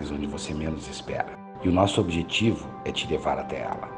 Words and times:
lugares 0.00 0.10
onde 0.10 0.26
você 0.26 0.54
menos 0.54 0.88
espera, 0.88 1.38
e 1.62 1.68
o 1.68 1.72
nosso 1.72 2.00
objetivo 2.00 2.66
é 2.84 2.92
te 2.92 3.06
levar 3.06 3.38
até 3.38 3.60
ela. 3.60 3.88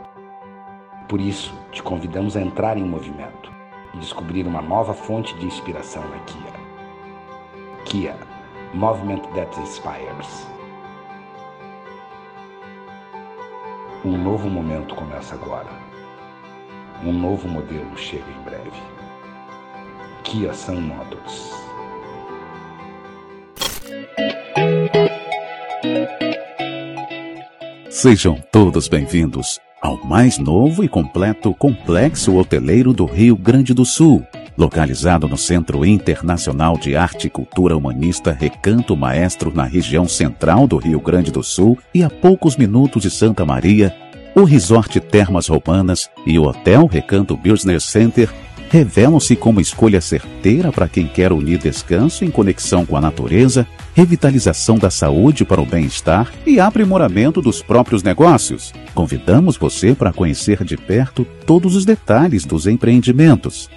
Por 1.08 1.20
isso, 1.20 1.54
te 1.70 1.82
convidamos 1.82 2.36
a 2.36 2.40
entrar 2.40 2.76
em 2.76 2.84
movimento 2.84 3.52
e 3.94 3.98
descobrir 3.98 4.46
uma 4.46 4.62
nova 4.62 4.92
fonte 4.92 5.34
de 5.36 5.46
inspiração 5.46 6.02
na 6.08 6.18
Kia. 6.20 6.52
Kia, 7.84 8.16
Movement 8.74 9.20
That 9.34 9.58
Inspires. 9.60 10.48
Um 14.04 14.16
novo 14.16 14.48
momento 14.48 14.94
começa 14.94 15.34
agora. 15.34 15.70
Um 17.04 17.12
novo 17.12 17.48
modelo 17.48 17.96
chega 17.96 18.30
em 18.30 18.42
breve. 18.42 18.82
Kia 20.24 20.52
Sun 20.52 20.80
Motors. 20.80 21.71
Sejam 28.02 28.36
todos 28.50 28.88
bem-vindos 28.88 29.60
ao 29.80 29.96
mais 30.04 30.36
novo 30.36 30.82
e 30.82 30.88
completo 30.88 31.54
complexo 31.54 32.34
hoteleiro 32.34 32.92
do 32.92 33.04
Rio 33.04 33.36
Grande 33.36 33.72
do 33.72 33.84
Sul, 33.84 34.26
localizado 34.58 35.28
no 35.28 35.38
Centro 35.38 35.86
Internacional 35.86 36.76
de 36.76 36.96
Arte 36.96 37.28
e 37.28 37.30
Cultura 37.30 37.76
Humanista 37.76 38.32
Recanto 38.32 38.96
Maestro, 38.96 39.54
na 39.54 39.62
região 39.62 40.08
central 40.08 40.66
do 40.66 40.78
Rio 40.78 40.98
Grande 40.98 41.30
do 41.30 41.44
Sul 41.44 41.78
e 41.94 42.02
a 42.02 42.10
poucos 42.10 42.56
minutos 42.56 43.02
de 43.02 43.08
Santa 43.08 43.44
Maria, 43.44 43.94
o 44.34 44.42
Resort 44.42 44.98
Termas 44.98 45.46
Roubanas 45.46 46.10
e 46.26 46.40
o 46.40 46.42
Hotel 46.42 46.86
Recanto 46.86 47.36
Business 47.36 47.84
Center 47.84 48.28
revelam-se 48.72 49.36
como 49.36 49.60
escolha 49.60 50.00
certeira 50.00 50.72
para 50.72 50.88
quem 50.88 51.06
quer 51.06 51.30
unir 51.30 51.58
descanso 51.58 52.24
em 52.24 52.30
conexão 52.30 52.86
com 52.86 52.96
a 52.96 53.02
natureza, 53.02 53.66
revitalização 53.92 54.78
da 54.78 54.88
saúde 54.88 55.44
para 55.44 55.60
o 55.60 55.66
bem-estar 55.66 56.32
e 56.46 56.58
aprimoramento 56.58 57.42
dos 57.42 57.60
próprios 57.60 58.02
negócios. 58.02 58.72
Convidamos 58.94 59.58
você 59.58 59.94
para 59.94 60.10
conhecer 60.10 60.64
de 60.64 60.78
perto 60.78 61.26
todos 61.44 61.76
os 61.76 61.84
detalhes 61.84 62.46
dos 62.46 62.66
empreendimentos. 62.66 63.68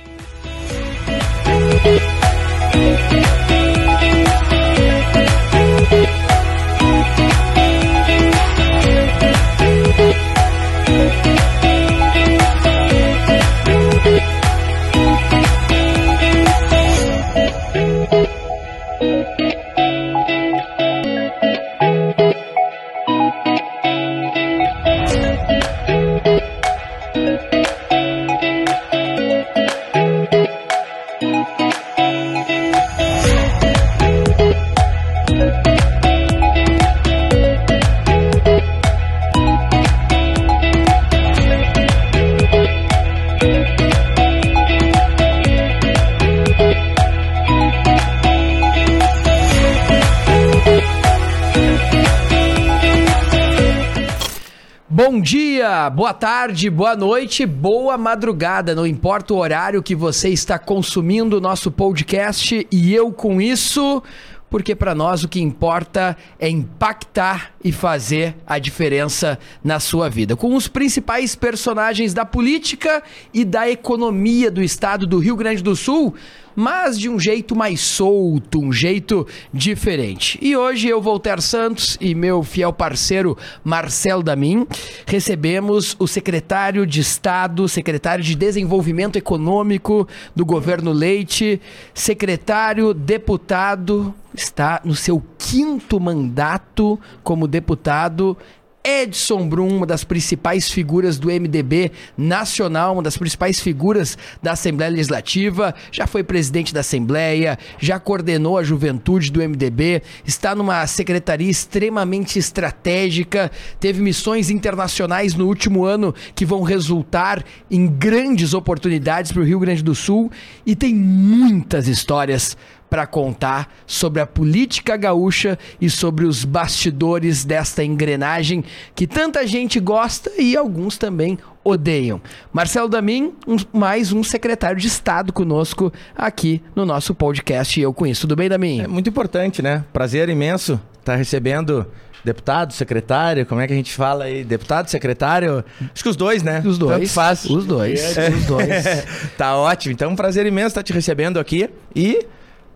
Bom 54.96 55.20
dia, 55.20 55.90
boa 55.90 56.14
tarde, 56.14 56.70
boa 56.70 56.96
noite, 56.96 57.46
boa 57.46 57.98
madrugada. 57.98 58.74
Não 58.74 58.88
importa 58.88 59.34
o 59.34 59.38
horário 59.38 59.84
que 59.84 59.94
você 59.94 60.30
está 60.30 60.58
consumindo 60.58 61.38
o 61.38 61.42
nosso 61.42 61.70
podcast 61.70 62.66
e 62.72 62.94
eu 62.94 63.12
com 63.12 63.42
isso, 63.42 64.02
porque 64.50 64.74
para 64.74 64.96
nós 64.96 65.22
o 65.22 65.28
que 65.28 65.42
importa 65.42 66.16
é 66.40 66.48
impactar 66.48 67.52
e 67.62 67.74
fazer 67.74 68.38
a 68.48 68.58
diferença 68.58 69.38
na 69.62 69.82
sua 69.82 70.10
vida. 70.10 70.34
Com 70.34 70.56
os 70.56 70.70
principais 70.70 71.36
personagens 71.36 72.14
da 72.14 72.24
política 72.24 73.04
e 73.34 73.44
da 73.44 73.70
economia 73.70 74.50
do 74.50 74.64
estado 74.64 75.06
do 75.06 75.20
Rio 75.20 75.36
Grande 75.36 75.62
do 75.62 75.76
Sul, 75.76 76.16
mas 76.56 76.98
de 76.98 77.10
um 77.10 77.20
jeito 77.20 77.56
mais 77.56 77.82
solto, 77.82 78.60
um 78.60 78.72
jeito 78.72 79.28
diferente. 79.54 80.40
E 80.42 80.56
hoje 80.56 80.88
eu, 80.88 81.02
Voltaire 81.02 81.42
Santos 81.42 81.98
e 82.00 82.16
meu 82.16 82.44
fiel 82.44 82.72
parceiro 82.72 83.38
Marcel 83.64 84.24
Damin 84.24 84.66
recebemos 85.06 85.96
o 86.00 86.08
secretário 86.08 86.86
de 86.86 87.02
Estado, 87.02 87.68
secretário 87.68 88.24
de 88.24 88.36
Desenvolvimento 88.36 89.18
Econômico 89.18 90.08
do 90.36 90.46
governo 90.46 90.92
Leite, 90.92 91.62
secretário 91.94 92.94
deputado, 92.94 94.14
está 94.34 94.82
no 94.84 94.96
seu 94.96 95.22
quinto 95.38 96.00
mandato 96.00 97.00
como 97.24 97.48
deputado 97.48 98.38
Edson 98.86 99.50
Brum, 99.50 99.78
uma 99.78 99.86
das 99.86 100.04
principais 100.04 100.70
figuras 100.70 101.18
do 101.18 101.30
MDB 101.30 101.92
nacional, 102.16 102.94
uma 102.94 103.02
das 103.02 103.18
principais 103.18 103.60
figuras 103.60 104.16
da 104.44 104.52
Assembleia 104.52 104.92
Legislativa, 104.92 105.74
já 105.92 106.06
foi 106.06 106.24
presidente 106.24 106.72
da 106.72 106.82
Assembleia, 106.82 107.58
já 107.80 108.00
coordenou 108.00 108.60
a 108.60 108.64
juventude 108.64 109.32
do 109.32 109.42
MDB, 109.42 110.04
está 110.24 110.54
numa 110.54 110.86
secretaria 110.86 111.50
extremamente 111.50 112.38
estratégica, 112.38 113.52
teve 113.80 114.04
missões 114.04 114.52
internacionais 114.52 115.34
no 115.34 115.48
último 115.48 115.84
ano 115.84 116.14
que 116.36 116.46
vão 116.46 116.62
resultar 116.62 117.44
em 117.72 117.88
grandes 117.88 118.54
oportunidades 118.54 119.32
para 119.32 119.42
o 119.42 119.46
Rio 119.46 119.60
Grande 119.60 119.84
do 119.84 119.96
Sul 119.96 120.32
e 120.64 120.76
tem 120.76 120.94
muitas 120.94 121.88
histórias 121.88 122.56
para 122.90 123.06
contar 123.08 123.74
sobre 123.86 124.22
a 124.22 124.26
política 124.26 124.96
gaúcha 124.96 125.58
e 125.80 125.90
sobre 125.90 126.26
os 126.26 126.46
bastidores 126.46 127.44
desta 127.44 127.84
engrenagem 127.84 128.64
que 128.94 129.08
tanta 129.08 129.46
gente 129.46 129.80
gosta 129.80 130.32
e 130.38 130.56
alguns 130.56 130.98
também 130.98 131.38
odeiam. 131.64 132.22
Marcelo 132.54 132.88
Damin, 132.88 133.34
um, 133.48 133.58
mais 133.74 134.12
um 134.12 134.24
secretário 134.24 134.80
de 134.80 134.88
Estado 134.88 135.34
conosco 135.34 135.92
aqui 136.16 136.62
no 136.76 136.86
nosso 136.86 137.16
podcast. 137.16 137.80
Eu 137.80 137.94
conheço. 137.94 138.22
Tudo 138.22 138.36
bem, 138.36 138.48
Damin? 138.48 138.82
É 138.82 138.88
muito 138.88 139.10
importante, 139.10 139.62
né? 139.62 139.84
Prazer 139.92 140.30
imenso 140.30 140.80
estar 141.00 141.16
recebendo 141.16 141.86
deputado, 142.24 142.74
secretário, 142.74 143.46
como 143.46 143.62
é 143.62 143.68
que 143.68 143.74
a 143.74 143.76
gente 143.76 143.94
fala 143.94 144.26
aí? 144.26 144.44
Deputado, 144.44 144.90
secretário? 144.90 145.64
Acho 145.94 146.04
que 146.04 146.10
os 146.10 146.16
dois, 146.16 146.42
né? 146.42 146.62
Os 146.66 146.78
dois. 146.78 147.00
Tanto 147.00 147.10
faz. 147.10 147.46
Os 147.46 147.66
dois. 147.66 148.18
É. 148.18 148.30
Os 148.30 148.46
dois. 148.46 148.86
tá 149.38 149.56
ótimo. 149.56 149.94
Então, 149.94 150.12
um 150.12 150.16
prazer 150.16 150.46
imenso 150.46 150.70
estar 150.70 150.84
te 150.84 150.92
recebendo 150.92 151.40
aqui 151.40 151.70
e 151.96 152.26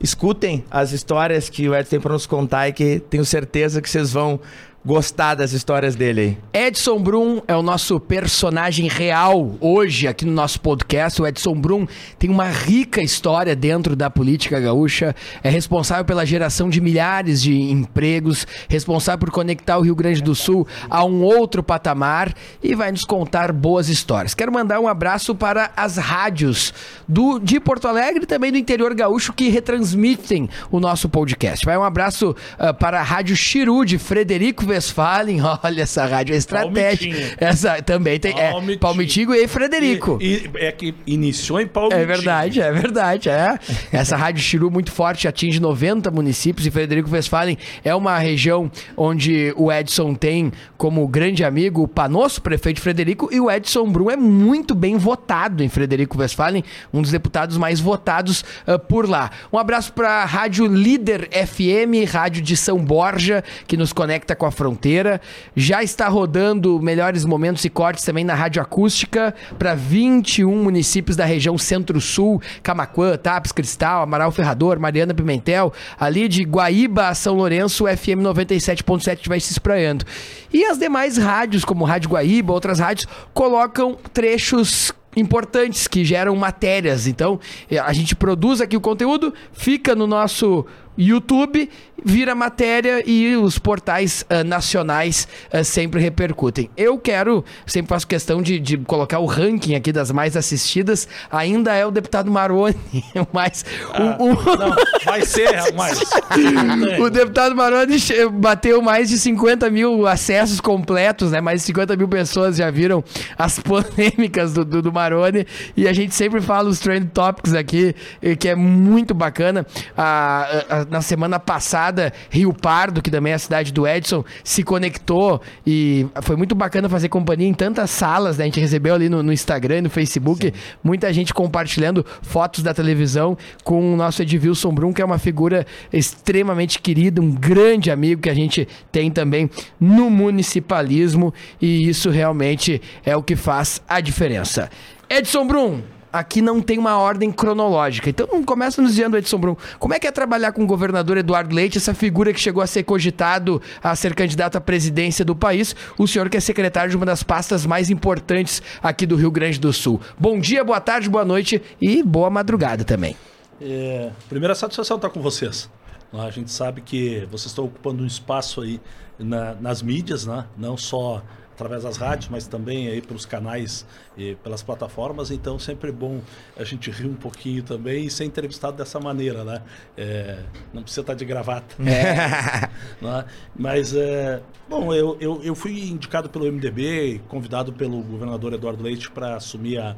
escutem 0.01 0.63
as 0.69 0.91
histórias 0.91 1.49
que 1.49 1.67
o 1.67 1.75
Edson 1.75 1.89
tem 1.89 1.99
para 1.99 2.13
nos 2.13 2.25
contar 2.25 2.69
e 2.69 2.73
que 2.73 2.99
tenho 3.09 3.25
certeza 3.25 3.81
que 3.81 3.89
vocês 3.89 4.13
vão 4.13 4.39
gostar 4.85 5.35
das 5.35 5.51
histórias 5.51 5.95
dele 5.95 6.37
aí. 6.53 6.67
Edson 6.67 6.99
Brum 6.99 7.41
é 7.47 7.55
o 7.55 7.61
nosso 7.61 7.99
personagem 7.99 8.87
real 8.87 9.55
hoje 9.59 10.07
aqui 10.07 10.25
no 10.25 10.31
nosso 10.31 10.61
podcast. 10.61 11.21
O 11.21 11.27
Edson 11.27 11.53
Brum 11.55 11.85
tem 12.17 12.29
uma 12.29 12.47
rica 12.47 13.01
história 13.01 13.55
dentro 13.55 13.95
da 13.95 14.09
política 14.09 14.59
gaúcha, 14.59 15.15
é 15.43 15.49
responsável 15.49 16.05
pela 16.05 16.25
geração 16.25 16.69
de 16.69 16.79
milhares 16.79 17.41
de 17.41 17.59
empregos, 17.59 18.47
responsável 18.69 19.19
por 19.19 19.31
conectar 19.31 19.77
o 19.77 19.81
Rio 19.81 19.95
Grande 19.95 20.21
do 20.21 20.33
Sul 20.33 20.67
a 20.89 21.03
um 21.03 21.21
outro 21.23 21.61
patamar 21.61 22.33
e 22.63 22.73
vai 22.73 22.91
nos 22.91 23.03
contar 23.03 23.51
boas 23.51 23.89
histórias. 23.89 24.33
Quero 24.33 24.51
mandar 24.51 24.79
um 24.79 24.87
abraço 24.87 25.35
para 25.35 25.71
as 25.75 25.97
rádios 25.97 26.73
do 27.07 27.39
de 27.39 27.59
Porto 27.59 27.87
Alegre 27.87 28.23
e 28.23 28.27
também 28.27 28.51
do 28.51 28.57
interior 28.57 28.93
gaúcho 28.93 29.33
que 29.33 29.49
retransmitem 29.49 30.49
o 30.71 30.79
nosso 30.79 31.09
podcast. 31.09 31.65
Vai 31.65 31.77
um 31.77 31.83
abraço 31.83 32.31
uh, 32.31 32.73
para 32.73 32.99
a 32.99 33.03
Rádio 33.03 33.35
Chiru 33.35 33.83
de 33.83 33.97
Frederico 33.97 34.68
Westphalen, 34.69 35.39
olha 35.63 35.81
essa 35.81 36.05
rádio 36.05 36.33
é 36.33 36.37
estratégica. 36.37 37.15
Palmitinho. 37.15 37.37
Essa 37.37 37.81
também 37.81 38.19
tem. 38.19 38.31
É, 38.37 38.51
Palmitinho. 38.51 38.79
Palmitigo 38.79 39.33
e 39.33 39.47
Frederico. 39.47 40.17
E, 40.21 40.33
e- 40.33 40.49
é 40.55 40.71
que 40.71 40.93
iniciou 41.05 41.59
em 41.59 41.67
Palmitinho. 41.67 42.01
É 42.01 42.05
verdade, 42.05 42.61
é 42.61 42.71
verdade, 42.71 43.29
é. 43.29 43.57
Essa 43.91 44.15
rádio 44.15 44.41
Chiru 44.41 44.69
muito 44.71 44.91
forte 44.91 45.27
atinge 45.27 45.59
90 45.59 46.11
municípios 46.11 46.65
e 46.65 46.71
Frederico 46.71 47.09
Westphalen 47.11 47.57
é 47.83 47.93
uma 47.93 48.17
região 48.17 48.71
onde 48.95 49.53
o 49.55 49.71
Edson 49.71 50.13
tem 50.13 50.51
como 50.77 51.07
grande 51.07 51.43
amigo 51.43 51.83
o 51.83 51.87
Panosso, 51.87 52.41
prefeito 52.41 52.77
de 52.77 52.81
Frederico, 52.81 53.29
e 53.31 53.39
o 53.39 53.49
Edson 53.49 53.89
Brum 53.89 54.09
é 54.09 54.15
muito 54.15 54.73
bem 54.73 54.97
votado 54.97 55.63
em 55.63 55.69
Frederico 55.69 56.17
Westphalen, 56.17 56.63
um 56.93 57.01
dos 57.01 57.11
deputados 57.11 57.57
mais 57.57 57.79
votados 57.79 58.43
ah, 58.65 58.77
por 58.79 59.07
lá. 59.07 59.31
Um 59.51 59.57
abraço 59.57 59.93
para 59.93 60.23
a 60.23 60.25
Rádio 60.25 60.65
Líder 60.67 61.29
FM, 61.31 62.09
rádio 62.11 62.41
de 62.41 62.55
São 62.55 62.77
Borja, 62.77 63.43
que 63.67 63.77
nos 63.77 63.91
conecta 63.93 64.35
com 64.35 64.45
a 64.45 64.51
fronteira. 64.59 65.21
Já 65.55 65.81
está 65.81 66.09
rodando 66.09 66.81
melhores 66.81 67.23
momentos 67.23 67.63
e 67.63 67.69
cortes 67.69 68.03
também 68.03 68.25
na 68.25 68.33
Rádio 68.33 68.61
Acústica 68.61 69.33
para 69.57 69.73
21 69.73 70.53
municípios 70.61 71.15
da 71.15 71.23
região 71.23 71.57
Centro-Sul, 71.57 72.41
Camaquã, 72.61 73.15
Tapes, 73.15 73.53
Cristal, 73.53 74.03
Amaral 74.03 74.33
Ferrador, 74.33 74.77
Mariana 74.77 75.13
Pimentel, 75.13 75.71
ali 75.97 76.27
de 76.27 76.43
Guaíba 76.43 77.07
a 77.07 77.15
São 77.15 77.35
Lourenço, 77.35 77.85
FM 77.85 78.19
97.7 78.21 79.29
vai 79.29 79.39
se 79.39 79.53
espraiando. 79.53 80.03
E 80.51 80.65
as 80.65 80.77
demais 80.77 81.17
rádios, 81.17 81.63
como 81.63 81.85
Rádio 81.85 82.09
Guaíba, 82.09 82.51
outras 82.51 82.79
rádios, 82.79 83.07
colocam 83.33 83.97
trechos 84.11 84.91
importantes 85.15 85.87
que 85.87 86.03
geram 86.03 86.35
matérias. 86.35 87.07
Então, 87.07 87.39
a 87.85 87.93
gente 87.93 88.13
produz 88.13 88.59
aqui 88.59 88.75
o 88.75 88.81
conteúdo, 88.81 89.33
fica 89.53 89.95
no 89.95 90.05
nosso 90.05 90.65
YouTube, 90.99 91.69
vira 92.03 92.35
matéria 92.35 93.03
e 93.05 93.35
os 93.35 93.57
portais 93.57 94.25
uh, 94.29 94.43
nacionais 94.43 95.27
uh, 95.53 95.63
sempre 95.63 96.01
repercutem. 96.01 96.69
Eu 96.75 96.97
quero, 96.97 97.43
sempre 97.65 97.89
faço 97.89 98.05
questão 98.05 98.41
de, 98.41 98.59
de, 98.59 98.77
colocar 98.79 99.19
o 99.19 99.25
ranking 99.25 99.75
aqui 99.75 99.91
das 99.91 100.11
mais 100.11 100.35
assistidas, 100.35 101.07
ainda 101.31 101.73
é 101.73 101.85
o 101.85 101.91
deputado 101.91 102.29
Maroni, 102.29 102.75
mas 103.31 103.65
ah, 103.93 104.17
o, 104.19 104.25
o... 104.25 104.57
Não, 104.57 104.75
vai 105.05 105.25
ser 105.25 105.73
mais. 105.73 105.99
o 106.99 107.09
deputado 107.09 107.55
Maroni 107.55 107.97
bateu 108.33 108.81
mais 108.81 109.09
de 109.09 109.17
50 109.17 109.69
mil 109.69 110.05
acessos 110.05 110.59
completos, 110.59 111.31
né? 111.31 111.39
Mais 111.39 111.61
de 111.61 111.67
50 111.67 111.95
mil 111.95 112.07
pessoas 112.07 112.57
já 112.57 112.69
viram 112.69 113.03
as 113.37 113.59
polêmicas 113.59 114.53
do, 114.53 114.65
do, 114.65 114.81
do 114.81 114.91
Maroni 114.91 115.45
e 115.77 115.87
a 115.87 115.93
gente 115.93 116.13
sempre 116.13 116.41
fala 116.41 116.69
os 116.69 116.79
trend 116.79 117.07
topics 117.13 117.53
aqui, 117.53 117.95
que 118.37 118.49
é 118.49 118.55
muito 118.55 119.13
bacana. 119.13 119.65
A, 119.97 120.65
a, 120.69 120.88
na 120.89 121.01
semana 121.01 121.39
passada, 121.39 122.11
Rio 122.29 122.53
Pardo, 122.53 123.01
que 123.01 123.11
também 123.11 123.31
é 123.31 123.35
a 123.35 123.39
cidade 123.39 123.71
do 123.71 123.87
Edson, 123.87 124.23
se 124.43 124.63
conectou 124.63 125.41
e 125.65 126.05
foi 126.21 126.35
muito 126.35 126.55
bacana 126.55 126.89
fazer 126.89 127.09
companhia 127.09 127.47
em 127.47 127.53
tantas 127.53 127.89
salas, 127.89 128.37
né? 128.37 128.43
A 128.43 128.47
gente 128.47 128.59
recebeu 128.59 128.93
ali 128.93 129.09
no, 129.09 129.21
no 129.23 129.31
Instagram 129.31 129.79
e 129.79 129.81
no 129.81 129.89
Facebook 129.89 130.47
Sim. 130.47 130.53
muita 130.83 131.11
gente 131.13 131.33
compartilhando 131.33 132.05
fotos 132.21 132.63
da 132.63 132.73
televisão 132.73 133.37
com 133.63 133.93
o 133.93 133.95
nosso 133.95 134.21
Edvilson 134.21 134.71
Brum, 134.71 134.93
que 134.93 135.01
é 135.01 135.05
uma 135.05 135.19
figura 135.19 135.65
extremamente 135.91 136.79
querida, 136.79 137.21
um 137.21 137.31
grande 137.31 137.91
amigo 137.91 138.21
que 138.21 138.29
a 138.29 138.33
gente 138.33 138.67
tem 138.91 139.11
também 139.11 139.49
no 139.79 140.09
municipalismo 140.09 141.33
e 141.61 141.87
isso 141.87 142.09
realmente 142.09 142.81
é 143.05 143.15
o 143.15 143.23
que 143.23 143.35
faz 143.35 143.81
a 143.87 143.99
diferença. 143.99 144.69
Edson 145.09 145.47
Brum, 145.47 145.81
aqui 146.11 146.41
não 146.41 146.61
tem 146.61 146.77
uma 146.77 146.97
ordem 146.97 147.31
cronológica. 147.31 148.09
Então 148.09 148.43
começa 148.43 148.81
nos 148.81 148.91
dizendo, 148.91 149.17
Edson 149.17 149.37
Brum, 149.37 149.55
como 149.77 149.93
é 149.93 149.99
que 149.99 150.07
é 150.07 150.11
trabalhar 150.11 150.51
com 150.51 150.63
o 150.63 150.67
governador 150.67 151.17
Eduardo 151.17 151.53
Leite, 151.53 151.77
essa 151.77 151.93
figura 151.93 152.33
que 152.33 152.39
chegou 152.39 152.61
a 152.61 152.67
ser 152.67 152.83
cogitado 152.83 153.61
a 153.81 153.95
ser 153.95 154.15
candidato 154.15 154.57
à 154.57 154.61
presidência 154.61 155.23
do 155.23 155.35
país, 155.35 155.75
o 155.97 156.07
senhor 156.07 156.29
que 156.29 156.37
é 156.37 156.39
secretário 156.39 156.89
de 156.89 156.97
uma 156.97 157.05
das 157.05 157.23
pastas 157.23 157.65
mais 157.65 157.89
importantes 157.89 158.61
aqui 158.81 159.05
do 159.05 159.15
Rio 159.15 159.31
Grande 159.31 159.59
do 159.59 159.71
Sul. 159.71 160.01
Bom 160.17 160.39
dia, 160.39 160.63
boa 160.63 160.79
tarde, 160.79 161.09
boa 161.09 161.25
noite 161.25 161.61
e 161.81 162.03
boa 162.03 162.29
madrugada 162.29 162.83
também. 162.83 163.15
É, 163.61 164.11
primeira 164.27 164.55
satisfação 164.55 164.97
estar 164.97 165.09
com 165.09 165.21
vocês. 165.21 165.69
A 166.11 166.29
gente 166.31 166.51
sabe 166.51 166.81
que 166.81 167.27
vocês 167.29 167.47
estão 167.47 167.65
ocupando 167.65 168.03
um 168.03 168.07
espaço 168.07 168.61
aí 168.61 168.79
na, 169.17 169.53
nas 169.55 169.81
mídias, 169.81 170.25
né? 170.25 170.45
não 170.57 170.75
só 170.75 171.21
através 171.59 171.83
das 171.83 171.97
rádios, 171.97 172.29
mas 172.29 172.47
também 172.47 172.87
aí 172.87 173.01
pelos 173.01 173.25
canais 173.25 173.85
e 174.17 174.35
pelas 174.35 174.63
plataformas. 174.63 175.29
Então 175.29 175.59
sempre 175.59 175.89
é 175.89 175.91
bom 175.91 176.21
a 176.57 176.63
gente 176.63 176.89
rir 176.89 177.07
um 177.07 177.15
pouquinho 177.15 177.61
também 177.61 178.05
e 178.05 178.09
ser 178.09 178.23
entrevistado 178.23 178.77
dessa 178.77 178.99
maneira, 178.99 179.43
né? 179.43 179.61
É, 179.97 180.39
não 180.73 180.81
precisa 180.81 181.01
estar 181.01 181.13
de 181.13 181.25
gravata. 181.25 181.75
É. 181.83 182.69
né? 183.03 183.25
Mas, 183.55 183.93
é, 183.93 184.41
bom, 184.69 184.93
eu, 184.93 185.17
eu, 185.19 185.43
eu 185.43 185.55
fui 185.55 185.89
indicado 185.89 186.29
pelo 186.29 186.49
MDB, 186.49 187.21
convidado 187.27 187.73
pelo 187.73 188.01
governador 188.01 188.53
Eduardo 188.53 188.81
Leite 188.81 189.11
para 189.11 189.35
assumir 189.35 189.79
a, 189.79 189.97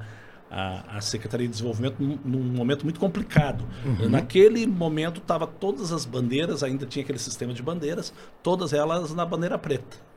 a, 0.50 0.98
a, 0.98 1.02
Secretaria 1.02 1.48
de 1.48 1.52
Desenvolvimento 1.52 1.96
num, 2.00 2.18
num 2.26 2.40
momento 2.40 2.84
muito 2.84 3.00
complicado. 3.00 3.64
Uhum. 3.86 4.10
Naquele 4.10 4.66
momento, 4.66 5.22
tava 5.22 5.46
todas 5.46 5.92
as 5.92 6.06
bandeiras, 6.06 6.64
ainda 6.64 6.86
tinha 6.86 7.04
aquele 7.04 7.20
sistema 7.20 7.54
de 7.54 7.62
bandeiras, 7.62 8.14
todas 8.42 8.74
elas 8.74 9.14
na 9.14 9.26
bandeira 9.26 9.58
preta. 9.58 10.11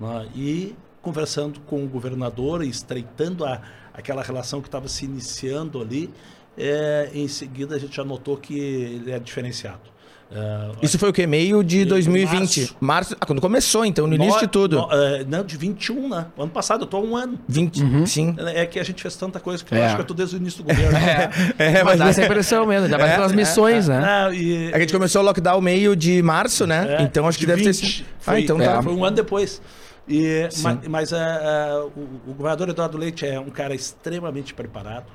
Né? 0.00 0.28
E 0.34 0.76
conversando 1.02 1.60
com 1.60 1.84
o 1.84 1.88
governador, 1.88 2.64
estreitando 2.64 3.44
a, 3.44 3.60
aquela 3.94 4.22
relação 4.22 4.60
que 4.60 4.68
estava 4.68 4.88
se 4.88 5.04
iniciando 5.04 5.80
ali, 5.80 6.10
é, 6.58 7.10
em 7.14 7.28
seguida 7.28 7.76
a 7.76 7.78
gente 7.78 7.94
já 7.94 8.04
notou 8.04 8.36
que 8.36 8.58
ele 8.58 9.12
é 9.12 9.18
diferenciado. 9.18 9.96
Uh, 10.28 10.76
Isso 10.82 10.98
foi 10.98 11.10
o 11.10 11.12
que? 11.12 11.24
Meio 11.24 11.62
de 11.62 11.84
2020. 11.84 12.34
Março. 12.40 12.76
março 12.80 13.16
ah, 13.20 13.24
quando 13.24 13.40
começou, 13.40 13.84
então, 13.84 14.08
no, 14.08 14.16
no 14.16 14.24
início 14.24 14.40
de 14.40 14.48
tudo. 14.48 14.76
No, 14.76 14.86
uh, 14.86 14.90
não, 15.28 15.44
de 15.44 15.56
21, 15.56 16.08
né? 16.08 16.26
O 16.36 16.42
ano 16.42 16.50
passado, 16.50 16.82
eu 16.82 16.86
tô 16.86 16.96
há 16.96 17.00
um 17.00 17.16
ano. 17.16 17.38
20, 17.46 17.82
uhum. 17.82 18.06
sim. 18.06 18.34
É 18.38 18.66
que 18.66 18.80
a 18.80 18.82
gente 18.82 19.00
fez 19.00 19.14
tanta 19.14 19.38
coisa 19.38 19.64
que 19.64 19.72
é. 19.72 19.78
eu 19.78 19.84
acho 19.84 19.94
que 19.94 20.00
eu 20.00 20.06
tô 20.06 20.14
desde 20.14 20.34
o 20.34 20.38
início 20.38 20.64
do 20.64 20.66
governo. 20.66 20.98
é, 21.56 21.78
é, 21.78 21.84
mas 21.84 22.00
dá 22.00 22.08
essa 22.08 22.24
impressão 22.24 22.66
mesmo, 22.66 22.86
ainda 22.86 22.98
mais 22.98 23.12
é, 23.12 23.14
pelas 23.14 23.32
missões, 23.32 23.88
é, 23.88 24.00
né? 24.00 24.34
E, 24.34 24.72
a 24.74 24.80
gente 24.80 24.92
começou 24.92 25.22
o 25.22 25.24
lockdown 25.24 25.60
meio 25.60 25.94
de 25.94 26.20
março, 26.22 26.66
né? 26.66 26.98
então 27.02 27.28
acho 27.28 27.38
que 27.38 27.46
deve 27.46 27.62
20, 27.62 27.66
ter 27.66 27.72
sido. 27.74 28.06
Foi, 28.18 28.34
ah, 28.34 28.40
então 28.40 28.58
tá. 28.58 28.82
Foi 28.82 28.92
um 28.92 29.04
ano 29.04 29.14
depois. 29.14 29.62
E, 30.08 30.48
mas, 30.62 30.88
mas 30.88 31.12
uh, 31.12 31.16
uh, 31.16 31.92
o, 31.96 32.30
o, 32.30 32.34
governador 32.34 32.68
Eduardo 32.68 32.96
Leite 32.96 33.26
é 33.26 33.40
um 33.40 33.50
cara 33.50 33.74
extremamente 33.74 34.54
preparado, 34.54 35.10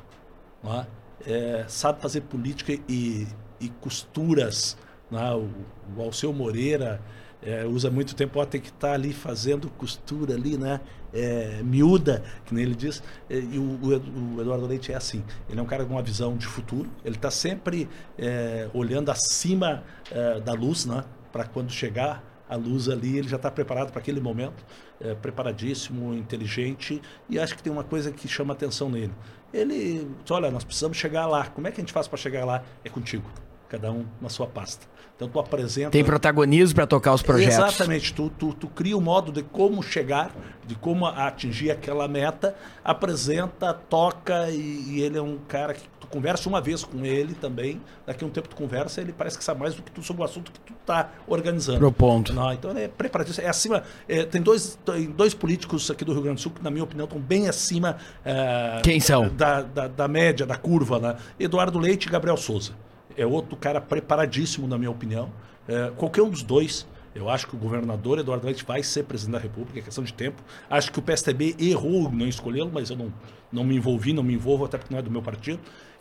é, 1.25 1.65
sabe 1.67 2.01
fazer 2.01 2.21
política 2.21 2.77
e, 2.87 3.27
e 3.59 3.69
costuras. 3.79 4.77
É? 5.11 5.33
O, 5.33 5.49
o 5.97 6.01
Alceu 6.01 6.33
Moreira 6.33 7.01
é, 7.41 7.65
usa 7.65 7.89
muito 7.89 8.15
tempo, 8.15 8.39
ó, 8.39 8.45
tem 8.45 8.61
que 8.61 8.67
estar 8.67 8.89
tá 8.89 8.93
ali 8.93 9.13
fazendo 9.13 9.69
costura 9.69 10.35
ali, 10.35 10.57
né? 10.57 10.79
É, 11.13 11.61
miúda, 11.63 12.23
que 12.45 12.53
nem 12.53 12.63
ele 12.63 12.75
diz. 12.75 13.03
E 13.29 13.57
o, 13.57 13.79
o, 13.83 14.41
Eduardo 14.41 14.65
Leite 14.65 14.93
é 14.93 14.95
assim. 14.95 15.23
Ele 15.49 15.59
é 15.59 15.63
um 15.63 15.65
cara 15.65 15.83
com 15.83 15.93
uma 15.93 16.01
visão 16.01 16.37
de 16.37 16.45
futuro. 16.45 16.89
Ele 17.03 17.15
está 17.15 17.29
sempre 17.29 17.89
é, 18.17 18.69
olhando 18.73 19.09
acima 19.09 19.83
é, 20.09 20.39
da 20.39 20.53
luz, 20.53 20.85
né? 20.85 21.03
Para 21.31 21.43
quando 21.45 21.71
chegar 21.71 22.30
a 22.51 22.57
luz 22.57 22.89
ali, 22.89 23.17
ele 23.17 23.29
já 23.29 23.37
está 23.37 23.49
preparado 23.49 23.91
para 23.91 24.01
aquele 24.01 24.19
momento, 24.19 24.65
é, 24.99 25.15
preparadíssimo, 25.15 26.13
inteligente, 26.13 27.01
e 27.29 27.39
acho 27.39 27.55
que 27.55 27.63
tem 27.63 27.71
uma 27.71 27.83
coisa 27.83 28.11
que 28.11 28.27
chama 28.27 28.51
atenção 28.51 28.89
nele. 28.89 29.13
Ele, 29.53 30.05
olha, 30.29 30.51
nós 30.51 30.65
precisamos 30.65 30.97
chegar 30.97 31.27
lá. 31.27 31.47
Como 31.47 31.65
é 31.65 31.71
que 31.71 31.79
a 31.79 31.81
gente 31.81 31.93
faz 31.93 32.09
para 32.09 32.17
chegar 32.17 32.43
lá? 32.43 32.61
É 32.83 32.89
contigo, 32.89 33.29
cada 33.69 33.89
um 33.89 34.05
na 34.19 34.27
sua 34.27 34.47
pasta. 34.47 34.85
Então 35.21 35.29
tu 35.29 35.39
apresenta. 35.39 35.91
Tem 35.91 36.03
protagonismo 36.03 36.73
para 36.73 36.87
tocar 36.87 37.13
os 37.13 37.21
projetos. 37.21 37.55
Exatamente. 37.55 38.11
Tu, 38.11 38.31
tu, 38.31 38.53
tu 38.55 38.67
cria 38.67 38.97
o 38.97 38.99
um 38.99 39.03
modo 39.03 39.31
de 39.31 39.43
como 39.43 39.83
chegar, 39.83 40.35
de 40.65 40.73
como 40.73 41.05
atingir 41.05 41.69
aquela 41.69 42.07
meta, 42.07 42.55
apresenta, 42.83 43.71
toca 43.71 44.49
e, 44.49 44.83
e 44.87 45.01
ele 45.01 45.19
é 45.19 45.21
um 45.21 45.37
cara 45.47 45.75
que 45.75 45.83
conversa 46.09 46.49
uma 46.49 46.59
vez 46.59 46.83
com 46.83 47.05
ele 47.05 47.35
também, 47.35 47.79
daqui 48.05 48.23
a 48.23 48.27
um 48.27 48.29
tempo 48.29 48.49
tu 48.49 48.55
conversa, 48.55 48.99
ele 48.99 49.13
parece 49.13 49.37
que 49.37 49.43
sabe 49.43 49.61
mais 49.61 49.75
do 49.75 49.81
que 49.81 49.91
tu 49.91 50.03
sobre 50.03 50.23
o 50.23 50.25
assunto 50.25 50.51
que 50.51 50.59
tu 50.59 50.73
está 50.81 51.11
organizando. 51.27 51.77
Pro 51.77 51.91
ponto. 51.91 52.33
Não, 52.33 52.51
então 52.51 52.75
é 52.75 52.87
preparadíssimo. 52.87 53.45
É 53.45 53.49
acima. 53.49 53.83
É, 54.09 54.23
tem 54.23 54.41
dois, 54.41 54.77
tem 54.83 55.05
dois 55.05 55.35
políticos 55.35 55.89
aqui 55.91 56.03
do 56.03 56.13
Rio 56.13 56.23
Grande 56.23 56.37
do 56.37 56.41
Sul 56.41 56.51
que, 56.51 56.63
na 56.63 56.71
minha 56.71 56.83
opinião, 56.83 57.05
estão 57.05 57.19
bem 57.19 57.47
acima. 57.47 57.97
É, 58.25 58.81
Quem 58.83 58.99
são? 58.99 59.29
Da, 59.29 59.61
da, 59.61 59.87
da, 59.87 60.07
média, 60.07 60.47
da 60.47 60.57
curva, 60.57 60.99
né? 60.99 61.15
Eduardo 61.39 61.77
Leite 61.77 62.07
e 62.07 62.11
Gabriel 62.11 62.37
Souza. 62.37 62.73
É 63.17 63.25
outro 63.25 63.55
cara 63.55 63.79
preparadíssimo, 63.79 64.67
na 64.67 64.77
minha 64.77 64.91
opinião. 64.91 65.31
É, 65.67 65.91
qualquer 65.95 66.21
um 66.21 66.29
dos 66.29 66.43
dois. 66.43 66.87
Eu 67.13 67.29
acho 67.29 67.45
que 67.45 67.55
o 67.57 67.59
governador 67.59 68.19
Eduardo 68.19 68.45
Leite 68.45 68.63
vai 68.63 68.81
ser 68.81 69.03
presidente 69.03 69.33
da 69.33 69.39
República, 69.39 69.79
é 69.79 69.81
questão 69.81 70.01
de 70.01 70.13
tempo. 70.13 70.41
Acho 70.69 70.93
que 70.93 70.97
o 70.97 71.01
PSTB 71.01 71.57
errou 71.59 72.09
em 72.09 72.15
não 72.15 72.25
escolhê-lo, 72.25 72.71
mas 72.73 72.89
eu 72.89 72.95
não, 72.95 73.13
não 73.51 73.65
me 73.65 73.75
envolvi, 73.75 74.13
não 74.13 74.23
me 74.23 74.33
envolvo, 74.33 74.63
até 74.63 74.77
porque 74.77 74.93
não 74.93 74.99
é 74.99 75.01
do 75.01 75.11
meu 75.11 75.21
partido 75.21 75.59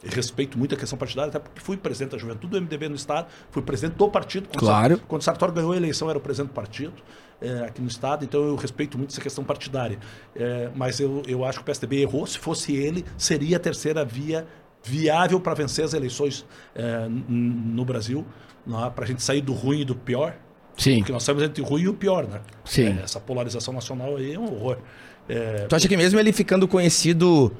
respeito 0.08 0.58
muito 0.58 0.74
a 0.74 0.78
questão 0.78 0.98
partidária, 0.98 1.28
até 1.28 1.38
porque 1.38 1.60
fui 1.60 1.76
presidente 1.76 2.12
da 2.12 2.18
juventude 2.18 2.48
do 2.48 2.60
MDB 2.60 2.88
no 2.88 2.94
Estado, 2.94 3.28
fui 3.50 3.62
presidente 3.62 3.96
do 3.96 4.08
partido. 4.08 4.48
Quando 4.48 4.60
claro. 4.60 4.82
Sartori, 4.82 5.08
quando 5.08 5.20
o 5.20 5.24
Sartori 5.24 5.52
ganhou 5.52 5.72
a 5.72 5.76
eleição, 5.76 6.08
era 6.08 6.18
o 6.18 6.20
presidente 6.20 6.50
do 6.50 6.54
partido 6.54 6.94
é, 7.40 7.64
aqui 7.64 7.80
no 7.82 7.88
Estado, 7.88 8.24
então 8.24 8.42
eu 8.42 8.56
respeito 8.56 8.96
muito 8.96 9.10
essa 9.10 9.20
questão 9.20 9.44
partidária. 9.44 9.98
É, 10.34 10.70
mas 10.74 11.00
eu, 11.00 11.22
eu 11.26 11.44
acho 11.44 11.58
que 11.58 11.62
o 11.62 11.66
PSDB 11.66 12.02
errou. 12.02 12.26
Se 12.26 12.38
fosse 12.38 12.74
ele, 12.74 13.04
seria 13.16 13.56
a 13.56 13.60
terceira 13.60 14.04
via 14.04 14.46
viável 14.82 15.40
para 15.40 15.54
vencer 15.54 15.84
as 15.84 15.94
eleições 15.94 16.44
é, 16.74 17.06
no 17.08 17.84
Brasil, 17.84 18.24
é? 18.66 18.90
para 18.90 19.04
a 19.04 19.06
gente 19.06 19.22
sair 19.22 19.40
do 19.40 19.52
ruim 19.52 19.80
e 19.80 19.84
do 19.84 19.94
pior. 19.94 20.36
Sim. 20.76 20.98
Porque 20.98 21.12
nós 21.12 21.22
estamos 21.22 21.42
entre 21.42 21.62
o 21.62 21.64
ruim 21.64 21.82
e 21.82 21.88
o 21.88 21.94
pior, 21.94 22.26
né? 22.26 22.40
Sim. 22.64 22.98
essa 23.02 23.20
polarização 23.20 23.74
nacional 23.74 24.16
aí 24.16 24.34
é 24.34 24.38
um 24.38 24.44
horror. 24.44 24.78
tu 25.68 25.76
acha 25.76 25.86
que 25.86 25.96
mesmo 25.96 26.18
ele 26.18 26.32
ficando 26.32 26.66
conhecido 26.66 27.52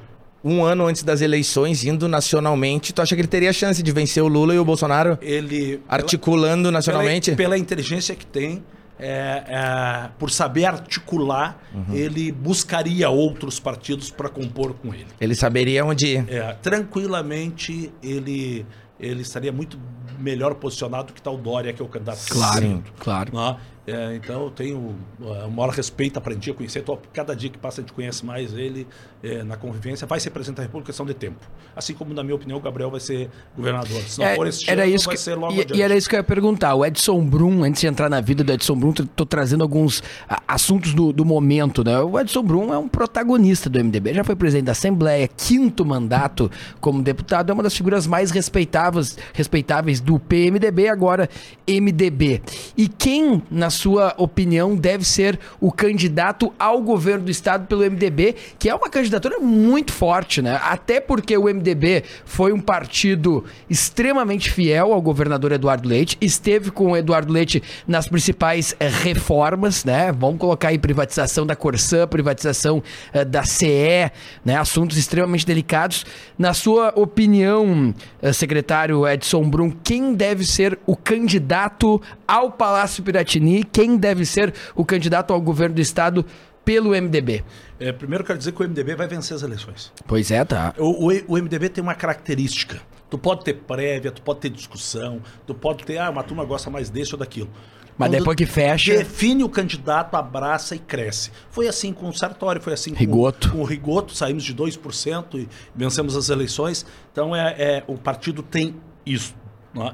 um 0.43 0.63
ano 0.63 0.87
antes 0.87 1.03
das 1.03 1.21
eleições, 1.21 1.83
indo 1.83 2.07
nacionalmente, 2.07 2.93
tu 2.93 3.01
acha 3.01 3.15
que 3.15 3.21
ele 3.21 3.27
teria 3.27 3.53
chance 3.53 3.81
de 3.81 3.91
vencer 3.91 4.23
o 4.23 4.27
Lula 4.27 4.55
e 4.55 4.59
o 4.59 4.65
Bolsonaro? 4.65 5.17
Ele. 5.21 5.81
Articulando 5.87 6.63
pela, 6.63 6.71
nacionalmente? 6.71 7.31
Pela, 7.31 7.37
pela, 7.37 7.57
inteligência 7.57 8.15
que 8.15 8.25
tem, 8.25 8.63
é, 9.01 9.43
é, 9.47 10.09
por 10.19 10.29
saber 10.29 10.65
articular, 10.65 11.59
uhum. 11.73 11.93
ele 11.93 12.31
buscaria 12.31 13.09
outros 13.09 13.59
partidos 13.59 14.11
para 14.11 14.29
compor 14.29 14.75
com 14.75 14.93
ele. 14.93 15.07
Ele 15.19 15.33
saberia 15.33 15.83
onde 15.83 16.05
ir. 16.05 16.25
É, 16.29 16.53
tranquilamente, 16.61 17.91
ele, 18.03 18.65
ele 18.99 19.23
estaria 19.23 19.51
muito 19.51 19.79
melhor 20.19 20.53
posicionado 20.55 21.11
que 21.13 21.21
tal 21.21 21.35
Dória, 21.35 21.73
que 21.73 21.81
é 21.81 21.85
o 21.85 21.87
candidato. 21.87 22.19
Claro, 22.29 22.83
claro. 22.99 23.35
Né? 23.35 23.57
É, 23.91 24.15
então 24.15 24.43
eu 24.45 24.51
tenho 24.51 24.77
uh, 25.19 25.47
o 25.47 25.51
maior 25.51 25.69
respeito, 25.71 26.17
aprendi 26.17 26.51
a 26.51 26.53
conhecer. 26.53 26.81
Tô, 26.83 26.97
cada 27.13 27.35
dia 27.35 27.49
que 27.49 27.57
passa 27.57 27.81
a 27.81 27.83
gente 27.83 27.93
conhece 27.93 28.25
mais 28.25 28.53
ele 28.53 28.87
é, 29.23 29.43
na 29.43 29.57
convivência. 29.57 30.07
Vai 30.07 30.19
ser 30.19 30.29
presidente 30.29 30.57
da 30.57 30.63
República, 30.63 30.87
questão 30.87 31.05
de 31.05 31.13
tempo. 31.13 31.39
Assim 31.75 31.93
como, 31.93 32.13
na 32.13 32.23
minha 32.23 32.35
opinião, 32.35 32.57
o 32.57 32.61
Gabriel 32.61 32.89
vai 32.91 32.99
ser 32.99 33.29
governador. 33.55 34.01
Se 34.03 34.19
não 34.19 34.25
É, 34.27 34.35
for 34.35 34.47
este 34.47 34.69
era 34.69 34.83
ano, 34.83 34.93
isso 34.95 35.05
vai 35.05 35.15
que, 35.15 35.21
ser 35.21 35.35
logo 35.35 35.53
e, 35.53 35.65
e 35.77 35.81
era 35.81 35.95
isso 35.95 36.09
que 36.09 36.15
eu 36.15 36.19
ia 36.19 36.23
perguntar. 36.23 36.75
O 36.75 36.85
Edson 36.85 37.23
Brum, 37.25 37.63
antes 37.63 37.81
de 37.81 37.87
entrar 37.87 38.09
na 38.09 38.21
vida 38.21 38.43
do 38.43 38.51
Edson 38.51 38.75
Brum, 38.75 38.91
tô, 38.93 39.05
tô 39.05 39.25
trazendo 39.25 39.61
alguns 39.63 40.01
a- 40.27 40.41
assuntos 40.47 40.93
do, 40.93 41.11
do 41.13 41.23
momento, 41.25 41.83
né? 41.83 41.99
O 41.99 42.19
Edson 42.19 42.43
Brum 42.43 42.73
é 42.73 42.77
um 42.77 42.87
protagonista 42.87 43.69
do 43.69 43.79
MDB, 43.83 44.13
já 44.13 44.23
foi 44.23 44.35
presidente 44.35 44.65
da 44.65 44.71
Assembleia, 44.73 45.27
quinto 45.27 45.85
mandato 45.85 46.49
como 46.79 47.01
deputado, 47.01 47.49
é 47.49 47.53
uma 47.53 47.63
das 47.63 47.75
figuras 47.75 48.05
mais 48.07 48.31
respeitáveis, 48.31 49.17
respeitáveis 49.33 49.99
do 50.01 50.19
PMDB, 50.19 50.87
agora 50.89 51.29
MDB. 51.67 52.41
E 52.77 52.87
quem, 52.87 53.41
na 53.49 53.69
sua 53.81 54.13
opinião, 54.17 54.75
deve 54.75 55.03
ser 55.03 55.39
o 55.59 55.71
candidato 55.71 56.53
ao 56.59 56.81
governo 56.81 57.25
do 57.25 57.31
estado 57.31 57.65
pelo 57.65 57.81
MDB, 57.81 58.35
que 58.59 58.69
é 58.69 58.75
uma 58.75 58.89
candidatura 58.89 59.39
muito 59.39 59.91
forte, 59.91 60.41
né? 60.41 60.59
Até 60.63 60.99
porque 60.99 61.35
o 61.35 61.45
MDB 61.45 62.03
foi 62.23 62.53
um 62.53 62.59
partido 62.59 63.43
extremamente 63.67 64.51
fiel 64.51 64.93
ao 64.93 65.01
governador 65.01 65.51
Eduardo 65.51 65.87
Leite, 65.87 66.15
esteve 66.21 66.69
com 66.69 66.91
o 66.91 66.97
Eduardo 66.97 67.33
Leite 67.33 67.63
nas 67.87 68.07
principais 68.07 68.75
eh, 68.79 68.87
reformas, 68.87 69.83
né? 69.83 70.11
Vamos 70.11 70.39
colocar 70.39 70.67
aí 70.67 70.77
privatização 70.77 71.45
da 71.45 71.55
Corsã, 71.55 72.07
privatização 72.07 72.83
eh, 73.11 73.25
da 73.25 73.43
CE, 73.43 74.11
né? 74.45 74.57
Assuntos 74.57 74.95
extremamente 74.95 75.45
delicados. 75.45 76.05
Na 76.37 76.53
sua 76.53 76.93
opinião, 76.95 77.95
eh, 78.21 78.31
secretário 78.31 79.07
Edson 79.07 79.49
Brum, 79.49 79.71
quem 79.83 80.13
deve 80.13 80.45
ser 80.45 80.77
o 80.85 80.95
candidato 80.95 81.99
ao 82.27 82.51
Palácio 82.51 83.03
Piratini? 83.03 83.60
Quem 83.63 83.97
deve 83.97 84.25
ser 84.25 84.53
o 84.75 84.85
candidato 84.85 85.33
ao 85.33 85.41
governo 85.41 85.75
do 85.75 85.81
estado 85.81 86.25
pelo 86.63 86.89
MDB? 86.91 87.43
É, 87.79 87.91
primeiro, 87.91 88.23
eu 88.23 88.27
quero 88.27 88.39
dizer 88.39 88.51
que 88.51 88.61
o 88.61 88.67
MDB 88.67 88.95
vai 88.95 89.07
vencer 89.07 89.35
as 89.35 89.43
eleições. 89.43 89.91
Pois 90.07 90.31
é, 90.31 90.43
tá. 90.45 90.73
O, 90.77 91.07
o, 91.07 91.11
o 91.27 91.37
MDB 91.41 91.69
tem 91.69 91.83
uma 91.83 91.95
característica. 91.95 92.81
Tu 93.09 93.17
pode 93.17 93.43
ter 93.43 93.55
prévia, 93.55 94.11
tu 94.11 94.21
pode 94.21 94.39
ter 94.39 94.49
discussão, 94.49 95.21
tu 95.45 95.53
pode 95.53 95.83
ter, 95.83 95.97
ah, 95.97 96.09
uma 96.09 96.23
turma 96.23 96.45
gosta 96.45 96.69
mais 96.69 96.89
desse 96.89 97.13
ou 97.13 97.19
daquilo. 97.19 97.49
Mas 97.97 98.09
Quando 98.09 98.19
depois 98.19 98.37
que 98.37 98.45
fecha. 98.45 98.97
Define 98.97 99.43
o 99.43 99.49
candidato, 99.49 100.15
abraça 100.15 100.75
e 100.75 100.79
cresce. 100.79 101.31
Foi 101.49 101.67
assim 101.67 101.91
com 101.93 102.09
o 102.09 102.13
Sartori, 102.13 102.59
foi 102.59 102.73
assim 102.73 102.93
Rigoto. 102.93 103.49
Com, 103.49 103.57
com 103.57 103.61
o 103.63 103.65
Rigoto, 103.65 104.15
saímos 104.15 104.43
de 104.43 104.55
2% 104.55 105.35
e 105.35 105.49
vencemos 105.75 106.15
as 106.15 106.29
eleições. 106.29 106.85
Então 107.11 107.35
é, 107.35 107.55
é 107.57 107.83
o 107.87 107.97
partido 107.97 108.41
tem 108.41 108.75
isso. 109.05 109.35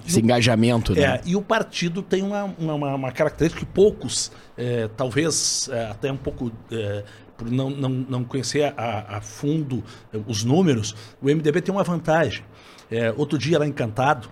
Esse 0.05 0.17
o- 0.19 0.24
engajamento, 0.24 0.93
né? 0.96 1.01
é, 1.03 1.22
e 1.25 1.36
o 1.36 1.41
partido 1.41 2.01
tem 2.01 2.24
uma, 2.24 2.46
uma, 2.57 2.96
uma- 2.96 3.12
característica 3.12 3.63
que 3.65 3.72
poucos, 3.72 4.31
é, 4.57 4.89
talvez 4.98 5.69
é, 5.72 5.86
até 5.86 6.12
um 6.12 6.17
pouco 6.17 6.51
é, 6.72 7.03
por 7.38 7.51
não, 7.51 7.69
não, 7.69 7.89
não 7.89 8.24
conhecer 8.24 8.74
a, 8.75 9.17
a 9.17 9.22
fundo 9.22 9.84
é, 10.12 10.17
os 10.25 10.43
números, 10.43 10.96
o 11.22 11.25
MDB 11.27 11.62
tem 11.62 11.74
uma 11.74 11.84
vantagem. 11.84 12.43
É, 12.89 13.13
outro 13.15 13.38
dia 13.38 13.60
lá 13.60 13.65
em 13.67 13.69
Encantado, 13.69 14.29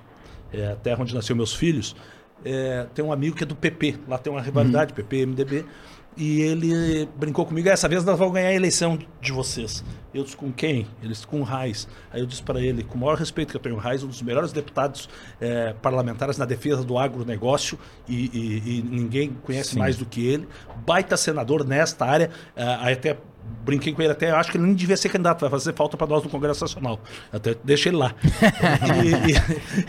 é, 0.52 0.72
a 0.72 0.76
terra 0.76 1.02
onde 1.02 1.14
nasceu 1.14 1.36
meus 1.36 1.54
filhos, 1.54 1.96
tem 2.94 3.04
um 3.04 3.12
amigo 3.12 3.36
que 3.36 3.44
é 3.44 3.46
do 3.46 3.56
PP, 3.56 3.96
lá 4.08 4.20
tem 4.20 4.32
uma 4.32 4.42
rivalidade, 4.42 4.94
PP 4.94 5.18
e 5.18 5.26
MDB, 5.26 5.66
e 6.18 6.42
ele 6.42 7.08
brincou 7.18 7.46
comigo, 7.46 7.68
essa 7.70 7.88
vez 7.90 8.04
nós 8.06 8.18
vamos 8.18 8.34
ganhar 8.34 8.50
a 8.50 8.54
eleição 8.54 8.98
de 9.22 9.32
vocês. 9.32 9.84
Eu 10.14 10.24
disse, 10.24 10.38
com 10.38 10.52
quem? 10.52 10.88
Eles 11.04 11.26
com 11.26 11.42
o 11.42 11.44
Reis. 11.44 11.88
Aí 12.12 12.22
eu 12.22 12.26
disse 12.26 12.42
para 12.42 12.62
ele, 12.62 12.84
com 12.84 12.96
o 12.98 13.02
maior 13.02 13.18
respeito 13.18 13.50
que 13.52 13.58
eu 13.58 13.62
tenho, 13.62 13.76
o 13.76 13.80
Reis, 13.80 14.02
um 14.02 14.08
dos 14.08 14.22
melhores 14.22 14.54
deputados 14.54 15.10
eh, 15.42 15.76
parlamentares 15.82 16.38
na 16.38 16.46
defesa 16.46 16.84
do 16.84 16.98
agronegócio, 16.98 17.78
e, 18.08 18.30
e- 18.34 18.78
e 18.80 18.82
ninguém 18.82 19.30
conhece 19.44 19.78
mais 19.78 19.98
do 19.98 20.06
que 20.06 20.26
ele. 20.26 20.48
Baita 20.86 21.18
senador 21.18 21.66
nesta 21.66 22.06
área, 22.06 22.30
eh, 22.56 22.78
aí 22.80 22.94
até 22.94 23.18
brinquei 23.64 23.94
com 23.94 24.02
ele 24.02 24.12
até, 24.14 24.32
acho 24.32 24.50
que 24.52 24.58
ele 24.58 24.66
nem 24.66 24.74
devia 24.74 24.96
ser 24.98 25.10
candidato, 25.10 25.42
vai 25.42 25.50
fazer 25.50 25.74
falta 25.74 25.98
para 25.98 26.08
nós 26.08 26.24
no 26.24 26.30
Congresso 26.30 26.62
Nacional. 26.64 27.00
Até 27.32 27.56
deixa 27.64 27.90
ele 27.90 27.98
lá. 27.98 28.16
e, 29.04 29.32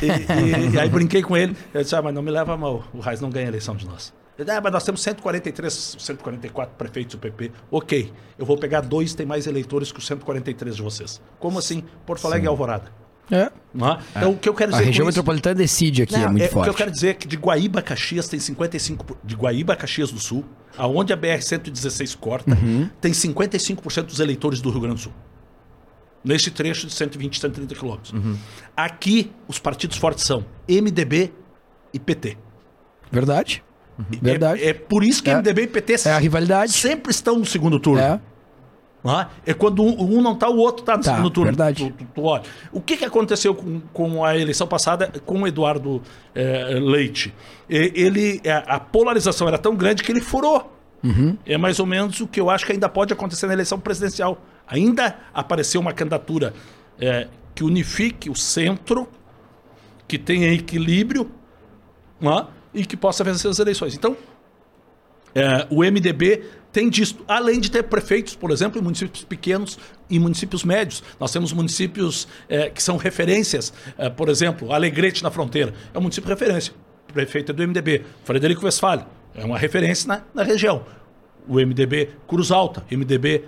e- 0.04 0.70
e- 0.70 0.74
e 0.74 0.78
aí 0.80 0.88
brinquei 0.88 1.22
com 1.22 1.36
ele, 1.36 1.56
eu 1.72 1.82
disse, 1.82 1.94
ah, 1.94 2.02
mas 2.02 2.12
não 2.12 2.20
me 2.22 2.30
leva 2.32 2.52
a 2.54 2.56
mal, 2.56 2.84
o 2.92 2.98
Reis 3.00 3.20
não 3.20 3.30
ganha 3.30 3.46
a 3.46 3.48
eleição 3.48 3.76
de 3.76 3.86
nós. 3.86 4.12
Ele, 4.38 4.50
Ah, 4.50 4.60
mas 4.60 4.72
nós 4.72 4.84
temos 4.84 5.00
143, 5.02 5.96
144 5.98 6.74
prefeitos 6.76 7.14
do 7.14 7.18
PP. 7.20 7.52
Ok, 7.70 8.12
eu 8.38 8.44
vou 8.44 8.58
pegar 8.58 8.82
dois, 8.82 9.14
tem 9.14 9.24
mais 9.24 9.46
eleitores 9.46 9.90
que 9.90 9.98
os 9.98 10.06
143 10.06 10.76
de 10.76 10.82
vocês. 10.82 11.20
Como 11.38 11.58
assim? 11.58 11.82
Porto 12.04 12.26
Alegre 12.26 12.46
e 12.46 12.48
Alvorada. 12.48 12.92
É. 13.30 13.50
Não 13.74 13.88
é? 13.94 13.98
Então, 14.14 14.30
o 14.32 14.36
que 14.36 14.48
eu 14.48 14.54
quero 14.54 14.70
A 14.70 14.74
dizer 14.74 14.84
região 14.84 15.04
com 15.04 15.10
isso- 15.10 15.18
metropolitana 15.18 15.54
decide 15.56 16.02
aqui, 16.02 16.14
é 16.14 16.18
Não, 16.18 16.28
muito 16.30 16.42
é, 16.42 16.44
O 16.44 16.48
que 16.48 16.54
forte. 16.54 16.68
eu 16.68 16.74
quero 16.74 16.90
dizer 16.92 17.08
é 17.08 17.14
que 17.14 17.26
de 17.26 17.36
Guaíba 17.36 17.80
a 17.80 17.82
Caxias 17.82 18.28
tem 18.28 18.38
55%. 18.38 19.04
por- 19.04 19.18
De 19.24 19.34
Guaíba 19.34 19.72
a 19.72 19.76
Caxias 19.76 20.12
do 20.12 20.20
Sul, 20.20 20.44
aonde 20.78 21.12
a 21.12 21.16
BR-116 21.16 22.14
corta, 22.14 22.54
Uhum. 22.54 22.88
tem 23.00 23.12
55% 23.12 24.06
dos 24.06 24.20
eleitores 24.20 24.60
do 24.60 24.70
Rio 24.70 24.80
Grande 24.80 24.96
do 24.96 25.00
Sul. 25.02 25.12
Nesse 26.22 26.50
trecho 26.50 26.86
de 26.86 26.92
120, 26.92 27.40
130 27.40 27.74
quilômetros. 27.74 28.12
Uhum. 28.12 28.36
Aqui, 28.76 29.32
os 29.48 29.58
partidos 29.58 29.96
fortes 29.96 30.24
são 30.24 30.44
MDB 30.68 31.32
e 31.92 31.98
PT. 31.98 32.36
Verdade. 33.10 33.62
Verdade. 34.22 34.62
É, 34.62 34.68
é 34.68 34.74
por 34.74 35.02
isso 35.02 35.22
que 35.22 35.30
É. 35.30 35.34
MDB 35.36 35.62
e 35.62 35.66
PT 35.66 36.08
É 36.08 36.12
a 36.12 36.18
rivalidade. 36.18 36.72
sempre 36.72 37.10
estão 37.10 37.38
no 37.38 37.46
segundo 37.46 37.78
turno. 37.80 38.00
É. 38.02 38.20
Não 39.02 39.20
é? 39.20 39.28
É 39.46 39.54
quando 39.54 39.82
um, 39.84 40.16
um 40.18 40.20
não 40.20 40.32
está, 40.32 40.48
o 40.48 40.56
outro 40.56 40.82
está 40.82 40.96
no 40.96 41.02
Tá, 41.02 41.12
segundo 41.12 41.30
turno. 41.30 41.50
verdade. 41.52 41.92
Tu, 41.96 42.04
tu- 42.04 42.06
tu. 42.14 42.40
O 42.72 42.80
que, 42.80 42.96
que 42.96 43.04
aconteceu 43.04 43.54
com, 43.54 43.80
com 43.92 44.24
a 44.24 44.36
eleição 44.36 44.66
passada 44.66 45.12
com 45.24 45.42
o 45.42 45.46
Eduardo 45.46 46.02
eh, 46.34 46.78
Leite? 46.80 47.32
Ele, 47.70 48.40
a, 48.48 48.74
a 48.76 48.80
polarização 48.80 49.46
era 49.46 49.58
tão 49.58 49.76
grande 49.76 50.02
que 50.02 50.10
ele 50.10 50.20
furou. 50.20 50.72
Uhum. 51.04 51.38
É 51.46 51.56
mais 51.56 51.78
ou 51.78 51.86
menos 51.86 52.20
o 52.20 52.26
que 52.26 52.40
eu 52.40 52.50
acho 52.50 52.66
que 52.66 52.72
ainda 52.72 52.88
pode 52.88 53.12
acontecer 53.12 53.46
na 53.46 53.52
eleição 53.52 53.78
presidencial. 53.78 54.42
Ainda 54.66 55.16
apareceu 55.32 55.80
uma 55.80 55.92
candidatura 55.92 56.52
eh, 57.00 57.28
que 57.54 57.62
unifique 57.62 58.28
o 58.28 58.34
centro, 58.34 59.06
que 60.08 60.18
tenha 60.18 60.52
equilíbrio 60.52 61.30
é? 62.20 62.46
E 62.76 62.84
que 62.84 62.96
possa 62.96 63.24
vencer 63.24 63.50
as 63.50 63.58
eleições. 63.58 63.94
Então, 63.94 64.16
é, 65.34 65.66
o 65.70 65.82
MDB 65.82 66.44
tem 66.70 66.90
disso, 66.90 67.16
além 67.26 67.58
de 67.58 67.70
ter 67.70 67.82
prefeitos, 67.84 68.36
por 68.36 68.50
exemplo, 68.50 68.78
em 68.78 68.82
municípios 68.84 69.24
pequenos 69.24 69.78
e 70.10 70.18
municípios 70.18 70.62
médios. 70.62 71.02
Nós 71.18 71.32
temos 71.32 71.52
municípios 71.52 72.28
é, 72.48 72.68
que 72.68 72.82
são 72.82 72.98
referências, 72.98 73.72
é, 73.96 74.10
por 74.10 74.28
exemplo, 74.28 74.72
Alegrete 74.72 75.22
na 75.22 75.30
fronteira, 75.30 75.72
é 75.92 75.98
um 75.98 76.02
município 76.02 76.28
referência. 76.28 76.74
O 77.08 77.12
prefeito 77.12 77.52
é 77.52 77.54
do 77.54 77.66
MDB. 77.66 78.04
Frederico 78.24 78.64
Westphal 78.64 79.10
é 79.34 79.44
uma 79.44 79.58
referência 79.58 80.06
na, 80.06 80.22
na 80.34 80.42
região. 80.42 80.84
O 81.48 81.54
MDB 81.54 82.10
Cruz 82.28 82.50
Alta, 82.50 82.84
MDB. 82.90 83.44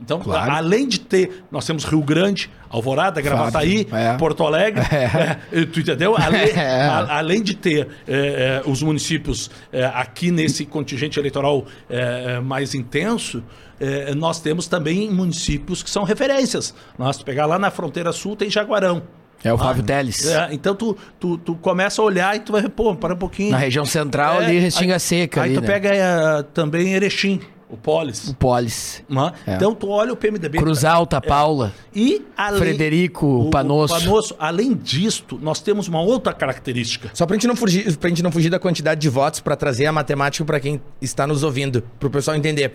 Então, 0.00 0.20
Claro. 0.20 0.52
além 0.52 0.86
de 0.86 1.00
ter, 1.00 1.44
nós 1.50 1.64
temos 1.64 1.84
Rio 1.84 2.02
Grande, 2.02 2.50
Alvorada, 2.68 3.20
Gravataí, 3.22 3.86
é. 3.90 4.14
Porto 4.18 4.44
Alegre, 4.44 4.82
é, 4.92 5.64
tu 5.64 5.80
entendeu? 5.80 6.14
Além, 6.16 6.50
É. 6.54 6.82
a- 6.82 7.16
além 7.18 7.42
de 7.42 7.54
ter 7.56 7.88
é, 8.06 8.62
é, 8.66 8.70
os 8.70 8.82
municípios 8.82 9.50
é, 9.72 9.86
aqui 9.86 10.30
nesse 10.30 10.66
contingente 10.66 11.18
eleitoral 11.18 11.64
é, 11.88 12.34
é, 12.36 12.40
mais 12.40 12.74
intenso, 12.74 13.42
é, 13.80 14.14
nós 14.14 14.38
temos 14.38 14.66
também 14.66 15.10
municípios 15.10 15.82
que 15.82 15.88
são 15.88 16.04
referências. 16.04 16.74
Nós 16.98 17.22
pegar 17.22 17.46
lá 17.46 17.58
na 17.58 17.70
fronteira 17.70 18.12
sul 18.12 18.36
tem 18.36 18.50
Jaguarão. 18.50 19.02
É 19.44 19.52
o 19.52 19.56
Flávio 19.58 19.82
Teles. 19.82 20.26
É, 20.26 20.48
então 20.52 20.74
tu, 20.74 20.96
tu, 21.20 21.38
tu 21.38 21.54
começa 21.56 22.00
a 22.02 22.04
olhar 22.04 22.34
e 22.36 22.40
tu 22.40 22.52
vai, 22.52 22.68
pô, 22.68 22.94
para 22.96 23.14
um 23.14 23.18
pouquinho. 23.18 23.52
Na 23.52 23.58
região 23.58 23.84
central 23.84 24.40
É, 24.42 24.46
ali, 24.46 24.58
Restinga 24.58 24.98
Seca. 24.98 25.42
Aí 25.42 25.50
ali, 25.50 25.54
tu 25.54 25.60
né? 25.60 25.66
pega 25.66 25.88
é, 25.94 26.42
também 26.54 26.94
Erechim, 26.94 27.40
o 27.68 27.76
Polis. 27.76 28.28
O 28.28 28.34
Polis. 28.34 29.02
né? 29.08 29.32
É. 29.46 29.54
Então 29.56 29.74
tu 29.74 29.88
olha 29.88 30.12
o 30.12 30.16
PMDB. 30.16 30.58
Cruz 30.58 30.84
Alta, 30.84 31.20
Paula. 31.20 31.72
E 31.94 32.24
além, 32.36 32.58
Frederico 32.60 33.26
o- 33.26 33.46
o 33.46 33.50
Panosso. 33.50 33.94
Panosso. 33.98 34.36
Além 34.38 34.74
disto, 34.74 35.38
nós 35.42 35.60
temos 35.60 35.88
uma 35.88 36.00
outra 36.00 36.32
característica. 36.32 37.10
Só 37.14 37.26
pra 37.26 37.34
gente 37.34 37.46
não 37.46 37.56
fugir, 37.56 37.96
pra 37.96 38.08
gente 38.08 38.22
não 38.22 38.30
fugir 38.30 38.50
da 38.50 38.58
quantidade 38.58 39.00
de 39.00 39.08
votos, 39.08 39.40
pra 39.40 39.56
trazer 39.56 39.86
a 39.86 39.92
matemática 39.92 40.44
pra 40.44 40.60
quem 40.60 40.80
está 41.00 41.26
nos 41.26 41.42
ouvindo, 41.42 41.82
pro 41.98 42.08
pessoal 42.10 42.36
entender. 42.36 42.74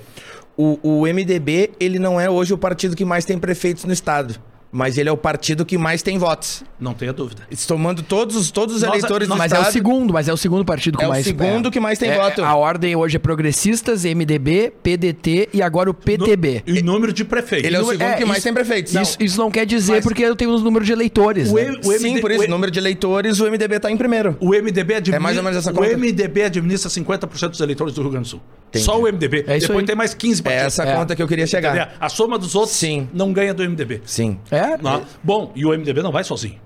O, 0.57 0.77
o 0.83 1.07
MDB, 1.07 1.71
ele 1.79 1.97
não 1.97 2.19
é 2.19 2.29
hoje 2.29 2.53
o 2.53 2.57
partido 2.57 2.95
que 2.95 3.05
mais 3.05 3.23
tem 3.23 3.39
prefeitos 3.39 3.85
no 3.85 3.93
estado, 3.93 4.35
mas 4.71 4.97
ele 4.97 5.09
é 5.09 5.11
o 5.11 5.17
partido 5.17 5.65
que 5.65 5.77
mais 5.77 6.01
tem 6.01 6.17
votos. 6.17 6.63
Não 6.79 6.93
tenha 6.93 7.11
dúvida. 7.13 7.43
Tomando 7.67 8.01
todos, 8.01 8.35
os- 8.35 8.51
todos 8.51 8.75
os 8.77 8.81
Nós- 8.81 8.91
eleitores 8.95 9.27
do 9.27 9.35
Mas 9.37 9.51
é 9.51 9.55
estado. 9.55 9.69
o 9.69 9.73
segundo, 9.73 10.13
mas 10.13 10.27
é 10.27 10.33
o 10.33 10.37
segundo 10.37 10.63
partido 10.65 10.97
com 10.97 11.03
É 11.03 11.07
o 11.07 11.09
mais 11.09 11.25
segundo 11.25 11.69
que 11.69 11.79
mais 11.79 11.99
tem 11.99 12.09
É, 12.09 12.17
voto. 12.17 12.43
A 12.43 12.55
ordem 12.55 12.95
hoje 12.95 13.17
é 13.17 13.19
progressistas, 13.19 14.05
MDB, 14.05 14.71
PDT 14.81 15.49
e 15.53 15.61
agora 15.61 15.89
o 15.89 15.93
PTB. 15.93 16.63
E 16.65 16.81
número 16.81 17.11
de 17.13 17.23
prefeitos. 17.25 17.65
Ele 17.67 17.75
é 17.75 17.79
o 17.81 17.85
segundo 17.85 18.15
que 18.17 18.25
mais 18.25 18.37
isso- 18.39 18.43
tem 18.43 18.53
prefeitos. 18.53 18.95
Isso, 18.95 19.17
isso 19.19 19.37
não 19.37 19.51
quer 19.51 19.65
dizer 19.65 19.93
Mas- 19.93 20.03
porque 20.03 20.23
eu 20.23 20.35
tenho 20.35 20.51
os 20.51 20.63
números 20.63 20.85
de 20.87 20.93
eleitores. 20.93 21.49
O 21.51 21.55
né? 21.55 21.71
O 21.83 21.91
Sim, 21.91 22.07
MD 22.07 22.21
por 22.21 22.31
isso, 22.31 22.45
o- 22.45 22.47
número 22.49 22.71
de 22.71 22.79
eleitores, 22.79 23.39
o 23.39 23.45
MDB 23.47 23.79
tá 23.79 23.91
em 23.91 23.97
primeiro. 23.97 24.37
O 24.39 24.53
MDB 24.53 24.93
administra, 24.95 25.15
É 25.17 25.19
mais 25.19 25.37
ou 25.37 25.43
menos 25.43 25.57
essa 25.57 25.71
o 25.71 25.73
conta. 25.75 25.87
MDB 25.97 26.43
administra 26.43 26.89
50% 26.89 27.51
dos 27.51 27.59
eleitores 27.61 27.93
do 27.93 28.01
Rio 28.01 28.11
Grande 28.11 28.27
do 28.27 28.29
Sul. 28.29 28.41
Só 28.75 28.99
o 28.99 29.05
MDB. 29.07 29.39
É 29.47 29.59
Depois 29.59 29.79
aí. 29.79 29.85
tem 29.85 29.95
mais 29.95 30.13
15 30.13 30.39
É 30.39 30.43
partidos. 30.43 30.65
essa 30.67 30.83
É. 30.83 30.95
conta 30.95 31.13
que 31.15 31.21
eu 31.21 31.27
queria 31.27 31.45
chegar. 31.45 31.93
A 31.99 32.07
soma 32.09 32.37
dos 32.37 32.55
outros 32.55 32.75
Sim. 32.77 33.09
não 33.13 33.33
ganha 33.33 33.53
do 33.53 33.61
MDB. 33.63 34.01
Sim. 34.05 34.37
É? 34.49 34.60
Não. 34.81 35.03
Bom, 35.23 35.51
e 35.55 35.65
o 35.65 35.69
MDB 35.69 36.01
não 36.01 36.11
vai 36.11 36.23
sozinho. 36.23 36.59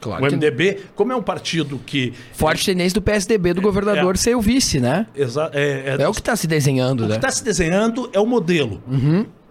Claro 0.00 0.24
o 0.24 0.28
que 0.28 0.34
MDB, 0.36 0.80
como 0.94 1.12
é 1.12 1.16
um 1.16 1.22
partido 1.22 1.78
que. 1.84 2.12
Forte 2.32 2.64
tendência 2.64 2.94
do 2.94 3.02
PSDB 3.02 3.52
do 3.52 3.60
governador 3.60 4.16
ser 4.16 4.36
o 4.36 4.40
vice, 4.40 4.78
né? 4.78 5.06
Exa- 5.14 5.50
é, 5.52 5.96
É 5.98 6.08
o 6.08 6.12
que 6.12 6.20
está 6.20 6.36
se 6.36 6.46
desenhando, 6.46 7.00
O 7.00 7.02
que 7.04 7.08
né? 7.10 7.16
está 7.16 7.30
se 7.32 7.42
desenhando 7.42 8.08
é 8.12 8.20
o 8.20 8.26
modelo. 8.26 8.80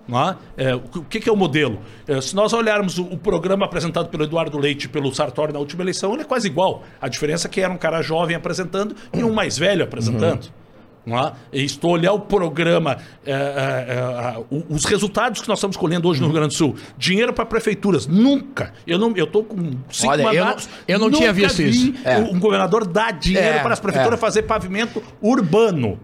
não 0.08 0.30
é? 0.30 0.36
É, 0.56 0.74
o 0.76 0.80
que- 0.80 1.00
o 1.00 1.04
que, 1.04 1.20
que 1.20 1.28
é 1.30 1.32
o 1.34 1.36
modelo? 1.36 1.80
É, 2.08 2.22
se 2.22 2.34
nós 2.34 2.54
olharmos 2.54 2.98
o, 2.98 3.04
o 3.04 3.18
programa 3.18 3.66
apresentado 3.66 4.08
pelo 4.08 4.24
Eduardo 4.24 4.58
Leite 4.58 4.86
e 4.86 4.88
pelo 4.88 5.14
Sartori 5.14 5.52
na 5.52 5.60
última 5.60 5.84
eleição, 5.84 6.14
ele 6.14 6.22
é 6.22 6.26
quase 6.26 6.48
igual. 6.48 6.84
A 7.02 7.10
diferença 7.10 7.48
é 7.48 7.50
que 7.52 7.60
era 7.60 7.74
um 7.74 7.78
cara 7.78 8.02
jovem 8.02 8.34
apresentando 8.34 8.96
e 9.14 9.22
um 9.26 9.34
mais 9.34 9.58
velho 9.58 9.84
apresentando. 9.84 10.46
Não 10.46 10.67
é? 11.16 11.32
E 11.54 11.64
estou 11.64 11.92
olhar 11.92 12.12
o 12.14 12.20
programa, 12.22 12.98
é, 13.24 13.32
é, 13.32 13.36
é, 13.36 14.44
os 14.68 14.84
resultados 14.86 15.42
que 15.42 15.48
nós 15.48 15.60
estamos 15.60 15.78
colhendo 15.78 16.08
hoje 16.08 16.20
no 16.20 16.26
Rio 16.28 16.34
Grande 16.36 16.50
do 16.50 16.58
Sul. 16.58 16.76
Dinheiro 16.98 17.32
para 17.34 17.46
prefeituras. 17.46 18.08
Nunca. 18.08 18.74
Eu 18.88 18.98
não, 18.98 19.14
eu 19.16 19.26
estou 19.26 19.44
com 19.44 19.58
cinco 19.92 20.12
Olha, 20.12 20.24
eu 20.24 20.26
não- 20.34 20.34
mandatos. 20.40 20.70
eu 20.88 21.00
não 21.00 21.12
tinha 21.12 21.32
visto 21.32 21.58
vi 21.58 21.70
isso. 21.70 21.94
É. 22.04 22.18
Um 22.18 22.40
governador 22.40 22.88
dar 22.88 23.14
dinheiro 23.14 23.58
É, 23.58 23.60
para 23.60 23.74
as 23.74 23.80
prefeituras 23.80 24.20
fazer 24.20 24.42
pavimento 24.44 25.04
urbano. 25.22 26.00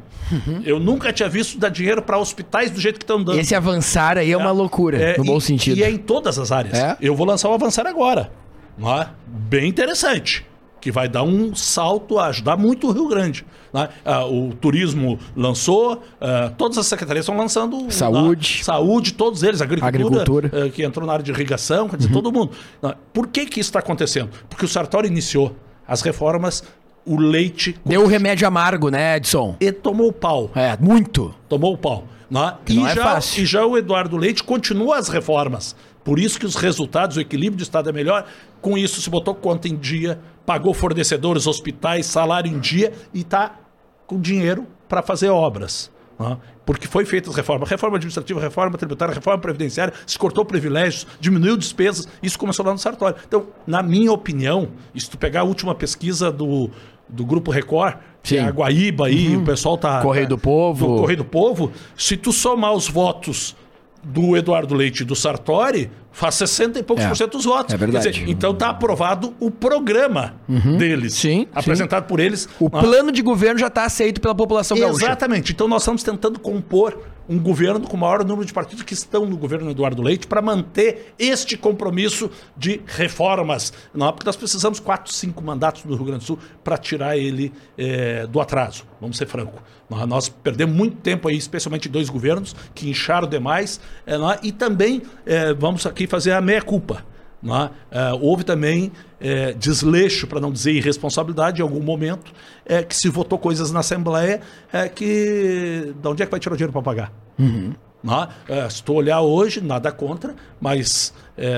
Eu 0.64 0.80
nunca 0.80 1.12
tinha 1.12 1.28
visto 1.30 1.60
dar 1.60 1.70
dinheiro 1.70 2.02
para 2.02 2.18
hospitais 2.18 2.72
do 2.72 2.80
jeito 2.80 2.98
que 2.98 3.04
estão 3.04 3.22
dando. 3.22 3.40
Esse 3.40 3.54
avançar 3.54 4.18
aí 4.18 4.32
é 4.32 4.38
uma 4.38 4.52
loucura, 4.52 5.16
no 5.18 5.24
bom 5.26 5.38
e- 5.38 5.42
sentido. 5.42 5.78
E 5.78 5.84
é 5.84 5.90
em 5.92 5.98
todas 5.98 6.40
as 6.40 6.52
áreas. 6.52 6.78
Eu 7.02 7.16
vou 7.16 7.26
lançar 7.26 7.50
o 7.50 7.54
Avançar 7.54 7.86
agora. 7.86 8.32
Bem 9.28 9.68
interessante. 9.68 10.46
Que 10.84 10.92
vai 10.92 11.08
dar 11.08 11.24
um 11.24 11.56
salto 11.56 12.20
a 12.20 12.26
ajudar 12.26 12.58
muito 12.58 12.88
o 12.90 12.92
Rio 12.92 13.08
Grande. 13.08 13.46
né? 13.74 13.88
Ah, 14.04 14.26
o 14.26 14.54
turismo 14.54 15.18
lançou, 15.34 16.04
ah, 16.20 16.52
todas 16.58 16.78
as 16.78 16.86
secretarias 16.88 17.24
estão 17.24 17.38
lançando. 17.38 17.90
Saúde. 17.90 18.60
Saúde, 18.66 19.14
todos 19.14 19.44
eles, 19.44 19.62
agricultura, 19.62 20.22
Agricultura. 20.22 20.52
eh, 20.52 20.70
que 20.70 20.84
entrou 20.84 21.08
na 21.08 21.14
área 21.14 21.24
de 21.24 21.32
irrigação, 21.32 21.88
quer 21.88 21.96
dizer, 21.96 22.12
todo 22.12 22.34
mundo. 22.34 22.52
né? 22.82 22.94
Por 23.14 23.28
que, 23.28 23.46
que 23.46 23.62
isso 23.62 23.70
está 23.70 23.80
acontecendo? 23.80 24.30
Porque 24.50 24.66
o 24.66 24.68
Sartori 24.68 25.08
iniciou 25.08 25.56
as 25.88 26.02
reformas, 26.02 26.64
o 27.06 27.18
leite. 27.18 27.80
Deu 27.86 28.04
o 28.04 28.08
remédio 28.08 28.46
amargo, 28.46 28.90
né, 28.90 29.16
Edson? 29.16 29.56
E 29.62 29.72
tomou 29.72 30.10
o 30.10 30.14
pau 30.14 30.52
É, 30.54 30.76
muito. 30.80 31.34
tomou 31.48 31.74
o 31.74 31.78
pau. 31.78 32.04
Né? 32.30 32.54
E, 32.68 32.74
não 32.76 32.88
é 32.88 32.96
já, 32.96 33.04
fácil. 33.04 33.44
e 33.44 33.46
já 33.46 33.66
o 33.66 33.78
Eduardo 33.78 34.18
Leite 34.18 34.44
continua 34.44 34.98
as 34.98 35.08
reformas. 35.08 35.76
Por 36.04 36.20
isso 36.20 36.40
que 36.40 36.46
os 36.46 36.56
resultados, 36.56 37.18
o 37.18 37.22
equilíbrio 37.22 37.58
do 37.58 37.64
Estado 37.64 37.90
é 37.90 37.94
melhor. 37.94 38.26
Com 38.62 38.78
isso, 38.78 39.02
se 39.02 39.10
botou 39.10 39.34
conta 39.34 39.68
em 39.68 39.76
dia, 39.76 40.20
pagou 40.46 40.74
fornecedores, 40.74 41.48
hospitais, 41.48 42.06
salário 42.06 42.52
em 42.52 42.60
dia 42.60 42.92
e 43.14 43.22
está 43.22 43.60
com 44.06 44.20
dinheiro 44.20 44.68
para 44.88 45.02
fazer 45.02 45.30
obras. 45.30 45.92
né? 46.20 46.38
Porque 46.66 46.88
foi 46.88 47.06
feita 47.06 47.30
as 47.30 47.36
reformas. 47.36 47.70
Reforma 47.70 47.98
administrativa, 47.98 48.40
reforma 48.40 48.78
tributária, 48.78 49.14
reforma 49.14 49.40
previdenciária, 49.40 49.94
se 50.06 50.18
cortou 50.18 50.46
privilégios, 50.46 51.08
diminuiu 51.20 51.58
despesas. 51.58 52.08
Isso 52.22 52.38
começou 52.40 52.66
lá 52.66 52.72
no 52.72 52.78
Sartório. 52.78 53.18
Então, 53.28 53.48
na 53.68 53.82
minha 53.84 54.12
opinião, 54.12 54.70
se 54.96 55.10
tu 55.10 55.18
pegar 55.18 55.42
a 55.42 55.44
última 55.44 55.76
pesquisa 55.76 56.32
do, 56.32 56.70
do 57.08 57.26
Grupo 57.26 57.52
Record, 57.52 57.96
que 58.22 58.38
é 58.38 58.44
a 58.44 58.50
Guaíba 58.50 59.08
aí, 59.08 59.36
o 59.36 59.44
pessoal 59.44 59.78
tá... 59.78 60.02
Correio 60.02 60.28
do 60.28 60.38
Povo. 60.38 60.88
do 60.88 61.02
Correio 61.02 61.18
do 61.18 61.26
Povo, 61.26 61.72
se 61.98 62.16
tu 62.16 62.32
somar 62.32 62.74
os 62.74 62.88
votos 62.88 63.56
do 64.04 64.36
Eduardo 64.36 64.76
Leite 64.76 65.04
e 65.04 65.06
do 65.06 65.16
Sartori, 65.16 65.90
faz 66.14 66.36
60 66.36 66.80
e 66.80 66.84
poucos 66.84 67.04
É. 67.04 67.10
por 67.10 67.18
cento 67.18 67.32
dos 67.34 67.44
votos. 67.46 67.74
É 67.74 67.78
verdade. 67.78 68.10
Dizer, 68.12 68.30
então 68.30 68.54
tá 68.56 68.70
aprovado 68.70 69.34
o 69.40 69.52
programa 69.52 70.36
deles. 70.78 71.16
Sim, 71.16 71.48
Apresentado 71.54 72.06
por 72.08 72.20
eles. 72.22 72.48
O 72.60 72.68
Ah, 72.68 72.80
plano 72.82 73.12
de 73.12 73.22
governo 73.22 73.60
já 73.60 73.68
está 73.68 73.84
aceito 73.84 74.22
pela 74.22 74.34
população 74.36 74.78
gaúcha. 74.78 75.06
Exatamente. 75.06 75.52
Então 75.52 75.68
nós 75.68 75.82
estamos 75.82 76.04
tentando 76.04 76.40
compor 76.40 76.98
um 77.28 77.40
governo 77.40 77.88
com 77.88 77.96
o 77.96 78.00
maior 78.00 78.24
número 78.26 78.46
de 78.46 78.52
partidos 78.54 78.84
que 78.84 78.94
estão 78.94 79.26
no 79.26 79.38
governo 79.38 79.72
Eduardo 79.72 80.02
Leite 80.02 80.28
para 80.28 80.42
manter 80.42 81.14
este 81.18 81.56
compromisso 81.58 82.30
de 82.58 82.82
reformas. 82.86 83.72
Não 83.94 84.08
é 84.10 84.12
porque 84.12 84.26
nós 84.26 84.36
precisamos 84.36 84.80
quatro, 84.80 85.12
cinco 85.14 85.42
mandatos 85.42 85.86
no 85.86 85.96
Rio 85.96 86.04
Grande 86.06 86.20
do 86.20 86.26
Sul 86.28 86.40
para 86.64 86.78
tirar 86.78 87.18
ele 87.18 87.54
eh, 87.78 88.28
do 88.28 88.42
atraso. 88.42 88.84
Vamos 89.00 89.18
ser 89.18 89.26
franco. 89.26 89.62
Nós- 90.08 90.28
perdemos 90.28 90.76
muito 90.76 90.98
tempo 90.98 91.28
aí, 91.28 91.38
especialmente 91.38 91.88
dois 91.88 92.10
governos 92.10 92.56
que 92.74 92.90
incharam 92.90 93.28
demais. 93.28 93.80
é? 94.06 94.14
e 94.44 94.52
também 94.52 95.02
eh, 95.26 95.54
vamos 95.54 95.86
aqui 95.86 96.03
fazer 96.08 96.32
a 96.32 96.42
meia-culpa. 96.42 97.04
é? 97.46 97.70
Eh, 97.92 98.14
houve 98.22 98.44
também 98.44 98.92
eh, 99.26 99.54
desleixo, 99.54 100.28
para 100.28 100.42
não 100.42 100.52
dizer 100.52 100.74
irresponsabilidade, 100.74 101.62
em 101.62 101.64
algum 101.64 101.82
momento, 101.82 102.34
eh, 102.66 102.84
que 102.84 102.94
se 102.94 103.08
votou 103.08 103.40
coisas 103.40 103.72
na 103.72 103.80
Assembleia 103.80 104.42
eh, 104.72 104.90
que. 104.90 105.94
De 106.02 106.08
onde 106.08 106.22
é 106.22 106.26
que 106.26 106.32
vai 106.32 106.42
tirar 106.42 106.54
o 106.54 106.58
dinheiro 106.58 106.74
para 106.74 106.82
pagar? 106.82 107.14
Não 108.04 108.28
é? 108.48 108.70
Se 108.70 108.84
tu 108.84 108.94
olhar 108.96 109.22
hoje, 109.22 109.62
nada 109.62 109.90
contra, 109.90 110.36
mas 110.60 111.14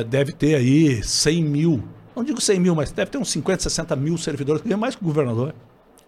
deve 0.08 0.32
ter 0.32 0.54
aí 0.54 1.04
100 1.04 1.44
mil, 1.44 1.84
não 2.16 2.24
digo 2.24 2.40
100 2.40 2.60
mil, 2.60 2.76
mas 2.76 2.92
deve 2.92 3.10
ter 3.10 3.18
uns 3.18 3.32
50, 3.32 3.64
60 3.64 3.96
mil 3.96 4.16
servidores 4.16 4.62
que 4.62 4.68
ganham 4.68 4.80
mais 4.80 4.96
que 4.96 5.02
o 5.02 5.06
governador. 5.06 5.56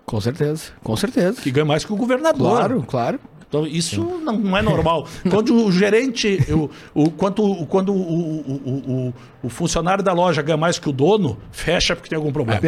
Com 0.06 0.22
certeza, 0.22 0.72
com 0.84 0.96
certeza. 0.96 1.42
Que 1.42 1.50
ganham 1.50 1.68
mais 1.68 1.84
que 1.84 1.92
o 1.92 1.96
governador. 1.96 2.52
Claro, 2.52 2.84
claro. 2.88 3.20
Então, 3.50 3.66
isso 3.66 4.02
não, 4.24 4.38
não 4.38 4.58
é 4.58 4.62
normal. 4.62 5.08
Quando 5.30 5.56
o 5.66 5.72
gerente, 5.72 6.38
o, 6.52 6.70
o, 6.94 7.10
quando, 7.10 7.44
o- 7.44 7.66
quando 7.66 7.94
o, 7.94 7.98
o, 7.98 8.62
o, 8.66 8.92
o, 9.08 9.14
o 9.44 9.50
funcionário 9.50 10.04
da 10.04 10.12
loja 10.12 10.42
ganha 10.42 10.58
mais 10.58 10.78
que 10.78 10.90
o 10.90 10.92
dono, 10.92 11.38
fecha 11.52 11.96
porque 11.96 12.10
tem 12.10 12.18
algum 12.18 12.32
problema. 12.34 12.60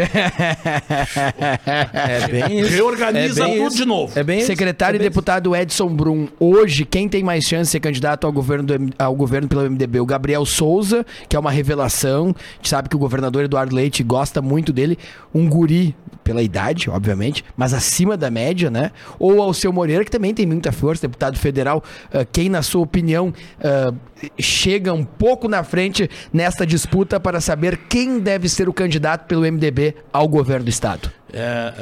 É 1.93 2.27
bem 2.27 2.59
isso. 2.61 2.69
Reorganiza 2.71 3.43
É 3.43 3.45
bem 3.47 3.57
tudo 3.57 3.67
isso. 3.67 3.77
de 3.77 3.85
novo. 3.85 4.19
É 4.19 4.23
bem 4.23 4.37
isso. 4.39 4.47
Secretário 4.47 4.97
É 4.97 4.99
e 4.99 5.03
deputado 5.03 5.55
Edson 5.55 5.87
Brum. 5.89 6.27
Hoje, 6.39 6.85
quem 6.85 7.07
tem 7.09 7.23
mais 7.23 7.43
chance 7.43 7.65
de 7.65 7.71
ser 7.71 7.79
candidato 7.79 8.25
ao 8.25 8.31
governo, 8.33 8.63
do 8.65 8.89
ao 8.97 9.15
governo 9.15 9.47
pelo 9.47 9.69
MDB? 9.69 9.99
O 9.99 10.05
Gabriel 10.05 10.45
Souza, 10.45 11.05
que 11.27 11.35
é 11.35 11.39
uma 11.39 11.51
revelação. 11.51 12.33
A 12.37 12.55
gente 12.55 12.69
sabe 12.69 12.89
que 12.89 12.95
o 12.95 12.99
governador 12.99 13.43
Eduardo 13.43 13.75
Leite 13.75 14.03
gosta 14.03 14.41
muito 14.41 14.71
dele. 14.71 14.97
Um 15.33 15.47
guri, 15.49 15.95
pela 16.29 16.43
idade, 16.43 16.91
obviamente, 16.91 17.43
mas 17.57 17.73
acima 17.73 18.15
da 18.15 18.29
média, 18.29 18.69
né? 18.69 18.91
Ou 19.17 19.41
ao 19.41 19.51
seu 19.51 19.73
Moreira, 19.73 20.05
que 20.05 20.11
também 20.11 20.31
tem 20.31 20.45
muita 20.45 20.71
força, 20.71 21.07
deputado 21.07 21.39
federal. 21.39 21.83
Ah, 22.13 22.23
quem, 22.23 22.49
na 22.49 22.61
sua 22.61 22.81
opinião, 22.81 23.33
ah, 23.59 23.91
chega 24.39 24.93
um 24.93 25.03
pouco 25.03 25.47
na 25.47 25.63
frente 25.63 26.07
nesta 26.31 26.67
disputa 26.67 27.19
para 27.19 27.41
saber 27.41 27.77
quem 27.89 28.19
deve 28.19 28.47
ser 28.47 28.69
o 28.69 28.73
candidato 28.73 29.25
pelo 29.25 29.41
MDB 29.41 29.95
ao 30.13 30.27
governo 30.27 30.65
do 30.65 30.69
Estado? 30.69 31.11
É, 31.33 31.73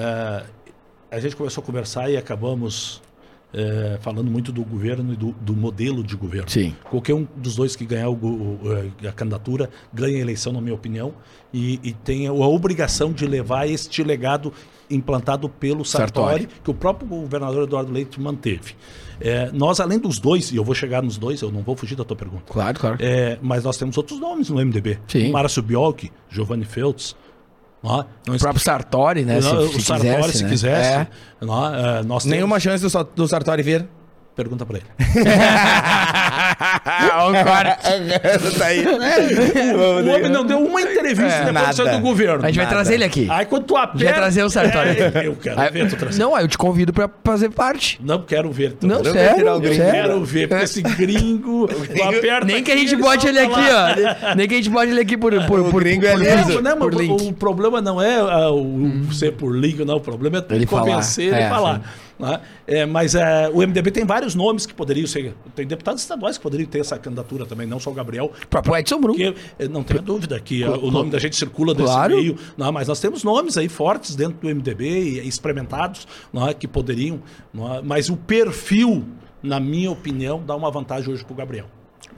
é, 1.11 1.17
a 1.17 1.19
gente 1.19 1.35
começou 1.35 1.61
a 1.61 1.65
conversar 1.65 2.09
e 2.09 2.15
acabamos 2.15 3.01
é, 3.59 3.97
falando 4.01 4.29
muito 4.29 4.51
do 4.51 4.63
governo 4.63 5.13
e 5.13 5.15
do, 5.15 5.31
do 5.41 5.55
modelo 5.55 6.03
de 6.03 6.15
governo. 6.15 6.47
Sim. 6.49 6.75
Qualquer 6.89 7.13
um 7.15 7.27
dos 7.35 7.55
dois 7.55 7.75
que 7.75 7.85
ganhar 7.85 8.09
o 8.09 8.13
o- 8.13 8.59
a 9.07 9.11
candidatura 9.11 9.69
ganha 9.93 10.17
a 10.17 10.19
eleição, 10.19 10.53
na 10.53 10.61
minha 10.61 10.75
opinião, 10.75 11.13
e, 11.53 11.79
e 11.83 11.91
tem 11.93 12.27
a 12.27 12.33
obrigação 12.33 13.11
de 13.11 13.25
levar 13.25 13.67
este 13.67 14.03
legado 14.03 14.53
implantado 14.89 15.49
pelo 15.49 15.83
Sartori, 15.83 16.41
Sartori. 16.43 16.49
que 16.63 16.69
o 16.71 16.73
próprio 16.73 17.07
governador 17.07 17.63
Eduardo 17.63 17.91
Leite 17.91 18.21
manteve. 18.21 18.75
É, 19.19 19.51
nós, 19.51 19.79
além 19.79 19.97
dos 19.99 20.19
dois, 20.19 20.51
e 20.51 20.55
eu 20.55 20.63
vou 20.63 20.75
chegar 20.75 21.01
nos 21.01 21.17
dois, 21.17 21.41
eu 21.41 21.51
não 21.51 21.61
vou 21.61 21.75
fugir 21.75 21.95
da 21.95 22.03
tua 22.03 22.15
pergunta. 22.15 22.43
Claro, 22.53 22.79
claro. 22.79 22.97
É, 22.99 23.37
mas 23.41 23.63
nós 23.63 23.75
temos 23.77 23.97
outros 23.97 24.19
nomes 24.19 24.49
no 24.49 24.57
MDB. 24.63 24.99
Sim. 25.07 25.31
Márcio 25.31 25.61
Biolchi, 25.63 26.11
Giovanni 26.29 26.63
Feltz. 26.65 27.15
Não, 27.83 28.05
não 28.25 28.35
O 28.35 28.39
próprio 28.39 28.61
Sartori, 28.63 29.23
né? 29.23 29.39
não, 29.39 29.59
o 29.63 29.67
se 29.73 29.81
Sartori, 29.81 30.09
quisesse, 30.15 30.37
se 30.39 30.43
né? 30.43 30.49
quisesse. 30.49 30.89
É. 30.89 31.07
Não, 31.41 31.65
é, 31.75 32.03
nós 32.03 32.23
temos- 32.23 32.25
Nenhuma 32.25 32.59
chance 32.59 32.85
do, 32.87 33.03
do 33.15 33.27
Sartori 33.27 33.61
vir. 33.63 33.87
Pergunta 34.35 34.65
pra 34.65 34.77
ele. 34.77 34.85
Olha 36.59 37.41
o 37.41 37.45
corte. 37.45 38.57
tá 38.57 38.65
aí. 38.65 38.85
O 40.05 40.09
homem 40.09 40.29
não 40.29 40.45
deu 40.45 40.59
uma 40.59 40.81
entrevista 40.81 41.23
É, 41.23 41.45
depois 41.45 41.77
nada. 41.77 41.95
do 41.97 42.01
governo. 42.01 42.43
A 42.43 42.47
gente 42.47 42.55
vai 42.57 42.65
Nada. 42.65 42.75
trazer 42.75 42.93
ele 42.95 43.03
aqui. 43.03 43.27
Aí 43.29 43.45
quando 43.45 43.65
tu 43.65 43.77
aperta... 43.77 44.05
vai 44.05 44.13
trazer 44.13 44.43
o 44.43 44.49
Sartori. 44.49 44.89
É, 44.89 45.27
eu 45.27 45.35
quero 45.35 45.59
Aí- 45.59 45.69
ver 45.71 45.89
tu 45.89 45.95
trazer. 45.95 46.19
Não, 46.19 46.35
aí 46.35 46.43
eu 46.43 46.47
te 46.47 46.57
convido 46.57 46.91
pra 46.93 47.09
fazer 47.23 47.49
parte. 47.49 47.99
Não 48.03 48.21
quero 48.21 48.51
ver. 48.51 48.73
tu 48.73 48.87
Não, 48.87 49.03
sério. 49.03 49.47
Eu 49.47 49.61
quero 49.61 50.23
ver, 50.23 50.47
porque 50.47 50.63
esse 50.63 50.81
gringo, 50.81 51.67
tu 51.95 52.03
aperta 52.03 52.45
Nem 52.45 52.63
que 52.63 52.71
a 52.71 52.77
gente 52.77 52.95
bote 52.95 53.27
ele 53.27 53.39
aqui, 53.39 53.53
ó. 53.53 54.35
Nem 54.35 54.47
que 54.47 54.53
a 54.55 54.57
gente 54.57 54.69
bote 54.69 54.89
ele 54.91 55.01
aqui 55.01 55.17
por, 55.17 55.33
por, 55.45 55.59
O 55.59 55.71
por, 55.71 55.83
gringo 55.83 56.05
é 56.05 56.15
liso. 56.15 56.49
link, 56.53 56.61
Não, 56.63 56.77
por 56.77 56.91
mas 56.93 57.01
link. 57.01 57.29
o, 57.29 57.33
problema 57.33 57.81
não 57.81 58.01
é 58.01 58.15
ah, 58.17 58.51
o, 58.51 59.11
ser 59.13 59.33
por 59.33 59.55
link, 59.55 59.83
não. 59.85 59.97
O 59.97 60.01
problema 60.01 60.43
é 60.49 60.55
Ele 60.55 60.65
convencer 60.65 61.29
falar. 61.29 61.37
ele 61.39 61.45
É, 61.45 61.49
falar. 61.49 61.81
Né? 62.19 62.41
É, 62.65 62.85
mas 62.85 63.15
é, 63.15 63.49
o 63.49 63.57
MDB 63.57 63.91
tem 63.91 64.05
vários 64.05 64.33
nomes 64.35 64.65
que 64.65 64.73
poderiam 64.73 65.05
ser. 65.07 65.33
Tem 65.55 65.65
deputados 65.67 66.01
estaduais 66.01 66.37
que 66.37 66.43
poderiam 66.43 66.67
ter 66.67 66.79
essa 66.79 66.97
candidatura 66.97 67.45
também, 67.45 67.67
não 67.67 67.79
só 67.79 67.91
o 67.91 67.93
Gabriel. 67.93 68.31
O 68.43 68.47
próprio 68.47 68.75
Edson 68.75 68.99
Brum. 68.99 69.13
Porque 69.13 69.35
eh, 69.59 69.67
não 69.67 69.83
tenha 69.83 70.01
dúvida 70.01 70.39
que 70.39 70.63
ah, 70.63 70.71
o 70.71 70.89
nome 70.89 71.11
da 71.11 71.19
gente 71.19 71.35
circula 71.35 71.73
nesse 71.73 71.85
Claro. 71.85 72.15
meio. 72.15 72.37
Não, 72.57 72.71
mas 72.71 72.87
nós 72.87 72.99
temos 72.99 73.23
nomes 73.23 73.57
aí 73.57 73.69
fortes 73.69 74.15
dentro 74.15 74.37
do 74.39 74.47
MDB 74.47 74.85
e 75.21 75.27
experimentados 75.27 76.07
não 76.33 76.47
é, 76.47 76.53
que 76.53 76.67
poderiam. 76.67 77.21
Não 77.53 77.75
é, 77.75 77.81
mas 77.81 78.09
o 78.09 78.17
perfil, 78.17 79.05
na 79.41 79.59
minha 79.59 79.91
opinião, 79.91 80.41
dá 80.45 80.55
uma 80.55 80.71
vantagem 80.71 81.13
hoje 81.13 81.23
para 81.23 81.33
o 81.33 81.35
Gabriel. 81.35 81.65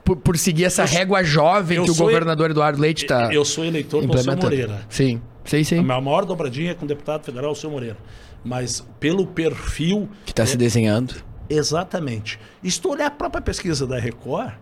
Por, 0.04 0.16
por 0.16 0.36
seguir 0.38 0.64
essa 0.64 0.84
régua 0.84 1.22
jovem 1.22 1.76
eu 1.78 1.84
que 1.84 1.90
o 1.90 1.94
governador 1.94 2.50
Eduardo 2.50 2.80
Leite 2.80 3.06
tá 3.06 3.32
Eu 3.32 3.44
sou 3.44 3.64
eleitor 3.64 4.04
do. 4.04 4.08
Moreira. 4.08 4.80
Sim, 4.88 5.20
sim, 5.44 5.60
A 5.60 5.64
sim. 5.64 5.80
minha 5.82 6.00
maior 6.00 6.24
dobradinha 6.24 6.72
é 6.72 6.74
com 6.74 6.84
o 6.84 6.88
deputado 6.88 7.24
federal, 7.24 7.52
o 7.52 7.54
seu 7.54 7.70
Moreira. 7.70 7.96
Mas 8.44 8.86
pelo 8.98 9.26
perfil. 9.26 10.08
Que 10.24 10.32
tá 10.34 10.46
se 10.46 10.56
desenhando. 10.56 11.14
Exatamente. 11.48 12.38
E 12.62 12.70
se 12.70 12.80
tu 12.80 12.90
olhar 12.90 13.06
a 13.06 13.10
própria 13.10 13.42
pesquisa 13.42 13.86
da 13.86 13.98
Record, 13.98 14.52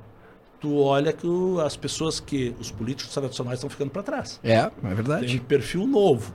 tu 0.61 0.79
olha 0.79 1.13
que 1.13 1.27
o- 1.27 1.61
as 1.61 1.77
pessoas 1.77 2.19
que. 2.19 2.55
os 2.59 2.71
políticos 2.71 3.13
tradicionais 3.15 3.59
estão 3.59 3.71
ficando 3.71 3.91
para 3.91 4.03
trás. 4.03 4.41
É, 4.43 4.55
é 4.55 4.71
Tem 4.71 4.95
verdade. 4.95 5.37
um 5.37 5.45
perfil 5.45 5.87
novo. 5.87 6.33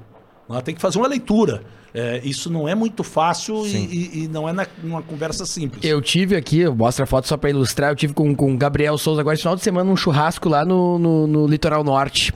Né? 0.49 0.61
Tem 0.61 0.73
que 0.75 0.81
fazer 0.81 0.97
uma 0.99 1.07
leitura. 1.07 1.63
É, 1.93 2.21
isso 2.23 2.49
não 2.49 2.67
é 2.67 2.73
muito 2.73 3.03
fácil 3.03 3.67
e, 3.67 3.75
e- 3.75 4.23
e 4.23 4.27
não 4.27 4.49
é 4.49 4.53
na, 4.53 4.65
numa 4.83 5.01
conversa 5.03 5.45
simples. 5.45 5.83
Eu 5.83 6.01
tive 6.01 6.35
aqui, 6.35 6.59
eu 6.61 6.73
mostro 6.75 7.03
a 7.03 7.05
foto 7.05 7.27
só 7.27 7.37
pra 7.37 7.51
ilustrar, 7.51 7.91
eu 7.91 7.95
tive 7.95 8.13
com, 8.13 8.33
com 8.35 8.51
o 8.53 8.57
Gabriel 8.57 8.97
Souza 8.97 9.21
agora 9.21 9.35
esse 9.35 9.43
final 9.43 9.55
de 9.55 9.61
semana 9.61 9.91
um 9.91 9.95
churrasco 9.95 10.49
lá 10.49 10.65
no, 10.65 10.97
no, 10.97 11.27
no 11.27 11.45
Litoral 11.47 11.83
Norte. 11.83 12.33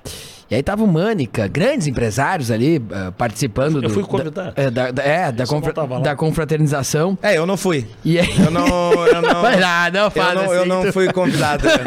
E 0.49 0.55
aí 0.55 0.63
tava 0.63 0.81
o 0.83 0.87
Mânica, 0.87 1.45
grandes 1.47 1.87
empresários 1.87 2.49
ali 2.51 2.81
ah, 2.91 3.11
participando 3.17 3.75
Eu 3.77 3.81
do. 3.81 3.89
fui 3.89 4.03
convidado. 4.03 4.53
Da, 4.55 4.61
é, 4.63 4.71
da, 4.71 4.91
da- 4.91 5.03
é, 5.03 5.31
da, 5.31 5.43
não 5.45 5.61
confra- 5.61 5.99
da 6.01 6.15
confraternização. 6.15 7.17
É, 7.21 7.37
eu 7.37 7.45
não 7.45 7.57
fui. 7.57 7.85
E 8.05 8.17
aí. 8.17 8.33
Eu 8.39 8.49
não. 8.49 8.65
Eu 9.07 9.21
não, 9.21 9.41
Vai 9.41 9.59
lá, 9.59 9.91
não 9.91 10.05
eu 10.05 10.11
faz 10.11 10.35
não, 10.35 10.43
assim, 10.45 10.53
eu 10.53 10.65
não 10.65 10.85
tu- 10.85 10.93
fui 10.93 11.11
convidado. 11.11 11.65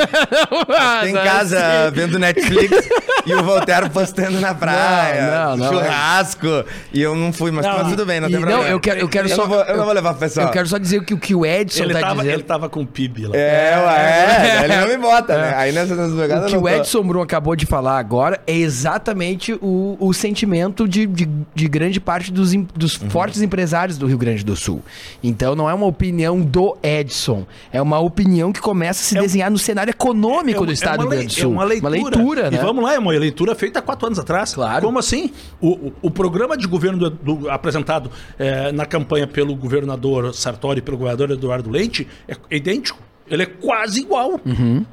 Não 0.50 1.06
em 1.08 1.12
casa 1.14 1.58
assim. 1.86 1.94
vendo 1.94 2.18
Netflix 2.18 2.88
e 3.26 3.34
o 3.34 3.42
Voltaire 3.42 3.88
postando 3.90 4.38
na 4.40 4.54
praia, 4.54 5.30
Não, 5.30 5.56
não, 5.56 5.66
não, 5.66 5.72
churrasco. 5.72 6.64
E 6.92 7.00
eu 7.00 7.14
não 7.14 7.32
fui, 7.32 7.50
mas, 7.50 7.64
Não, 7.64 7.78
mas 7.78 7.88
tudo 7.88 8.04
bem, 8.06 8.20
não 8.20 8.28
tem 8.28 8.38
não, 8.38 8.46
problema. 8.46 8.68
eu 8.70 8.80
quero, 8.80 9.00
eu 9.00 9.08
quero 9.08 9.28
Eu 9.28 9.36
só. 9.36 9.42
não 9.42 9.48
vou- 9.48 9.62
eu 9.62 9.76
não 9.76 9.84
vou 9.84 9.92
levar 9.94 10.10
pro 10.10 10.20
pessoal. 10.20 10.46
Eu 10.46 10.52
quero 10.52 10.66
só 10.68 10.78
dizer 10.78 11.02
que 11.04 11.14
o 11.14 11.18
que 11.18 11.34
o 11.34 11.44
Edson 11.46 11.84
ele, 11.84 11.94
tá 11.94 12.00
tava, 12.00 12.14
dizendo. 12.16 12.32
ele 12.34 12.42
tava 12.42 12.68
com 12.68 12.80
o 12.82 12.86
PIB 12.86 13.26
lá. 13.26 13.36
É, 13.36 13.76
ué, 13.84 14.64
ele 14.64 14.76
não 14.76 14.88
me 14.88 14.96
bota, 14.98 15.36
né? 15.36 15.54
Aí 15.56 15.72
nessa, 15.72 15.94
nessa 15.94 16.10
jogada 16.16 16.46
O 16.46 16.48
que 16.48 16.54
eu 16.56 16.60
o 16.60 16.64
não. 16.64 16.76
Edson 16.76 17.02
Brum 17.02 17.22
acabou 17.22 17.56
de 17.56 17.66
falar 17.66 17.98
agora 17.98 18.40
é 18.50 18.56
exatamente 18.56 19.52
o, 19.62 19.96
o 20.00 20.12
sentimento 20.12 20.88
de, 20.88 21.06
de, 21.06 21.28
de 21.54 21.68
grande 21.68 22.00
parte 22.00 22.32
dos, 22.32 22.52
dos 22.74 23.00
Uhum. 23.00 23.10
fortes 23.10 23.40
empresários 23.42 23.96
do 23.96 24.06
Rio 24.06 24.18
Grande 24.18 24.44
do 24.44 24.56
Sul. 24.56 24.82
Então 25.22 25.54
não 25.54 25.70
é 25.70 25.74
uma 25.74 25.86
opinião 25.86 26.40
do 26.40 26.76
Edson, 26.82 27.46
é 27.72 27.80
uma 27.80 27.98
opinião 28.00 28.52
que 28.52 28.60
começa 28.60 29.00
a 29.00 29.04
se 29.04 29.14
desenhar 29.14 29.50
no 29.50 29.58
cenário 29.58 29.90
econômico 29.90 30.66
do 30.66 30.72
estado 30.72 30.98
do 31.00 31.04
uma 31.06 31.14
Rio 31.14 31.18
Grande 31.20 31.34
do 31.36 31.40
Sul. 31.40 31.50
É 31.52 31.54
uma 31.54 31.64
leitura. 31.64 31.90
leitura, 32.16 32.50
né? 32.50 32.56
E 32.56 32.60
vamos 32.60 32.82
lá, 32.84 32.94
é 32.94 32.98
uma 32.98 33.12
leitura 33.12 33.54
feita 33.54 33.78
há 33.78 33.82
quatro 33.82 34.06
anos 34.06 34.18
atrás. 34.18 34.54
Claro. 34.54 34.84
Como 34.84 34.98
assim? 34.98 35.30
O, 35.60 35.68
o, 35.68 35.92
o 36.02 36.10
programa 36.10 36.56
de 36.56 36.66
governo 36.66 37.10
do- 37.10 37.36
do- 37.36 37.50
apresentado 37.50 38.10
eh, 38.38 38.72
na 38.72 38.84
campanha 38.86 39.26
pelo 39.26 39.54
governador 39.54 40.34
Sartori 40.34 40.80
e 40.80 40.82
pelo 40.82 40.96
governador 40.96 41.30
Eduardo 41.30 41.70
Leite 41.70 42.08
é, 42.28 42.36
é 42.50 42.56
idêntico. 42.56 42.98
Ele 43.28 43.44
é 43.44 43.46
quase 43.46 44.00
igual. 44.00 44.40
Uhum, 44.44 44.84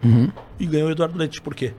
E 0.59 0.65
ganhou 0.67 0.89
o 0.89 0.91
Eduardo 0.91 1.17
Leite. 1.17 1.41
Por 1.41 1.55
quê? 1.55 1.73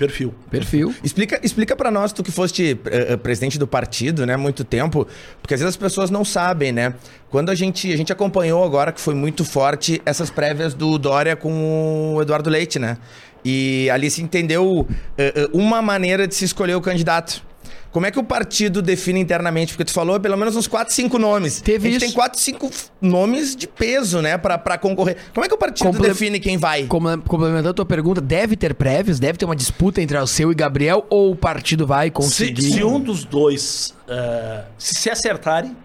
Perfil. 0.00 0.34
Perfil. 0.50 0.94
Explica, 1.04 1.38
explica 1.42 1.76
para 1.76 1.90
nós, 1.90 2.10
tu 2.10 2.22
que 2.22 2.32
foste 2.32 2.80
eh, 2.86 3.18
presidente 3.18 3.58
do 3.58 3.66
partido, 3.66 4.24
né, 4.24 4.34
muito 4.34 4.64
tempo, 4.64 5.06
porque 5.42 5.52
às 5.52 5.60
vezes 5.60 5.74
as 5.74 5.76
pessoas 5.76 6.10
não 6.10 6.24
sabem, 6.24 6.72
né? 6.72 6.94
Quando 7.28 7.50
a 7.50 7.54
gente, 7.54 7.92
a 7.92 7.96
gente 7.98 8.10
acompanhou 8.10 8.64
agora, 8.64 8.92
que 8.92 9.00
foi 9.00 9.14
muito 9.14 9.44
forte, 9.44 10.00
essas 10.06 10.30
prévias 10.30 10.72
do 10.72 10.96
Dória 10.98 11.36
com 11.36 12.14
o 12.14 12.22
Eduardo 12.22 12.48
Leite, 12.48 12.78
né? 12.78 12.96
E 13.44 13.90
ali 13.90 14.10
se 14.10 14.22
entendeu 14.22 14.88
eh, 15.18 15.34
eh, 15.36 15.48
uma 15.52 15.82
maneira 15.82 16.26
de 16.26 16.34
se 16.34 16.46
escolher 16.46 16.76
o 16.76 16.80
candidato. 16.80 17.42
Como 17.92 18.06
é 18.06 18.10
que 18.10 18.18
o 18.18 18.22
partido 18.24 18.80
define 18.80 19.18
internamente? 19.18 19.72
Porque 19.72 19.84
tu 19.84 19.92
falou 19.92 20.18
pelo 20.20 20.36
menos 20.36 20.54
uns 20.54 20.66
4, 20.68 20.94
5 20.94 21.18
nomes. 21.18 21.60
Teve 21.60 21.88
a 21.88 21.90
gente 21.92 22.02
isso. 22.02 22.12
tem 22.12 22.14
4, 22.14 22.38
5 22.40 22.70
nomes 23.00 23.56
de 23.56 23.66
peso, 23.66 24.20
né, 24.22 24.38
pra, 24.38 24.56
pra 24.56 24.78
concorrer. 24.78 25.16
Como 25.34 25.44
é 25.44 25.48
que 25.48 25.54
o 25.54 25.58
partido 25.58 25.86
Comple- 25.86 26.08
define 26.08 26.38
quem 26.38 26.56
vai? 26.56 26.84
Comple- 26.86 27.18
Complementando 27.26 27.68
a 27.70 27.74
tua 27.74 27.84
pergunta, 27.86 28.20
deve 28.20 28.54
ter 28.56 28.74
prévios? 28.74 29.18
Deve 29.18 29.38
ter 29.38 29.44
uma 29.44 29.56
disputa 29.56 30.00
entre 30.00 30.16
o 30.16 30.26
seu 30.26 30.52
e 30.52 30.54
Gabriel? 30.54 31.04
Ou 31.10 31.32
o 31.32 31.36
partido 31.36 31.84
vai 31.86 32.06
Se, 32.06 32.10
conseguir? 32.12 32.62
se 32.62 32.84
um 32.84 33.00
dos 33.00 33.24
dois 33.24 33.94
eh, 34.08 34.64
se, 34.78 34.94
se 34.94 35.10
acertarem, 35.10 35.76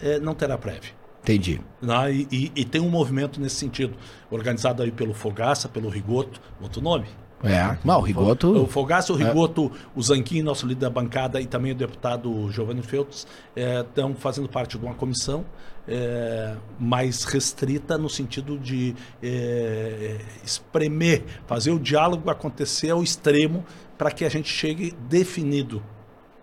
eh, 0.00 0.20
não 0.20 0.34
terá 0.34 0.56
prévia. 0.56 0.90
Entendi. 1.22 1.60
né? 1.82 2.12
E, 2.12 2.28
e- 2.30 2.52
e 2.56 2.64
tem 2.64 2.80
um 2.80 2.88
movimento 2.88 3.40
nesse 3.40 3.56
sentido, 3.56 3.94
organizado 4.30 4.82
aí 4.82 4.90
pelo 4.90 5.12
Fogaça, 5.12 5.68
pelo 5.68 5.88
Rigoto, 5.88 6.40
outro 6.62 6.80
nome. 6.80 7.06
É. 7.42 7.78
Não, 7.84 7.96
o 7.96 8.00
O 8.00 8.02
Rigoto. 8.02 8.66
Fogaça, 8.66 9.12
o 9.12 9.16
Rigoto, 9.16 9.72
o 9.94 10.02
Zanquim, 10.02 10.42
nosso 10.42 10.66
líder 10.66 10.80
da 10.80 10.90
bancada, 10.90 11.40
e 11.40 11.46
também 11.46 11.72
o 11.72 11.74
deputado 11.74 12.50
Giovanni 12.50 12.82
Feltz, 12.82 13.26
estão 13.56 14.14
fazendo 14.14 14.48
parte 14.48 14.78
de 14.78 14.84
uma 14.84 14.94
comissão 14.94 15.44
eh, 15.88 16.54
mais 16.78 17.24
restrita 17.24 17.96
no 17.96 18.08
sentido 18.08 18.58
de 18.58 18.94
eh, 19.22 20.18
espremer, 20.44 21.24
fazer 21.46 21.70
o 21.70 21.78
diálogo 21.78 22.30
acontecer 22.30 22.90
ao 22.90 23.02
extremo 23.02 23.64
para 23.96 24.10
que 24.10 24.24
a 24.24 24.28
gente 24.28 24.48
chegue 24.48 24.94
definido 25.08 25.82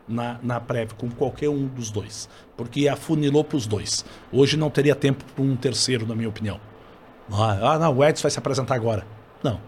na, 0.08 0.40
na 0.42 0.60
prévia 0.60 0.96
com 0.98 1.10
qualquer 1.10 1.50
um 1.50 1.68
dos 1.68 1.92
dois. 1.92 2.28
Porque 2.56 2.88
afunilou 2.88 3.44
para 3.44 3.58
os 3.58 3.68
dois. 3.68 4.04
Hoje 4.32 4.58
não 4.58 4.70
teria 4.70 4.96
tempo 4.96 5.24
para 5.24 5.44
um 5.44 5.56
terceiro, 5.56 6.06
na 6.08 6.16
minha 6.16 6.30
opinião. 6.30 6.60
Ah, 7.32 7.74
ah, 7.74 7.80
não, 7.80 7.96
o 7.96 8.04
Edson 8.04 8.24
vai 8.24 8.32
se 8.32 8.40
apresentar 8.40 8.76
agora. 8.76 9.06
Não. 9.44 9.60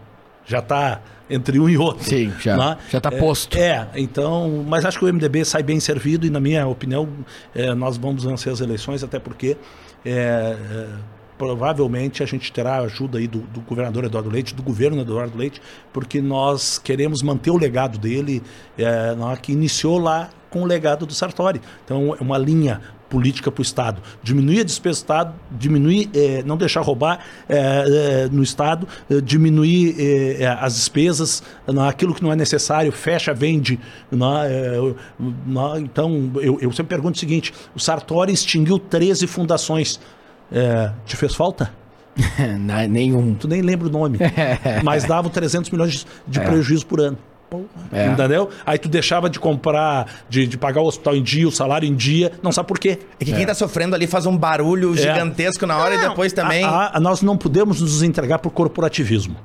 Já 0.50 0.58
está 0.58 1.00
entre 1.30 1.60
um 1.60 1.68
e 1.68 1.78
outro. 1.78 2.04
Sim, 2.04 2.32
já- 2.40 2.56
né? 2.56 2.76
já 2.90 3.00
tá 3.00 3.08
É, 3.12 3.18
posto. 3.18 3.56
É, 3.56 3.86
então. 3.94 4.64
Mas 4.68 4.84
acho 4.84 4.98
que 4.98 5.04
o 5.04 5.08
MDB 5.08 5.44
sai 5.44 5.62
bem 5.62 5.78
servido 5.78 6.26
e, 6.26 6.30
na 6.30 6.40
minha 6.40 6.66
opinião, 6.66 7.08
é, 7.54 7.72
nós 7.74 7.96
vamos 7.96 8.24
vencer 8.24 8.52
as 8.52 8.60
eleições, 8.60 9.04
até 9.04 9.18
porque. 9.18 9.56
é, 10.04 10.10
é, 10.10 10.86
Provavelmente 11.38 12.22
a 12.22 12.26
gente 12.26 12.52
terá 12.52 12.74
a 12.74 12.80
ajuda 12.80 13.16
aí 13.16 13.26
do, 13.26 13.38
do 13.38 13.62
governador 13.62 14.04
Eduardo 14.04 14.28
Leite, 14.28 14.54
do 14.54 14.62
governo 14.62 15.00
Eduardo 15.00 15.38
Leite, 15.38 15.58
porque 15.90 16.20
nós 16.20 16.78
queremos 16.78 17.22
manter 17.22 17.50
o 17.50 17.56
legado 17.56 17.96
dele, 17.96 18.42
é, 18.76 19.14
que 19.40 19.50
iniciou 19.52 19.98
lá 19.98 20.28
com 20.50 20.60
o 20.60 20.66
legado 20.66 21.06
do 21.06 21.14
Sartori. 21.14 21.58
Então, 21.82 22.14
é 22.14 22.22
uma 22.22 22.36
linha 22.36 22.82
política 23.10 23.50
para 23.50 23.60
o 23.60 23.62
Estado. 23.62 24.00
Diminuir 24.22 24.60
a 24.60 24.64
despesa 24.64 25.00
do 25.00 25.02
Estado, 25.02 25.34
diminuir, 25.50 26.08
eh, 26.14 26.42
não 26.46 26.56
deixar 26.56 26.80
roubar 26.80 27.18
eh, 27.48 28.28
no 28.30 28.42
Estado, 28.42 28.86
diminuir 29.24 29.96
as 30.60 30.76
despesas, 30.76 31.42
não, 31.66 31.86
aquilo 31.86 32.14
que 32.14 32.22
não 32.22 32.32
é 32.32 32.36
necessário, 32.36 32.90
fecha, 32.92 33.34
vende. 33.34 33.78
não, 34.10 34.42
eh, 34.44 34.94
não, 35.46 35.78
então, 35.78 36.30
eu, 36.36 36.58
eu 36.60 36.70
sempre 36.72 36.96
pergunto 36.96 37.16
o 37.16 37.20
seguinte: 37.20 37.52
o 37.74 37.80
Sartori 37.80 38.32
extinguiu 38.32 38.78
13 38.78 39.26
fundações. 39.26 40.00
Te 41.04 41.16
fez 41.16 41.34
falta? 41.34 41.70
Na- 42.60 42.86
nenhum. 42.86 43.34
Tu 43.34 43.48
nem 43.48 43.60
lembra 43.62 43.88
o 43.88 43.90
nome. 43.90 44.18
mas 44.82 45.04
davam 45.04 45.30
300 45.30 45.70
milhões 45.70 45.92
de, 45.92 46.06
de 46.26 46.40
prejuízo 46.40 46.86
por 46.86 47.00
ano. 47.00 47.18
É. 47.92 48.06
Entendeu? 48.08 48.48
Aí 48.64 48.78
tu 48.78 48.88
deixava 48.88 49.28
de 49.28 49.38
comprar, 49.40 50.06
de, 50.28 50.46
de 50.46 50.56
pagar 50.58 50.80
o 50.82 50.86
hospital 50.86 51.16
em 51.16 51.22
dia, 51.22 51.46
o 51.48 51.50
salário 51.52 51.86
em 51.88 51.94
dia, 51.94 52.32
não 52.42 52.52
sabe 52.52 52.68
por 52.68 52.78
quê. 52.78 52.98
É 53.18 53.24
que 53.24 53.32
quem 53.32 53.46
tá 53.46 53.54
sofrendo 53.54 53.94
ali 53.94 54.06
faz 54.06 54.26
um 54.26 54.36
barulho 54.36 54.96
gigantesco 54.96 55.66
na 55.66 55.76
hora 55.78 55.94
e 55.94 55.98
Não, 55.98 56.08
depois 56.10 56.32
também. 56.32 56.64
a- 56.64 56.90
a- 56.94 57.00
nós 57.00 57.22
não 57.22 57.36
podemos 57.36 57.80
nos 57.80 58.02
entregar 58.02 58.38
por 58.38 58.50
corporativismo. 58.50 59.36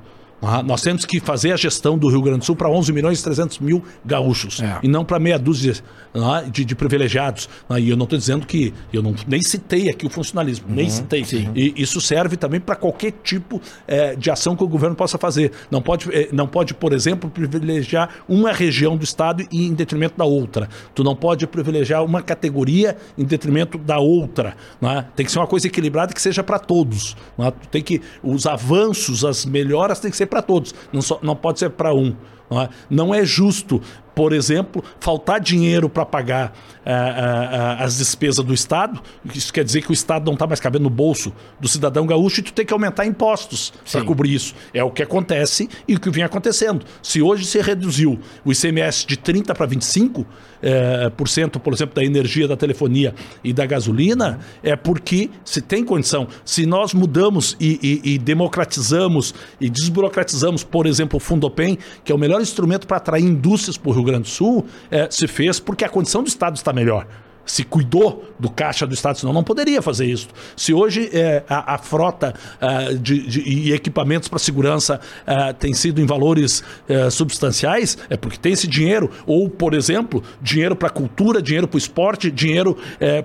Ah, 0.42 0.62
nós 0.62 0.82
temos 0.82 1.04
que 1.04 1.18
fazer 1.18 1.52
a 1.52 1.56
gestão 1.56 1.96
do 1.96 2.08
Rio 2.08 2.20
Grande 2.20 2.40
do 2.40 2.44
Sul 2.44 2.54
para 2.54 2.68
11 2.70 2.92
milhões 2.92 3.18
e 3.20 3.24
300 3.24 3.58
mil 3.58 3.82
gaúchos 4.04 4.60
É. 4.60 4.78
e 4.82 4.88
não 4.88 5.04
para 5.04 5.18
meia 5.18 5.38
dúzia 5.38 5.74
ah, 6.14 6.42
de, 6.42 6.64
de 6.64 6.74
privilegiados. 6.74 7.48
Ah, 7.68 7.80
e 7.80 7.88
eu 7.88 7.96
não 7.96 8.04
estou 8.04 8.18
dizendo 8.18 8.46
que 8.46 8.72
eu 8.92 9.02
não 9.02 9.14
nem 9.26 9.40
citei 9.42 9.88
aqui 9.88 10.06
o 10.06 10.10
funcionalismo, 10.10 10.66
nem 10.68 10.90
citei. 10.90 11.24
E 11.54 11.72
isso 11.76 12.00
serve 12.00 12.36
também 12.36 12.60
para 12.60 12.76
qualquer 12.76 13.12
tipo 13.24 13.60
eh, 13.88 14.14
de 14.14 14.30
ação 14.30 14.54
que 14.54 14.62
o 14.62 14.68
governo 14.68 14.94
possa 14.94 15.16
fazer. 15.16 15.52
Não 15.70 15.80
pode, 15.80 16.08
eh, 16.14 16.28
não 16.32 16.46
pode, 16.46 16.74
por 16.74 16.92
exemplo, 16.92 17.30
privilegiar 17.30 18.10
uma 18.28 18.52
região 18.52 18.96
do 18.96 19.04
estado 19.04 19.42
em 19.50 19.72
detrimento 19.72 20.16
da 20.18 20.24
outra. 20.24 20.68
Tu 20.94 21.02
não 21.02 21.16
pode 21.16 21.46
privilegiar 21.46 22.04
uma 22.04 22.20
categoria 22.22 22.96
em 23.16 23.24
detrimento 23.24 23.78
da 23.78 23.98
outra. 23.98 24.54
né? 24.80 25.06
Tem 25.16 25.24
que 25.24 25.32
ser 25.32 25.38
uma 25.38 25.46
coisa 25.46 25.66
equilibrada 25.66 26.12
que 26.12 26.20
seja 26.20 26.42
para 26.42 26.58
todos. 26.58 27.16
né? 27.38 27.50
Tu 27.50 27.68
tem 27.68 27.82
que 27.82 28.02
os 28.22 28.46
avanços, 28.46 29.24
as 29.24 29.44
melhoras, 29.46 29.98
tem 29.98 30.10
que 30.10 30.16
ser 30.16 30.25
para 30.26 30.42
todos. 30.42 30.74
Não, 30.92 31.02
só, 31.02 31.18
não 31.22 31.36
pode 31.36 31.58
ser 31.58 31.70
para 31.70 31.94
um. 31.94 32.14
Não 32.50 32.60
é? 32.62 32.68
Não 32.88 33.14
é 33.14 33.24
justo, 33.24 33.80
por 34.14 34.32
exemplo, 34.32 34.82
faltar 35.00 35.40
dinheiro 35.40 35.88
para 35.90 36.06
pagar 36.06 36.52
ah, 36.86 36.90
ah, 36.92 37.76
ah, 37.80 37.84
as 37.84 37.98
despesas 37.98 38.44
do 38.44 38.54
Estado. 38.54 39.00
Isso 39.34 39.52
quer 39.52 39.64
dizer 39.64 39.82
que 39.82 39.90
o 39.90 39.92
Estado 39.92 40.24
não 40.26 40.34
está 40.34 40.46
mais 40.46 40.60
cabendo 40.60 40.84
no 40.84 40.90
bolso 40.90 41.32
do 41.60 41.68
cidadão 41.68 42.06
gaúcho 42.06 42.40
e 42.40 42.42
tu 42.44 42.52
tem 42.52 42.64
que 42.64 42.72
aumentar 42.72 43.04
impostos 43.04 43.72
para 43.90 44.02
cobrir 44.04 44.32
isso. 44.34 44.54
É 44.72 44.82
o 44.82 44.90
que 44.90 45.02
acontece 45.02 45.68
e 45.86 45.96
o 45.96 46.00
que 46.00 46.08
vem 46.08 46.22
acontecendo. 46.24 46.84
Se 47.02 47.20
hoje 47.20 47.44
se 47.44 47.60
reduziu 47.60 48.18
o 48.44 48.52
ICMS 48.52 49.06
de 49.06 49.16
30% 49.16 49.52
para 49.54 49.66
25%, 49.66 50.24
eh, 50.62 51.10
por 51.14 51.28
cento, 51.28 51.60
por 51.60 51.74
exemplo, 51.74 51.94
da 51.96 52.02
energia, 52.04 52.48
da 52.48 52.56
telefonia 52.56 53.14
e 53.44 53.52
da 53.52 53.66
gasolina, 53.66 54.38
é 54.62 54.74
porque 54.76 55.28
se 55.44 55.60
tem 55.60 55.84
condição. 55.84 56.26
Se 56.44 56.64
nós 56.64 56.94
mudamos 56.94 57.54
e, 57.60 58.00
e- 58.04 58.14
e 58.14 58.18
democratizamos 58.18 59.34
e 59.60 59.68
desburocratizamos, 59.68 60.64
por 60.64 60.86
exemplo, 60.86 61.18
o 61.18 61.20
Fundopem, 61.20 61.78
que 62.04 62.10
é 62.10 62.14
o 62.14 62.18
melhor 62.18 62.35
instrumento 62.42 62.86
para 62.86 62.96
atrair 62.96 63.24
indústrias 63.24 63.76
para 63.76 63.90
o 63.90 63.92
Rio 63.92 64.04
Grande 64.04 64.22
do 64.22 64.28
Sul, 64.28 64.66
eh, 64.90 65.08
se 65.10 65.26
fez 65.26 65.60
porque 65.60 65.84
a 65.84 65.88
condição 65.88 66.22
do 66.22 66.28
Estado 66.28 66.56
está 66.56 66.72
melhor. 66.72 67.06
Se 67.46 67.64
cuidou 67.64 68.24
do 68.38 68.50
caixa 68.50 68.86
do 68.86 68.92
Estado, 68.92 69.18
senão 69.18 69.32
não 69.32 69.44
poderia 69.44 69.80
fazer 69.80 70.06
isso. 70.06 70.28
Se 70.56 70.74
hoje 70.74 71.08
é, 71.12 71.44
a, 71.48 71.74
a, 71.74 71.78
frota 71.78 72.34
uh, 72.60 72.98
de, 72.98 73.26
de, 73.26 73.40
e 73.40 73.72
equipamentos 73.72 74.28
para 74.28 74.38
segurança 74.38 75.00
uh, 75.22 75.54
tem 75.54 75.72
sido 75.72 76.00
em 76.00 76.06
valores 76.06 76.62
uh, 76.88 77.10
substanciais, 77.10 77.96
é 78.10 78.16
porque 78.16 78.36
tem 78.36 78.52
esse 78.52 78.66
dinheiro. 78.66 79.10
Ou, 79.26 79.48
por 79.48 79.72
exemplo, 79.72 80.22
dinheiro 80.42 80.74
para 80.74 80.90
cultura, 80.90 81.40
dinheiro 81.40 81.68
para 81.68 81.76
o 81.76 81.78
esporte, 81.78 82.30
dinheiro 82.30 82.76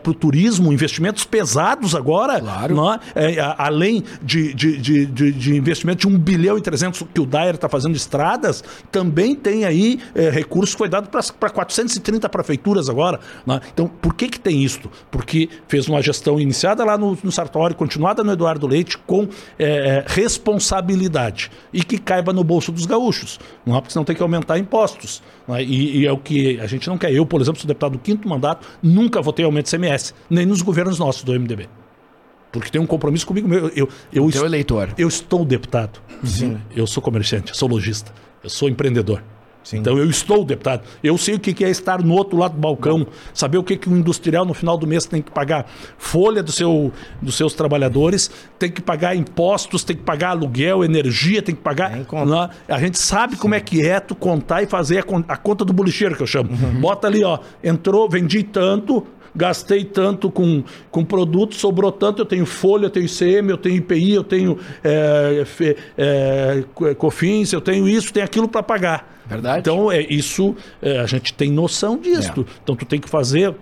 para 0.04 0.12
o 0.12 0.14
turismo, 0.14 0.72
investimentos 0.72 1.24
pesados 1.24 1.96
agora. 1.96 2.40
Claro. 2.40 2.76
Não 2.76 2.94
é? 2.94 3.00
é 3.16 3.56
além 3.58 4.04
de, 4.22 4.54
de, 4.54 4.78
de, 4.78 5.32
de, 5.32 5.56
investimento 5.56 6.08
de 6.08 6.16
1 6.16 6.20
bilhão 6.20 6.58
e 6.58 6.62
300 6.62 7.04
que 7.14 7.20
o 7.20 7.26
Dyer 7.26 7.56
está 7.56 7.68
fazendo 7.68 7.96
estradas, 7.96 8.64
também 8.92 9.36
tem 9.36 9.66
aí 9.66 10.00
recurso 10.32 10.74
que 10.74 10.78
foi 10.78 10.90
dado 10.90 11.10
para 11.10 11.50
430 11.50 12.30
prefeituras 12.30 12.90
agora. 12.90 13.20
Não 13.46 13.56
é? 13.56 13.62
Então, 13.74 13.88
por 13.88 14.11
que, 14.14 14.30
que 14.30 14.40
tem 14.40 14.64
isso? 14.64 14.90
Porque 15.10 15.50
fez 15.68 15.88
uma 15.88 16.02
gestão 16.02 16.40
iniciada 16.40 16.84
lá 16.84 16.98
no, 16.98 17.18
no 17.24 17.32
Sartori, 17.32 17.76
continuada 17.76 18.24
no 18.24 18.32
Eduardo 18.32 18.68
Leite, 18.68 18.98
com 18.98 19.28
é, 19.60 20.04
responsabilidade 20.08 21.52
e 21.72 21.84
que 21.84 21.98
caiba 21.98 22.34
no 22.34 22.44
bolso 22.44 22.72
dos 22.72 22.86
gaúchos. 22.86 23.40
Não 23.66 23.76
é 23.76 23.82
porque 23.82 23.94
senão 23.94 24.04
tem 24.04 24.16
que 24.16 24.22
aumentar 24.22 24.58
impostos. 24.58 25.22
É? 25.50 25.64
E, 25.64 26.00
e, 26.00 26.08
é 26.08 26.12
o 26.12 26.18
que 26.18 26.60
a 26.60 26.68
gente 26.68 26.88
não 26.88 26.98
quer. 26.98 27.14
Eu, 27.14 27.26
por 27.26 27.42
exemplo, 27.42 27.60
sou 27.60 27.68
deputado 27.68 27.94
do 27.94 28.00
quinto 28.00 28.28
mandato, 28.28 28.68
nunca 28.82 29.22
votei 29.22 29.46
aumento 29.46 29.66
de 29.66 29.72
CMS, 29.72 30.14
nem 30.30 30.46
nos 30.46 30.62
governos 30.62 30.98
nossos 31.00 31.24
do 31.24 31.34
MDB. 31.34 31.68
Porque 32.52 32.70
tem 32.70 32.82
um 32.82 32.86
compromisso 32.86 33.26
comigo. 33.26 33.52
Eu, 33.54 33.72
eu, 33.76 33.90
eu, 34.12 34.30
Teu 34.32 34.46
eleitor. 34.46 34.94
Eu 34.98 35.08
estou 35.08 35.46
deputado. 35.46 36.02
Sim. 36.24 36.60
Eu 36.76 36.86
sou 36.86 37.02
comerciante, 37.02 37.52
eu 37.52 37.56
sou 37.56 37.70
lojista, 37.70 38.14
eu 38.44 38.50
sou 38.50 38.68
empreendedor. 38.68 39.24
Sim. 39.64 39.78
Então 39.78 39.98
eu 39.98 40.10
estou 40.10 40.44
deputado. 40.44 40.84
Eu 41.04 41.18
sei 41.18 41.36
o 41.36 41.40
que 41.40 41.64
é 41.64 41.70
estar 41.70 42.02
no 42.02 42.14
outro 42.16 42.38
lado 42.38 42.54
do 42.54 42.60
balcão, 42.60 43.06
saber 43.34 43.58
o 43.58 43.64
que, 43.64 43.78
que 43.78 43.90
o 43.90 43.96
industrial 43.96 44.44
no 44.46 44.54
final 44.54 44.78
do 44.78 44.88
mês 44.88 45.06
tem 45.06 45.22
que 45.22 45.32
pagar 45.32 45.66
folha 45.98 46.42
do 46.42 46.52
seu, 46.52 46.92
dos 47.22 47.36
seus 47.36 47.54
trabalhadores, 47.54 48.32
tem 48.58 48.72
que 48.72 48.82
pagar 48.82 49.16
impostos, 49.16 49.84
tem 49.84 49.96
que 49.96 50.04
pagar 50.04 50.30
aluguel, 50.30 50.84
energia, 50.84 51.42
tem 51.42 51.54
que 51.54 51.62
pagar. 51.62 51.98
É 51.98 52.74
a 52.74 52.80
gente 52.80 52.98
sabe 52.98 53.36
Sim. 53.36 53.42
como 53.42 53.56
é 53.56 53.60
que 53.60 53.86
é 53.86 54.00
tu 54.00 54.16
contar 54.16 54.64
e 54.64 54.66
fazer 54.66 55.00
a, 55.00 55.34
a 55.34 55.38
conta 55.38 55.64
do 55.64 55.74
bolicheiro 55.74 56.16
que 56.16 56.24
eu 56.24 56.28
chamo. 56.28 56.50
Uhum. 56.52 56.82
Bota 56.82 57.08
ali, 57.08 57.24
ó, 57.24 57.40
entrou, 57.64 58.10
vendi 58.10 58.44
tanto, 58.44 59.06
gastei 59.36 59.84
tanto 59.84 60.30
com, 60.30 60.64
com 60.90 61.04
produto, 61.06 61.56
sobrou 61.56 61.92
tanto, 61.92 62.22
eu 62.22 62.26
tenho 62.26 62.46
folha, 62.46 62.86
eu 62.86 62.90
tenho 62.90 63.06
ICM, 63.06 63.50
eu 63.50 63.58
tenho 63.58 63.76
IPI, 63.78 64.14
eu 64.14 64.24
tenho 64.24 64.60
é, 64.84 65.44
é, 65.98 66.64
COFINS, 66.96 67.54
eu 67.54 67.62
tenho 67.62 67.88
isso, 67.88 68.12
tenho 68.12 68.26
aquilo 68.26 68.48
para 68.48 68.64
pagar. 68.64 69.22
Verdade. 69.26 69.60
Então, 69.60 69.92
é, 69.92 70.02
isso 70.02 70.56
é, 70.82 71.00
a 71.00 71.06
gente 71.06 71.34
tem 71.34 71.52
noção 71.52 71.98
disso. 71.98 72.32
É. 72.38 72.46
Então, 72.64 72.76
tu 72.76 72.86
tem 72.86 73.00
que 73.00 73.10
fazer 73.10 73.56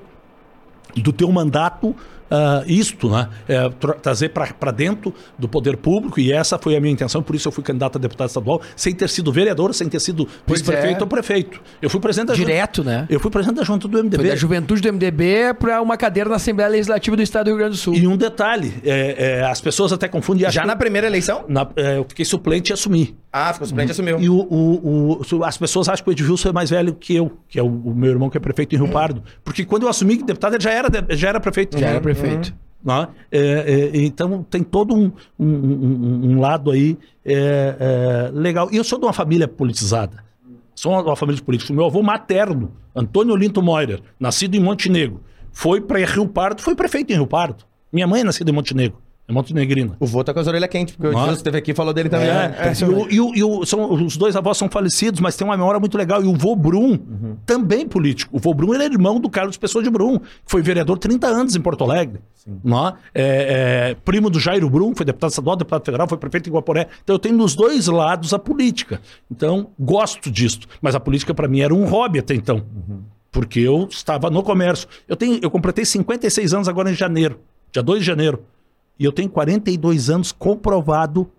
do 0.95 1.13
teu 1.13 1.31
mandato 1.31 1.95
uh, 2.31 2.63
isto, 2.67 3.09
né? 3.09 3.29
É, 3.47 3.69
tra 3.69 3.93
trazer 3.93 4.29
para 4.29 4.71
dentro 4.71 5.13
do 5.37 5.47
poder 5.47 5.77
público, 5.77 6.19
e 6.19 6.31
essa 6.31 6.57
foi 6.57 6.75
a 6.75 6.81
minha 6.81 6.93
intenção, 6.93 7.21
por 7.21 7.35
isso 7.35 7.47
eu 7.47 7.51
fui 7.51 7.63
candidato 7.63 7.97
a 7.97 8.01
deputado 8.01 8.27
estadual, 8.27 8.61
sem 8.75 8.93
ter 8.93 9.09
sido 9.09 9.31
vereador, 9.31 9.73
sem 9.73 9.87
ter 9.87 9.99
sido 9.99 10.27
vice-prefeito 10.47 10.99
é. 10.99 11.01
ou 11.01 11.07
prefeito. 11.07 11.61
Eu 11.81 11.89
fui 11.89 11.99
presidente 11.99 12.29
da 12.29 12.33
Direto, 12.33 12.83
né? 12.83 13.05
Eu 13.09 13.19
fui 13.19 13.29
presidente 13.29 13.57
da 13.57 13.63
junta 13.63 13.87
do 13.87 13.97
MDB. 13.97 14.17
Foi 14.17 14.27
da 14.29 14.35
juventude 14.35 14.81
do 14.81 14.93
MDB 14.93 15.53
para 15.59 15.81
uma 15.81 15.97
cadeira 15.97 16.29
na 16.29 16.37
Assembleia 16.37 16.69
Legislativa 16.69 17.15
do 17.15 17.21
Estado 17.21 17.45
do 17.45 17.49
Rio 17.49 17.57
Grande 17.57 17.71
do 17.71 17.77
Sul. 17.77 17.93
E 17.93 18.07
um 18.07 18.17
detalhe, 18.17 18.73
é, 18.83 19.39
é 19.39 19.43
as 19.43 19.61
pessoas 19.61 19.91
até 19.91 20.07
confundem. 20.07 20.49
Já 20.49 20.65
na 20.65 20.75
primeira 20.75 21.07
eleição? 21.07 21.45
Na, 21.47 21.67
é, 21.75 21.97
eu 21.97 22.05
fiquei 22.07 22.25
suplente 22.25 22.71
e 22.71 22.73
assumi. 22.73 23.15
Ah, 23.31 23.53
ficou 23.53 23.67
suplente 23.67 23.91
e 23.91 23.93
assumiu. 23.93 24.19
E 24.19 24.27
o, 24.27 24.35
o, 24.35 25.21
o, 25.21 25.43
as 25.43 25.57
pessoas 25.57 25.87
acham 25.87 26.03
que 26.03 26.09
o 26.09 26.13
Edilson 26.13 26.49
é 26.49 26.51
mais 26.51 26.69
velho 26.69 26.95
que 26.95 27.15
eu, 27.15 27.31
que 27.47 27.59
é 27.59 27.63
o, 27.63 27.67
o 27.67 27.93
meu 27.93 28.09
irmão 28.09 28.29
que 28.29 28.37
é 28.37 28.39
prefeito 28.39 28.75
em 28.75 28.79
Rio 28.79 28.89
Pardo. 28.89 29.23
Porque 29.43 29.63
quando 29.65 29.83
eu 29.83 29.89
assumi 29.89 30.17
que 30.17 30.23
deputado, 30.23 30.55
ele 30.55 30.63
já 30.63 30.71
era, 30.71 30.89
já 31.09 31.29
era 31.29 31.39
prefeito. 31.39 31.77
Já 31.77 31.87
era 31.87 32.01
prefeito. 32.01 32.18
Uhum. 32.25 32.59
Né? 32.83 33.07
É, 33.31 33.39
é, 33.39 33.97
então 34.01 34.43
tem 34.43 34.63
todo 34.63 34.95
um, 34.95 35.11
um, 35.37 35.47
um, 35.47 36.31
um 36.31 36.39
lado 36.39 36.71
aí 36.71 36.97
é, 37.25 37.75
é, 37.79 38.31
legal. 38.33 38.69
E 38.71 38.77
eu 38.77 38.83
sou 38.83 38.97
de 38.97 39.05
uma 39.05 39.13
família 39.13 39.47
politizada. 39.47 40.23
Sou 40.73 40.93
uma, 40.93 41.01
uma 41.01 41.15
família 41.15 41.37
de 41.37 41.43
políticos. 41.43 41.75
Meu 41.75 41.85
avô 41.85 42.01
materno, 42.01 42.71
Antônio 42.95 43.35
Linto 43.35 43.61
Moirer, 43.61 44.01
nascido 44.19 44.55
em 44.55 44.59
Montenegro, 44.59 45.21
foi 45.51 45.81
para 45.81 45.99
Rio 46.05 46.27
Pardo, 46.27 46.61
foi 46.61 46.75
prefeito 46.75 47.11
em 47.11 47.15
Rio 47.15 47.27
Pardo. 47.27 47.65
Minha 47.91 48.07
mãe 48.07 48.21
é 48.21 48.23
nascida 48.23 48.49
em 48.49 48.53
Montenegro. 48.53 48.97
É 49.29 49.31
Montenegrina. 49.31 49.95
O 49.99 50.07
vô 50.07 50.23
tá 50.23 50.33
com 50.33 50.39
as 50.39 50.47
orelhas 50.47 50.69
quentes, 50.69 50.95
porque 50.95 51.15
o 51.15 51.25
Deus 51.25 51.37
esteve 51.37 51.59
aqui 51.59 51.69
e 51.69 51.73
falou 51.75 51.93
dele 51.93 52.09
também. 52.09 52.27
É, 52.27 52.33
né? 52.33 52.55
é, 52.57 52.73
e, 52.73 52.83
o, 52.83 53.11
e, 53.11 53.21
o, 53.21 53.35
e 53.35 53.43
o, 53.43 53.63
são, 53.63 53.93
os 53.93 54.17
dois 54.17 54.35
avós 54.35 54.57
são 54.57 54.67
falecidos, 54.67 55.21
mas 55.21 55.35
tem 55.35 55.45
uma 55.45 55.55
memória 55.55 55.79
muito 55.79 55.95
legal. 55.95 56.23
E 56.23 56.27
o 56.27 56.33
vô 56.33 56.55
Brum, 56.55 56.93
uhum. 56.93 57.37
também 57.45 57.87
político. 57.87 58.35
O 58.35 58.39
vô 58.39 58.55
Brum 58.55 58.73
ele 58.73 58.83
é 58.83 58.85
irmão 58.87 59.19
do 59.19 59.29
Carlos 59.29 59.55
Pessoa 59.55 59.83
de 59.83 59.89
Brum, 59.91 60.17
que 60.17 60.25
foi 60.47 60.63
vereador 60.63 60.97
30 60.97 61.27
anos 61.27 61.55
em 61.55 61.61
Porto 61.61 61.83
Alegre. 61.83 62.19
Né? 62.47 62.93
É, 63.13 63.89
é, 63.91 63.95
primo 64.03 64.31
do 64.31 64.39
Jairo 64.39 64.67
Brum, 64.67 64.95
foi 64.95 65.05
deputado 65.05 65.29
estadual, 65.29 65.55
deputado 65.55 65.85
federal, 65.85 66.07
foi 66.07 66.17
prefeito 66.17 66.49
em 66.49 66.53
Guaporé. 66.53 66.87
Então 67.03 67.13
eu 67.13 67.19
tenho 67.19 67.37
nos 67.37 67.55
dois 67.55 67.85
lados 67.85 68.33
a 68.33 68.39
política. 68.39 68.99
Então, 69.29 69.69
gosto 69.79 70.31
disso. 70.31 70.61
Mas 70.81 70.95
a 70.95 70.99
política 70.99 71.35
para 71.35 71.47
mim 71.47 71.59
era 71.59 71.73
um 71.73 71.85
hobby 71.85 72.17
até 72.17 72.33
então. 72.33 72.57
Uhum. 72.57 73.01
Porque 73.31 73.59
eu 73.59 73.87
estava 73.91 74.31
no 74.31 74.41
comércio. 74.41 74.87
Eu, 75.07 75.15
tenho, 75.15 75.39
eu 75.39 75.51
completei 75.51 75.85
56 75.85 76.51
anos 76.55 76.67
agora 76.67 76.89
em 76.89 76.95
janeiro. 76.95 77.39
Dia 77.71 77.83
2 77.83 77.99
de 77.99 78.05
janeiro. 78.07 78.43
E 78.99 79.05
eu 79.05 79.11
tenho 79.13 79.29
42 79.29 80.09
anos 80.09 80.31
comprovado 80.31 81.31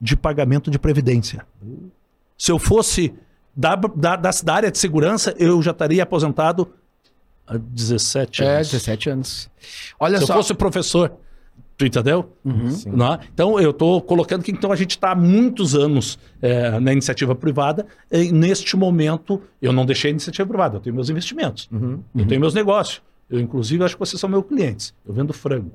de 0.00 0.16
pagamento 0.16 0.70
de 0.70 0.78
previdência. 0.78 1.46
Se 2.36 2.50
eu 2.50 2.58
fosse 2.58 3.14
da, 3.54 3.76
da, 3.76 4.16
da, 4.16 4.54
área 4.54 4.70
de 4.70 4.78
segurança, 4.78 5.34
eu 5.38 5.60
já 5.62 5.70
estaria 5.72 6.02
aposentado 6.02 6.72
há 7.46 7.56
17 7.56 8.42
é, 8.42 8.46
anos. 8.46 8.68
É, 8.68 8.70
17 8.72 9.10
anos. 9.10 9.50
Olha 10.00 10.18
Se 10.18 10.26
só. 10.26 10.32
eu 10.32 10.36
fosse 10.38 10.54
professor, 10.54 11.12
tu 11.76 11.84
entendeu? 11.84 12.32
Uhum. 12.44 12.70
Não, 12.86 13.14
é? 13.14 13.20
então 13.32 13.60
eu 13.60 13.70
estou 13.70 14.00
colocando 14.00 14.42
que 14.42 14.50
então 14.50 14.72
a 14.72 14.76
gente 14.76 14.92
está 14.92 15.12
há 15.12 15.14
muitos 15.14 15.74
anos 15.74 16.18
é, 16.40 16.80
na 16.80 16.92
iniciativa 16.92 17.34
privada. 17.34 17.86
E 18.10 18.32
neste 18.32 18.76
momento, 18.76 19.40
eu 19.60 19.72
não 19.72 19.84
deixei 19.84 20.10
a 20.10 20.12
iniciativa 20.12 20.48
privada, 20.48 20.78
eu 20.78 20.80
tenho 20.80 20.96
meus 20.96 21.10
investimentos, 21.10 21.68
uhum. 21.70 22.00
eu 22.16 22.26
tenho 22.26 22.40
meus 22.40 22.54
negócios. 22.54 23.02
Eu, 23.30 23.38
inclusive, 23.40 23.82
acho 23.84 23.94
que 23.94 24.00
vocês 24.00 24.20
são 24.20 24.28
meus 24.28 24.44
clientes. 24.44 24.92
Eu 25.06 25.14
vendo 25.14 25.32
frango. 25.32 25.72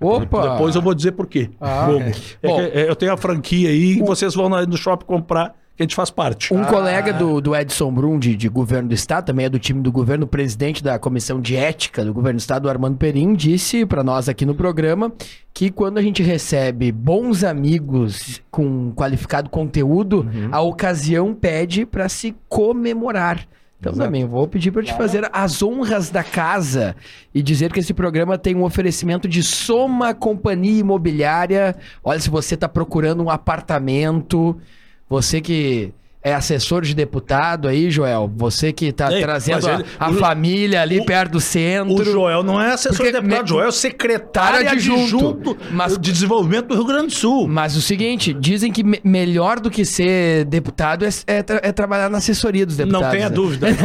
Opa! 0.00 0.52
Depois 0.52 0.74
eu 0.74 0.80
vou 0.80 0.94
dizer 0.94 1.12
por 1.12 1.26
quê. 1.26 1.50
Ah, 1.60 1.86
Como. 1.86 2.00
É. 2.00 2.12
Bom, 2.42 2.60
é, 2.60 2.88
eu 2.88 2.96
tenho 2.96 3.12
a 3.12 3.16
franquia 3.16 3.68
aí, 3.68 4.00
o... 4.00 4.06
vocês 4.06 4.34
vão 4.34 4.48
no 4.48 4.76
shopping 4.76 5.04
comprar, 5.04 5.54
que 5.76 5.82
a 5.82 5.84
gente 5.84 5.94
faz 5.94 6.10
parte. 6.10 6.52
Um 6.54 6.62
ah. 6.62 6.66
colega 6.66 7.12
do, 7.12 7.40
do 7.40 7.54
Edson 7.54 7.92
Brum, 7.92 8.18
de, 8.18 8.34
de 8.34 8.48
governo 8.48 8.88
do 8.88 8.94
Estado, 8.94 9.26
também 9.26 9.46
é 9.46 9.48
do 9.48 9.58
time 9.58 9.82
do 9.82 9.92
governo, 9.92 10.26
presidente 10.26 10.82
da 10.82 10.98
Comissão 10.98 11.40
de 11.40 11.54
Ética 11.54 12.04
do 12.04 12.14
governo 12.14 12.38
do 12.38 12.40
Estado, 12.40 12.68
Armando 12.68 12.96
Perim, 12.96 13.34
disse 13.34 13.84
para 13.84 14.02
nós 14.02 14.28
aqui 14.28 14.46
no 14.46 14.54
programa 14.54 15.12
que 15.52 15.70
quando 15.70 15.98
a 15.98 16.02
gente 16.02 16.22
recebe 16.22 16.90
bons 16.90 17.44
amigos 17.44 18.42
com 18.50 18.92
qualificado 18.94 19.50
conteúdo, 19.50 20.20
uhum. 20.20 20.48
a 20.50 20.60
ocasião 20.60 21.34
pede 21.34 21.84
para 21.84 22.08
se 22.08 22.34
comemorar. 22.48 23.46
Então 23.80 23.92
Exato. 23.92 24.06
também 24.06 24.26
vou 24.26 24.46
pedir 24.46 24.70
para 24.70 24.82
te 24.82 24.92
fazer 24.94 25.26
as 25.32 25.62
honras 25.62 26.10
da 26.10 26.22
casa 26.22 26.94
e 27.34 27.42
dizer 27.42 27.72
que 27.72 27.80
esse 27.80 27.94
programa 27.94 28.36
tem 28.36 28.54
um 28.54 28.62
oferecimento 28.62 29.26
de 29.26 29.42
Soma 29.42 30.12
Companhia 30.12 30.80
Imobiliária. 30.80 31.74
Olha, 32.04 32.20
se 32.20 32.28
você 32.28 32.56
está 32.56 32.68
procurando 32.68 33.22
um 33.24 33.30
apartamento, 33.30 34.60
você 35.08 35.40
que 35.40 35.94
é 36.22 36.34
assessor 36.34 36.82
de 36.82 36.94
deputado 36.94 37.66
aí, 37.66 37.90
Joel. 37.90 38.30
Você 38.36 38.72
que 38.72 38.86
está 38.86 39.08
trazendo 39.08 39.66
ele, 39.68 39.84
a, 39.98 40.06
a 40.06 40.10
o, 40.10 40.14
família 40.14 40.82
ali 40.82 41.00
o, 41.00 41.04
perto 41.04 41.32
do 41.32 41.40
centro. 41.40 41.94
O 41.94 42.04
Joel 42.04 42.42
não 42.42 42.60
é 42.60 42.72
assessor 42.72 43.06
de 43.06 43.12
deputado, 43.12 43.42
me, 43.42 43.48
Joel 43.48 43.68
é 43.68 43.72
secretário 43.72 44.68
adjunto, 44.68 45.56
mas, 45.70 45.96
de 45.96 46.12
desenvolvimento 46.12 46.66
do 46.66 46.74
Rio 46.74 46.84
Grande 46.84 47.06
do 47.06 47.14
Sul. 47.14 47.48
Mas 47.48 47.74
o 47.74 47.80
seguinte, 47.80 48.34
dizem 48.34 48.70
que 48.70 48.84
me, 48.84 49.00
melhor 49.02 49.58
do 49.58 49.70
que 49.70 49.82
ser 49.84 50.44
deputado 50.44 51.06
é, 51.06 51.08
é, 51.26 51.42
tra 51.42 51.60
é, 51.62 51.72
trabalhar 51.72 52.10
na 52.10 52.18
assessoria 52.18 52.66
dos 52.66 52.76
deputados. 52.76 53.06
Não 53.06 53.12
tenha 53.12 53.28
né? 53.30 53.34
dúvida. 53.34 53.68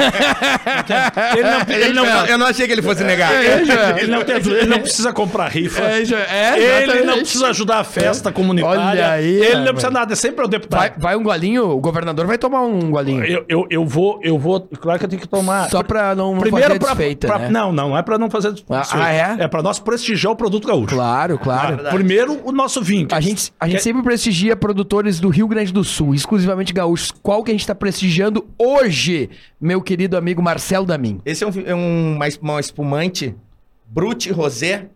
ele 1.38 1.44
não, 1.44 1.76
ele 1.76 1.94
não, 1.94 2.26
eu 2.26 2.38
não 2.38 2.48
achei 2.48 2.68
que 2.68 2.74
ele 2.74 2.82
fosse 2.82 3.04
negar. 3.06 3.32
É, 3.34 4.02
ele, 4.02 4.12
não 4.12 4.24
tem, 4.26 4.36
ele, 4.36 4.66
não 4.66 4.80
precisa 4.80 5.14
comprar 5.14 5.48
rifa. 5.48 5.82
É, 5.82 6.84
ele 6.84 7.04
não 7.04 7.20
precisa 7.20 7.48
ajudar 7.48 7.80
a 7.80 7.84
festa 7.86 8.30
comunitária. 8.30 8.82
Olha 8.82 9.12
aí, 9.12 9.36
ele 9.42 9.62
não 9.62 9.72
precisa 9.72 9.92
nada, 9.92 10.12
é 10.12 10.16
sempre 10.18 10.44
o 10.44 10.48
deputado. 10.50 10.80
Vai, 10.80 10.94
vai 10.98 11.16
um 11.16 11.24
golinho, 11.24 11.70
o 11.70 11.80
governador 11.80 12.25
vai 12.26 12.38
tomar 12.38 12.62
um 12.62 12.92
golinho. 12.92 13.24
Eu, 13.24 13.46
eu, 13.48 13.68
eu, 13.70 13.86
vou, 13.86 14.20
eu 14.24 14.38
vou. 14.38 14.62
Claro 14.62 15.00
que 15.00 15.06
eu 15.06 15.10
tenho 15.10 15.22
que 15.22 15.28
tomar. 15.28 15.70
Só 15.70 15.84
pra 15.84 16.16
não 16.16 16.38
Primeiro 16.38 16.68
fazer 16.68 16.80
desfeita, 16.80 17.28
pra, 17.28 17.40
né? 17.40 17.50
Não, 17.50 17.72
não, 17.72 17.90
não 17.90 17.98
é 17.98 18.02
pra 18.02 18.18
não 18.18 18.30
fazer 18.30 18.52
desfeita. 18.52 18.84
Ah, 18.92 19.12
é? 19.12 19.36
É 19.40 19.48
pra 19.48 19.62
nós 19.62 19.80
prestigiar 19.80 20.34
o 20.34 20.36
produto 20.36 20.68
gaúcho. 20.68 20.96
Claro, 20.96 21.38
claro. 21.38 21.82
Ah, 21.86 21.90
primeiro, 21.92 22.40
o 22.44 22.52
nosso 22.52 22.82
vinho. 22.82 23.08
A 23.12 23.20
gente, 23.20 23.54
a 23.60 23.68
gente 23.68 23.84
sempre 23.84 24.04
prestigia 24.04 24.56
produtores 24.56 25.20
do 25.20 25.30
Rio 25.30 25.48
Grande 25.48 25.74
do 25.74 25.84
Sul, 25.84 26.14
exclusivamente 26.16 26.74
gaúchos. 26.74 27.12
Qual 27.12 27.44
que 27.44 27.52
a 27.52 27.54
gente 27.54 27.66
tá 27.68 27.76
prestigiando 27.76 28.46
hoje, 28.58 29.30
meu 29.60 29.82
querido 29.82 30.18
amigo 30.18 30.42
Marcelo 30.42 30.86
Damin? 30.86 31.20
Esse 31.26 31.44
é 31.44 31.48
um, 31.48 31.52
é 31.66 31.76
um 31.76 32.06
uma, 32.16 32.26
uma 32.42 32.60
espumante 32.60 33.36
Brut 33.88 34.32
Rosé 34.32 34.90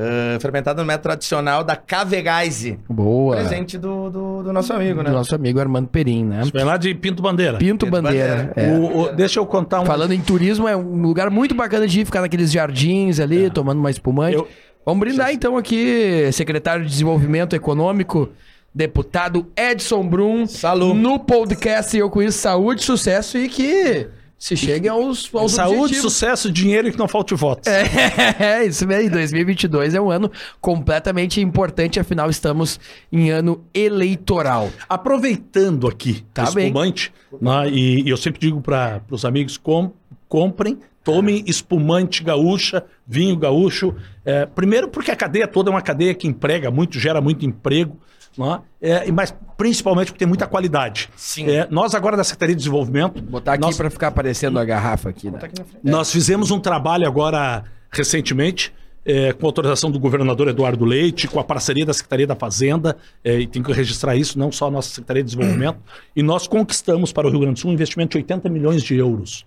Uh, 0.00 0.38
fermentada 0.40 0.80
no 0.80 0.86
método 0.86 1.02
tradicional 1.02 1.64
da 1.64 1.74
Cavegaise. 1.74 2.78
Boa. 2.88 3.34
Presente 3.34 3.76
do, 3.76 4.08
do, 4.08 4.42
do 4.44 4.52
nosso 4.52 4.72
amigo, 4.72 5.02
né? 5.02 5.10
Do 5.10 5.16
nosso 5.16 5.34
amigo 5.34 5.58
Armando 5.58 5.88
Perim, 5.88 6.24
né? 6.24 6.42
Vem 6.54 6.62
lá 6.64 6.76
de 6.76 6.94
Pinto 6.94 7.20
Bandeira. 7.20 7.58
Pinto, 7.58 7.84
Pinto 7.84 7.90
Bandeira. 7.90 8.52
Bandeira. 8.54 8.74
é. 8.76 8.78
O- 8.78 8.98
o- 9.00 9.12
deixa 9.12 9.40
eu 9.40 9.46
contar 9.46 9.80
um. 9.80 9.84
Falando 9.86 10.12
em 10.12 10.20
turismo, 10.20 10.68
é 10.68 10.76
um 10.76 11.02
lugar 11.02 11.30
muito 11.30 11.52
bacana 11.52 11.84
de 11.86 12.02
ir, 12.02 12.04
ficar 12.04 12.20
naqueles 12.20 12.52
jardins 12.52 13.18
ali, 13.18 13.50
tomando 13.50 13.78
uma 13.78 13.90
espumante. 13.90 14.36
Eu- 14.36 14.46
Vamos 14.86 15.00
brindar 15.00 15.32
então 15.32 15.56
aqui, 15.56 16.30
secretário 16.32 16.84
de 16.84 16.90
Desenvolvimento 16.90 17.54
Econômico, 17.56 18.30
deputado 18.74 19.46
Edson 19.56 20.06
Brum, 20.06 20.46
Salud. 20.46 20.98
no 20.98 21.18
podcast 21.18 21.96
Eu 21.96 22.08
Com 22.08 22.22
Isso, 22.22 22.38
saúde, 22.38 22.82
sucesso 22.84 23.36
e 23.36 23.48
que 23.48 24.06
se 24.38 24.56
cheguem 24.56 24.88
aos, 24.88 25.28
aos 25.34 25.52
Saúde, 25.52 25.78
objetivos. 25.80 26.12
sucesso, 26.12 26.52
dinheiro 26.52 26.86
e 26.88 26.92
que 26.92 26.98
não 26.98 27.08
falte 27.08 27.34
votos. 27.34 27.66
É, 27.66 28.64
isso 28.66 28.86
mesmo. 28.86 29.10
2022 29.10 29.94
é 29.94 30.00
um 30.00 30.10
ano 30.10 30.30
completamente 30.60 31.40
importante, 31.40 31.98
afinal 31.98 32.30
estamos 32.30 32.78
em 33.10 33.30
ano 33.30 33.64
eleitoral. 33.74 34.70
Aproveitando 34.88 35.88
aqui 35.88 36.24
Tá 36.32 36.44
esse 36.44 36.54
bem. 36.54 36.66
espumante, 36.66 37.12
né, 37.40 37.68
e, 37.68 38.02
e 38.02 38.08
eu 38.10 38.16
sempre 38.16 38.40
digo 38.40 38.60
para 38.60 39.02
os 39.10 39.24
amigos: 39.24 39.56
com- 39.56 39.90
comprem, 40.28 40.78
tomem 41.02 41.42
espumante 41.46 42.22
gaúcha, 42.22 42.84
vinho 43.06 43.36
gaúcho. 43.36 43.94
É, 44.24 44.46
primeiro, 44.46 44.88
porque 44.88 45.10
a 45.10 45.16
cadeia 45.16 45.48
toda 45.48 45.70
é 45.70 45.72
uma 45.72 45.82
cadeia 45.82 46.14
que 46.14 46.28
emprega 46.28 46.70
muito, 46.70 46.98
gera 46.98 47.20
muito 47.20 47.44
emprego. 47.44 47.98
Né, 48.38 48.60
é, 48.80 49.08
e 49.08 49.12
mas 49.12 49.34
principalmente 49.56 50.06
porque 50.06 50.20
tem 50.20 50.28
muita 50.28 50.46
qualidade. 50.46 51.10
Sim. 51.16 51.50
É, 51.50 51.66
nós, 51.70 51.94
agora 51.94 52.16
da 52.16 52.24
Secretaria 52.24 52.54
de 52.54 52.60
Desenvolvimento, 52.60 53.14
Vou 53.14 53.32
botar 53.32 53.54
aqui 53.54 53.62
nós, 53.62 53.76
para 53.76 53.90
ficar 53.90 54.08
aparecendo 54.08 54.58
a 54.58 54.64
garrafa 54.64 55.08
aqui, 55.08 55.30
né? 55.30 55.38
nós 55.82 56.12
fizemos 56.12 56.50
um 56.50 56.60
trabalho 56.60 57.06
agora 57.06 57.64
recentemente. 57.90 58.72
é, 59.04 59.32
com 59.32 59.46
autorização 59.46 59.90
do 59.90 59.98
governador 59.98 60.48
Eduardo 60.48 60.84
Leite, 60.84 61.26
com 61.26 61.40
a 61.40 61.44
parceria 61.44 61.86
da 61.86 61.94
Secretaria 61.94 62.26
da 62.26 62.34
Fazenda, 62.36 62.94
é, 63.24 63.40
e 63.40 63.46
tem 63.46 63.62
que 63.62 63.72
registrar 63.72 64.14
isso, 64.14 64.38
não 64.38 64.52
só 64.52 64.66
a 64.66 64.70
nossa 64.70 64.90
Secretaria 64.90 65.22
de 65.22 65.30
Desenvolvimento, 65.30 65.78
e 66.14 66.22
nós 66.22 66.46
conquistamos 66.46 67.10
para 67.10 67.26
o 67.26 67.30
Rio 67.30 67.40
Grande 67.40 67.54
do 67.54 67.60
Sul 67.60 67.70
um 67.70 67.74
investimento 67.74 68.10
de 68.10 68.18
80 68.18 68.50
milhões 68.50 68.82
de 68.82 68.94
euros, 68.96 69.46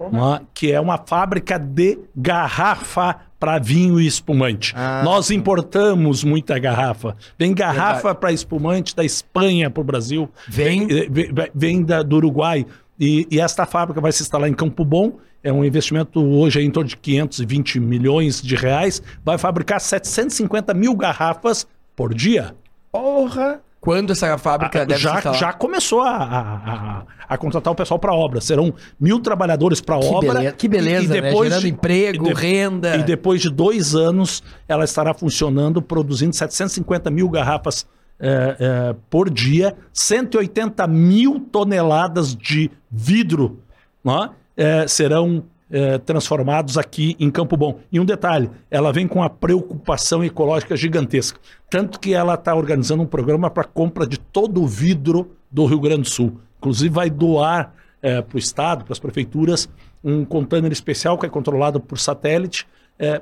né, 0.00 0.40
que 0.54 0.72
é 0.72 0.80
uma 0.80 0.98
fábrica 0.98 1.58
de 1.58 1.98
garrafa 2.14 3.16
para 3.38 3.58
vinho 3.58 4.00
e 4.00 4.06
espumante. 4.06 4.72
Ah, 4.76 5.02
nós 5.04 5.30
importamos 5.30 6.22
muita 6.24 6.58
garrafa. 6.58 7.16
Vem 7.38 7.52
garrafa 7.52 8.14
para 8.14 8.32
espumante 8.32 8.94
da 8.94 9.04
Espanha 9.04 9.68
para 9.68 9.80
o 9.80 9.84
Brasil, 9.84 10.28
Vem- 10.48 10.86
vem, 10.86 11.10
vem, 11.10 11.50
vem 11.54 11.82
da, 11.82 12.02
do 12.02 12.16
Uruguai. 12.16 12.64
E, 12.98 13.26
e 13.30 13.40
esta 13.40 13.66
fábrica 13.66 14.00
vai 14.00 14.12
se 14.12 14.22
instalar 14.22 14.48
em 14.48 14.54
Campo 14.54 14.84
Bom. 14.84 15.18
É 15.42 15.52
um 15.52 15.64
investimento 15.64 16.24
hoje 16.24 16.60
em 16.60 16.70
torno 16.70 16.88
de 16.88 16.96
520 16.96 17.80
milhões 17.80 18.40
de 18.40 18.54
reais. 18.54 19.02
Vai 19.24 19.36
fabricar 19.38 19.80
750 19.80 20.72
mil 20.72 20.94
garrafas 20.94 21.66
por 21.96 22.14
dia. 22.14 22.54
Porra! 22.92 23.60
Quando 23.82 24.12
essa 24.12 24.38
fábrica 24.38 24.82
Ah, 24.82 24.84
deve 24.84 25.00
já, 25.00 25.20
já 25.32 25.52
começou 25.52 26.02
a, 26.02 26.16
a, 26.16 26.40
a- 26.72 27.02
a 27.28 27.36
contratar 27.36 27.72
o 27.72 27.74
pessoal 27.76 27.98
para 27.98 28.14
obra. 28.14 28.40
Serão 28.40 28.72
mil 29.00 29.18
trabalhadores 29.18 29.80
para 29.80 29.96
obra. 29.96 30.34
beleza, 30.34 30.52
que 30.56 30.68
beleza, 30.68 31.20
né? 31.20 31.32
Gerando 31.32 31.66
emprego, 31.66 32.30
e 32.30 32.32
de- 32.32 32.40
renda. 32.40 32.96
E 32.96 33.02
depois 33.02 33.40
de 33.42 33.50
dois 33.50 33.96
anos, 33.96 34.40
ela 34.68 34.84
estará 34.84 35.12
funcionando, 35.12 35.82
produzindo 35.82 36.32
750 36.36 37.10
mil 37.10 37.28
garrafas 37.28 37.84
eh, 38.20 38.56
eh, 38.60 38.94
por 39.10 39.28
dia, 39.28 39.74
180 39.92 40.86
mil 40.86 41.40
toneladas 41.50 42.36
de 42.36 42.70
vidro 42.88 43.58
né, 44.04 44.30
eh, 44.56 44.86
serão 44.86 45.42
eh, 45.72 45.98
transformados 45.98 46.76
aqui 46.76 47.16
em 47.18 47.30
Campo 47.30 47.56
Bom. 47.56 47.80
E 47.90 47.98
um 47.98 48.04
detalhe, 48.04 48.50
ela 48.70 48.92
vem 48.92 49.08
com 49.08 49.20
uma 49.20 49.30
preocupação 49.30 50.22
ecológica 50.22 50.76
gigantesca. 50.76 51.40
Tanto 51.70 51.98
que 51.98 52.12
ela 52.12 52.34
está 52.34 52.54
organizando 52.54 53.02
um 53.02 53.06
programa 53.06 53.48
para 53.48 53.64
compra 53.64 54.06
de 54.06 54.18
todo 54.18 54.62
o 54.62 54.66
vidro 54.66 55.32
do 55.50 55.64
Rio 55.64 55.80
Grande 55.80 56.02
do 56.02 56.10
Sul. 56.10 56.38
Inclusive 56.58 56.94
vai 56.94 57.08
doar 57.10 57.74
para 58.00 58.34
o 58.34 58.38
Estado, 58.38 58.84
para 58.84 58.92
as 58.92 58.98
prefeituras, 58.98 59.68
um 60.02 60.24
container 60.24 60.72
especial 60.72 61.16
que 61.16 61.24
é 61.24 61.28
controlado 61.28 61.78
por 61.80 61.98
satélite, 61.98 62.66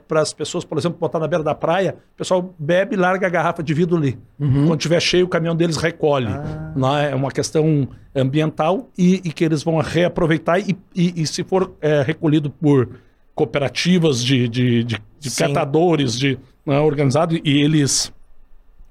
para 0.08 0.20
as 0.20 0.32
pessoas, 0.32 0.64
por 0.64 0.76
exemplo, 0.76 0.98
botar 0.98 1.18
na 1.18 1.26
beira 1.26 1.42
da 1.42 1.54
praia, 1.54 1.96
o 2.14 2.18
pessoal 2.18 2.54
bebe 2.58 2.94
e 2.94 2.98
larga 2.98 3.26
a 3.26 3.30
garrafa 3.30 3.62
de 3.62 3.72
vidro 3.72 3.96
ali. 3.96 4.18
Quando 4.38 4.76
tiver 4.76 5.00
cheio, 5.00 5.24
o 5.24 5.28
caminhão 5.28 5.56
deles 5.56 5.76
recolhe. 5.76 6.28
Não 6.76 6.96
é? 6.96 7.12
É 7.12 7.14
uma 7.14 7.30
questão 7.30 7.88
ambiental 8.14 8.88
e, 8.98 9.16
e 9.24 9.32
que 9.32 9.44
eles 9.44 9.62
vão 9.62 9.78
reaproveitar 9.78 10.58
e, 10.60 10.76
e- 10.94 11.22
e 11.22 11.26
se 11.26 11.42
for 11.44 11.74
é, 11.80 12.02
recolhido 12.02 12.50
por 12.50 12.88
cooperativas 13.34 14.22
de, 14.22 14.48
de, 14.48 14.84
de, 14.84 14.98
de 15.18 15.30
catadores, 15.54 16.18
de 16.18 16.38
não 16.66 16.74
é, 16.74 16.80
organizado, 16.80 17.34
e 17.36 17.62
eles 17.62 18.12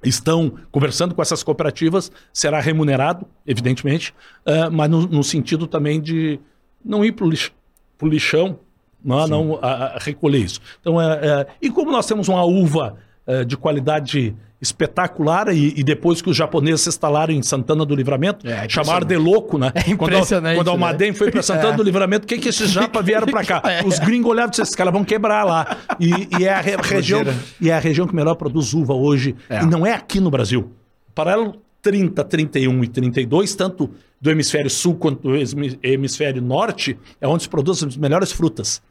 estão 0.03 0.53
conversando 0.71 1.13
com 1.13 1.21
essas 1.21 1.43
cooperativas, 1.43 2.11
será 2.33 2.59
remunerado, 2.59 3.27
evidentemente, 3.45 4.13
eh, 4.45 4.69
mas 4.69 4.89
no, 4.89 5.01
no 5.01 5.23
sentido 5.23 5.67
também 5.67 5.99
de 6.01 6.39
não 6.83 7.03
ir 7.03 7.11
para 7.11 7.25
o 7.25 8.07
lixão, 8.07 8.57
não, 9.03 9.27
não 9.27 9.59
a- 9.61 9.95
a 9.95 9.97
recolher 9.99 10.39
isso. 10.39 10.59
Então, 10.81 10.99
é, 11.01 11.13
é, 11.25 11.47
e 11.61 11.69
como 11.69 11.91
nós 11.91 12.05
temos 12.05 12.27
uma 12.27 12.43
uva 12.43 12.95
eh, 13.27 13.43
de 13.45 13.55
qualidade 13.57 14.35
espetacular 14.61 15.47
e, 15.49 15.73
e 15.77 15.83
depois 15.83 16.21
que 16.21 16.29
os 16.29 16.35
japoneses 16.35 16.81
se 16.81 16.89
instalaram 16.89 17.33
em 17.33 17.41
Santana 17.41 17.85
do 17.85 17.95
Livramento, 17.95 18.45
É, 18.45 18.49
impressionante. 18.65 18.73
chamaram 18.87 19.07
de 19.07 19.15
louco, 19.17 19.57
né? 19.57 19.71
É 19.73 19.89
impressionante, 19.89 20.55
Quando, 20.55 20.65
quando 20.65 20.67
a 20.67 20.77
né? 20.77 20.85
Almaden 20.85 21.13
foi 21.13 21.31
para 21.31 21.41
Santana 21.41 21.77
do 21.77 21.83
Livramento, 21.83 22.25
o 22.25 22.27
que, 22.27 22.37
que 22.37 22.49
esses 22.49 22.69
japa 22.69 23.01
vieram 23.01 23.27
para 23.27 23.43
cá? 23.45 23.61
Os 23.85 23.99
gringos 23.99 24.29
olharam 24.31 24.47
e 24.47 24.51
disseram, 24.51 24.63
esses 24.65 24.75
caras 24.75 24.93
vão 24.93 25.03
quebrar 25.03 25.43
lá. 25.45 25.77
E, 25.99 26.27
e 26.39 26.45
é 26.45 26.53
a 26.53 26.61
re- 26.61 26.75
região, 26.81 27.21
e 27.61 27.69
é 27.69 27.73
a 27.73 27.79
região 27.79 28.05
que 28.07 28.15
melhor 28.15 28.35
produz 28.35 28.73
uva 28.73 28.93
hoje. 28.93 29.35
É. 29.49 29.61
E 29.61 29.65
não 29.65 29.85
é 29.85 29.93
aqui 29.93 30.19
no 30.19 30.29
Brasil. 30.29 30.71
Paralelo 31.15 31.55
30, 31.81 32.23
31 32.25 32.83
e 32.83 32.87
32, 32.87 33.55
tanto 33.55 33.89
do 34.21 34.29
hemisfério 34.29 34.69
sul 34.69 34.95
quanto 34.95 35.21
do 35.29 35.35
hemi- 35.37 35.79
hemisfério 35.81 36.41
norte, 36.41 36.97
é 37.21 37.27
onde 37.27 37.43
se 37.43 37.49
produzem 37.49 37.87
as 37.87 37.95
melhores 37.95 38.31
frutas. 38.33 38.81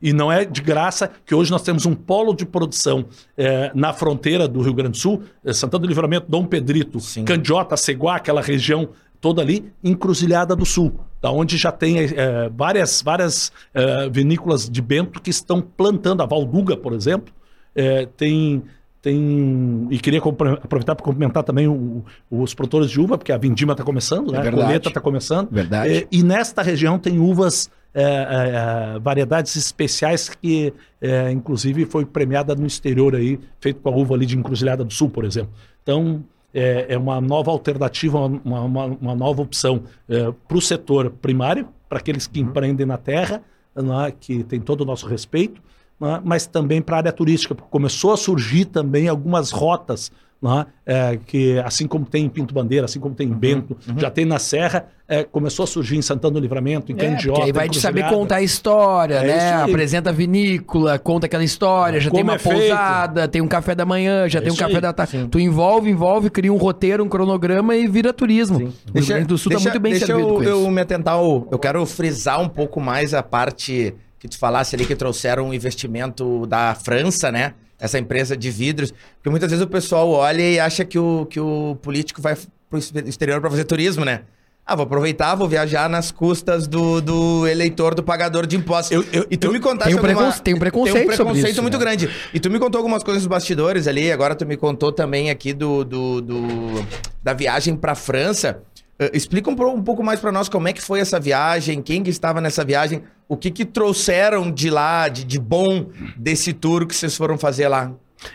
E 0.00 0.12
não 0.12 0.32
é 0.32 0.44
de 0.44 0.60
graça 0.60 1.10
que 1.24 1.34
hoje 1.34 1.50
nós 1.50 1.62
temos 1.62 1.86
um 1.86 1.94
polo 1.94 2.34
de 2.34 2.44
produção 2.44 3.04
eh, 3.36 3.70
na 3.74 3.92
fronteira 3.92 4.48
do 4.48 4.60
Rio 4.60 4.74
Grande 4.74 4.92
do 4.92 4.96
Sul, 4.98 5.22
eh, 5.44 5.52
Santana 5.52 5.82
do 5.82 5.86
Livramento, 5.88 6.26
Dom 6.28 6.44
Pedrito, 6.46 6.98
Sim. 6.98 7.24
Candiota, 7.24 7.76
Ceguá, 7.76 8.16
aquela 8.16 8.40
região 8.40 8.88
toda 9.20 9.40
ali, 9.40 9.72
Encruzilhada 9.84 10.56
do 10.56 10.66
Sul, 10.66 10.92
da 11.20 11.30
onde 11.30 11.56
já 11.56 11.70
tem 11.70 11.98
eh, 12.00 12.50
várias, 12.56 13.00
várias 13.02 13.52
vinícolas 14.10 14.68
de 14.68 14.82
Bento 14.82 15.20
que 15.20 15.30
estão 15.30 15.60
plantando, 15.60 16.22
a 16.22 16.26
Valduga, 16.26 16.76
por 16.76 16.92
exemplo, 16.92 17.32
tem 18.16 18.62
tem 19.00 19.88
e 19.90 19.98
queria 19.98 20.20
aproveitar 20.20 20.94
para 20.94 21.04
cumprimentar 21.04 21.42
também 21.42 21.66
o- 21.66 22.04
os 22.30 22.54
produtores 22.54 22.88
de 22.88 23.00
uva, 23.00 23.18
porque 23.18 23.32
a 23.32 23.36
vindima 23.36 23.72
está 23.72 23.82
começando, 23.82 24.30
né? 24.30 24.38
a 24.38 24.42
verdade. 24.42 24.64
colheita 24.64 24.88
está 24.88 25.00
começando. 25.00 25.48
Verdade. 25.50 26.06
E 26.10 26.22
nesta 26.22 26.62
região 26.62 26.98
tem 27.00 27.18
uvas, 27.18 27.68
eh, 27.94 28.02
eh, 28.02 28.94
eh, 28.94 28.98
variedades 29.00 29.54
especiais 29.54 30.30
que, 30.30 30.72
eh, 30.98 31.30
inclusive, 31.30 31.84
foi 31.84 32.06
premiada 32.06 32.54
no 32.54 32.66
exterior 32.66 33.14
aí, 33.14 33.38
feito 33.60 33.80
com 33.80 33.88
a 33.90 33.92
uva 33.92 34.14
ali 34.14 34.24
de 34.24 34.38
Encruzilhada 34.38 34.82
do 34.82 34.92
Sul, 34.92 35.10
por 35.10 35.24
exemplo. 35.26 35.52
Então, 35.82 36.24
é, 36.54 36.86
é 36.88 36.98
uma 36.98 37.20
nova 37.20 37.50
alternativa, 37.50 38.18
uma, 38.18 38.60
uma, 38.62 38.84
uma 38.86 39.14
nova 39.14 39.42
opção 39.42 39.82
para 40.48 40.56
o 40.56 40.60
setor 40.60 41.10
primário, 41.10 41.68
para 41.88 41.98
aqueles 41.98 42.26
que 42.26 42.40
empreendem 42.40 42.86
na 42.86 42.96
terra, 42.96 43.42
né, 43.74 44.12
que 44.18 44.42
tem 44.44 44.60
todo 44.60 44.82
o 44.82 44.84
nosso 44.84 45.06
respeito, 45.06 45.62
né, 46.00 46.20
mas 46.24 46.46
também 46.46 46.80
para 46.82 46.96
a 46.96 46.98
área 46.98 47.12
turística, 47.12 47.54
porque 47.54 47.70
começou 47.70 48.12
a 48.12 48.16
surgir 48.16 48.66
também 48.66 49.08
algumas 49.08 49.50
rotas, 49.50 50.12
né, 50.42 50.66
é, 50.84 51.18
que 51.24 51.58
assim 51.60 51.86
como 51.86 52.04
tem 52.04 52.24
em 52.24 52.28
Pinto 52.28 52.52
Bandeira, 52.52 52.84
assim 52.86 52.98
como 52.98 53.14
tem 53.14 53.28
em 53.28 53.32
Bento, 53.32 53.76
já 53.96 54.10
tem 54.10 54.24
na 54.24 54.38
Serra, 54.40 54.86
é, 55.08 55.22
começou 55.22 55.64
a 55.64 55.66
surgir 55.66 55.96
em 55.96 56.02
Santana 56.02 56.34
do 56.34 56.40
Livramento, 56.40 56.90
em 56.90 56.94
É, 56.96 56.98
Candiota, 56.98 57.44
aí 57.44 57.52
vai 57.52 57.68
te 57.68 57.78
saber 57.80 58.08
contar 58.08 58.36
a 58.36 58.42
história, 58.42 59.14
É 59.16 59.26
né? 59.26 59.52
Apresenta 59.62 60.10
a 60.10 60.12
vinícola, 60.12 60.98
conta 60.98 61.26
aquela 61.26 61.44
história, 61.44 62.00
já 62.00 62.10
tem 62.10 62.18
Como 62.20 62.30
uma 62.30 62.36
é 62.36 62.38
feito. 62.38 62.58
pousada, 62.58 63.28
tem 63.28 63.40
um 63.40 63.46
café 63.46 63.74
da 63.74 63.84
manhã, 63.84 64.28
já 64.28 64.38
É 64.38 64.42
tem 64.42 64.52
um 64.52 64.56
café 64.56 64.74
aí. 64.76 64.80
da 64.80 64.92
tarde. 64.92 65.28
Tu 65.30 65.38
envolve, 65.38 65.88
envolve, 65.90 66.28
cria 66.30 66.52
um 66.52 66.56
roteiro, 66.56 67.04
um 67.04 67.08
cronograma 67.08 67.76
e 67.76 67.86
vira 67.86 68.12
turismo. 68.12 68.58
O 68.58 68.98
Rio 68.98 69.06
Grande 69.06 69.26
do 69.26 69.38
Sul 69.38 69.52
tá 69.52 69.58
deixa- 69.58 69.70
muito 69.70 69.80
bem 69.80 69.92
deixa 69.92 70.06
servido 70.06 70.28
eu, 70.28 70.34
com 70.34 70.42
isso. 70.42 70.50
eu 70.50 70.70
me 70.70 70.80
atentar 70.80 71.14
ao, 71.14 71.46
Eu 71.50 71.58
quero 71.58 71.84
frisar 71.86 72.40
um 72.40 72.48
pouco 72.48 72.80
mais 72.80 73.14
a 73.14 73.22
parte 73.22 73.94
que 74.18 74.28
tu 74.28 74.38
falasse 74.38 74.74
ali 74.74 74.86
que 74.86 74.94
trouxeram 74.96 75.48
um 75.48 75.54
investimento 75.54 76.46
da 76.46 76.74
França, 76.74 77.30
né? 77.32 77.54
Essa 77.82 77.98
empresa 77.98 78.36
de 78.36 78.50
vidros. 78.50 78.92
Porque 79.16 79.28
muitas 79.28 79.50
vezes 79.50 79.64
o 79.64 79.68
pessoal 79.68 80.08
olha 80.08 80.40
e 80.40 80.60
acha 80.60 80.84
que 80.84 80.98
o, 80.98 81.26
que 81.28 81.40
o 81.40 81.76
político 81.82 82.22
vai 82.22 82.36
pro 82.70 82.78
exterior 82.78 83.40
para 83.40 83.50
fazer 83.50 83.64
turismo, 83.64 84.04
né? 84.04 84.20
Ah, 84.64 84.76
vou 84.76 84.84
aproveitar, 84.84 85.34
vou 85.34 85.48
viajar 85.48 85.90
nas 85.90 86.12
custas 86.12 86.68
do, 86.68 87.00
do 87.00 87.48
eleitor, 87.48 87.96
do 87.96 88.02
pagador 88.02 88.46
de 88.46 88.54
impostos. 88.56 88.92
Eu- 88.92 89.04
eu- 89.12 89.26
e 89.28 89.36
tu 89.36 89.48
eu- 89.48 89.52
me 89.52 89.58
contaste 89.58 89.92
tem 89.92 89.94
um 89.94 89.98
alguma- 89.98 90.14
preconce- 90.20 90.42
tem 90.42 90.54
um 90.54 90.58
preconceito 90.60 90.94
Tem 90.94 91.02
um 91.02 91.06
preconceito 91.16 91.52
isso, 91.54 91.62
muito 91.62 91.74
né? 91.76 91.80
grande. 91.80 92.08
E 92.32 92.38
tu 92.38 92.48
me 92.48 92.60
contou 92.60 92.78
algumas 92.78 93.02
coisas 93.02 93.24
dos 93.24 93.28
bastidores 93.28 93.88
ali, 93.88 94.12
agora 94.12 94.36
tu 94.36 94.46
me 94.46 94.56
contou 94.56 94.92
também 94.92 95.30
aqui 95.30 95.52
do, 95.52 95.82
do, 95.84 96.20
do- 96.20 96.86
da 97.20 97.32
viagem 97.34 97.74
pra 97.74 97.96
França. 97.96 98.62
Uh, 99.06 99.16
explica 99.16 99.50
um, 99.50 99.74
um, 99.74 99.82
pouco 99.82 100.02
mais 100.02 100.20
para 100.20 100.30
nós 100.30 100.48
como 100.48 100.68
é 100.68 100.72
que 100.72 100.82
foi 100.82 101.00
essa 101.00 101.18
viagem, 101.18 101.80
quem 101.82 102.02
que 102.02 102.10
estava 102.10 102.40
nessa 102.40 102.64
viagem, 102.64 103.02
o 103.28 103.36
que 103.36 103.50
que 103.50 103.64
trouxeram 103.64 104.50
de 104.50 104.70
lá, 104.70 105.08
de, 105.08 105.24
de 105.24 105.38
bom 105.38 105.86
desse 106.16 106.52
tour 106.52 106.86
que 106.86 106.94
vocês 106.94 107.16
foram 107.16 107.38
fazer 107.38 107.68
lá. 107.68 107.92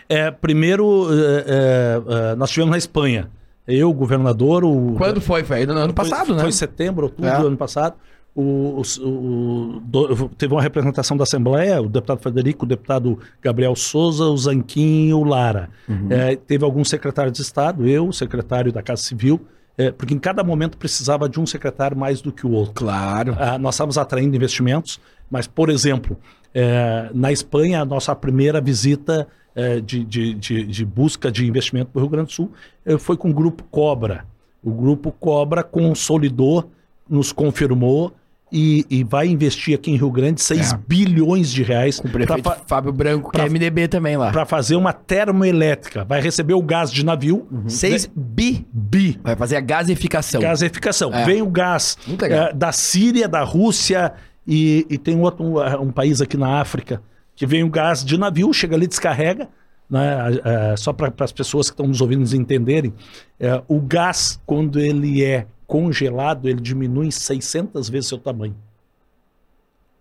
É, 0.10 0.32
primeiro, 0.32 1.08
é, 1.12 2.02
é, 2.32 2.36
nós 2.36 2.50
estivemos 2.50 2.72
na 2.72 2.78
Espanha. 2.78 3.30
Eu, 3.68 3.90
o 3.90 3.94
governador. 3.94 4.64
O... 4.64 4.96
Quando 4.98 5.20
foi? 5.20 5.44
Foi 5.44 5.66
no 5.66 5.74
ano 5.74 5.94
passado, 5.94 6.28
foi, 6.28 6.36
né? 6.36 6.42
Foi 6.42 6.52
setembro, 6.52 7.06
outubro 7.06 7.30
é. 7.30 7.40
do 7.40 7.48
ano 7.48 7.58
passado. 7.58 7.96
O, 8.34 8.82
o, 8.82 9.08
o 9.08 9.80
do, 9.82 10.30
teve 10.30 10.54
uma 10.54 10.62
representação 10.62 11.18
da 11.18 11.24
Assembleia, 11.24 11.82
o 11.82 11.90
deputado 11.90 12.20
Frederico, 12.20 12.66
o 12.66 12.68
deputado 12.68 13.20
Gabriel 13.42 13.76
Souza, 13.76 14.26
o 14.26 14.38
Zanquim 14.38 15.08
e 15.08 15.14
o 15.14 15.24
Lara. 15.24 15.70
Uhum. 15.90 16.08
É, 16.12 16.36
teve 16.36 16.64
alguns 16.64 16.88
secretários 16.88 17.34
de 17.34 17.42
Estado, 17.42 17.88
eu, 17.88 18.08
o 18.08 18.14
secretário 18.14 18.72
da 18.72 18.84
Casa 18.84 19.02
Civil, 19.02 19.42
é, 19.78 19.92
porque 19.92 20.14
em 20.14 20.20
cada 20.20 20.44
momento 20.44 20.78
precisava 20.78 21.30
de 21.30 21.40
um 21.40 21.46
secretário 21.46 21.96
mais 21.96 22.22
do 22.22 22.32
que 22.32 22.48
o 22.48 22.52
outro. 22.52 22.74
Claro. 22.74 23.36
Ah, 23.40 23.58
nós 23.58 23.76
estávamos 23.76 23.98
atraindo 23.98 24.36
investimentos, 24.36 25.00
mas, 25.30 25.46
por 25.46 25.70
exemplo, 25.70 26.18
é, 26.54 27.10
na 27.14 27.32
Espanha, 27.32 27.82
a 27.82 27.86
nossa 27.86 28.16
primeira 28.16 28.60
visita 28.60 29.28
é, 29.54 29.80
de, 29.80 30.04
de, 30.04 30.34
de, 30.34 30.66
de, 30.66 30.86
busca 30.86 31.32
de 31.32 31.46
investimento 31.46 31.92
para 31.92 32.00
o 32.00 32.02
Rio 32.04 32.10
Grande 32.10 32.28
do 32.28 32.34
Sul 32.34 32.52
é, 32.86 32.98
foi 32.98 33.18
com 33.18 33.30
o 33.30 33.34
Grupo 33.34 33.64
Cobra. 33.66 34.26
O 34.64 34.72
Grupo 34.72 35.12
Cobra 35.12 35.64
consolidou, 35.64 36.72
nos 37.08 37.32
confirmou 37.32 38.14
e, 38.52 38.86
e, 38.90 39.04
vai 39.04 39.28
investir 39.28 39.76
aqui 39.76 39.92
em 39.92 39.98
Rio 39.98 40.10
Grande 40.10 40.42
6 40.42 40.72
é. 40.72 40.80
bilhões 40.88 41.52
de 41.52 41.64
reais. 41.64 42.00
Com 42.00 42.08
o 42.08 42.12
prefeito 42.12 42.50
Fábio 42.66 42.94
Branco, 42.94 43.30
que 43.30 43.42
é 43.42 43.50
MDB 43.50 43.90
também 43.90 44.16
lá. 44.16 44.32
Para 44.32 44.46
fazer 44.46 44.78
uma 44.78 44.94
termoelétrica. 44.94 46.06
Vai 46.06 46.22
receber 46.22 46.54
o 46.54 46.62
gás 46.62 46.92
de 46.92 47.04
navio. 47.04 47.46
6 47.68 48.06
uhum. 48.06 48.12
bi. 48.16 48.66
Bi. 48.72 49.20
Vai 49.22 49.36
fazer 49.36 49.58
a 49.58 49.60
gasificação. 49.60 50.40
Gasificação. 50.40 51.14
É. 51.14 51.26
Vem 51.26 51.42
o 51.42 51.50
gás 51.50 51.98
é, 52.22 52.54
da 52.54 52.72
Síria, 52.72 53.28
da 53.28 53.44
Rússia 53.44 54.14
e, 54.48 54.88
e 54.90 54.98
tem 54.98 55.20
outro, 55.20 55.44
um, 55.44 55.82
um, 55.82 55.92
país 55.92 56.22
aqui 56.22 56.38
na 56.38 56.62
África 56.62 57.02
que 57.36 57.46
vem 57.46 57.64
o 57.64 57.70
gás 57.70 58.04
de 58.04 58.18
navio, 58.18 58.52
chega 58.54 58.76
ali, 58.76 58.88
descarrega. 58.88 59.50
Né? 59.90 60.76
Só 60.78 60.94
para 60.94 61.14
as 61.20 61.32
pessoas 61.32 61.70
que 61.70 61.74
estão 61.74 61.88
nos 61.88 62.02
ouvindo 62.02 62.24
entenderem, 62.34 62.94
é, 63.40 63.62
o 63.68 63.80
gás, 63.80 64.40
quando 64.46 64.80
ele 64.80 65.24
é 65.24 65.46
congelado, 65.68 66.48
ele 66.48 66.62
diminui 66.62 67.08
em 67.08 67.12
600 67.12 67.90
vezes 67.90 68.08
seu 68.08 68.18
tamanho. 68.18 68.56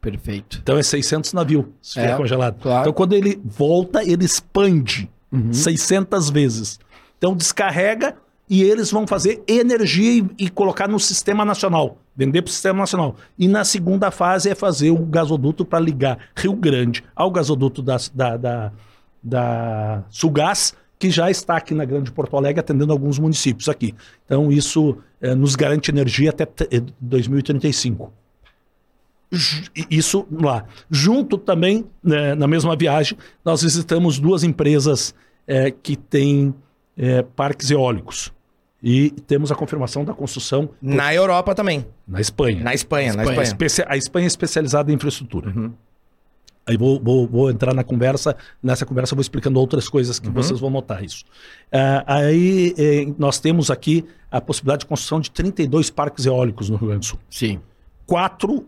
Perfeito. 0.01 0.61
Então 0.63 0.79
é 0.79 0.83
600 0.83 1.33
navios, 1.33 1.67
se 1.83 1.99
é, 1.99 2.15
congelado. 2.15 2.61
Claro. 2.61 2.83
Então 2.83 2.93
quando 2.93 3.13
ele 3.13 3.41
volta, 3.45 4.05
ele 4.05 4.25
expande 4.25 5.11
uhum. 5.33 5.53
600 5.53 6.31
vezes. 6.31 6.79
Então 7.19 7.35
descarrega 7.35 8.17
e 8.49 8.63
eles 8.63 8.93
vão 8.93 9.07
fazer 9.07 9.43
energia 9.49 10.23
e, 10.23 10.45
e 10.45 10.49
colocar 10.49 10.87
no 10.87 11.01
sistema 11.01 11.45
nacional, 11.45 11.99
vender 12.15 12.43
para 12.43 12.51
o 12.51 12.53
sistema 12.53 12.79
nacional. 12.79 13.17
E 13.37 13.49
na 13.49 13.65
segunda 13.65 14.13
fase 14.13 14.49
é 14.49 14.55
fazer 14.55 14.91
o 14.91 15.05
gasoduto 15.05 15.65
para 15.65 15.81
ligar 15.81 16.19
Rio 16.37 16.55
Grande 16.55 17.03
ao 17.15 17.29
gasoduto 17.29 17.83
da, 17.83 17.97
da, 18.15 18.37
da, 18.37 18.73
da 19.21 20.05
Sugás 20.09 20.75
que 20.99 21.11
já 21.11 21.31
está 21.31 21.57
aqui 21.57 21.75
na 21.75 21.85
Grande 21.85 22.11
Porto 22.11 22.37
Alegre 22.37 22.61
atendendo 22.61 22.93
alguns 22.93 23.19
municípios 23.19 23.69
aqui. 23.69 23.95
Então 24.25 24.51
isso 24.51 24.97
nos 25.37 25.57
garante 25.57 25.91
energia 25.91 26.31
até 26.31 26.47
2035. 27.01 28.13
Isso 29.91 30.27
lá. 30.31 30.65
Junto 30.91 31.37
também, 31.37 31.85
né, 32.03 32.35
na 32.35 32.47
mesma 32.47 32.77
viagem, 32.77 33.19
nós 33.45 33.63
visitamos 33.63 34.19
duas 34.19 34.45
empresas 34.45 35.15
é, 35.47 35.71
que 35.71 35.97
têm 35.97 36.55
é, 36.97 37.23
parques 37.23 37.71
eólicos. 37.71 38.33
E 38.83 39.11
temos 39.27 39.51
a 39.51 39.55
confirmação 39.55 40.05
da 40.05 40.15
construção. 40.15 40.71
Na 40.81 41.13
Europa 41.13 41.55
também. 41.55 41.85
Na 42.07 42.21
Espanha. 42.21 42.63
Na 42.63 42.75
Espanha, 42.75 43.09
Espanha. 43.09 43.27
na 43.27 43.43
Espanha. 43.43 43.87
A 43.89 43.97
Espanha 43.97 44.27
é 44.27 44.29
especializada 44.29 44.93
em 44.93 44.95
infraestrutura. 44.95 45.51
Uhum. 45.51 45.73
Aí 46.69 46.77
vou, 46.77 47.01
vou, 47.01 47.29
vou, 47.29 47.51
entrar 47.51 47.73
na 47.73 47.85
conversa, 47.85 48.37
nessa 48.61 48.85
conversa 48.85 49.15
eu 49.15 49.17
vou 49.17 49.23
explicando 49.23 49.61
outras 49.61 49.89
coisas 49.89 50.19
que 50.19 50.27
uhum. 50.27 50.35
vocês 50.35 50.59
vão 50.59 50.69
notar 50.69 51.05
isso. 51.05 51.25
Uh, 51.73 52.03
aí 52.07 52.75
eh, 52.77 53.15
nós 53.17 53.39
temos 53.39 53.71
aqui 53.71 54.05
a 54.31 54.41
possibilidade 54.41 54.81
de 54.81 54.87
construção 54.87 55.21
de 55.21 55.31
32 55.31 55.91
parques 55.91 56.27
eólicos 56.27 56.69
no 56.69 56.77
Rio 56.77 56.89
Grande 56.89 57.07
do 57.07 57.07
Sul. 57.07 57.21
Sim. 57.31 57.61
Quatro 58.05 58.67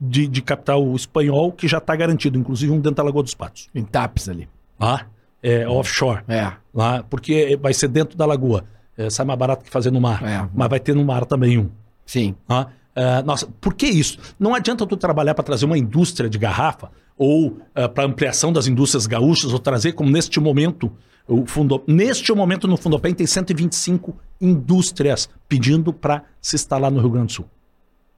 de, 0.00 0.26
de 0.26 0.40
capital 0.40 0.94
espanhol 0.94 1.52
que 1.52 1.68
já 1.68 1.76
está 1.76 1.94
garantido, 1.94 2.38
inclusive 2.38 2.72
um 2.72 2.80
dentro 2.80 2.96
da 2.96 3.02
Lagoa 3.02 3.22
dos 3.22 3.34
Patos. 3.34 3.68
Em 3.74 3.84
TAPS 3.84 4.30
ali. 4.30 4.48
Ah, 4.80 5.04
é, 5.42 5.68
offshore. 5.68 6.22
É. 6.28 6.52
Lá, 6.74 7.02
porque 7.02 7.58
vai 7.60 7.72
ser 7.72 7.88
dentro 7.88 8.16
da 8.16 8.26
lagoa. 8.26 8.64
É, 8.96 9.10
sai 9.10 9.24
mais 9.26 9.38
barato 9.38 9.64
que 9.64 9.70
fazer 9.70 9.90
no 9.90 10.00
mar. 10.00 10.22
É. 10.24 10.48
Mas 10.54 10.68
vai 10.68 10.80
ter 10.80 10.94
no 10.94 11.04
mar 11.04 11.24
também 11.24 11.58
um. 11.58 11.70
Sim. 12.04 12.34
Ah, 12.48 12.68
uh, 12.96 13.26
nossa, 13.26 13.46
por 13.60 13.74
que 13.74 13.86
isso? 13.86 14.18
Não 14.38 14.54
adianta 14.54 14.86
tu 14.86 14.96
trabalhar 14.96 15.34
para 15.34 15.44
trazer 15.44 15.66
uma 15.66 15.78
indústria 15.78 16.28
de 16.28 16.38
garrafa 16.38 16.90
ou 17.16 17.48
uh, 17.48 17.88
para 17.92 18.04
ampliação 18.04 18.52
das 18.52 18.66
indústrias 18.66 19.06
gaúchas, 19.06 19.52
ou 19.52 19.58
trazer, 19.58 19.92
como 19.92 20.10
neste 20.10 20.38
momento, 20.38 20.92
o 21.26 21.46
fundo, 21.46 21.82
neste 21.86 22.32
momento 22.32 22.68
no 22.68 22.76
Fundopem 22.76 23.14
tem 23.14 23.26
125 23.26 24.16
indústrias 24.40 25.28
pedindo 25.48 25.92
para 25.92 26.22
se 26.40 26.56
instalar 26.56 26.90
no 26.90 27.00
Rio 27.00 27.10
Grande 27.10 27.28
do 27.28 27.32
Sul, 27.32 27.50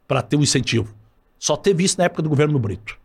para 0.07 0.21
ter 0.21 0.37
o 0.37 0.41
um 0.41 0.43
incentivo. 0.43 0.95
Só 1.39 1.57
teve 1.57 1.85
isso 1.85 1.97
na 1.99 2.05
época 2.05 2.23
do 2.23 2.29
governo 2.29 2.59
Brito. 2.59 2.99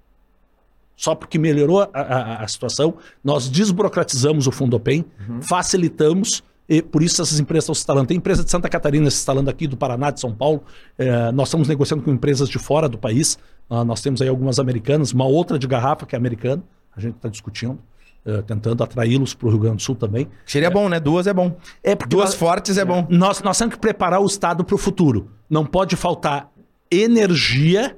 Só 0.96 1.16
porque 1.16 1.38
melhorou 1.38 1.82
a, 1.82 1.90
a, 1.94 2.44
a 2.44 2.48
situação, 2.48 2.96
nós 3.24 3.50
desburocratizamos 3.50 4.48
o 4.48 4.52
Fundopem, 4.52 5.06
uhum. 5.28 5.42
facilitamos, 5.42 6.44
e 6.68 6.82
por 6.82 7.04
isso 7.04 7.22
essas 7.22 7.40
empresas 7.40 7.66
estão 7.66 7.76
se 7.76 7.82
instalando. 7.82 8.08
Tem 8.08 8.18
empresa 8.18 8.44
de 8.44 8.50
Santa 8.50 8.70
Catarina 8.70 9.10
se 9.10 9.18
instalando 9.18 9.50
aqui, 9.50 9.68
do 9.68 9.76
Paraná, 9.76 10.12
de 10.12 10.20
São 10.20 10.34
Paulo. 10.34 10.64
É, 10.98 11.32
nós 11.32 11.50
estamos 11.50 11.68
negociando 11.68 12.04
com 12.04 12.12
empresas 12.12 12.48
de 12.48 12.58
fora 12.58 12.88
do 12.88 12.98
país. 12.98 13.38
Uh, 13.70 13.84
nós 13.84 14.02
temos 14.02 14.22
aí 14.22 14.28
algumas 14.28 14.60
americanas, 14.60 15.12
uma 15.12 15.26
outra 15.26 15.60
de 15.60 15.68
garrafa 15.68 16.06
que 16.06 16.16
é 16.16 16.18
americana, 16.18 16.64
a 16.96 17.02
gente 17.02 17.16
está 17.16 17.30
discutindo. 17.30 17.80
Uh, 18.26 18.42
tentando 18.42 18.82
atraí-los 18.82 19.34
para 19.34 19.48
o 19.48 19.50
Rio 19.50 19.60
Grande 19.60 19.78
do 19.78 19.82
Sul 19.82 19.96
também. 19.96 20.30
Seria 20.46 20.70
é, 20.70 20.72
bom, 20.72 20.88
né? 20.88 20.98
Duas 20.98 21.28
é 21.28 21.34
bom. 21.34 21.58
É 21.84 21.94
porque 21.94 22.16
Duas 22.16 22.30
nós, 22.30 22.36
fortes 22.36 22.78
é 22.78 22.86
bom. 22.86 23.06
Nós, 23.10 23.42
nós 23.42 23.58
temos 23.58 23.74
que 23.74 23.82
preparar 23.82 24.22
o 24.22 24.26
Estado 24.26 24.64
para 24.64 24.76
o 24.76 24.78
futuro. 24.78 25.30
Não 25.50 25.66
pode 25.66 25.98
faltar 25.98 26.50
energia. 26.90 27.98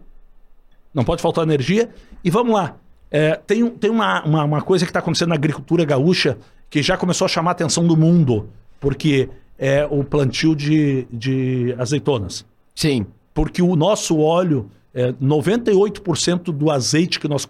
Não 0.91 1.03
pode 1.03 1.21
faltar 1.21 1.43
energia. 1.43 1.91
E 2.23 2.31
vamos 2.31 2.55
lá. 2.55 2.75
É, 3.11 3.35
tem 3.35 3.69
tem 3.69 3.91
uma, 3.91 4.23
uma, 4.23 4.43
uma 4.43 4.61
coisa 4.63 4.83
que 4.83 4.89
está 4.89 4.99
acontecendo 4.99 5.29
na 5.29 5.35
agricultura 5.35 5.85
gaúcha 5.85 6.39
que 6.69 6.81
já 6.81 6.97
começou 6.97 7.25
a 7.25 7.27
chamar 7.27 7.51
a 7.51 7.53
atenção 7.53 7.85
do 7.85 7.95
mundo, 7.95 8.49
porque 8.79 9.29
é 9.57 9.85
o 9.85 10.03
plantio 10.03 10.55
de, 10.55 11.07
de 11.11 11.75
azeitonas. 11.77 12.45
Sim. 12.73 13.05
Porque 13.33 13.61
o 13.61 13.75
nosso 13.75 14.19
óleo 14.19 14.69
é, 14.93 15.11
98% 15.13 16.43
do 16.51 16.71
azeite 16.71 17.19
que 17.19 17.27
nós 17.27 17.45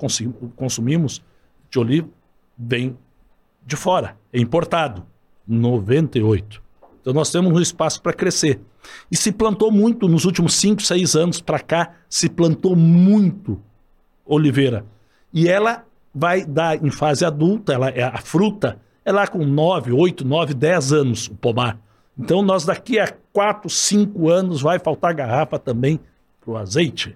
consumimos 0.56 1.22
de 1.70 1.80
oliva 1.80 2.08
vem 2.58 2.98
de 3.66 3.76
fora, 3.76 4.18
é 4.32 4.40
importado. 4.40 5.06
98%. 5.50 6.60
Então 7.02 7.14
nós 7.14 7.32
temos 7.32 7.56
um 7.56 7.62
espaço 7.62 8.02
para 8.02 8.14
crescer. 8.14 8.60
E 9.12 9.16
se 9.16 9.32
plantou 9.32 9.72
muito 9.72 10.08
nos 10.08 10.26
últimos 10.26 10.56
5, 10.56 10.82
6 10.82 11.16
anos 11.16 11.42
para 11.42 11.60
cá, 11.60 11.94
se 12.10 12.28
plantou 12.28 12.76
muito 12.76 13.62
oliveira. 14.26 14.86
E 15.32 15.48
ela 15.48 15.86
vai 16.14 16.46
dar 16.46 16.84
em 16.84 16.90
fase 16.90 17.24
adulta, 17.24 17.74
ela 17.74 17.90
é 17.90 18.04
a 18.04 18.18
fruta, 18.18 18.80
é 19.06 19.12
lá 19.12 19.28
com 19.28 19.46
9, 19.46 19.94
8, 19.94 20.26
9, 20.26 20.54
10 20.54 20.92
anos 20.92 21.28
o 21.28 21.36
pomar. 21.36 21.80
Então 22.18 22.42
nós 22.42 22.66
daqui 22.66 23.00
a 23.00 23.14
4, 23.32 23.70
5 23.70 24.30
anos 24.30 24.62
vai 24.62 24.80
faltar 24.80 25.14
garrafa 25.14 25.58
também 25.60 26.00
para 26.42 26.52
o 26.52 26.58
azeite 26.58 27.16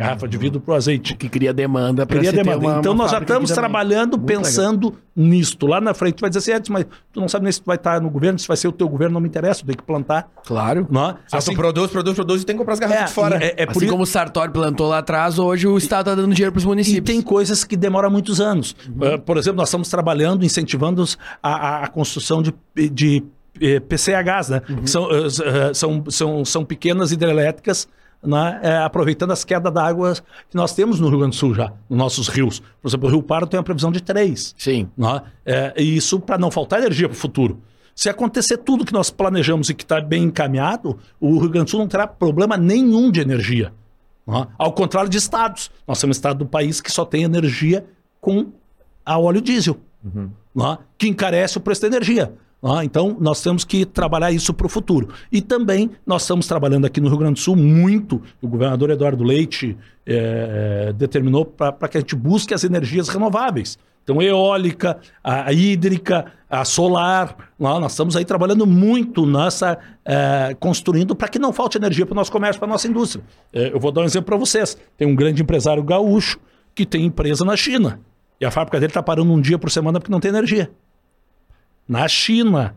garrafa 0.00 0.26
de 0.26 0.38
vidro 0.38 0.60
para 0.60 0.72
o 0.72 0.74
azeite. 0.74 1.14
Que 1.14 1.28
cria 1.28 1.52
demanda 1.52 2.06
para 2.06 2.18
Cria 2.18 2.32
demanda. 2.32 2.58
Uma, 2.58 2.78
então 2.78 2.92
uma 2.92 3.04
nós 3.04 3.12
já 3.12 3.18
estamos 3.18 3.50
trabalhando 3.50 4.16
Muito 4.16 4.26
pensando 4.26 4.88
legal. 4.88 5.02
nisto. 5.14 5.66
Lá 5.66 5.80
na 5.80 5.92
frente 5.92 6.14
tu 6.14 6.20
vai 6.22 6.30
dizer 6.30 6.38
assim, 6.38 6.52
Edson, 6.52 6.72
mas 6.72 6.86
tu 7.12 7.20
não 7.20 7.28
sabe 7.28 7.44
nem 7.44 7.52
se 7.52 7.60
tu 7.60 7.66
vai 7.66 7.76
estar 7.76 8.00
no 8.00 8.08
governo, 8.08 8.38
se 8.38 8.48
vai 8.48 8.56
ser 8.56 8.68
o 8.68 8.72
teu 8.72 8.88
governo, 8.88 9.14
não 9.14 9.20
me 9.20 9.28
interessa, 9.28 9.60
tu 9.60 9.66
tem 9.66 9.76
que 9.76 9.82
plantar. 9.82 10.30
Claro. 10.44 10.86
Não? 10.90 11.10
É? 11.10 11.16
Assim, 11.32 11.52
tu 11.52 11.56
produz, 11.56 11.90
produz, 11.90 12.14
produz 12.14 12.42
e 12.42 12.46
tem 12.46 12.54
que 12.54 12.58
comprar 12.58 12.74
as 12.74 12.80
garrafas 12.80 13.02
é, 13.02 13.06
de 13.06 13.12
fora. 13.12 13.44
É, 13.44 13.54
é 13.62 13.66
assim 13.68 13.86
como 13.86 14.02
o 14.04 14.06
Sartori 14.06 14.50
plantou 14.50 14.88
lá 14.88 14.98
atrás, 14.98 15.38
hoje 15.38 15.66
o 15.66 15.76
Estado 15.76 16.10
está 16.10 16.14
dando 16.14 16.32
dinheiro 16.34 16.52
para 16.52 16.58
os 16.58 16.64
municípios. 16.64 16.98
E 16.98 17.02
tem 17.02 17.20
coisas 17.20 17.64
que 17.64 17.76
demoram 17.76 18.10
muitos 18.10 18.40
anos. 18.40 18.74
Uhum. 18.88 19.14
Uh, 19.14 19.18
por 19.20 19.36
exemplo, 19.36 19.58
nós 19.58 19.68
estamos 19.68 19.88
trabalhando, 19.88 20.44
incentivando 20.44 21.04
a, 21.42 21.50
a, 21.50 21.84
a 21.84 21.88
construção 21.88 22.42
de, 22.42 22.54
de 22.74 23.22
eh, 23.60 23.80
PCHs, 23.80 24.48
né? 24.48 24.62
Uhum. 24.68 24.86
São, 24.86 25.04
uh, 25.04 25.74
são, 25.74 26.04
são, 26.08 26.44
são 26.44 26.64
pequenas 26.64 27.12
hidrelétricas 27.12 27.86
né, 28.22 28.60
é, 28.62 28.76
aproveitando 28.78 29.30
as 29.30 29.44
quedas 29.44 29.72
d'água 29.72 30.14
que 30.48 30.56
nós 30.56 30.74
temos 30.74 31.00
no 31.00 31.08
Rio 31.08 31.18
Grande 31.20 31.36
do 31.36 31.38
Sul 31.38 31.54
já, 31.54 31.72
nos 31.88 31.98
nossos 31.98 32.28
rios. 32.28 32.60
Por 32.80 32.88
exemplo, 32.88 33.08
o 33.08 33.12
Rio 33.12 33.22
Paro 33.22 33.46
tem 33.46 33.58
uma 33.58 33.64
previsão 33.64 33.90
de 33.90 34.02
três. 34.02 34.54
Sim. 34.58 34.88
Né? 34.96 35.22
É, 35.44 35.74
e 35.76 35.96
isso 35.96 36.20
para 36.20 36.38
não 36.38 36.50
faltar 36.50 36.80
energia 36.80 37.08
para 37.08 37.16
o 37.16 37.18
futuro. 37.18 37.60
Se 37.94 38.08
acontecer 38.08 38.58
tudo 38.58 38.84
que 38.84 38.92
nós 38.92 39.10
planejamos 39.10 39.68
e 39.68 39.74
que 39.74 39.82
está 39.82 40.00
bem 40.00 40.24
encaminhado, 40.24 40.98
o 41.18 41.38
Rio 41.38 41.50
Grande 41.50 41.66
do 41.66 41.70
Sul 41.70 41.80
não 41.80 41.88
terá 41.88 42.06
problema 42.06 42.56
nenhum 42.56 43.10
de 43.10 43.20
energia. 43.20 43.72
Né? 44.26 44.46
Ao 44.56 44.72
contrário 44.72 45.10
de 45.10 45.18
estados. 45.18 45.70
Nós 45.86 46.00
temos 46.00 46.16
um 46.16 46.18
estado 46.18 46.38
do 46.38 46.46
país 46.46 46.80
que 46.80 46.90
só 46.90 47.04
tem 47.04 47.24
energia 47.24 47.84
com 48.20 48.52
a 49.04 49.18
óleo 49.18 49.40
diesel, 49.40 49.78
uhum. 50.04 50.30
né? 50.54 50.78
que 50.96 51.08
encarece 51.08 51.58
o 51.58 51.60
preço 51.60 51.82
da 51.82 51.88
energia. 51.88 52.32
Ah, 52.62 52.84
então, 52.84 53.16
nós 53.18 53.42
temos 53.42 53.64
que 53.64 53.86
trabalhar 53.86 54.30
isso 54.30 54.52
para 54.52 54.66
o 54.66 54.68
futuro. 54.68 55.08
E 55.32 55.40
também 55.40 55.90
nós 56.06 56.22
estamos 56.22 56.46
trabalhando 56.46 56.84
aqui 56.84 57.00
no 57.00 57.08
Rio 57.08 57.16
Grande 57.16 57.34
do 57.34 57.40
Sul 57.40 57.56
muito, 57.56 58.20
o 58.42 58.48
governador 58.48 58.90
Eduardo 58.90 59.24
Leite 59.24 59.76
é, 60.06 60.92
determinou 60.92 61.46
para 61.46 61.88
que 61.88 61.96
a 61.96 62.00
gente 62.00 62.14
busque 62.14 62.52
as 62.52 62.62
energias 62.62 63.08
renováveis. 63.08 63.78
Então, 64.04 64.20
eólica, 64.20 64.98
a, 65.22 65.48
a 65.48 65.52
hídrica, 65.52 66.32
a 66.50 66.64
solar. 66.64 67.34
Nós 67.58 67.92
estamos 67.92 68.14
aí 68.16 68.24
trabalhando 68.24 68.66
muito 68.66 69.24
nessa, 69.24 69.78
é, 70.04 70.54
construindo 70.58 71.14
para 71.14 71.28
que 71.28 71.38
não 71.38 71.52
falte 71.52 71.78
energia 71.78 72.04
para 72.04 72.12
o 72.12 72.16
nosso 72.16 72.32
comércio, 72.32 72.58
para 72.58 72.68
a 72.68 72.72
nossa 72.72 72.88
indústria. 72.88 73.24
É, 73.52 73.72
eu 73.72 73.80
vou 73.80 73.90
dar 73.90 74.02
um 74.02 74.04
exemplo 74.04 74.26
para 74.26 74.36
vocês. 74.36 74.76
Tem 74.98 75.08
um 75.08 75.14
grande 75.14 75.40
empresário 75.42 75.82
gaúcho 75.82 76.38
que 76.74 76.84
tem 76.84 77.06
empresa 77.06 77.42
na 77.42 77.56
China. 77.56 78.00
E 78.38 78.44
a 78.44 78.50
fábrica 78.50 78.78
dele 78.78 78.90
está 78.90 79.02
parando 79.02 79.32
um 79.32 79.40
dia 79.40 79.58
por 79.58 79.70
semana 79.70 79.98
porque 79.98 80.12
não 80.12 80.20
tem 80.20 80.30
energia 80.30 80.70
na 81.90 82.06
China. 82.06 82.76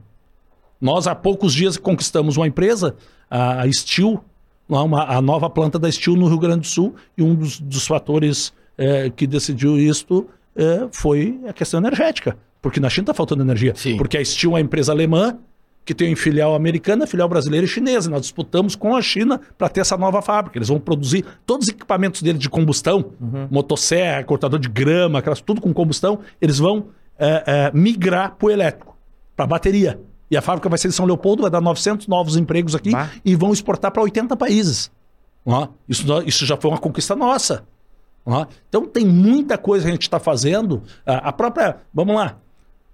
Nós, 0.81 1.05
há 1.05 1.13
poucos 1.13 1.53
dias, 1.53 1.77
conquistamos 1.77 2.35
uma 2.35 2.47
empresa, 2.47 2.95
a 3.29 3.63
Steel, 3.71 4.19
uma, 4.67 5.03
a 5.05 5.21
nova 5.21 5.51
planta 5.51 5.77
da 5.77 5.89
Steel 5.89 6.17
no 6.17 6.27
Rio 6.27 6.39
Grande 6.39 6.61
do 6.61 6.67
Sul, 6.67 6.95
e 7.15 7.21
um 7.21 7.35
dos, 7.35 7.59
dos 7.59 7.85
fatores 7.85 8.51
é, 8.75 9.11
que 9.11 9.27
decidiu 9.27 9.77
isto 9.77 10.27
é, 10.55 10.87
foi 10.91 11.39
a 11.47 11.53
questão 11.53 11.79
energética. 11.79 12.35
Porque 12.59 12.79
na 12.79 12.89
China 12.89 13.03
está 13.03 13.13
faltando 13.13 13.43
energia. 13.43 13.73
Sim. 13.75 13.97
Porque 13.97 14.17
a 14.17 14.25
Steel 14.25 14.53
é 14.53 14.53
uma 14.55 14.61
empresa 14.61 14.91
alemã 14.91 15.37
que 15.85 15.93
tem 15.93 16.15
filial 16.15 16.55
americana, 16.55 17.05
filial 17.05 17.29
brasileira 17.29 17.65
e 17.65 17.69
chinesa. 17.69 18.09
Nós 18.09 18.21
disputamos 18.21 18.75
com 18.75 18.95
a 18.95 19.01
China 19.01 19.39
para 19.57 19.69
ter 19.69 19.81
essa 19.81 19.95
nova 19.95 20.23
fábrica. 20.23 20.57
Eles 20.57 20.69
vão 20.69 20.79
produzir 20.79 21.23
todos 21.45 21.67
os 21.67 21.73
equipamentos 21.73 22.23
deles 22.23 22.41
de 22.41 22.49
combustão, 22.49 23.11
uhum. 23.21 23.47
motosserra, 23.51 24.23
cortador 24.23 24.59
de 24.59 24.69
grama, 24.69 25.19
aquelas, 25.19 25.39
tudo 25.39 25.61
com 25.61 25.71
combustão, 25.71 26.19
eles 26.41 26.57
vão 26.57 26.87
é, 27.19 27.43
é, 27.45 27.71
migrar 27.73 28.35
para 28.37 28.47
o 28.47 28.49
elétrico 28.49 28.92
para 29.35 29.47
bateria. 29.47 29.99
E 30.29 30.37
a 30.37 30.41
fábrica 30.41 30.67
vai 30.67 30.77
ser 30.77 30.87
em 30.87 30.91
São 30.91 31.05
Leopoldo, 31.05 31.43
vai 31.43 31.51
dar 31.51 31.61
900 31.61 32.07
novos 32.07 32.35
empregos 32.37 32.73
aqui 32.75 32.91
bah. 32.91 33.09
e 33.23 33.35
vão 33.35 33.53
exportar 33.53 33.91
para 33.91 34.01
80 34.01 34.35
países. 34.35 34.91
Isso, 35.87 36.05
isso 36.25 36.45
já 36.45 36.57
foi 36.57 36.71
uma 36.71 36.79
conquista 36.79 37.15
nossa. 37.15 37.65
Então 38.69 38.85
tem 38.87 39.05
muita 39.05 39.57
coisa 39.57 39.85
que 39.85 39.89
a 39.89 39.93
gente 39.93 40.03
está 40.03 40.19
fazendo. 40.19 40.81
A 41.05 41.31
própria. 41.31 41.77
Vamos 41.93 42.15
lá. 42.15 42.37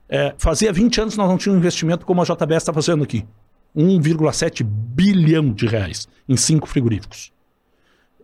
É, 0.09 0.33
fazia 0.37 0.73
20 0.73 1.01
anos 1.01 1.17
nós 1.17 1.29
não 1.29 1.37
tínhamos 1.37 1.59
um 1.59 1.61
investimento 1.61 2.05
como 2.05 2.21
a 2.21 2.25
JBS 2.25 2.63
está 2.63 2.73
fazendo 2.73 3.03
aqui. 3.03 3.25
1,7 3.77 4.63
bilhão 4.63 5.53
de 5.53 5.67
reais 5.67 6.07
em 6.27 6.35
cinco 6.35 6.67
frigoríficos. 6.67 7.31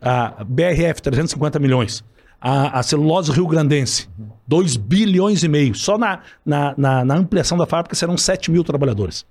A 0.02 0.44
BRF, 0.44 1.02
350 1.02 1.60
milhões 1.60 2.04
a, 2.48 2.80
a 2.80 2.84
celulose 2.84 3.32
rio-grandense, 3.32 4.08
2 4.48 4.78
bilhões 4.78 5.44
e 5.44 5.48
meio. 5.48 5.74
Só 5.74 5.98
na, 5.98 6.20
na, 6.46 6.76
na, 6.78 7.04
na, 7.04 7.16
ampliação 7.16 7.58
da 7.58 7.66
fábrica 7.66 7.96
serão 7.96 8.16
7 8.16 8.52
mil 8.52 8.64
trabalhadores. 8.64 9.26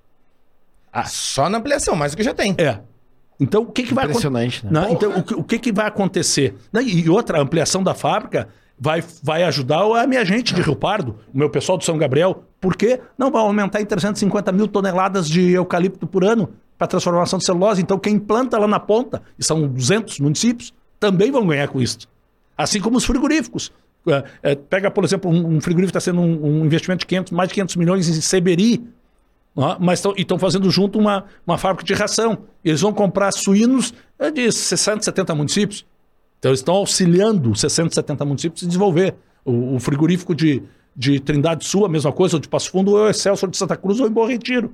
Ah, 0.92 1.04
só 1.04 1.48
na 1.48 1.58
ampliação, 1.58 1.94
mais 1.94 2.10
do 2.10 2.16
que 2.16 2.24
já 2.24 2.34
tem. 2.34 2.56
É. 2.58 2.80
Então, 3.38 3.62
o 3.62 3.66
que, 3.66 3.84
que 3.84 3.94
vai 3.94 4.06
acontecer? 4.06 4.30
Né? 4.64 4.88
Então, 4.90 5.12
o, 5.12 5.40
o, 5.40 5.44
que, 5.44 5.60
que 5.60 5.70
vai 5.70 5.86
acontecer? 5.86 6.56
E 6.84 7.08
outra, 7.08 7.38
a 7.38 7.40
ampliação 7.40 7.84
da 7.84 7.94
fábrica 7.94 8.48
vai, 8.76 9.00
vai 9.22 9.44
ajudar 9.44 9.84
a 9.84 10.06
minha 10.08 10.24
gente 10.24 10.52
de 10.52 10.60
Rio 10.60 10.74
Pardo, 10.74 11.16
o 11.32 11.38
meu 11.38 11.48
pessoal 11.48 11.78
do 11.78 11.84
São 11.84 11.96
Gabriel. 11.96 12.42
Por 12.60 12.76
quê? 12.76 13.00
Não, 13.16 13.30
vai 13.30 13.42
aumentar 13.42 13.80
em 13.80 13.86
350 13.86 14.50
mil 14.50 14.66
toneladas 14.66 15.28
de 15.28 15.52
eucalipto 15.52 16.04
por 16.04 16.24
ano 16.24 16.50
para 16.76 16.88
transformação 16.88 17.38
de 17.38 17.44
celulose. 17.44 17.80
Então, 17.80 17.96
quem 17.96 18.18
planta 18.18 18.58
lá 18.58 18.66
na 18.66 18.80
ponta, 18.80 19.22
e 19.38 19.44
são 19.44 19.68
200 19.68 20.18
municípios, 20.18 20.74
também 20.98 21.30
vão 21.30 21.46
ganhar 21.46 21.68
com 21.68 21.80
isso. 21.80 22.12
Assim 22.57 22.80
como 22.80 22.96
os 22.96 23.05
frigoríficos. 23.05 23.72
É, 24.07 24.24
é, 24.42 24.55
pega, 24.55 24.90
por 24.90 25.05
exemplo, 25.05 25.30
um, 25.30 25.57
um 25.57 25.61
frigorífico 25.61 25.96
está 25.96 26.00
sendo 26.00 26.20
um, 26.20 26.61
um, 26.61 26.64
investimento 26.64 27.00
de 27.00 27.07
500, 27.07 27.32
mais 27.32 27.48
de 27.48 27.55
500 27.55 27.76
milhões 27.76 28.09
em 28.09 28.20
Seberi, 28.20 28.84
ó, 29.57 29.78
mas 29.80 30.02
estão 30.16 30.38
fazendo 30.38 30.70
junto 30.70 30.98
uma, 30.98 31.24
uma 31.46 31.57
fábrica 31.57 31.84
de 31.84 31.94
ração. 31.94 32.38
Eles 32.64 32.82
vão 32.82 32.92
comprar 32.92 33.32
suínos 33.32 33.94
é, 34.18 34.30
de 34.30 34.50
60, 34.52 35.02
70 35.02 35.34
municípios. 35.34 35.86
Então, 36.38 36.50
eles 36.50 36.61
estão 36.61 36.74
auxiliando 36.74 37.57
60, 37.57 37.94
70 37.94 38.24
municípios 38.24 38.62
a 38.62 38.66
desenvolver. 38.66 39.14
O, 39.44 39.76
o, 39.76 39.80
frigorífico 39.80 40.34
de, 40.34 40.62
de 40.94 41.18
Trindade 41.18 41.66
Sul, 41.66 41.86
a 41.86 41.88
mesma 41.88 42.12
coisa, 42.12 42.36
ou 42.36 42.40
de 42.40 42.48
Passo 42.48 42.70
Fundo, 42.70 42.92
ou 42.92 43.09
Excelsior 43.09 43.50
de 43.50 43.57
Santa 43.57 43.76
Cruz, 43.76 44.00
ou 44.00 44.07
em 44.07 44.11
Bom 44.11 44.26
Retiro. 44.26 44.72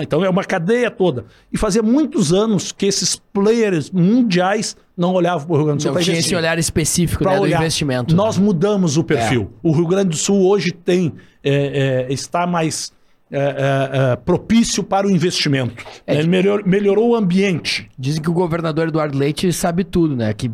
Então 0.00 0.24
é 0.24 0.30
uma 0.30 0.44
cadeia 0.44 0.90
toda. 0.90 1.24
E 1.52 1.58
fazia 1.58 1.82
muitos 1.82 2.32
anos 2.32 2.70
que 2.70 2.86
esses 2.86 3.16
players 3.16 3.90
mundiais 3.90 4.76
não 4.96 5.14
olhavam 5.14 5.46
para 5.46 5.54
o 5.54 5.56
Rio 5.56 5.66
Grande 5.66 5.78
do 5.78 5.82
Sul. 5.82 5.94
Não 5.94 6.02
tinha 6.02 6.18
esse 6.18 6.34
olhar 6.34 6.58
específico 6.58 7.24
né, 7.24 7.38
do 7.38 7.46
investimento. 7.46 8.14
Nós 8.14 8.36
né? 8.36 8.44
mudamos 8.44 8.96
o 8.96 9.04
perfil. 9.04 9.50
É. 9.52 9.68
O 9.68 9.72
Rio 9.72 9.86
Grande 9.86 10.10
do 10.10 10.16
Sul 10.16 10.46
hoje 10.46 10.72
tem 10.72 11.12
é, 11.42 12.06
é, 12.08 12.12
está 12.12 12.46
mais 12.46 12.92
é, 13.30 13.38
é, 13.38 14.12
é, 14.12 14.16
propício 14.16 14.84
para 14.84 15.06
o 15.06 15.10
investimento. 15.10 15.82
Ele 16.06 16.28
melhor, 16.28 16.62
melhorou 16.66 17.10
o 17.10 17.16
ambiente. 17.16 17.88
Dizem 17.98 18.22
que 18.22 18.30
o 18.30 18.34
governador 18.34 18.88
Eduardo 18.88 19.16
Leite 19.16 19.52
sabe 19.52 19.84
tudo, 19.84 20.14
né? 20.14 20.32
Que 20.32 20.50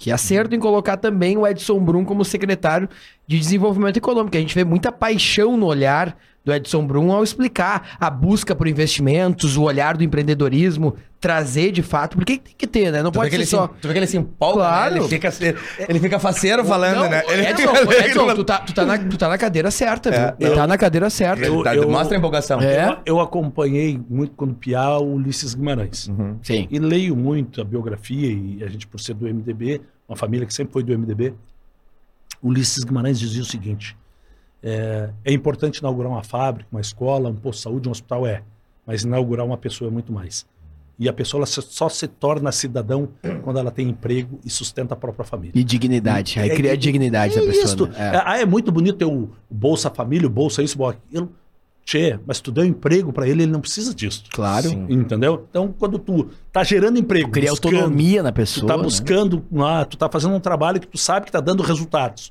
que 0.00 0.10
acerto 0.10 0.54
em 0.54 0.58
colocar 0.58 0.96
também 0.96 1.36
o 1.36 1.46
Edson 1.46 1.78
Brum 1.78 2.06
como 2.06 2.24
secretário 2.24 2.88
de 3.26 3.38
Desenvolvimento 3.38 3.98
Econômico. 3.98 4.34
A 4.34 4.40
gente 4.40 4.54
vê 4.54 4.64
muita 4.64 4.90
paixão 4.90 5.58
no 5.58 5.66
olhar 5.66 6.16
do 6.44 6.52
Edson 6.52 6.86
Brum 6.86 7.12
ao 7.12 7.22
explicar 7.22 7.96
a 8.00 8.08
busca 8.08 8.54
por 8.54 8.66
investimentos, 8.66 9.56
o 9.56 9.62
olhar 9.62 9.96
do 9.96 10.02
empreendedorismo, 10.04 10.96
trazer 11.20 11.70
de 11.70 11.82
fato, 11.82 12.16
porque 12.16 12.38
tem 12.38 12.54
que 12.56 12.66
ter, 12.66 12.90
né? 12.90 13.02
Não 13.02 13.10
tu 13.10 13.18
pode 13.18 13.30
ser 13.30 13.44
só... 13.44 13.68
tu 13.68 13.86
vê 13.86 13.92
que 13.92 13.98
ele 13.98 14.06
se 14.06 14.16
empolga, 14.16 14.60
claro. 14.60 14.94
né? 14.94 15.00
Ele 15.00 15.08
fica, 15.08 15.30
ele 15.86 16.00
fica 16.00 16.18
faceiro 16.18 16.64
falando, 16.64 16.96
não, 16.96 17.10
né? 17.10 17.22
Ele 17.28 17.46
Edson, 17.46 17.72
Edson 17.92 18.34
tu, 18.34 18.44
tá, 18.44 18.58
tu, 18.60 18.72
tá 18.72 18.86
na, 18.86 18.98
tu 18.98 19.18
tá 19.18 19.28
na 19.28 19.36
cadeira 19.36 19.70
certa, 19.70 20.08
é, 20.08 20.34
viu? 20.38 20.48
Eu, 20.48 20.54
tá 20.54 20.66
na 20.66 20.78
cadeira 20.78 21.10
certa. 21.10 21.44
Eu, 21.44 21.62
tá, 21.62 21.76
eu, 21.76 21.88
mostra 21.90 22.16
a 22.16 22.18
empolgação. 22.18 22.58
É. 22.60 22.88
Eu, 22.88 22.98
eu, 23.04 23.20
acompanhei 23.20 24.00
muito 24.08 24.32
quando 24.34 24.54
Piá 24.54 24.96
o 24.96 25.16
Ulisses 25.16 25.52
Guimarães. 25.52 26.08
Uhum. 26.08 26.38
Sim. 26.42 26.66
E 26.70 26.78
leio 26.78 27.14
muito 27.14 27.60
a 27.60 27.64
biografia, 27.64 28.32
e 28.32 28.64
a 28.64 28.68
gente, 28.68 28.86
por 28.86 28.98
ser 28.98 29.12
do 29.12 29.26
MDB, 29.26 29.82
uma 30.08 30.16
família 30.16 30.46
que 30.46 30.54
sempre 30.54 30.72
foi 30.72 30.82
do 30.82 30.98
MDB, 30.98 31.34
Ulisses 32.42 32.82
Guimarães 32.82 33.20
dizia 33.20 33.42
o 33.42 33.46
seguinte: 33.46 33.94
é, 34.62 35.10
é, 35.24 35.32
importante 35.32 35.78
inaugurar 35.78 36.12
uma 36.12 36.22
fábrica, 36.22 36.68
uma 36.70 36.80
escola, 36.80 37.28
um 37.28 37.34
posto 37.34 37.58
de 37.58 37.62
saúde, 37.62 37.88
um 37.88 37.92
hospital, 37.92 38.26
é. 38.26 38.42
Mas 38.86 39.02
inaugurar 39.02 39.46
uma 39.46 39.56
pessoa 39.56 39.88
é 39.88 39.92
muito 39.92 40.12
mais. 40.12 40.46
E 40.98 41.08
a 41.08 41.12
pessoa 41.14 41.46
só 41.46 41.88
se 41.88 42.06
torna 42.06 42.52
cidadão 42.52 43.08
quando 43.42 43.58
ela 43.58 43.70
tem 43.70 43.88
emprego 43.88 44.38
e 44.44 44.50
sustenta 44.50 44.92
a 44.92 44.96
própria 44.96 45.24
família. 45.24 45.52
E 45.54 45.64
dignidade. 45.64 46.38
Aí 46.38 46.50
é, 46.50 46.54
cria 46.54 46.76
dignidade 46.76 47.38
é 47.38 47.40
da 47.40 47.46
pessoa. 47.46 47.88
Né? 47.88 47.96
É. 47.98 48.22
Ah, 48.22 48.38
é 48.38 48.44
muito 48.44 48.70
bonito 48.70 48.98
ter 48.98 49.06
o 49.06 49.30
Bolsa 49.50 49.88
Família, 49.88 50.26
o 50.26 50.30
Bolsa 50.30 50.62
isso, 50.62 50.84
aquilo. 50.84 51.32
Tchê, 51.86 52.20
mas 52.26 52.38
tu 52.40 52.52
deu 52.52 52.64
emprego 52.66 53.12
para 53.14 53.26
ele, 53.26 53.44
ele 53.44 53.50
não 53.50 53.62
precisa 53.62 53.94
disso. 53.94 54.24
Claro. 54.30 54.68
Sim. 54.68 54.86
Entendeu? 54.90 55.46
Então, 55.48 55.74
quando 55.76 55.98
tu 55.98 56.28
tá 56.52 56.62
gerando 56.62 56.98
emprego, 56.98 57.30
cria 57.30 57.50
autonomia 57.50 58.22
na 58.22 58.30
pessoa. 58.30 58.66
Tu 58.66 58.68
tá 58.68 58.76
né? 58.76 58.82
buscando, 58.82 59.44
né? 59.50 59.64
ah, 59.64 59.84
tu 59.86 59.96
tá 59.96 60.08
fazendo 60.10 60.34
um 60.34 60.40
trabalho 60.40 60.78
que 60.78 60.86
tu 60.86 60.98
sabe 60.98 61.24
que 61.24 61.32
tá 61.32 61.40
dando 61.40 61.62
resultados 61.62 62.30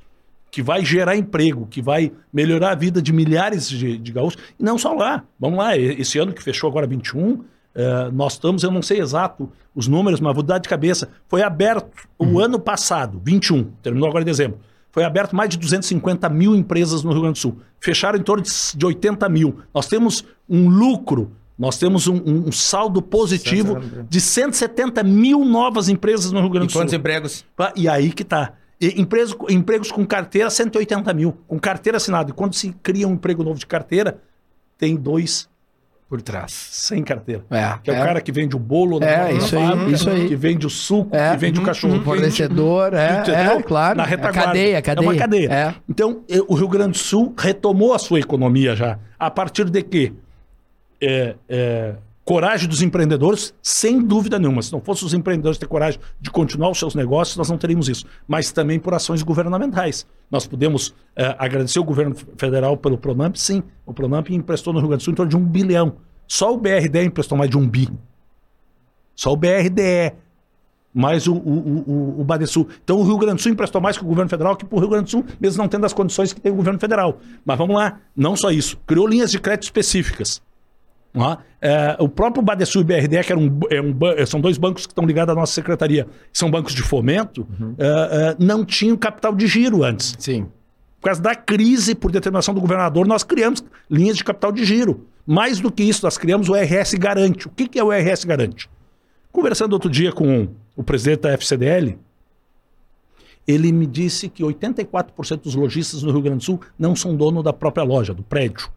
que 0.51 0.61
vai 0.61 0.83
gerar 0.83 1.15
emprego, 1.15 1.67
que 1.67 1.81
vai 1.81 2.11
melhorar 2.33 2.71
a 2.71 2.75
vida 2.75 3.01
de 3.01 3.13
milhares 3.13 3.69
de, 3.69 3.97
de 3.97 4.11
gaúchos. 4.11 4.41
E 4.59 4.63
não 4.63 4.77
só 4.77 4.93
lá. 4.93 5.23
Vamos 5.39 5.59
lá, 5.59 5.77
esse 5.77 6.17
ano 6.17 6.33
que 6.33 6.43
fechou 6.43 6.69
agora 6.69 6.87
21, 6.87 7.43
Uh, 7.69 8.11
nós 8.11 8.33
estamos, 8.33 8.63
eu 8.63 8.71
não 8.71 8.81
sei 8.81 8.99
exato 8.99 9.49
os 9.75 9.87
números, 9.87 10.19
mas 10.19 10.33
vou 10.33 10.43
dar 10.43 10.57
de 10.57 10.67
cabeça. 10.67 11.07
Foi 11.27 11.43
aberto 11.43 11.87
uhum. 12.17 12.33
o 12.33 12.39
ano 12.39 12.59
passado, 12.59 13.21
21, 13.23 13.63
terminou 13.81 14.09
agora 14.09 14.23
em 14.23 14.25
dezembro. 14.25 14.59
Foi 14.91 15.03
aberto 15.03 15.35
mais 15.35 15.49
de 15.49 15.57
250 15.57 16.27
mil 16.29 16.55
empresas 16.55 17.03
no 17.03 17.11
Rio 17.11 17.21
Grande 17.21 17.37
do 17.37 17.41
Sul. 17.41 17.57
Fecharam 17.79 18.17
em 18.17 18.23
torno 18.23 18.43
de 18.43 18.85
80 18.85 19.29
mil. 19.29 19.59
Nós 19.73 19.87
temos 19.87 20.25
um 20.49 20.67
lucro, 20.67 21.31
nós 21.57 21.77
temos 21.77 22.07
um, 22.07 22.19
um 22.25 22.51
saldo 22.51 23.01
positivo 23.01 23.79
de 24.09 24.19
170 24.19 25.03
mil 25.03 25.45
novas 25.45 25.89
empresas 25.89 26.31
no 26.31 26.41
Rio 26.41 26.49
Grande 26.49 26.67
do 26.67 26.71
Sul. 26.71 26.81
E 26.81 26.83
quantos 26.83 26.93
empregos? 26.93 27.45
E 27.75 27.87
aí 27.87 28.11
que 28.11 28.23
está 28.23 28.53
Empregos, 28.81 29.35
empregos 29.49 29.91
com 29.91 30.05
carteira, 30.05 30.49
180 30.49 31.13
mil. 31.13 31.37
Com 31.47 31.59
carteira 31.59 31.97
assinada. 31.97 32.31
E 32.31 32.33
quando 32.33 32.53
se 32.53 32.71
cria 32.81 33.07
um 33.07 33.13
emprego 33.13 33.43
novo 33.43 33.59
de 33.59 33.65
carteira, 33.65 34.21
tem 34.77 34.95
dois 34.95 35.49
por 36.09 36.21
trás. 36.23 36.51
Sem 36.51 37.03
carteira. 37.03 37.45
É, 37.51 37.77
que 37.83 37.91
é, 37.91 37.93
é, 37.93 38.01
o 38.01 38.03
cara 38.03 38.19
que 38.19 38.31
vende 38.31 38.55
o 38.55 38.59
bolo 38.59 39.03
é, 39.03 39.31
isso 39.33 39.55
fábrica, 39.55 39.85
aí, 39.85 39.93
isso 39.93 40.09
aí. 40.09 40.27
que 40.27 40.35
vende 40.35 40.65
o 40.65 40.69
suco, 40.69 41.15
é, 41.15 41.31
que 41.31 41.37
vende 41.37 41.59
o 41.59 41.63
cachorro. 41.63 41.97
O 41.97 42.03
fornecedor, 42.03 42.95
é, 42.95 43.23
é, 43.27 43.61
claro. 43.61 43.97
Na 43.97 44.05
retaguarda. 44.05 44.39
É 44.39 44.43
cadeia, 44.45 44.81
cadeia. 44.81 45.05
É 45.05 45.09
uma 45.09 45.15
cadeia. 45.15 45.53
É. 45.53 45.75
Então, 45.87 46.23
o 46.47 46.55
Rio 46.55 46.67
Grande 46.67 46.93
do 46.93 46.97
Sul 46.97 47.35
retomou 47.37 47.93
a 47.93 47.99
sua 47.99 48.19
economia 48.19 48.75
já. 48.75 48.97
A 49.19 49.29
partir 49.29 49.69
de 49.69 49.83
quê? 49.83 50.13
Coragem 52.29 52.69
dos 52.69 52.83
empreendedores, 52.83 53.55
sem 53.59 53.99
dúvida 53.99 54.37
nenhuma. 54.37 54.61
Se 54.61 54.71
não 54.71 54.79
fossem 54.79 55.03
os 55.03 55.15
empreendedores 55.15 55.57
ter 55.57 55.65
coragem 55.65 55.99
de 56.21 56.29
continuar 56.29 56.69
os 56.69 56.77
seus 56.77 56.93
negócios, 56.93 57.35
nós 57.35 57.49
não 57.49 57.57
teríamos 57.57 57.89
isso. 57.89 58.05
Mas 58.27 58.51
também 58.51 58.77
por 58.77 58.93
ações 58.93 59.23
governamentais. 59.23 60.05
Nós 60.29 60.45
podemos 60.45 60.93
é, 61.15 61.35
agradecer 61.39 61.79
o 61.79 61.83
governo 61.83 62.15
federal 62.37 62.77
pelo 62.77 62.99
Pronamp, 62.99 63.35
sim. 63.35 63.63
O 63.83 63.95
Pronamp 63.95 64.29
emprestou 64.29 64.71
no 64.71 64.77
Rio 64.77 64.89
Grande 64.89 65.01
do 65.01 65.05
Sul 65.05 65.13
em 65.13 65.15
torno 65.15 65.29
de 65.31 65.35
um 65.35 65.43
bilhão. 65.43 65.95
Só 66.27 66.53
o 66.53 66.57
BRDE 66.59 67.03
emprestou 67.03 67.35
mais 67.35 67.49
de 67.49 67.57
um 67.57 67.67
bi. 67.67 67.89
Só 69.15 69.33
o 69.33 69.35
BRDE. 69.35 70.13
Mais 70.93 71.25
o, 71.25 71.33
o, 71.33 71.83
o, 71.87 72.21
o 72.21 72.23
Badesul. 72.23 72.67
Então 72.83 72.99
o 72.99 73.03
Rio 73.03 73.17
Grande 73.17 73.37
do 73.37 73.41
Sul 73.41 73.53
emprestou 73.53 73.81
mais 73.81 73.97
que 73.97 74.03
o 74.03 74.07
governo 74.07 74.29
federal, 74.29 74.55
que 74.55 74.65
para 74.65 74.77
o 74.77 74.79
Rio 74.79 74.89
Grande 74.89 75.05
do 75.05 75.09
Sul, 75.09 75.25
mesmo 75.41 75.63
não 75.63 75.67
tendo 75.67 75.87
as 75.87 75.93
condições 75.93 76.31
que 76.31 76.39
tem 76.39 76.51
o 76.51 76.55
governo 76.55 76.79
federal. 76.79 77.17
Mas 77.43 77.57
vamos 77.57 77.75
lá, 77.75 77.99
não 78.15 78.35
só 78.35 78.51
isso. 78.51 78.77
Criou 78.85 79.07
linhas 79.07 79.31
de 79.31 79.39
crédito 79.39 79.63
específicas 79.63 80.47
É? 81.13 81.37
É, 81.61 81.97
o 81.99 82.07
próprio 82.07 82.41
Badesul 82.43 82.81
e 82.81 82.85
BRD, 82.85 83.23
que 83.23 83.33
um, 83.33 83.59
é 83.69 83.81
um 83.81 83.91
ban- 83.91 84.25
são 84.25 84.39
dois 84.39 84.57
bancos 84.57 84.85
que 84.85 84.91
estão 84.91 85.05
ligados 85.05 85.31
à 85.31 85.35
nossa 85.35 85.51
secretaria, 85.53 86.07
são 86.31 86.49
bancos 86.51 86.73
de 86.73 86.83
fomento, 86.83 87.47
é, 87.77 87.85
é, 87.87 88.35
não 88.39 88.63
tinham 88.63 88.95
capital 88.95 89.33
de 89.35 89.47
giro 89.47 89.83
antes. 89.83 90.15
Sim. 90.19 90.47
Por 91.01 91.05
causa 91.07 91.21
da 91.21 91.33
crise, 91.33 91.95
por 91.95 92.11
determinação 92.11 92.53
do 92.53 92.61
governador, 92.61 93.07
nós 93.07 93.23
criamos 93.23 93.63
linhas 93.89 94.17
de 94.17 94.23
capital 94.23 94.51
de 94.51 94.63
giro. 94.65 95.07
Mais 95.25 95.59
do 95.59 95.71
que 95.71 95.83
isso, 95.83 96.03
nós 96.05 96.17
criamos 96.17 96.47
o 96.49 96.53
RS 96.53 96.93
Garante. 96.95 97.47
O 97.47 97.49
que 97.51 97.67
que 97.67 97.79
é 97.79 97.83
o 97.83 97.89
RS 97.91 98.25
Garante? 98.25 98.69
Conversando 99.31 99.73
outro 99.73 99.89
dia 99.89 100.11
com 100.11 100.47
o 100.75 100.83
presidente 100.83 101.21
da 101.21 101.31
FCDL, 101.31 101.97
ele 103.47 103.71
me 103.71 103.85
disse 103.87 104.29
que 104.29 104.43
84% 104.43 105.41
dos 105.41 105.55
lojistas 105.55 106.03
no 106.03 106.11
Rio 106.11 106.21
Grande 106.21 106.37
do 106.39 106.43
Sul 106.43 106.59
não 106.77 106.95
são 106.95 107.15
dono 107.15 107.41
da 107.41 107.51
própria 107.53 107.83
loja, 107.83 108.13
do 108.13 108.21
prédio. 108.23 108.69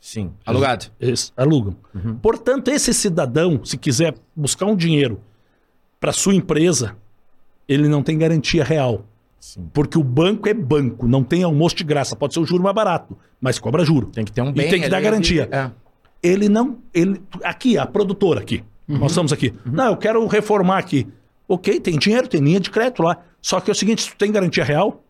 Sim. 0.00 0.32
Alugado. 0.44 0.86
Eles 1.00 1.32
alugam. 1.36 1.76
Portanto, 2.22 2.68
esse 2.68 2.92
cidadão, 2.94 3.64
se 3.64 3.76
quiser 3.76 4.14
buscar 4.34 4.66
um 4.66 4.76
dinheiro 4.76 5.20
para 5.98 6.12
sua 6.12 6.34
empresa, 6.34 6.96
ele 7.68 7.88
não 7.88 8.02
tem 8.02 8.16
garantia 8.16 8.62
real. 8.62 9.04
Porque 9.72 9.96
o 9.98 10.02
banco 10.02 10.48
é 10.48 10.54
banco, 10.54 11.06
não 11.06 11.22
tem 11.22 11.42
almoço 11.42 11.76
de 11.76 11.84
graça. 11.84 12.16
Pode 12.16 12.34
ser 12.34 12.40
o 12.40 12.44
juro 12.46 12.62
mais 12.62 12.74
barato, 12.74 13.16
mas 13.40 13.58
cobra 13.58 13.84
juro. 13.84 14.06
Tem 14.06 14.24
que 14.24 14.32
ter 14.32 14.42
um 14.42 14.48
E 14.48 14.52
bem. 14.52 14.68
tem 14.70 14.80
que 14.80 14.88
dar 14.88 15.00
garantia. 15.00 15.48
É. 15.52 15.70
Ele 16.22 16.48
não. 16.48 16.78
Ele, 16.92 17.20
aqui, 17.44 17.78
a 17.78 17.86
produtora 17.86 18.40
aqui. 18.40 18.64
Nós 18.88 19.10
estamos 19.12 19.32
aqui. 19.32 19.52
Não, 19.64 19.86
eu 19.88 19.96
quero 19.96 20.24
reformar 20.26 20.78
aqui. 20.78 21.06
Ok, 21.48 21.78
tem 21.80 21.98
dinheiro, 21.98 22.26
tem 22.28 22.40
linha 22.40 22.58
de 22.60 22.70
crédito 22.70 23.02
lá. 23.02 23.18
Só 23.40 23.60
que 23.60 23.70
é 23.70 23.72
o 23.72 23.74
seguinte: 23.74 24.02
se 24.02 24.10
tu 24.10 24.16
tem 24.16 24.32
garantia 24.32 24.64
real, 24.64 25.04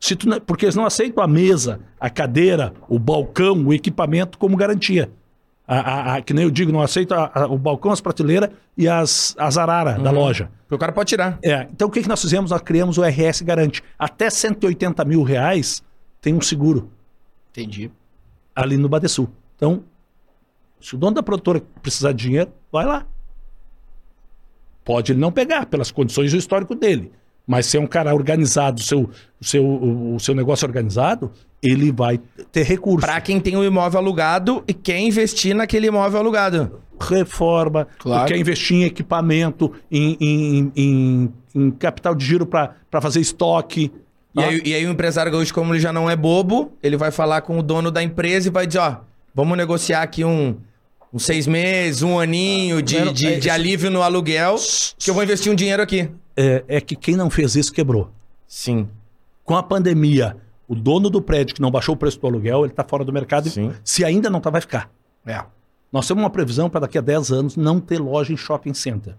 se 0.00 0.14
tu, 0.16 0.40
porque 0.42 0.64
eles 0.64 0.74
não 0.76 0.84
aceitam 0.86 1.22
a 1.22 1.26
mesa, 1.26 1.80
a 1.98 2.08
cadeira, 2.08 2.72
o 2.88 2.98
balcão, 2.98 3.64
o 3.66 3.72
equipamento 3.74 4.38
como 4.38 4.56
garantia. 4.56 5.10
A, 5.66 5.78
a- 5.80 6.14
a- 6.16 6.22
que 6.22 6.32
nem 6.32 6.44
eu 6.44 6.50
digo, 6.50 6.72
não 6.72 6.80
aceito 6.80 7.12
a- 7.12 7.46
o 7.50 7.58
balcão, 7.58 7.90
as 7.92 8.00
prateleiras 8.00 8.48
e 8.76 8.88
as, 8.88 9.34
as 9.38 9.58
araras 9.58 10.02
da 10.02 10.10
loja. 10.10 10.50
Porque 10.62 10.74
o 10.76 10.78
cara 10.78 10.92
pode 10.92 11.08
tirar. 11.08 11.38
É, 11.42 11.68
então 11.72 11.88
o 11.88 11.90
que, 11.90 12.00
que 12.02 12.08
nós 12.08 12.22
fizemos? 12.22 12.50
Nós 12.50 12.62
criamos 12.62 12.96
o 12.96 13.02
RS 13.04 13.42
Garante. 13.42 13.82
Até 13.98 14.30
180 14.30 15.04
mil 15.04 15.22
reais 15.22 15.82
tem 16.22 16.32
um 16.34 16.40
seguro 16.40 16.90
Entendi. 17.50 17.90
ali 18.56 18.76
no 18.78 18.88
Badesul. 18.88 19.28
Então, 19.56 19.82
se 20.80 20.94
o 20.94 20.98
dono 20.98 21.16
da 21.16 21.22
produtora 21.22 21.60
precisar 21.82 22.12
de 22.12 22.22
dinheiro, 22.24 22.50
vai 22.72 22.86
lá. 22.86 23.04
Pode 24.84 25.12
ele 25.12 25.20
não 25.20 25.30
pegar, 25.30 25.66
pelas 25.66 25.90
condições 25.90 26.30
do 26.32 26.38
histórico 26.38 26.74
dele. 26.74 27.12
Mas 27.48 27.64
se 27.66 27.78
é 27.78 27.80
um 27.80 27.86
cara 27.86 28.14
organizado, 28.14 28.78
o 28.80 28.84
seu, 28.84 29.08
seu, 29.40 29.64
o, 29.66 30.20
seu 30.20 30.34
negócio 30.34 30.66
é 30.66 30.68
organizado, 30.68 31.32
ele 31.62 31.90
vai 31.90 32.20
ter 32.52 32.62
recurso. 32.64 33.06
Pra 33.06 33.18
quem 33.22 33.40
tem 33.40 33.56
o 33.56 33.64
imóvel 33.64 33.98
alugado 33.98 34.62
e 34.68 34.74
quer 34.74 34.98
investir 34.98 35.54
naquele 35.56 35.86
imóvel 35.86 36.20
alugado. 36.20 36.78
Reforma, 37.00 37.88
Claro. 37.98 38.28
quer 38.28 38.36
investir 38.36 38.76
em 38.76 38.84
equipamento, 38.84 39.72
em, 39.90 40.16
em, 40.20 40.72
em- 40.76 41.32
em 41.54 41.70
capital 41.70 42.14
de 42.14 42.24
giro 42.24 42.44
para 42.44 42.74
fazer 43.00 43.20
estoque. 43.20 43.90
E 44.34 44.40
tá? 44.40 44.46
aí, 44.48 44.62
e 44.64 44.74
aí 44.74 44.86
o 44.86 44.90
empresário 44.90 45.32
gaúcho, 45.32 45.54
como 45.54 45.72
ele 45.72 45.80
já 45.80 45.92
não 45.92 46.08
é 46.10 46.14
bobo, 46.14 46.72
ele 46.82 46.96
vai 46.98 47.10
falar 47.10 47.40
com 47.40 47.58
o 47.58 47.62
dono 47.62 47.90
da 47.90 48.02
empresa 48.02 48.48
e 48.48 48.50
vai 48.50 48.66
dizer, 48.66 48.80
ó, 48.80 48.96
vamos 49.34 49.56
negociar 49.56 50.02
aqui 50.02 50.22
um, 50.24 50.56
uns 51.12 51.24
seis 51.24 51.46
meses, 51.46 52.02
um 52.02 52.18
aninho 52.20 52.82
de, 52.82 53.00
de, 53.12 53.26
é 53.26 53.30
de 53.36 53.38
isso. 53.38 53.50
alívio 53.50 53.90
no 53.90 54.02
aluguel, 54.02 54.56
que 54.98 55.08
eu 55.08 55.14
vou 55.14 55.22
investir 55.22 55.50
um 55.50 55.54
dinheiro 55.54 55.82
aqui. 55.82 56.10
É, 56.38 56.64
é 56.68 56.80
que 56.80 56.94
quem 56.94 57.16
não 57.16 57.28
fez 57.28 57.56
isso 57.56 57.72
quebrou. 57.72 58.10
Sim. 58.46 58.88
Com 59.44 59.56
a 59.56 59.62
pandemia, 59.62 60.36
o 60.68 60.74
dono 60.74 61.10
do 61.10 61.20
prédio 61.20 61.54
que 61.54 61.60
não 61.60 61.70
baixou 61.70 61.94
o 61.94 61.98
preço 61.98 62.20
do 62.20 62.26
aluguel, 62.26 62.60
ele 62.64 62.72
está 62.72 62.84
fora 62.84 63.04
do 63.04 63.12
mercado. 63.12 63.46
e 63.48 63.50
Sim. 63.50 63.72
Se 63.82 64.04
ainda 64.04 64.30
não 64.30 64.38
está, 64.38 64.50
vai 64.50 64.60
ficar. 64.60 64.90
É. 65.26 65.42
Nós 65.92 66.06
temos 66.06 66.22
uma 66.22 66.30
previsão 66.30 66.68
para 66.70 66.80
daqui 66.80 66.98
a 66.98 67.00
10 67.00 67.32
anos 67.32 67.56
não 67.56 67.80
ter 67.80 67.98
loja 67.98 68.32
em 68.32 68.36
shopping 68.36 68.74
center. 68.74 69.14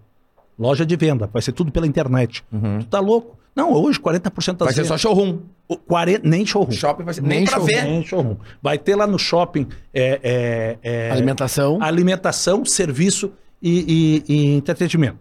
Loja 0.57 0.86
de 0.86 0.95
venda, 0.95 1.28
vai 1.32 1.41
ser 1.41 1.51
tudo 1.51 1.72
pela 1.72 1.88
internet. 1.88 2.43
Tu 2.80 2.86
tá 2.88 2.99
louco? 2.99 3.38
Não, 3.55 3.74
hoje 3.74 3.99
40% 3.99 4.30
das 4.30 4.45
Uhum. 4.45 4.65
Vai 4.65 4.74
ser 4.74 4.86
só 4.86 4.97
showroom. 4.97 5.39
o 5.67 5.76
40, 5.76 6.28
nem 6.28 6.45
showroom. 6.45 6.72
Shopping 6.72 7.03
vai 7.03 7.13
ser... 7.13 7.22
Nem 7.22 7.39
Nem, 7.39 7.43
pra 7.45 7.53
showroom. 7.55 7.67
ver. 7.76 7.84
Nem 7.84 8.03
showroom. 8.05 8.36
Vai 8.61 8.78
ter 8.78 8.95
lá 8.95 9.07
no 9.07 9.17
shopping 9.17 9.67
é, 9.93 10.20
é, 10.24 11.07
é, 11.07 11.11
Alimentação. 11.11 11.82
alimentação, 11.82 12.63
serviço 12.63 13.32
e, 13.61 14.24
e- 14.28 14.34
e 14.34 14.55
entretenimento. 14.55 15.17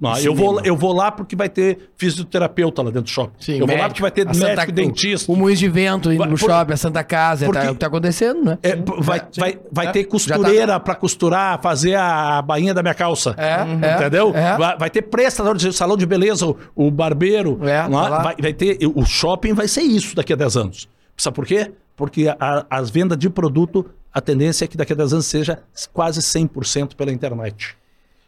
Não, 0.00 0.18
eu, 0.18 0.34
vou, 0.34 0.60
eu 0.62 0.76
vou 0.76 0.92
lá 0.92 1.10
porque 1.12 1.34
vai 1.36 1.48
ter 1.48 1.90
fisioterapeuta 1.96 2.82
lá 2.82 2.88
dentro 2.90 3.04
do 3.04 3.10
shopping. 3.10 3.32
Sim, 3.38 3.52
eu 3.52 3.58
vou 3.60 3.68
lá 3.68 3.74
médico. 3.74 3.88
porque 3.90 4.02
vai 4.02 4.10
ter 4.10 4.28
A 4.28 4.34
Santa- 4.34 4.46
médico, 4.48 4.72
dentista. 4.72 5.32
O 5.32 5.36
Moinhos 5.36 5.58
de 5.60 5.68
Vento 5.68 6.08
Vai- 6.16 6.28
no 6.28 6.36
por- 6.36 6.50
shopping, 6.50 6.72
a 6.72 6.76
Santa 6.76 7.04
Casa, 7.04 7.46
Porque- 7.46 7.60
tá, 7.60 7.66
é 7.66 7.70
o 7.70 7.74
que 7.74 7.80
tá 7.80 7.86
acontecendo, 7.86 8.44
né? 8.44 8.58
É, 8.62 8.76
vai, 8.76 9.22
vai, 9.38 9.58
vai 9.70 9.86
É, 9.86 9.90
ter 9.92 10.04
costureira 10.04 10.78
pra 10.80 10.94
costurar, 10.94 11.60
fazer 11.62 11.94
a 11.94 12.42
bainha 12.42 12.74
da 12.74 12.82
minha 12.82 12.92
calça. 12.94 13.34
É, 13.38 13.86
é, 13.86 13.94
Entendeu? 13.96 14.32
é. 14.34 14.56
Vai, 14.58 14.76
vai 14.78 14.90
ter 14.90 15.02
prestador 15.02 15.56
de 15.56 15.72
salão 15.72 15.96
de 15.96 16.04
beleza, 16.04 16.46
o, 16.46 16.56
o 16.74 16.90
barbeiro. 16.90 17.58
É, 17.62 17.84
não 17.88 18.02
tá 18.02 18.08
lá. 18.08 18.22
vai, 18.22 18.34
vai 18.38 18.52
ter. 18.52 18.78
O 18.94 19.04
shopping 19.06 19.54
vai 19.54 19.68
ser 19.68 19.82
isso 19.82 20.14
daqui 20.16 20.32
a 20.32 20.36
10 20.36 20.56
anos. 20.56 20.88
Sabe 21.16 21.34
por 21.36 21.46
quê? 21.46 21.70
Porque 21.96 22.26
a- 22.28 22.66
as 22.68 22.90
vendas 22.90 23.16
de 23.16 23.30
produto, 23.30 23.86
a 24.12 24.20
tendência 24.20 24.64
é 24.64 24.68
que 24.68 24.76
daqui 24.76 24.92
a 24.92 24.96
10 24.96 25.12
anos 25.12 25.26
seja 25.26 25.60
quase 25.92 26.20
100% 26.20 26.96
pela 26.96 27.12
internet. 27.12 27.76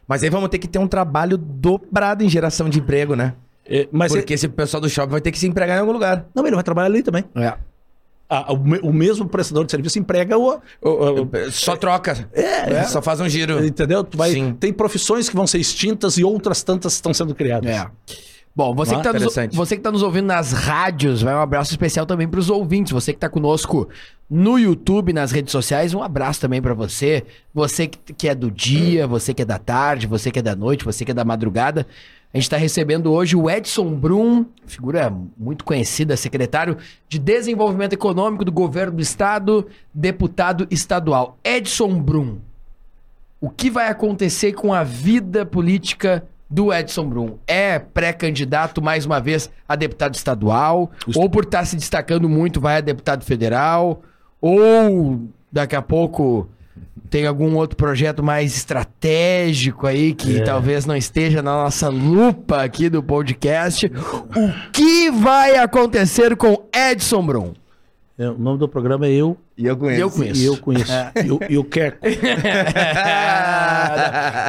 Mas 0.07 0.23
aí 0.23 0.29
vamos 0.29 0.49
ter 0.49 0.57
que 0.57 0.67
ter 0.67 0.79
um 0.79 0.87
trabalho 0.87 1.37
dobrado 1.37 2.23
em 2.23 2.29
geração 2.29 2.69
de 2.69 2.79
emprego, 2.79 3.15
né? 3.15 3.33
É, 3.69 3.87
mas 3.91 4.13
Porque 4.13 4.33
esse 4.33 4.47
pessoal 4.47 4.79
do 4.79 4.89
shopping 4.89 5.11
vai 5.11 5.21
ter 5.21 5.31
que 5.31 5.37
se 5.37 5.45
empregar 5.47 5.77
em 5.77 5.81
algum 5.81 5.91
lugar. 5.91 6.25
Não, 6.33 6.45
ele 6.47 6.55
vai 6.55 6.63
trabalhar 6.63 6.87
ali 6.87 7.03
também. 7.03 7.25
É. 7.35 7.53
Ah, 8.29 8.51
o, 8.53 8.55
o 8.89 8.93
mesmo 8.93 9.27
prestador 9.27 9.65
de 9.65 9.71
serviço 9.71 9.99
emprega 9.99 10.37
o. 10.37 10.59
o- 10.81 10.89
o- 11.23 11.51
Só 11.51 11.75
troca. 11.75 12.29
É. 12.33 12.83
Só 12.85 13.01
faz 13.01 13.19
um 13.21 13.27
giro. 13.29 13.65
entendeu? 13.65 14.03
Tu 14.03 14.17
vai, 14.17 14.31
Sim. 14.31 14.53
tem 14.59 14.71
profissões 14.73 15.29
que 15.29 15.35
vão 15.35 15.47
ser 15.47 15.59
extintas 15.59 16.17
e 16.17 16.23
outras 16.23 16.63
tantas 16.63 16.93
estão 16.93 17.13
sendo 17.13 17.33
criadas. 17.35 17.69
É. 17.69 17.87
Bom, 18.57 18.73
você, 18.73 18.95
Ah, 18.95 18.97
que 18.97 19.03
tá 19.03 19.13
nos, 19.13 19.35
você 19.53 19.75
que 19.77 19.83
tá 19.83 19.91
nos 19.91 20.01
ouvindo 20.01 20.25
nas 20.25 20.51
rádios, 20.51 21.21
vai 21.21 21.31
um 21.35 21.39
abraço 21.39 21.69
especial 21.69 22.07
também 22.07 22.27
pros 22.27 22.49
ouvintes. 22.49 22.91
Você 22.91 23.13
que 23.13 23.19
tá 23.19 23.29
conosco 23.29 23.87
no 24.27 24.57
YouTube, 24.57 25.13
nas 25.13 25.31
redes 25.31 25.51
sociais, 25.51 25.93
um 25.93 26.01
abraço 26.01 26.41
também 26.41 26.59
pra 26.59 26.73
você. 26.73 27.23
Você 27.53 27.85
que, 27.85 28.13
que 28.13 28.27
é 28.27 28.33
do 28.33 28.49
dia, 28.49 29.05
você 29.05 29.31
que 29.31 29.43
é 29.43 29.45
da 29.45 29.59
tarde, 29.59 30.07
você 30.07 30.31
que 30.31 30.39
é 30.39 30.41
da 30.41 30.55
noite, 30.55 30.83
você 30.83 31.05
que 31.05 31.11
é 31.11 31.13
da 31.13 31.23
madrugada. 31.23 31.85
A 32.33 32.37
gente 32.39 32.49
tá 32.49 32.57
recebendo 32.57 33.13
hoje 33.13 33.35
o 33.35 33.47
Edson 33.47 33.93
Brum, 33.93 34.43
figura 34.65 35.13
muito 35.37 35.63
conhecida, 35.63 36.17
secretário 36.17 36.77
de 37.07 37.19
Desenvolvimento 37.19 37.93
Econômico 37.93 38.43
do 38.43 38.51
Governo 38.51 38.93
do 38.93 39.03
Estado, 39.03 39.67
deputado 39.93 40.65
estadual. 40.71 41.37
Edson 41.43 42.01
Brum, 42.01 42.39
o 43.39 43.51
que 43.51 43.69
vai 43.69 43.87
acontecer 43.87 44.53
com 44.53 44.73
a 44.73 44.83
vida 44.83 45.45
política 45.45 46.27
do 46.49 46.73
Edson 46.73 47.07
Brum? 47.07 47.37
É 47.45 47.79
pré-candidato 47.79 48.81
mais 48.81 49.05
uma 49.05 49.19
vez 49.19 49.49
a 49.67 49.75
deputado 49.75 50.15
estadual? 50.15 50.91
Ou 51.15 51.29
por 51.29 51.43
estar 51.43 51.65
se 51.65 51.75
destacando 51.75 52.29
muito 52.29 52.59
vai 52.61 52.77
a 52.77 52.81
deputado 52.81 53.23
federal? 53.23 54.01
Ou 54.39 55.21
daqui 55.51 55.75
a 55.75 55.81
pouco 55.81 56.49
tem 57.09 57.25
algum 57.25 57.55
outro 57.55 57.77
projeto 57.77 58.21
mais 58.21 58.55
estratégico 58.55 59.87
aí 59.87 60.13
que 60.13 60.41
talvez 60.41 60.85
não 60.85 60.95
esteja 60.95 61.41
na 61.41 61.51
nossa 61.63 61.89
lupa 61.89 62.63
aqui 62.63 62.89
do 62.89 63.01
podcast? 63.01 63.85
O 63.85 64.71
que 64.71 65.09
vai 65.11 65.57
acontecer 65.57 66.35
com 66.35 66.65
Edson 66.73 67.25
Brum? 67.25 67.53
É, 68.17 68.29
o 68.29 68.37
nome 68.37 68.57
do 68.59 68.67
programa 68.67 69.07
é 69.07 69.11
Eu 69.11 69.37
E 69.57 69.65
eu 69.65 69.75
conheço. 69.75 70.01
Eu 70.01 70.09
conheço. 70.11 70.41
e 70.41 70.45
Eu 70.45 70.57
Conheço. 70.57 70.91
E 71.23 71.27
eu, 71.27 71.39
eu 71.49 71.63
quero. 71.63 71.95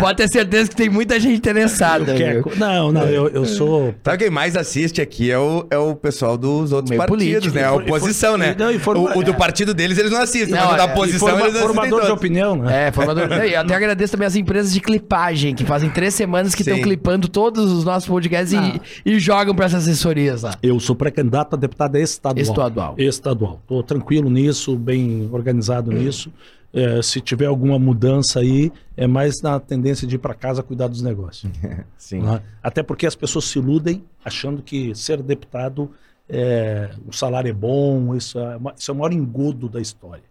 Pode 0.01 0.17
ter 0.19 0.29
certeza 0.29 0.69
que 0.69 0.77
tem 0.77 0.89
muita 0.89 1.19
gente 1.19 1.37
interessada. 1.39 2.15
Não, 2.57 2.93
não, 2.93 3.03
eu, 3.03 3.29
eu 3.29 3.45
sou. 3.47 3.95
Sabe 4.05 4.19
quem 4.19 4.31
mais 4.31 4.57
assiste 4.57 5.01
aqui 5.01 5.31
é 5.31 5.39
o, 5.39 5.67
é 5.71 5.79
o 5.79 5.95
pessoal 5.95 6.37
dos 6.37 6.73
outros 6.73 6.91
Meio 6.91 6.99
partidos, 6.99 7.53
político. 7.53 7.55
né? 7.55 7.65
A 7.65 7.69
E 7.69 7.73
for- 7.73 7.83
oposição, 7.83 8.37
né? 8.37 8.55
e 8.57 8.61
não, 8.61 8.71
e 8.71 8.79
forma- 8.79 9.15
o, 9.15 9.19
o 9.19 9.25
do 9.25 9.31
é. 9.31 9.35
partido 9.35 9.73
deles 9.75 9.99
eles 9.99 10.11
não 10.11 10.21
assistem, 10.21 10.55
Não, 10.55 10.65
mas 10.67 10.75
o 10.75 10.77
da 10.77 10.83
é, 10.83 10.87
oposição 10.93 11.29
Forma- 11.29 11.41
eles 11.41 11.55
assistem 11.55 11.75
formador 11.75 12.01
de 12.01 12.07
todos. 12.07 12.19
opinião, 12.19 12.57
né? 12.57 12.89
É, 12.89 12.93
formador. 12.93 13.29
E 13.45 13.55
até 13.57 13.75
agradeço 13.75 14.13
também 14.13 14.27
as 14.27 14.37
empresas 14.37 14.73
de 14.73 14.81
clipagem, 14.81 15.55
que 15.55 15.65
fazem 15.65 15.91
três 15.91 16.15
semanas 16.15 16.55
que 16.55 16.63
estão 16.63 16.81
clipando 16.81 17.29
todos 17.29 17.71
os 17.73 17.85
nossos 17.85 18.09
podcasts 18.09 18.53
e, 18.53 18.81
e 19.15 19.19
jogam 19.19 19.55
para 19.55 19.67
essas 19.67 19.85
assessorias 19.85 20.43
lá. 20.43 20.55
Eu 20.63 20.79
sou 20.81 20.95
pré-candidato 20.95 21.55
a 21.55 21.57
deputado 21.57 21.97
estadual. 21.97 22.43
Estadual. 22.43 22.95
Estadual. 22.99 23.59
Estou 23.63 23.83
tranquilo 23.83 24.31
nisso, 24.31 24.77
bem 24.77 24.98
organizado 25.33 25.91
nisso. 25.93 26.33
É, 26.73 27.01
se 27.01 27.21
tiver 27.21 27.47
alguma 27.47 27.79
mudança 27.79 28.41
aí, 28.41 28.71
é 28.97 29.07
mais 29.07 29.41
na 29.43 29.59
tendência 29.59 30.07
de 30.07 30.17
ir 30.17 30.19
para 30.19 30.35
casa 30.35 30.63
cuidar 30.63 30.87
dos 30.89 31.01
negócios. 31.01 31.51
Sim. 31.97 32.21
né? 32.23 32.43
Até 32.63 32.83
porque 32.83 33.07
as 33.07 33.15
pessoas 33.15 33.47
se 33.47 33.59
iludem 33.59 34.05
achando 34.25 34.63
que 34.63 34.95
ser 34.95 35.23
deputado, 35.23 35.91
é, 36.29 36.91
o 37.07 37.13
salário 37.13 37.49
é 37.49 37.53
bom, 37.55 38.15
isso 38.15 38.39
é, 38.39 38.57
uma- 38.57 38.75
isso 38.79 38.91
é 38.91 38.95
o 38.95 38.97
maior 38.99 39.13
engodo 39.13 39.67
da 39.69 39.81
história. 39.81 40.25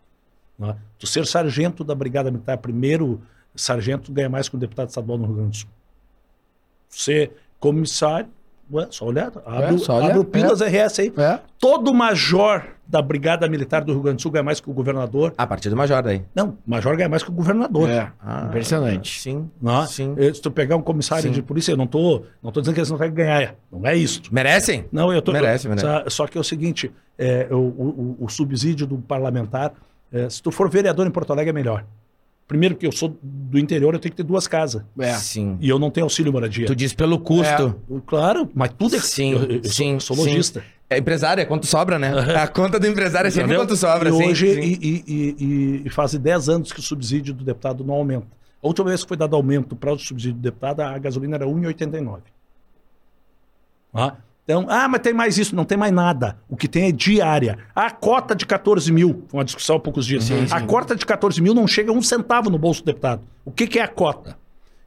né? 0.59 0.76
Tu 0.99 1.07
ser 1.07 1.26
sargento 1.26 1.84
da 1.84 1.95
Brigada 1.95 2.30
Militar, 2.32 2.57
primeiro 2.59 3.20
sargento, 3.55 4.11
ganha 4.11 4.30
mais 4.30 4.47
que 4.47 4.55
um 4.55 4.59
deputado 4.59 4.89
estadual 4.89 5.18
no 5.18 5.26
Rio 5.26 5.36
Grande 5.36 5.49
do 5.51 5.55
Sul. 5.57 5.70
Ser 6.89 7.32
comissário, 7.59 8.30
ué, 8.72 8.88
só 8.89 9.05
olhar, 9.05 9.32
abre, 9.45 9.65
É, 9.65 9.74
o- 9.74 9.80
só 9.80 9.97
olhar, 9.97 10.07
abre 10.07 10.20
o 10.20 10.24
Pilas 10.24 10.61
RS 10.61 10.99
aí. 11.01 11.13
É? 11.18 11.39
Todo 11.59 11.93
major 11.93 12.63
da 12.88 13.01
Brigada 13.01 13.47
Militar 13.49 13.84
do 13.84 13.91
Rio 13.91 14.01
Grande 14.01 14.18
do 14.18 14.22
Sul 14.22 14.32
ganha 14.32 14.43
mais 14.43 14.59
que 14.61 14.70
o 14.70 14.74
governador. 14.74 15.34
A 15.38 15.45
partir 15.45 15.70
do 15.70 15.76
Major 15.76 16.01
daí. 16.01 16.24
Não, 16.34 16.49
o 16.49 16.57
major 16.70 16.95
ganha 16.95 17.09
mais 17.09 17.22
que 17.22 17.30
o 17.30 17.34
governador. 17.34 17.89
É, 17.89 18.11
Ah, 18.22 18.45
impressionante. 18.47 19.20
Sim. 19.20 19.49
Não 19.61 19.84
é? 19.84 19.88
Sim. 19.88 20.15
Se 20.34 20.41
tu 20.41 20.49
pegar 20.49 20.76
um 20.78 20.82
comissário 20.82 21.24
Sim. 21.24 21.32
de 21.32 21.41
polícia, 21.41 21.72
eu 21.74 21.78
não 21.78 21.86
tô, 21.88 22.24
não 22.41 22.51
tô 22.51 22.61
dizendo 22.61 22.76
que 22.76 22.80
eles 22.80 22.89
não 22.91 22.97
querem 22.97 23.13
ganhar. 23.13 23.55
Não 23.72 23.86
é 23.86 23.95
isso. 23.95 24.22
Merecem? 24.32 24.86
Não, 24.91 25.11
eu 25.11 25.22
tô. 25.22 25.34
Merece, 25.34 25.68
merece. 25.68 25.86
Só, 25.86 26.09
só 26.09 26.28
que 26.28 26.38
é 26.38 26.41
o 26.41 26.43
seguinte: 26.43 26.89
é, 27.18 27.47
o, 27.51 27.55
o- 27.57 28.18
o 28.22 28.30
subsídio 28.30 28.88
do 28.88 28.97
parlamentar, 28.99 29.74
é, 30.11 30.30
se 30.30 30.41
tu 30.41 30.49
for 30.51 30.70
vereador 30.70 31.05
em 31.05 31.11
Porto 31.11 31.34
Alegre, 31.34 31.49
é 31.49 31.53
melhor. 31.53 31.84
Primeiro, 32.47 32.75
que 32.77 32.87
eu 32.87 32.91
sou 32.93 33.17
do 33.21 33.59
interior, 33.59 33.93
eu 33.93 33.99
tenho 33.99 34.11
que 34.11 34.17
ter 34.17 34.23
duas 34.23 34.47
casas. 34.47 34.81
É. 34.97 35.13
Sim. 35.15 35.57
E 35.59 35.67
eu 35.67 35.77
não 35.77 35.91
tenho 35.91 36.05
auxílio 36.05 36.31
moradia. 36.31 36.65
Tu 36.65 36.75
diz 36.75 36.93
pelo 36.93 37.19
custo. 37.19 37.75
Claro, 38.05 38.49
mas 38.55 38.71
tudo 38.77 38.95
é. 38.95 38.99
Sim, 38.99 39.33
eu, 39.33 39.43
eu 39.57 39.63
sim, 39.65 39.99
sou, 39.99 40.15
sou 40.15 40.23
sim. 40.25 40.31
logista. 40.31 40.63
É 40.89 40.97
empresário, 40.97 41.41
é 41.41 41.45
quanto 41.45 41.65
sobra, 41.67 41.99
né? 41.99 42.13
A 42.41 42.47
conta 42.47 42.79
do 42.79 42.87
empresário 42.87 43.27
é 43.27 43.31
sempre 43.31 43.47
Entendeu? 43.47 43.63
quanto 43.65 43.75
sobra, 43.75 44.07
e 44.09 44.13
sim, 44.13 44.23
hoje, 44.29 44.53
sim. 44.53 44.61
E, 44.61 44.73
e, 44.73 45.03
e, 45.07 45.35
e- 45.45 45.81
e 45.85 45.89
faz 45.89 46.13
10 46.13 46.47
anos 46.47 46.71
que 46.71 46.79
o 46.79 46.83
subsídio 46.83 47.33
do 47.33 47.43
deputado 47.43 47.83
não 47.83 47.95
aumenta. 47.95 48.27
A 48.63 48.67
última 48.67 48.87
vez 48.87 49.01
que 49.03 49.07
foi 49.09 49.17
dado 49.17 49.35
aumento 49.35 49.75
para 49.75 49.91
o 49.91 49.99
subsídio 49.99 50.35
do 50.35 50.39
deputado, 50.41 50.79
a 50.79 50.97
gasolina 50.97 51.35
era 51.35 51.45
1,89. 51.45 52.19
Ah, 53.93 54.15
Então, 54.47 54.65
ah, 54.69 54.87
mas 54.87 55.01
tem 55.01 55.13
mais 55.13 55.37
isso, 55.37 55.53
não 55.53 55.65
tem 55.65 55.77
mais 55.77 55.91
nada. 55.91 56.37
O 56.47 56.55
que 56.55 56.69
tem 56.69 56.87
é 56.87 56.91
diária. 56.93 57.57
A 57.75 57.91
cota 57.91 58.33
de 58.33 58.45
14 58.45 58.89
mil, 58.93 59.25
foi 59.27 59.39
uma 59.39 59.43
discussão 59.43 59.75
há 59.75 59.79
poucos 59.79 60.05
dias. 60.05 60.31
a 60.53 60.61
cota 60.61 60.95
de 60.95 61.05
14 61.05 61.41
mil 61.41 61.53
não 61.53 61.67
chega 61.67 61.91
a 61.91 61.93
um 61.93 62.01
centavo 62.01 62.49
no 62.49 62.57
bolso 62.57 62.81
do 62.81 62.85
deputado. 62.85 63.23
O 63.43 63.51
que, 63.51 63.67
que 63.67 63.77
é 63.77 63.81
a 63.81 63.89
cota? 63.89 64.37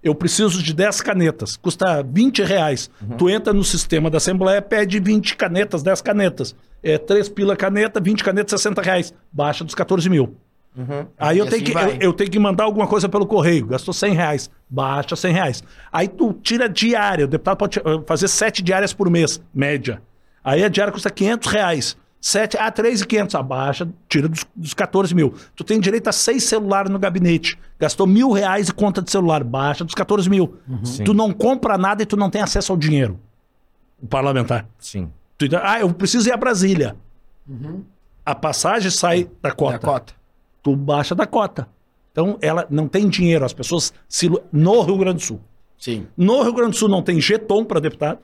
Eu 0.02 0.14
preciso 0.14 0.62
de 0.62 0.72
10 0.72 1.02
canetas, 1.02 1.58
custa 1.58 2.02
20 2.02 2.42
reais. 2.42 2.88
Tu 3.18 3.28
entra 3.28 3.52
no 3.52 3.62
sistema 3.62 4.08
da 4.08 4.16
Assembleia, 4.16 4.62
pede 4.62 4.98
20 4.98 5.36
canetas, 5.36 5.82
10 5.82 6.00
canetas. 6.00 6.56
É 6.82 6.96
3 6.96 7.28
pila 7.28 7.54
caneta, 7.54 8.00
20 8.00 8.24
canetas, 8.24 8.58
60 8.62 8.80
reais. 8.80 9.12
Baixa 9.30 9.62
dos 9.62 9.74
14 9.74 10.08
mil. 10.08 10.34
Aí 11.18 11.38
eu 11.38 11.46
E 11.46 11.48
tenho, 11.50 11.62
assim 11.62 11.72
que, 11.72 11.72
eu, 11.96 12.10
eu 12.10 12.12
tenho 12.12 12.30
que 12.30 12.38
mandar 12.38 12.64
alguma 12.64 12.86
coisa 12.86 13.08
pelo 13.08 13.26
correio, 13.26 13.66
gastou 13.66 13.92
100 13.92 14.14
reais, 14.14 14.50
baixa 14.68 15.16
100 15.16 15.32
reais. 15.32 15.64
Aí 15.92 16.06
tu 16.08 16.32
tira 16.32 16.68
diária, 16.68 17.24
o 17.24 17.28
deputado 17.28 17.56
pode 17.58 17.78
eh, 17.78 17.82
fazer 18.06 18.28
7 18.28 18.62
diárias 18.62 18.92
por 18.92 19.10
mês, 19.10 19.42
média. 19.52 20.00
Aí 20.44 20.62
a 20.64 20.68
diária 20.68 20.92
custa 20.92 21.10
500 21.10 21.52
reais. 21.52 21.96
7, 22.22 22.56
ah, 22.58 22.70
3,500, 22.70 23.34
abaixa, 23.34 23.88
tira 24.06 24.28
dos, 24.28 24.46
dos 24.54 24.74
14 24.74 25.14
mil. 25.14 25.32
Tu 25.56 25.64
tem 25.64 25.80
direito 25.80 26.06
a 26.08 26.12
6 26.12 26.42
celulares 26.44 26.90
no 26.90 26.98
gabinete, 26.98 27.58
gastou 27.78 28.06
mil 28.06 28.30
reais 28.30 28.68
e 28.68 28.72
conta 28.74 29.00
de 29.00 29.10
celular, 29.10 29.42
baixa 29.42 29.84
dos 29.84 29.94
14 29.94 30.28
mil. 30.28 30.54
Tu 31.04 31.14
não 31.14 31.32
compra 31.32 31.78
nada 31.78 32.02
e 32.02 32.06
tu 32.06 32.16
não 32.18 32.28
tem 32.28 32.42
acesso 32.42 32.72
ao 32.72 32.78
dinheiro, 32.78 33.18
o 34.02 34.06
parlamentar. 34.06 34.66
Sim. 34.78 35.10
Tu- 35.38 35.46
ah, 35.62 35.80
eu 35.80 35.92
preciso 35.94 36.28
ir 36.28 36.32
a 36.32 36.36
Brasília. 36.36 36.94
A 38.24 38.34
passagem 38.34 38.90
sai 38.90 39.28
da 39.42 39.50
cota 39.50 39.78
Da 39.78 39.78
cota. 39.78 40.12
Tu 40.62 40.76
baixa 40.76 41.14
da 41.14 41.26
cota. 41.26 41.68
Então, 42.12 42.38
ela 42.40 42.66
não 42.70 42.88
tem 42.88 43.08
dinheiro. 43.08 43.44
As 43.44 43.52
pessoas 43.52 43.92
se 44.08 44.28
no 44.52 44.82
Rio 44.82 44.98
Grande 44.98 45.18
do 45.18 45.22
Sul. 45.22 45.40
Sim. 45.78 46.06
No 46.16 46.42
Rio 46.42 46.52
Grande 46.52 46.72
do 46.72 46.76
Sul 46.76 46.88
não 46.88 47.02
tem 47.02 47.20
jeton 47.20 47.64
para 47.64 47.80
deputado. 47.80 48.18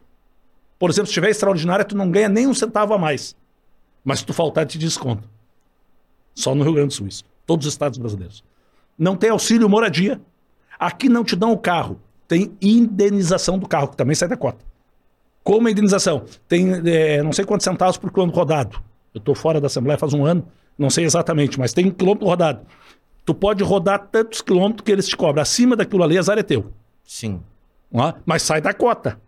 Por 0.78 0.90
exemplo, 0.90 1.06
se 1.06 1.14
tiver 1.14 1.30
extraordinária, 1.30 1.84
tu 1.84 1.96
não 1.96 2.10
ganha 2.10 2.28
nem 2.28 2.46
um 2.46 2.54
centavo 2.54 2.92
a 2.92 2.98
mais. 2.98 3.34
Mas 4.04 4.18
se 4.18 4.26
tu 4.26 4.34
faltar, 4.34 4.66
te 4.66 4.78
desconto. 4.78 5.28
Só 6.34 6.54
no 6.54 6.62
Rio 6.62 6.74
Grande 6.74 6.88
do 6.88 6.94
Sul 6.94 7.06
isso. 7.06 7.24
Todos 7.46 7.66
os 7.66 7.72
estados 7.72 7.98
brasileiros. 7.98 8.44
Não 8.98 9.16
tem 9.16 9.30
auxílio 9.30 9.68
moradia. 9.68 10.20
Aqui 10.78 11.08
não 11.08 11.24
te 11.24 11.34
dão 11.34 11.52
o 11.52 11.58
carro. 11.58 11.98
Tem 12.28 12.56
indenização 12.60 13.58
do 13.58 13.68
carro, 13.68 13.88
que 13.88 13.96
também 13.96 14.14
sai 14.14 14.28
da 14.28 14.36
cota. 14.36 14.64
Como 15.42 15.68
a 15.68 15.70
indenização? 15.70 16.24
Tem 16.48 16.72
eh, 16.84 17.22
não 17.22 17.32
sei 17.32 17.44
quantos 17.44 17.64
centavos 17.64 17.96
por 17.96 18.12
quilômetro 18.12 18.40
rodado. 18.40 18.82
Eu 19.14 19.18
estou 19.18 19.34
fora 19.34 19.60
da 19.60 19.68
Assembleia 19.68 19.96
faz 19.96 20.12
um 20.12 20.26
ano, 20.26 20.46
não 20.78 20.90
sei 20.90 21.04
exatamente, 21.04 21.58
mas 21.58 21.72
tem 21.72 21.86
um 21.86 21.90
quilômetro 21.90 22.26
rodado. 22.26 22.66
Tu 23.24 23.34
pode 23.34 23.62
rodar 23.64 24.08
tantos 24.10 24.40
quilômetros 24.40 24.84
que 24.84 24.92
eles 24.92 25.08
te 25.08 25.16
cobram. 25.16 25.42
Acima 25.42 25.74
daquilo 25.74 26.02
ali, 26.02 26.16
azar 26.16 26.38
é 26.38 26.42
teu. 26.42 26.72
Sim. 27.04 27.40
Mas 28.24 28.42
sai 28.42 28.60
da 28.60 28.72
cota. 28.72 29.20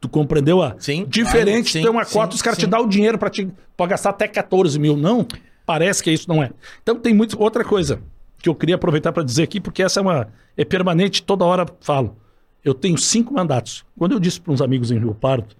Tu 0.00 0.08
compreendeu? 0.08 0.62
A? 0.62 0.76
Sim, 0.78 1.04
Diferente 1.08 1.70
sim, 1.70 1.78
de 1.80 1.84
ter 1.84 1.90
uma 1.90 2.04
sim, 2.04 2.12
cota, 2.12 2.34
os 2.34 2.42
caras 2.42 2.58
te 2.58 2.64
sim. 2.64 2.70
dão 2.70 2.84
o 2.84 2.88
dinheiro 2.88 3.18
para 3.18 3.30
te 3.30 3.48
pra 3.76 3.86
gastar 3.86 4.10
até 4.10 4.28
14 4.28 4.78
mil. 4.78 4.96
Não, 4.96 5.26
parece 5.66 6.02
que 6.02 6.10
isso 6.10 6.28
não 6.28 6.42
é. 6.42 6.50
Então 6.82 6.96
tem 6.96 7.12
muito. 7.12 7.40
Outra 7.40 7.64
coisa 7.64 8.00
que 8.40 8.48
eu 8.48 8.54
queria 8.54 8.76
aproveitar 8.76 9.12
para 9.12 9.24
dizer 9.24 9.42
aqui, 9.42 9.60
porque 9.60 9.82
essa 9.82 10.00
é 10.00 10.02
uma. 10.02 10.28
É 10.56 10.64
permanente, 10.64 11.22
toda 11.22 11.44
hora 11.44 11.66
falo. 11.80 12.16
Eu 12.64 12.74
tenho 12.74 12.96
cinco 12.98 13.34
mandatos. 13.34 13.84
Quando 13.96 14.12
eu 14.12 14.20
disse 14.20 14.40
para 14.40 14.52
uns 14.52 14.60
amigos 14.60 14.90
em 14.90 14.98
Rio 14.98 15.14
Pardo, 15.14 15.54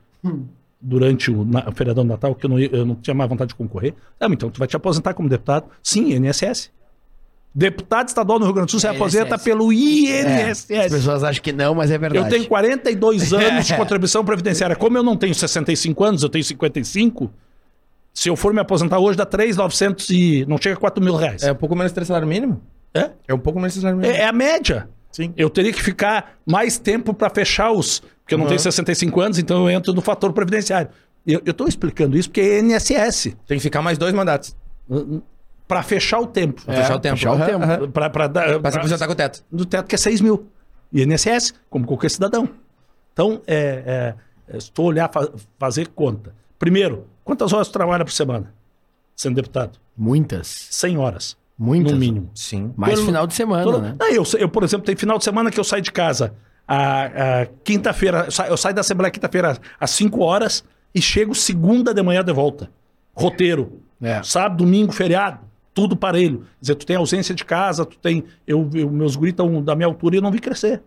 durante 0.81 1.31
o, 1.31 1.45
na, 1.45 1.69
o 1.69 1.73
feriadão 1.73 2.05
do 2.05 2.09
Natal, 2.11 2.35
que 2.35 2.47
eu 2.47 2.51
não, 2.51 2.59
eu 2.59 2.87
não 2.87 2.95
tinha 2.95 3.15
mais 3.15 3.29
vontade 3.29 3.49
de 3.49 3.55
concorrer, 3.55 3.95
ah, 4.21 4.27
então 4.31 4.49
tu 4.51 4.59
vai 4.59 4.69
te 4.69 4.77
aposentar 4.77 5.15
como 5.15 5.29
deputado? 5.29 5.67
Sim, 5.83 6.13
INSS. 6.15 6.71
Deputado 7.55 8.07
estadual 8.09 8.39
no 8.39 8.45
Rio 8.45 8.55
Grande 8.55 8.67
do 8.69 8.71
Sul, 8.73 8.81
você 8.81 8.87
É, 8.87 8.91
aposenta 8.91 9.35
INSS. 9.35 9.45
pelo 9.45 9.73
É, 9.73 9.75
INSS. 9.75 10.71
as 10.71 10.93
pessoas 10.93 11.25
acham 11.25 11.43
que 11.43 11.53
não, 11.53 11.75
mas 11.75 11.91
é 11.91 11.99
verdade. 11.99 12.25
Eu 12.25 12.31
tenho 12.31 12.47
42 12.47 13.33
anos 13.35 13.67
de 13.67 13.75
contribuição 13.77 14.25
previdenciária. 14.25 14.77
Como 14.77 14.97
eu 14.97 15.03
não 15.03 15.17
tenho 15.17 15.35
65 15.35 16.05
anos, 16.05 16.23
eu 16.23 16.29
tenho 16.29 16.45
55. 16.45 17.31
Se 18.15 18.29
eu 18.29 18.37
for 18.37 18.53
me 18.53 18.61
aposentar 18.61 18.99
hoje, 18.99 19.17
dá 19.17 19.25
3,900 19.27 20.11
e 20.11 20.45
não 20.47 20.59
chega 20.59 20.75
a 20.77 20.79
4 20.79 21.03
mil 21.03 21.15
reais. 21.17 21.43
É 21.43 21.53
um 21.53 21.57
pouco 21.57 21.75
menos 21.75 21.93
de 21.93 22.05
salário 22.05 22.29
mínimo? 22.29 22.61
É? 22.95 23.11
É 23.27 23.35
um 23.35 23.39
pouco 23.39 23.59
menos 23.59 23.75
de 23.75 23.81
salário 23.81 23.99
mínimo. 23.99 24.17
É, 24.17 24.23
é 24.23 24.27
a 24.27 24.33
média. 24.33 24.89
Sim. 25.11 25.33
Eu 25.37 25.49
teria 25.51 25.73
que 25.73 25.83
ficar 25.83 26.35
mais 26.47 26.79
tempo 26.79 27.15
para 27.15 27.31
fechar 27.31 27.73
os. 27.73 28.03
Porque 28.29 28.35
eu 28.35 28.39
não 28.39 28.47
tenho 28.47 28.61
65 28.61 29.21
anos, 29.23 29.39
então 29.39 29.63
eu 29.65 29.71
entro 29.71 29.95
no 29.95 30.03
fator 30.03 30.31
previdenciário. 30.35 30.91
Eu 31.27 31.41
estou 31.47 31.67
explicando 31.67 32.15
isso 32.17 32.29
porque 32.29 32.43
é 32.43 32.59
INSS. 32.61 33.35
Tem 33.47 33.57
que 33.57 33.61
ficar 33.61 33.81
mais 33.81 33.97
dois 33.97 34.13
mandatos. 34.13 34.55
Para 35.67 35.83
fechar 35.83 36.21
o 36.21 36.27
tempo. 36.27 36.63
É, 36.67 36.77
fechar 36.77 36.97
o 36.97 37.01
tempo. 37.01 37.17
Fechar 37.17 37.33
o 37.33 37.39
tempo. 37.47 37.89
Pra, 37.89 38.11
pra, 38.11 38.27
dar- 38.27 38.45
Pra 38.61 38.71
se 38.71 38.77
pra- 38.77 38.81
aposentar 38.81 39.07
com 39.07 39.13
o 39.13 39.17
teto. 39.17 39.43
do 39.51 39.65
teto 39.65 39.87
que 39.87 39.95
é 39.95 39.99
6 39.99 40.21
mil. 40.21 40.47
INSS, 40.93 41.55
como 41.71 41.87
qualquer 41.87 42.11
cidadão. 42.11 42.49
Então, 43.13 43.41
é, 43.47 44.15
é, 44.49 44.57
é, 44.57 44.59
tu 44.73 44.83
olhar, 44.83 45.11
fa- 45.13 45.29
fazer 45.59 45.89
conta. 45.89 46.35
Primeiro, 46.59 47.07
quantas 47.25 47.53
horas 47.53 47.69
trabalha 47.69 48.05
por 48.05 48.13
semana? 48.13 48.53
Sendo 49.17 49.35
deputado? 49.37 49.79
Muitas. 49.97 50.69
100 50.71 50.99
horas. 50.99 51.37
Muitas. 51.59 51.93
No 51.93 51.99
mínimo. 51.99 52.31
Sim. 52.35 52.73
Mais 52.77 53.01
final 53.01 53.27
de 53.27 53.35
semana, 53.35 53.65
Todo- 53.65 53.81
né? 53.83 53.97
Ah, 54.01 54.11
eu, 54.13 54.23
eu, 54.39 54.49
por 54.49 54.63
exemplo, 54.65 54.87
tem 54.87 54.97
final 54.97 55.19
de 55.19 55.25
semana 55.25 55.51
que 55.51 55.59
eu 55.59 55.65
saio 55.65 55.83
de 55.83 55.91
casa. 55.93 56.35
A, 56.69 57.05
a 57.43 57.47
quinta-feira, 57.65 58.29
eu 58.51 58.57
saio- 58.57 58.75
da 58.75 58.83
Assembleia 58.83 59.11
quinta-feira 59.11 59.57
às 59.81 59.91
5 59.91 60.21
horas 60.23 60.63
e 60.95 61.01
chego 61.01 61.35
segunda 61.35 61.95
de 61.95 62.03
manhã 62.03 62.23
de 62.23 62.33
volta. 62.33 62.71
Roteiro. 63.15 63.81
É. 64.03 64.23
Sábado, 64.23 64.59
domingo, 64.65 64.93
feriado. 64.93 65.41
Tudo 65.75 65.97
parelho. 65.97 66.41
Quer 66.41 66.47
dizer, 66.61 66.75
tu 66.75 66.87
tem 66.87 66.97
ausência 66.97 67.35
de 67.35 67.45
casa, 67.45 67.85
tu 67.87 67.97
tem. 67.99 68.25
Eu, 68.47 68.69
eu- 68.75 68.91
meus 68.91 69.17
estão 69.31 69.63
da 69.63 69.75
minha 69.75 69.87
altura 69.87 70.17
e 70.17 70.19
eu 70.19 70.23
não 70.23 70.31
vi 70.31 70.39
crescer. 70.41 70.83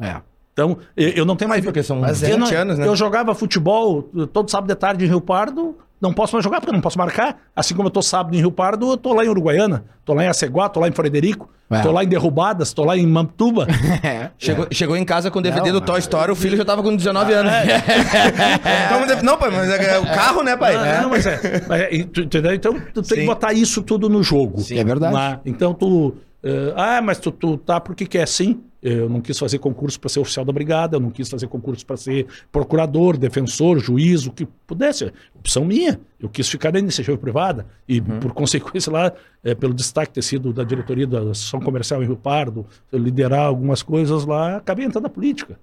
É. 0.00 0.16
Então, 0.52 0.78
eu, 0.96 1.08
eu 1.10 1.24
não 1.24 1.36
tenho 1.36 1.48
mais. 1.48 1.64
porque 1.64 1.82
são 1.82 2.00
Mas 2.00 2.20
20 2.20 2.30
eu 2.30 2.38
não- 2.38 2.46
anos, 2.50 2.78
né? 2.78 2.86
Eu 2.86 2.96
jogava 2.96 3.34
futebol 3.34 4.02
todo 4.32 4.50
sábado 4.50 4.68
de 4.68 4.74
tarde 4.74 5.04
em 5.04 5.08
Rio 5.08 5.20
Pardo, 5.20 5.76
não 6.00 6.12
posso 6.12 6.34
mais 6.34 6.44
jogar 6.44 6.60
porque 6.60 6.70
eu 6.70 6.74
não 6.74 6.80
posso 6.80 6.98
marcar. 6.98 7.36
Assim 7.56 7.74
como 7.74 7.88
eu 7.88 7.90
tô 7.90 8.00
sábado 8.02 8.34
em 8.36 8.38
Rio 8.38 8.52
Pardo, 8.52 8.90
eu 8.92 8.96
tô 8.96 9.12
lá 9.14 9.24
em 9.24 9.28
Uruguaiana, 9.28 9.84
tô 10.04 10.14
lá 10.14 10.24
em 10.24 10.28
Aceguá, 10.28 10.68
tô 10.68 10.78
lá 10.80 10.88
em 10.88 10.92
Frederico, 10.92 11.48
É. 11.70 11.80
tô 11.80 11.90
lá 11.90 12.04
em 12.04 12.08
Derrubadas, 12.08 12.72
tô 12.72 12.84
lá 12.84 12.96
em 12.96 13.06
Mamptuba. 13.06 13.66
É. 14.02 14.30
Chegou, 14.38 14.66
chegou 14.70 14.96
em 14.96 15.04
casa 15.04 15.30
com 15.30 15.38
o 15.40 15.42
DVD 15.42 15.72
Não, 15.72 15.80
do 15.80 15.84
Toy 15.84 15.98
Story, 15.98 16.30
o 16.30 16.36
filho 16.36 16.56
já 16.56 16.64
tava 16.64 16.82
com 16.82 16.94
19 16.94 17.32
anos. 17.32 17.52
Como 18.92 19.06
de- 19.06 19.22
Não, 19.24 19.36
pai, 19.36 19.50
mas 19.50 19.68
é 19.70 19.98
o 19.98 20.04
carro, 20.04 20.42
né, 20.42 20.56
pai? 20.56 20.76
Ah, 20.76 21.02
Não, 21.02 21.10
mas 21.10 21.26
é. 21.26 21.62
mas 21.68 21.80
é, 21.82 22.04
tu- 22.04 22.20
entendeu? 22.22 22.54
Então, 22.54 22.72
tu 22.74 23.02
tem 23.02 23.16
que 23.18 23.20
Sim. 23.22 23.26
botar 23.26 23.52
isso 23.52 23.82
tudo 23.82 24.08
no 24.08 24.22
jogo. 24.22 24.62
É 24.70 24.84
verdade. 24.84 25.12
Lá. 25.14 25.40
Então, 25.44 25.74
tu. 25.74 26.14
Eh, 26.48 26.72
ah, 26.74 27.02
mas 27.02 27.18
tu, 27.18 27.30
tu 27.30 27.58
tá 27.58 27.78
porque 27.78 28.06
quer 28.06 28.26
sim. 28.26 28.62
Eu 28.80 29.08
não 29.08 29.20
quis 29.20 29.36
fazer 29.36 29.58
concurso 29.58 29.98
para 29.98 30.08
ser 30.08 30.20
oficial 30.20 30.44
da 30.44 30.52
brigada, 30.52 30.96
eu 30.96 31.00
não 31.00 31.10
quis 31.10 31.28
fazer 31.28 31.48
concurso 31.48 31.84
para 31.84 31.96
ser 31.96 32.28
procurador, 32.52 33.16
defensor, 33.18 33.80
juiz, 33.80 34.24
o 34.24 34.30
que 34.30 34.46
pudesse. 34.66 35.12
Opção 35.34 35.64
minha. 35.64 36.00
Eu 36.18 36.28
quis 36.28 36.48
ficar 36.48 36.72
na 36.72 36.78
iniciativa 36.78 37.18
privada 37.18 37.66
e, 37.88 38.00
por 38.00 38.32
consequência, 38.32 38.92
lá, 38.92 39.12
eh, 39.42 39.54
pelo 39.56 39.74
destaque 39.74 40.12
ter 40.12 40.22
sido 40.22 40.52
da 40.52 40.62
diretoria 40.62 41.08
da 41.08 41.18
Associação 41.18 41.60
Comercial 41.60 42.02
em 42.04 42.06
Rio 42.06 42.16
Pardo, 42.16 42.64
liderar 42.92 43.46
algumas 43.46 43.82
coisas 43.82 44.24
lá, 44.24 44.58
acabei 44.58 44.86
entrando 44.86 45.04
na 45.04 45.10
política. 45.10 45.58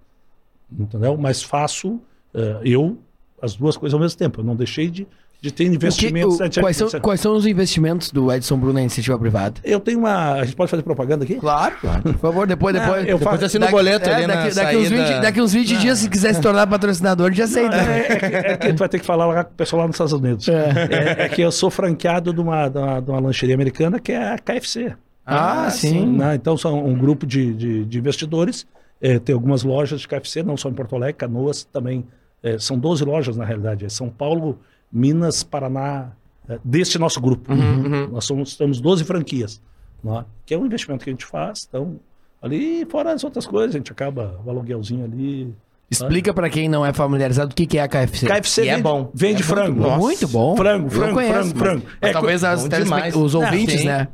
Entendeu? 0.77 1.15
Mas 1.17 1.41
faço 1.41 2.01
eh, 2.33 2.59
eu 2.65 2.97
as 3.41 3.55
duas 3.55 3.77
coisas 3.77 3.93
ao 3.93 3.99
mesmo 3.99 4.17
tempo. 4.17 4.41
Eu 4.41 4.43
não 4.43 4.57
deixei 4.57 4.89
de, 4.89 5.07
de 5.45 5.53
ter 5.53 5.65
O 5.65 5.69
que- 5.69 5.75
investimentos. 5.75 6.39
o- 6.39 6.59
quais, 6.61 6.75
são, 6.77 6.89
quais 6.99 7.21
são 7.21 7.35
os 7.35 7.45
investimentos 7.45 8.09
do 8.11 8.31
Edson 8.31 8.57
Bruno 8.57 8.73
na 8.73 8.81
iniciativa 8.81 9.17
privada? 9.19 9.61
Eu 9.63 9.79
tenho 9.79 9.99
uma. 9.99 10.33
A 10.33 10.43
gente 10.43 10.55
pode 10.55 10.71
fazer 10.71 10.81
propaganda 10.81 11.23
aqui? 11.23 11.35
Claro, 11.35 11.75
claro. 11.79 12.01
Por 12.01 12.13
favor, 12.17 12.47
depois, 12.47 12.75
Não, 12.75 12.81
depois. 12.81 13.07
eu 13.07 13.19
faço- 13.19 13.45
assina 13.45 13.65
o 13.65 13.67
daqui- 13.67 13.75
boleto 13.77 14.09
é, 14.09 14.13
ali 14.15 14.27
na 14.27 14.35
daqui, 14.35 14.55
daqui 14.55 14.77
uns 14.77 14.87
saída. 14.89 15.05
20, 15.05 15.21
daqui 15.21 15.41
uns 15.41 15.53
20 15.53 15.77
dias, 15.77 15.99
se 15.99 16.09
quiser 16.09 16.33
se 16.33 16.41
tornar 16.41 16.65
patrocinador, 16.67 17.31
já 17.31 17.43
aceita. 17.43 17.75
É, 17.75 18.11
é 18.11 18.15
que, 18.17 18.25
é 18.25 18.57
que 18.57 18.73
tu 18.73 18.79
vai 18.79 18.89
ter 18.89 18.99
que 18.99 19.05
falar 19.05 19.25
lá 19.27 19.43
com 19.43 19.51
o 19.51 19.55
pessoal 19.55 19.81
lá 19.81 19.87
nos 19.87 19.95
Estados 19.95 20.13
Unidos. 20.13 20.47
É, 20.47 21.25
é 21.25 21.29
que 21.29 21.41
eu 21.41 21.51
sou 21.51 21.69
franqueado 21.69 22.33
de 22.33 22.41
uma, 22.41 22.67
de 22.67 22.77
uma, 22.77 22.99
de 23.01 23.11
uma 23.11 23.19
lancheria 23.19 23.53
americana 23.55 23.99
que 23.99 24.11
é 24.11 24.33
a 24.33 24.37
KFC. 24.39 24.93
Ah, 25.25 25.69
sim. 25.69 26.05
né? 26.05 26.35
Então 26.35 26.57
são 26.57 26.85
um 26.85 26.97
grupo 26.97 27.25
de, 27.25 27.53
de, 27.53 27.85
de 27.85 27.97
investidores. 27.99 28.65
É, 29.01 29.19
tem 29.19 29.33
algumas 29.35 29.63
lojas 29.63 30.01
de 30.01 30.07
KFC, 30.07 30.41
não 30.41 30.55
só 30.57 30.69
em 30.69 30.73
Porto 30.73 30.95
Alegre, 30.95 31.13
Canoas 31.15 31.63
também. 31.65 32.05
É, 32.41 32.57
são 32.59 32.77
12 32.77 33.03
lojas, 33.03 33.35
na 33.35 33.43
realidade. 33.43 33.85
É 33.85 33.89
São 33.89 34.07
Paulo, 34.09 34.59
Minas, 34.95 35.43
Paraná, 35.43 36.11
eh, 36.47 36.57
deste 36.63 36.97
nosso 36.97 37.19
grupo. 37.19 37.51
Uhum, 37.53 38.07
Nós 38.11 38.23
somos, 38.25 38.55
temos 38.55 38.79
12 38.79 39.03
franquias, 39.03 39.61
né? 40.03 40.23
que 40.45 40.53
é 40.53 40.57
um 40.57 40.65
investimento 40.65 41.03
que 41.03 41.09
a 41.09 41.13
gente 41.13 41.25
faz. 41.25 41.65
Então, 41.67 41.97
ali, 42.41 42.85
fora 42.89 43.11
as 43.13 43.23
outras 43.23 43.45
coisas, 43.45 43.75
a 43.75 43.77
gente 43.77 43.91
acaba 43.91 44.39
o 44.45 44.49
aluguelzinho 44.49 45.03
ali. 45.03 45.53
Explica 45.91 46.33
pra 46.33 46.49
quem 46.49 46.67
não 46.69 46.83
é 46.85 46.91
familiarizado 46.93 47.51
o 47.51 47.55
que 47.55 47.65
que 47.67 47.77
é 47.77 47.83
a 47.83 47.87
KFC. 47.87 48.25
KFC 48.25 48.63
E 48.63 48.69
é 48.69 48.71
vende, 48.71 48.83
bom. 48.83 49.11
vende 49.13 49.41
É 49.41 49.45
frango. 49.45 49.81
muito 49.81 49.89
bom. 49.89 49.97
Muito 49.99 50.27
bom. 50.27 50.55
Frango, 50.55 50.89
frango, 50.89 51.13
conheço, 51.13 51.33
frango, 51.33 51.53
mas- 51.53 51.59
frango. 51.59 51.85
mas 52.01 52.09
É, 52.09 52.13
talvez 52.13 52.43
as 52.43 52.67
demais. 52.69 53.15
os 53.15 53.35
ouvintes, 53.35 53.83
né? 53.83 54.07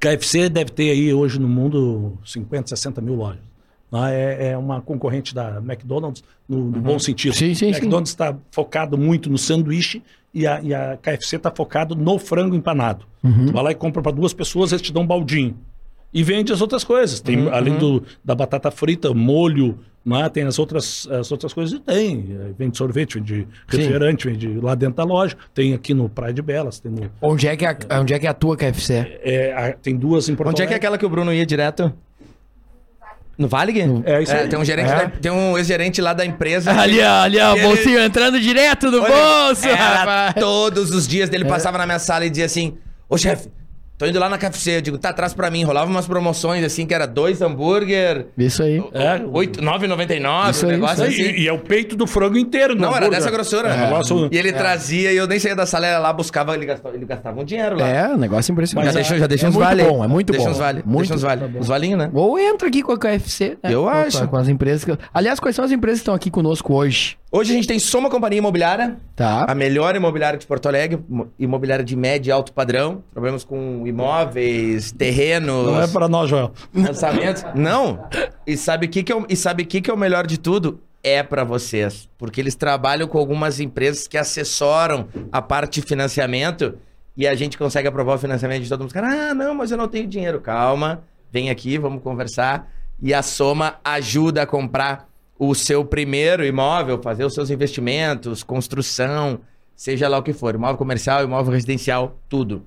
KFC 0.00 0.48
deve 0.48 0.70
ter 0.72 0.90
aí 0.90 1.12
hoje 1.14 1.38
no 1.38 1.48
mundo 1.48 2.18
50, 2.24 2.68
60 2.68 3.00
mil 3.00 3.14
lojas. 3.14 3.40
Né? 3.90 4.14
É, 4.14 4.48
é 4.50 4.56
uma 4.58 4.80
concorrente 4.80 5.34
da 5.34 5.56
McDonald's 5.58 6.22
no, 6.48 6.70
no 6.70 6.80
bom 6.80 6.98
sentido. 6.98 7.34
Sim, 7.34 7.54
sim, 7.54 7.70
o 7.70 7.74
sim. 7.74 7.80
McDonald's 7.80 8.10
está 8.10 8.36
focado 8.50 8.96
muito 8.98 9.28
no 9.30 9.38
sanduíche 9.38 10.02
e 10.34 10.46
a, 10.46 10.60
e 10.60 10.74
a 10.74 10.98
KFC 11.00 11.36
está 11.36 11.50
focado 11.50 11.94
no 11.94 12.18
frango 12.18 12.54
empanado. 12.54 13.04
Uhum. 13.22 13.46
Tu 13.46 13.52
vai 13.52 13.62
lá 13.64 13.70
e 13.72 13.74
compra 13.74 14.02
para 14.02 14.12
duas 14.12 14.32
pessoas, 14.34 14.72
eles 14.72 14.82
te 14.82 14.92
dão 14.92 15.02
um 15.02 15.06
baldinho. 15.06 15.56
E 16.12 16.22
vende 16.22 16.52
as 16.52 16.60
outras 16.60 16.84
coisas. 16.84 17.20
Tem, 17.20 17.36
Uhum, 17.38 17.52
além 17.52 17.76
do, 17.78 18.02
da 18.24 18.34
batata 18.34 18.70
frita, 18.70 19.12
molho, 19.12 19.78
né? 20.04 20.28
tem 20.30 20.44
as 20.44 20.58
outras, 20.58 21.06
as 21.10 21.30
outras 21.32 21.52
coisas. 21.52 21.78
E 21.78 21.80
tem. 21.80 22.26
eh, 22.30 22.52
Vende 22.56 22.76
sorvete, 22.78 23.14
vende 23.18 23.46
refrigerante, 23.66 24.28
vende 24.28 24.48
lá 24.60 24.74
dentro 24.74 24.96
da 24.96 25.04
loja. 25.04 25.36
Tem 25.52 25.74
aqui 25.74 25.92
no 25.92 26.08
Praia 26.08 26.32
de 26.32 26.40
Belas, 26.40 26.78
tem, 26.78 26.90
no, 26.92 27.10
Onde 27.20 27.48
é 27.48 27.56
que, 27.56 27.66
a, 27.66 27.76
onde 28.00 28.14
é 28.14 28.18
que 28.18 28.26
atua 28.26 28.54
a 28.54 28.56
KFC? 28.56 29.18
é, 29.22 29.52
a- 29.52 29.72
tem 29.72 29.96
duas 29.96 30.28
em 30.28 30.34
Porto 30.36 30.50
Onde 30.50 30.62
é 30.62 30.66
que 30.66 30.72
é 30.72 30.76
aquela 30.76 30.96
que 30.96 31.04
o 31.04 31.08
Bruno 31.08 31.32
ia 31.34 31.44
direto? 31.44 31.92
No 33.38 33.48
Valig? 33.48 33.78
É 34.06 34.22
isso 34.22 34.32
aí. 34.32 34.48
tem 34.48 34.58
um 34.58 34.64
gerente, 34.64 34.90
É. 34.90 34.94
da- 34.96 35.08
tem 35.10 35.30
um 35.30 35.58
ex-gerente 35.58 36.00
lá 36.00 36.14
da 36.14 36.24
empresa. 36.24 36.72
Ali, 36.72 37.00
ó, 37.02 37.20
ali, 37.22 37.38
ó, 37.38 37.52
o 37.52 37.56
Ele- 37.56 37.66
bolsinho 37.66 37.98
entrando 38.00 38.40
direto 38.40 38.90
no 38.90 39.02
Olha, 39.02 39.14
bolso, 39.14 39.68
rapaz. 39.68 40.34
todos 40.38 40.90
os 40.90 41.06
dias 41.06 41.28
É. 41.28 41.32
dele 41.32 41.44
passava 41.44 41.76
na 41.76 41.84
minha 41.84 41.98
sala 41.98 42.24
e 42.24 42.30
dizia 42.30 42.46
assim: 42.46 42.78
Ô 43.08 43.18
chefe, 43.18 43.48
tô 43.98 44.06
indo 44.06 44.18
lá 44.18 44.28
na 44.28 44.38
KFC. 44.38 44.76
Eu 44.78 44.80
digo, 44.82 44.98
tá 44.98 45.10
atrás 45.10 45.32
pra 45.34 45.50
mim. 45.50 45.64
Rolava 45.64 45.90
umas 45.90 46.06
promoções 46.06 46.64
assim, 46.64 46.86
que 46.86 46.94
era 46.94 47.06
dois 47.06 47.40
hambúrguer, 47.42 48.26
Isso 48.36 48.62
aí. 48.62 48.82
É, 48.92 49.22
oito- 49.32 49.60
9,99, 49.62 50.50
Isso 50.50 50.66
um 50.66 50.68
aí, 50.68 50.74
negócio 50.74 51.04
E, 51.04 51.08
assim. 51.08 51.22
e 51.42 51.48
é 51.48 51.52
o 51.52 51.58
peito 51.58 51.96
do 51.96 52.06
frango 52.06 52.36
inteiro, 52.38 52.74
no 52.74 52.82
Não, 52.82 52.88
era 52.88 52.98
hambúrguer. 53.06 53.18
dessa 53.18 53.30
grossura. 53.30 53.68
É, 53.68 53.76
negócio- 53.84 54.28
E 54.30 54.36
ele 54.38 54.52
trazia 54.52 55.12
e 55.12 55.16
eu 55.16 55.26
nem 55.26 55.38
saía 55.38 55.56
da 55.56 55.66
sala, 55.66 55.86
era 55.86 55.98
lá, 55.98 56.12
buscava, 56.12 56.54
ele 56.54 56.66
gastava, 56.66 56.94
ele 56.94 57.04
gastava 57.06 57.40
um 57.40 57.44
dinheiro 57.44 57.76
lá. 57.78 57.86
É, 57.88 58.16
negócio 58.16 58.52
impressionante. 58.52 58.86
Já 58.88 58.92
deixa, 58.92 59.18
já 59.18 59.26
deixa 59.26 59.46
é 59.46 59.48
uns 59.48 59.54
muito 59.54 59.66
vale. 59.66 59.82
bom, 59.84 60.04
é 60.04 60.08
muito 60.08 60.32
deixa 60.32 60.46
bom. 60.46 60.52
Uns 60.52 60.58
vale, 60.58 60.82
Muito 60.84 60.98
deixa 61.08 61.14
uns 61.14 61.22
vale. 61.22 61.58
Os 61.58 61.68
valinhos, 61.68 61.98
né? 61.98 62.10
Ou 62.12 62.38
entra 62.38 62.68
aqui 62.68 62.82
com 62.82 62.92
a 62.92 62.98
KFC. 62.98 63.56
né? 63.62 63.72
Eu 63.72 63.88
acho. 63.88 64.26
Com 64.28 64.36
as 64.36 64.48
empresas. 64.48 64.84
que- 64.84 64.96
Aliás, 65.12 65.40
quais 65.40 65.54
são 65.56 65.64
as 65.64 65.70
empresas 65.72 65.98
que 66.00 66.02
estão 66.02 66.14
aqui 66.14 66.30
conosco 66.30 66.74
hoje? 66.74 67.16
Hoje 67.30 67.52
a 67.52 67.54
gente 67.56 67.66
tem 67.68 67.78
Soma 67.78 68.08
Companhia 68.08 68.38
Imobiliária, 68.38 68.96
Tá. 69.14 69.44
a 69.48 69.54
melhor 69.54 69.94
imobiliária 69.94 70.38
de 70.38 70.46
Porto 70.46 70.66
Alegre, 70.68 70.98
mo- 71.08 71.28
imobiliária 71.38 71.84
de 71.84 71.94
médio 71.96 72.30
e 72.30 72.32
alto 72.32 72.52
padrão. 72.52 73.02
Trabalhamos 73.12 73.44
com 73.44 73.85
imóveis, 73.88 74.92
terrenos, 74.92 75.66
Não 75.66 75.80
é 75.82 75.86
para 75.88 76.08
nós, 76.08 76.28
Joel. 76.30 76.52
lançamentos. 76.74 77.44
Não. 77.54 78.06
E 78.46 78.56
sabe 78.56 78.86
o 78.86 78.88
que, 78.88 79.02
que, 79.02 79.12
é, 79.12 79.16
o- 79.16 79.26
e 79.28 79.36
sabe 79.36 79.64
que, 79.64 79.80
que 79.80 79.90
é 79.90 79.94
o 79.94 79.96
melhor 79.96 80.26
de 80.26 80.38
tudo? 80.38 80.80
É 81.02 81.22
pra 81.22 81.44
vocês. 81.44 82.08
Porque 82.18 82.40
eles 82.40 82.54
trabalham 82.54 83.06
com 83.06 83.18
algumas 83.18 83.60
empresas 83.60 84.08
que 84.08 84.18
assessoram 84.18 85.08
a 85.30 85.40
parte 85.40 85.80
de 85.80 85.86
financiamento 85.86 86.74
e 87.16 87.26
a 87.26 87.34
gente 87.34 87.56
consegue 87.56 87.86
aprovar 87.88 88.14
o 88.16 88.18
financiamento 88.18 88.62
de 88.62 88.68
todo 88.68 88.80
mundo. 88.80 88.92
Ah, 88.96 89.32
não, 89.32 89.54
mas 89.54 89.70
eu 89.70 89.76
não 89.76 89.86
tenho 89.88 90.06
dinheiro. 90.06 90.40
Calma, 90.40 91.02
vem 91.30 91.48
aqui, 91.50 91.78
vamos 91.78 92.02
conversar. 92.02 92.68
E 93.00 93.14
a 93.14 93.22
Soma 93.22 93.76
ajuda 93.84 94.42
a 94.42 94.46
comprar 94.46 95.08
o 95.38 95.54
seu 95.54 95.84
primeiro 95.84 96.44
imóvel, 96.44 97.00
fazer 97.02 97.24
os 97.24 97.34
seus 97.34 97.50
investimentos, 97.50 98.42
construção, 98.42 99.40
seja 99.74 100.08
lá 100.08 100.16
o 100.18 100.22
que 100.22 100.32
for, 100.32 100.54
imóvel 100.54 100.78
comercial, 100.78 101.22
imóvel 101.22 101.52
residencial, 101.52 102.18
tudo. 102.28 102.64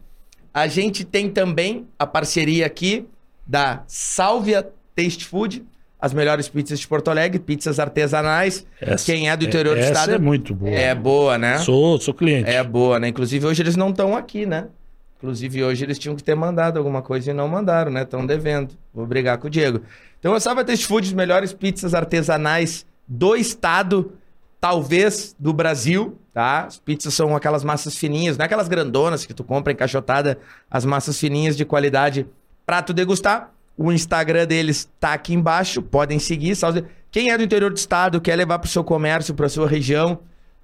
A 0.53 0.67
gente 0.67 1.03
tem 1.03 1.29
também 1.29 1.87
a 1.97 2.05
parceria 2.07 2.65
aqui 2.65 3.05
da 3.45 3.83
Sálvia 3.87 4.67
Taste 4.95 5.25
Food, 5.25 5.63
as 6.01 6.13
melhores 6.13 6.47
pizzas 6.47 6.79
de 6.79 6.87
Porto 6.87 7.09
Alegre, 7.09 7.39
pizzas 7.39 7.79
artesanais. 7.79 8.65
Essa- 8.79 9.05
Quem 9.05 9.29
é 9.29 9.35
do 9.37 9.45
interior 9.45 9.75
do 9.75 9.81
essa 9.81 9.91
estado 9.91 10.13
é 10.13 10.17
muito 10.17 10.53
boa. 10.55 10.71
é 10.71 10.95
boa, 10.95 11.37
né? 11.37 11.57
Sou, 11.59 11.99
sou 11.99 12.13
cliente. 12.13 12.49
É 12.49 12.63
boa, 12.63 12.99
né? 12.99 13.09
Inclusive 13.09 13.45
hoje 13.45 13.61
eles 13.61 13.75
não 13.75 13.89
estão 13.89 14.15
aqui, 14.15 14.45
né? 14.45 14.67
Inclusive 15.17 15.63
hoje 15.63 15.83
eles 15.83 15.99
tinham 15.99 16.15
que 16.15 16.23
ter 16.23 16.35
mandado 16.35 16.77
alguma 16.77 17.01
coisa 17.01 17.31
e 17.31 17.33
não 17.33 17.47
mandaram, 17.47 17.91
né? 17.91 18.03
Estão 18.03 18.25
devendo. 18.25 18.73
Vou 18.93 19.05
brigar 19.05 19.37
com 19.37 19.47
o 19.47 19.49
Diego. 19.49 19.81
Então 20.19 20.33
a 20.33 20.39
Sálvia 20.39 20.63
Taste 20.63 20.87
Food, 20.87 21.07
as 21.07 21.13
melhores 21.13 21.51
pizzas 21.53 21.93
artesanais 21.93 22.85
do 23.07 23.35
estado, 23.35 24.13
talvez 24.59 25.35
do 25.39 25.53
Brasil, 25.53 26.17
tá? 26.33 26.65
As 26.65 26.77
pizzas 26.77 27.13
são 27.13 27.35
aquelas 27.35 27.63
massas 27.63 27.95
fininhas, 27.95 28.37
não 28.37 28.43
é 28.43 28.45
aquelas 28.45 28.67
grandonas 28.67 29.25
que 29.25 29.33
tu 29.33 29.43
compra 29.43 29.73
encaixotada, 29.73 30.37
as 30.69 30.85
massas 30.85 31.19
fininhas 31.19 31.55
de 31.55 31.65
qualidade 31.65 32.27
pra 32.65 32.81
tu 32.81 32.93
degustar. 32.93 33.51
O 33.77 33.91
Instagram 33.91 34.45
deles 34.45 34.89
tá 34.99 35.13
aqui 35.13 35.33
embaixo, 35.33 35.81
podem 35.81 36.19
seguir. 36.19 36.57
Quem 37.09 37.31
é 37.31 37.37
do 37.37 37.43
interior 37.43 37.71
do 37.71 37.77
estado, 37.77 38.19
quer 38.19 38.35
levar 38.35 38.59
pro 38.59 38.69
seu 38.69 38.83
comércio, 38.83 39.33
pra 39.33 39.47
sua 39.47 39.67
região, 39.67 40.19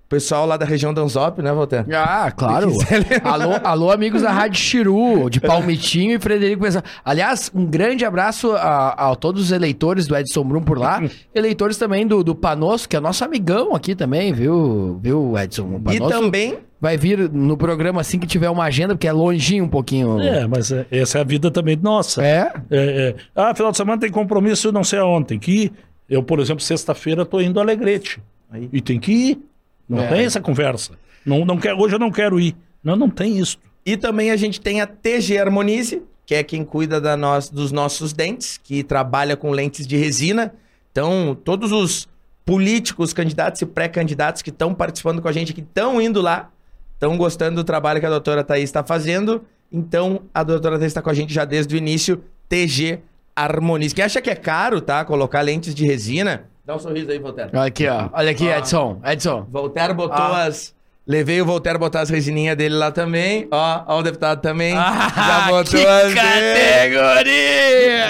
pessoal 0.07 0.45
lá 0.45 0.57
da 0.57 0.65
região 0.65 0.93
da 0.93 1.01
Anzop, 1.01 1.41
né, 1.41 1.51
Walter? 1.51 1.85
Ah, 1.93 2.31
claro. 2.31 2.71
alô, 3.23 3.51
alô, 3.63 3.91
amigos 3.91 4.21
da 4.21 4.31
Rádio 4.31 4.59
Chiru, 4.59 5.29
de 5.29 5.39
Palmitinho 5.39 6.15
e 6.15 6.19
Frederico 6.19 6.61
Pessoa. 6.61 6.83
Aliás, 7.03 7.51
um 7.53 7.65
grande 7.65 8.05
abraço 8.05 8.51
a, 8.53 9.11
a 9.11 9.15
todos 9.15 9.41
os 9.43 9.51
eleitores 9.51 10.07
do 10.07 10.15
Edson 10.15 10.43
Brum 10.43 10.61
por 10.61 10.77
lá. 10.77 11.01
eleitores 11.33 11.77
também 11.77 12.05
do, 12.05 12.23
do 12.23 12.35
Panosso, 12.35 12.87
que 12.87 12.95
é 12.95 12.99
nosso 12.99 13.23
amigão 13.23 13.75
aqui 13.75 13.95
também, 13.95 14.33
viu, 14.33 14.99
viu 15.01 15.37
Edson? 15.37 15.81
O 15.85 15.91
E 15.91 15.99
também 15.99 16.57
vai 16.79 16.97
vir 16.97 17.29
no 17.31 17.57
programa 17.57 18.01
assim 18.01 18.19
que 18.19 18.27
tiver 18.27 18.49
uma 18.49 18.65
agenda, 18.65 18.93
porque 18.93 19.07
é 19.07 19.11
longinho 19.11 19.63
um 19.63 19.69
pouquinho. 19.69 20.19
É, 20.21 20.47
mas 20.47 20.71
é- 20.71 20.85
essa 20.91 21.17
é 21.17 21.21
a 21.21 21.23
vida 21.23 21.49
também 21.49 21.75
nossa. 21.81 22.23
É? 22.23 22.51
É, 22.69 23.09
é. 23.09 23.15
Ah, 23.35 23.55
final 23.55 23.71
de 23.71 23.77
semana 23.77 23.99
tem 23.99 24.11
compromisso, 24.11 24.71
não 24.71 24.83
sei 24.83 24.99
aonde. 24.99 25.27
Tem 25.27 25.39
que 25.39 25.51
ir. 25.51 25.71
Eu, 26.07 26.21
por 26.21 26.39
exemplo, 26.39 26.61
sexta-feira 26.61 27.25
tô 27.25 27.41
indo 27.41 27.59
a 27.59 27.63
Alegrete. 27.63 28.21
Aí. 28.51 28.69
E 28.71 28.81
tem 28.81 28.99
que 28.99 29.11
ir. 29.11 29.39
Não 29.87 29.99
É. 30.03 30.07
tem 30.07 30.25
essa 30.25 30.39
conversa. 30.41 30.93
Não, 31.25 31.43
não 31.45 31.57
quero, 31.57 31.79
hoje 31.79 31.95
eu 31.95 31.99
não 31.99 32.11
quero 32.11 32.39
ir. 32.39 32.55
Não, 32.83 32.95
não 32.95 33.09
tem 33.09 33.37
isso. 33.39 33.57
E 33.85 33.95
também 33.97 34.31
a 34.31 34.35
gente 34.35 34.59
tem 34.61 34.81
a 34.81 34.87
TG 34.87 35.37
Harmonize, 35.37 36.01
que 36.25 36.33
é 36.35 36.43
quem 36.43 36.63
cuida 36.63 36.99
da 36.99 37.15
nós, 37.15 37.49
dos 37.49 37.71
nossos 37.71 38.13
dentes, 38.13 38.59
que 38.63 38.83
trabalha 38.83 39.35
com 39.37 39.51
lentes 39.51 39.85
de 39.85 39.95
resina. 39.95 40.53
Então, 40.91 41.37
todos 41.43 41.71
os 41.71 42.07
políticos, 42.45 43.11
candidatos 43.13 43.61
e 43.61 43.65
pré-candidatos 43.65 44.41
que 44.41 44.49
estão 44.49 44.73
participando 44.73 45.21
com 45.21 45.27
a 45.27 45.31
gente, 45.31 45.53
que 45.53 45.61
estão 45.61 45.99
indo 46.01 46.21
lá, 46.21 46.49
estão 46.93 47.17
gostando 47.17 47.55
do 47.57 47.63
trabalho 47.63 47.99
que 47.99 48.05
a 48.05 48.09
doutora 48.09 48.43
Thaís 48.43 48.65
está 48.65 48.83
fazendo. 48.83 49.43
Então, 49.71 50.21
a 50.33 50.43
doutora 50.43 50.77
Thaís 50.77 50.91
está 50.91 51.01
com 51.01 51.09
a 51.09 51.13
gente 51.13 51.33
já 51.33 51.43
desde 51.43 51.75
o 51.75 51.77
início, 51.77 52.23
TG 52.47 52.99
Harmonize. 53.35 53.93
Quem 53.93 54.05
acha 54.05 54.21
que 54.21 54.29
é 54.29 54.35
caro, 54.35 54.79
tá? 54.79 55.03
Colocar 55.03 55.41
lentes 55.41 55.73
de 55.75 55.85
resina, 55.85 56.45
dá 56.65 56.75
um 56.75 56.79
sorriso 56.79 57.11
aí, 57.11 57.19
Voltaire. 57.19 57.51
Olha 57.53 57.63
aqui, 57.67 57.87
ó. 57.87 58.09
Olha 58.13 58.31
aqui, 58.31 58.49
Ah. 58.51 58.57
Edson. 58.59 58.99
Edson. 59.05 59.45
Voltaire 59.51 59.93
botou 59.93 60.15
Ah. 60.17 60.43
as. 60.45 60.73
Levei 61.07 61.39
o 61.39 61.45
Voltaire 61.45 61.77
botar 61.77 62.01
as 62.01 62.09
resininhas 62.09 62.57
dele 62.57 62.73
lá 62.75 62.91
também. 62.91 63.47
Ó, 63.51 63.83
ó 63.87 63.99
o 63.99 64.01
deputado 64.03 64.41
também. 64.41 64.73
já 64.73 64.81
Ah, 64.83 65.47
botou 65.49 65.79
que 65.79 65.85
as 65.85 66.13
categoria! 66.15 68.07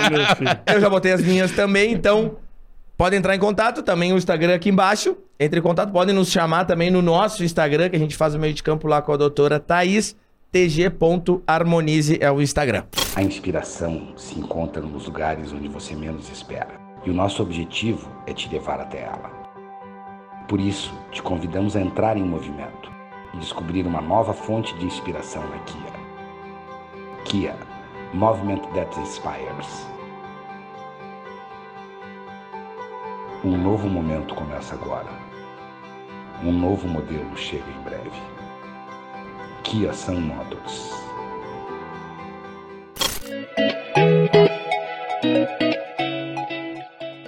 Eu 0.73 0.79
já 0.79 0.89
botei 0.89 1.11
as 1.11 1.21
minhas 1.21 1.51
também, 1.51 1.91
então 1.91 2.37
pode 2.97 3.15
entrar 3.17 3.35
em 3.35 3.39
contato. 3.39 3.83
Também 3.83 4.13
o 4.13 4.17
Instagram 4.17 4.55
aqui 4.55 4.69
embaixo. 4.69 5.17
Entre 5.37 5.59
em 5.59 5.61
contato, 5.61 5.91
podem 5.91 6.15
nos 6.15 6.31
chamar 6.31 6.63
também 6.63 6.89
no 6.89 7.01
nosso 7.01 7.43
Instagram, 7.43 7.89
que 7.89 7.97
a 7.97 7.99
gente 7.99 8.15
faz 8.15 8.33
o 8.33 8.39
meio 8.39 8.53
de 8.53 8.63
campo 8.63 8.87
lá 8.87 9.01
com 9.01 9.11
a 9.11 9.17
doutora 9.17 9.59
Thaís. 9.59 10.15
tg.harmonize 10.53 12.17
é 12.21 12.31
o 12.31 12.41
Instagram. 12.41 12.83
A 13.13 13.21
inspiração 13.21 14.13
se 14.15 14.39
encontra 14.39 14.81
nos 14.81 15.05
lugares 15.05 15.51
onde 15.51 15.67
você 15.67 15.93
menos 15.93 16.29
espera. 16.29 16.84
E 17.05 17.09
o 17.09 17.13
nosso 17.13 17.43
objetivo 17.43 18.09
é 18.25 18.33
te 18.33 18.49
levar 18.49 18.79
até 18.79 19.03
ela. 19.03 19.29
Por 20.47 20.59
isso, 20.59 20.91
te 21.11 21.21
convidamos 21.21 21.75
a 21.75 21.81
entrar 21.81 22.17
em 22.17 22.23
movimento 22.23 22.91
e 23.33 23.37
descobrir 23.37 23.85
uma 23.85 24.01
nova 24.01 24.33
fonte 24.33 24.75
de 24.77 24.85
inspiração 24.85 25.43
na 25.47 25.59
Kia. 25.59 25.93
Kia, 27.25 27.55
Movement 28.13 28.61
That 28.73 28.99
Inspires. 28.99 29.87
Um 33.43 33.55
novo 33.55 33.87
momento 33.87 34.33
começa 34.33 34.73
agora. 34.73 35.09
Um 36.43 36.51
novo 36.51 36.87
modelo 36.87 37.37
chega 37.37 37.69
em 37.69 37.83
breve. 37.83 38.21
Kia 39.63 39.93
Sun 39.93 40.21
Motors. 40.21 40.91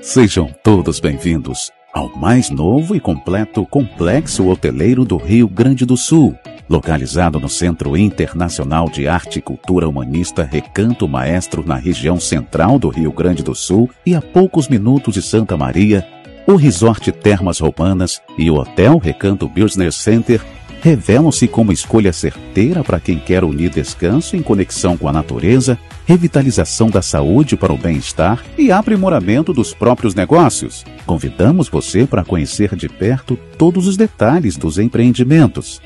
Sejam 0.08 0.50
todos 0.64 1.02
bem-vindos 1.02 1.70
ao 1.94 2.08
mais 2.16 2.50
novo 2.50 2.96
e 2.96 3.00
completo 3.00 3.66
complexo 3.66 4.48
hoteleiro 4.48 5.04
do 5.04 5.18
Rio 5.18 5.50
Grande 5.50 5.86
do 5.86 5.98
Sul, 5.98 6.34
localizado 6.70 7.42
no 7.42 7.50
Centro 7.50 7.98
Internacional 7.98 8.90
de 8.90 9.06
Arte 9.06 9.40
e 9.40 9.42
Cultura 9.42 9.86
Humanista 9.86 10.46
Recanto 10.46 11.10
Maestro, 11.10 11.62
na 11.68 11.76
região 11.76 12.22
central 12.22 12.80
do 12.80 12.88
Rio 12.88 13.12
Grande 13.12 13.44
do 13.44 13.54
Sul 13.54 13.90
e 14.06 14.16
a 14.16 14.22
poucos 14.22 14.70
minutos 14.70 15.14
de 15.14 15.22
Santa 15.22 15.58
Maria. 15.58 16.08
O 16.48 16.56
Resort 16.56 17.12
Termas 17.12 17.60
Roumanas 17.60 18.22
e 18.38 18.50
o 18.50 18.56
Hotel 18.56 19.00
Recanto 19.00 19.46
Business 19.46 19.96
Center 19.96 20.42
revelam-se 20.88 21.50
como 21.50 21.74
escolha 21.74 22.14
certeira 22.14 22.82
para 22.82 22.98
quem 22.98 23.20
quer 23.20 23.44
unir 23.44 23.70
descanso 23.70 24.38
em 24.38 24.42
conexão 24.42 24.96
com 24.96 25.10
a 25.10 25.12
natureza, 25.12 25.78
revitalização 26.06 26.90
da 26.90 27.02
saúde 27.02 27.58
para 27.58 27.74
o 27.74 27.78
bem-estar 27.78 28.42
e 28.58 28.72
aprimoramento 28.72 29.52
dos 29.52 29.74
próprios 29.74 30.16
negócios. 30.16 30.86
Convidamos 31.06 31.68
você 31.68 32.06
para 32.06 32.24
conhecer 32.24 32.74
de 32.74 32.88
perto 32.88 33.38
todos 33.58 33.86
os 33.86 33.98
detalhes 33.98 34.56
dos 34.56 34.80
empreendimentos. 34.80 35.82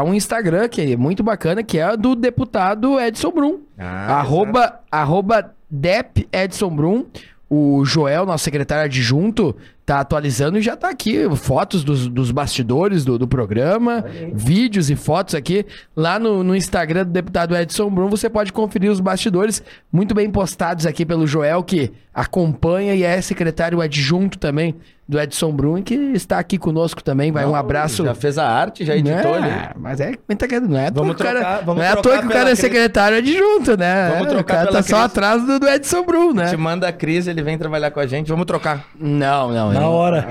Indicar 0.00 0.04
um 0.04 0.14
Instagram 0.14 0.68
que 0.68 0.92
é 0.92 0.96
muito 0.96 1.22
bacana, 1.22 1.62
que 1.62 1.78
é 1.78 1.96
do 1.96 2.14
deputado 2.14 2.98
Edson 3.00 3.30
Brum. 3.30 3.58
Ah, 3.78 4.18
arroba, 4.20 4.80
arroba 4.90 5.54
Dep 5.70 6.28
Edson 6.32 6.70
Brum. 6.70 7.06
O 7.48 7.84
Joel, 7.84 8.24
nosso 8.24 8.44
secretário 8.44 8.84
adjunto, 8.84 9.56
tá 9.90 9.98
atualizando 10.00 10.56
e 10.56 10.62
já 10.62 10.76
tá 10.76 10.88
aqui 10.88 11.18
fotos 11.34 11.82
dos, 11.82 12.06
dos 12.06 12.30
bastidores 12.30 13.04
do, 13.04 13.18
do 13.18 13.26
programa, 13.26 14.04
vídeos 14.32 14.88
e 14.88 14.94
fotos 14.94 15.34
aqui. 15.34 15.66
Lá 15.96 16.16
no, 16.16 16.44
no 16.44 16.54
Instagram 16.54 17.04
do 17.04 17.10
deputado 17.10 17.56
Edson 17.56 17.90
Brum, 17.90 18.08
você 18.08 18.30
pode 18.30 18.52
conferir 18.52 18.88
os 18.88 19.00
bastidores 19.00 19.60
muito 19.92 20.14
bem 20.14 20.30
postados 20.30 20.86
aqui 20.86 21.04
pelo 21.04 21.26
Joel, 21.26 21.64
que 21.64 21.90
acompanha 22.14 22.94
e 22.94 23.02
é 23.02 23.20
secretário 23.20 23.80
adjunto 23.80 24.38
também 24.38 24.76
do 25.08 25.18
Edson 25.20 25.50
Brum, 25.50 25.82
que 25.82 25.94
está 25.94 26.38
aqui 26.38 26.56
conosco 26.56 27.02
também. 27.02 27.32
Vai 27.32 27.44
um 27.44 27.54
abraço. 27.56 28.04
Já 28.04 28.14
fez 28.14 28.38
a 28.38 28.46
arte, 28.48 28.84
já 28.84 28.94
editou 28.94 29.34
ali. 29.34 29.48
É, 29.48 29.72
mas 29.76 30.00
é 30.00 30.12
não 30.60 30.78
é 30.78 30.86
à 30.86 30.90
toa 30.92 31.02
Vamos 31.02 31.16
que 31.16 31.22
o 31.22 31.24
cara, 31.24 31.40
trocar- 31.40 31.64
vamos 31.64 31.76
não 31.76 31.82
é 31.82 31.88
à 31.92 31.96
toa 31.96 32.18
que 32.20 32.26
o 32.26 32.30
cara 32.30 32.40
é 32.42 32.44
Cris. 32.52 32.58
secretário 32.60 33.18
adjunto, 33.18 33.76
né? 33.76 34.08
Vamos 34.10 34.26
É, 34.28 34.30
trocar 34.30 34.54
o 34.54 34.58
cara 34.58 34.72
tá 34.72 34.82
só 34.84 34.98
Cris. 34.98 35.04
atrás 35.06 35.44
do, 35.44 35.58
do 35.58 35.68
Edson 35.68 36.04
Brum, 36.04 36.32
né? 36.32 36.46
Te 36.50 36.56
manda 36.56 36.86
a 36.86 36.92
Cris, 36.92 37.26
ele 37.26 37.42
vem 37.42 37.58
trabalhar 37.58 37.90
com 37.90 37.98
a 37.98 38.06
gente. 38.06 38.28
Vamos 38.28 38.46
trocar. 38.46 38.84
Não, 38.96 39.50
não. 39.52 39.72
Na 39.80 39.88
hora. 39.88 40.26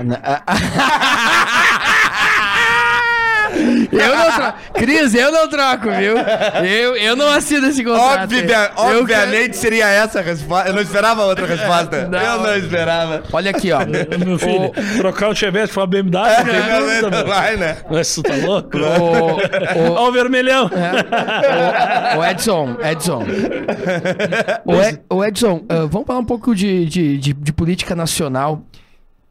Eu 3.92 4.16
não 4.16 4.32
troco. 4.32 4.58
Cris, 4.74 5.14
eu 5.14 5.32
não 5.32 5.48
troco, 5.48 5.90
viu? 5.90 6.14
Eu, 6.64 6.96
eu 6.96 7.16
não 7.16 7.28
assino 7.28 7.66
esse 7.66 7.82
contrato. 7.82 8.22
Obvia- 8.24 8.70
Eu 8.76 9.00
obviamente 9.00 9.56
seria 9.56 9.88
essa 9.88 10.20
a 10.20 10.22
resposta. 10.22 10.68
Eu 10.70 10.74
não 10.74 10.80
esperava 10.80 11.24
outra 11.24 11.44
resposta. 11.46 12.06
Não. 12.08 12.18
Eu 12.20 12.38
não 12.42 12.56
esperava. 12.56 13.22
Olha 13.32 13.50
aqui, 13.50 13.72
ó. 13.72 13.80
Meu 14.24 14.38
filho, 14.38 14.70
trocar 14.98 15.30
um 15.30 15.34
Chevette 15.34 15.74
por 15.74 15.80
uma 15.80 15.86
BMW, 15.88 16.12
não 16.12 16.80
dúvida, 16.80 17.02
não 17.10 17.18
meu. 17.18 17.26
vai, 17.26 17.56
né? 17.56 17.78
Mas 17.90 18.14
tu 18.14 18.22
tá 18.22 18.34
louco? 18.36 18.78
O, 18.78 19.92
Ó 19.94 20.08
o 20.08 20.12
vermelhão. 20.12 20.70
o, 22.14 22.18
o 22.18 22.24
Edson, 22.24 22.76
Edson. 22.82 23.24
O, 24.64 24.74
Ed- 24.80 25.00
o 25.10 25.24
Edson, 25.24 25.64
ah, 25.68 25.86
vamos 25.90 26.06
falar 26.06 26.20
um 26.20 26.24
pouco 26.24 26.54
de, 26.54 26.86
de, 26.86 27.18
de, 27.18 27.32
de 27.32 27.52
política 27.52 27.94
nacional. 27.96 28.62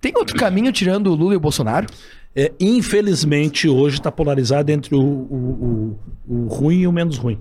Tem 0.01 0.13
outro 0.15 0.35
caminho 0.37 0.71
tirando 0.71 1.07
o 1.07 1.15
Lula 1.15 1.33
e 1.33 1.37
o 1.37 1.39
Bolsonaro? 1.39 1.87
É, 2.35 2.51
infelizmente, 2.59 3.67
hoje 3.67 3.97
está 3.97 4.11
polarizado 4.11 4.71
entre 4.71 4.95
o, 4.95 4.99
o, 5.01 5.97
o, 6.27 6.33
o 6.45 6.47
ruim 6.47 6.81
e 6.81 6.87
o 6.87 6.91
menos 6.91 7.17
ruim. 7.17 7.39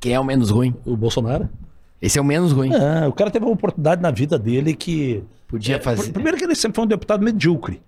Quem 0.00 0.12
é 0.12 0.20
o 0.20 0.24
menos 0.24 0.50
ruim? 0.50 0.74
O 0.84 0.96
Bolsonaro? 0.96 1.48
Esse 2.00 2.18
é 2.18 2.22
o 2.22 2.24
menos 2.24 2.52
ruim. 2.52 2.70
Ah, 2.72 3.08
o 3.08 3.12
cara 3.12 3.30
teve 3.30 3.44
uma 3.44 3.52
oportunidade 3.54 4.00
na 4.00 4.10
vida 4.10 4.38
dele 4.38 4.74
que. 4.74 5.24
Podia 5.48 5.76
É, 5.76 5.80
fazer. 5.80 6.04
pr- 6.04 6.12
Primeiro 6.12 6.36
que 6.36 6.44
ele 6.44 6.54
sempre 6.54 6.76
foi 6.76 6.84
um 6.84 6.88
deputado 6.88 7.24
medíocre. 7.24 7.80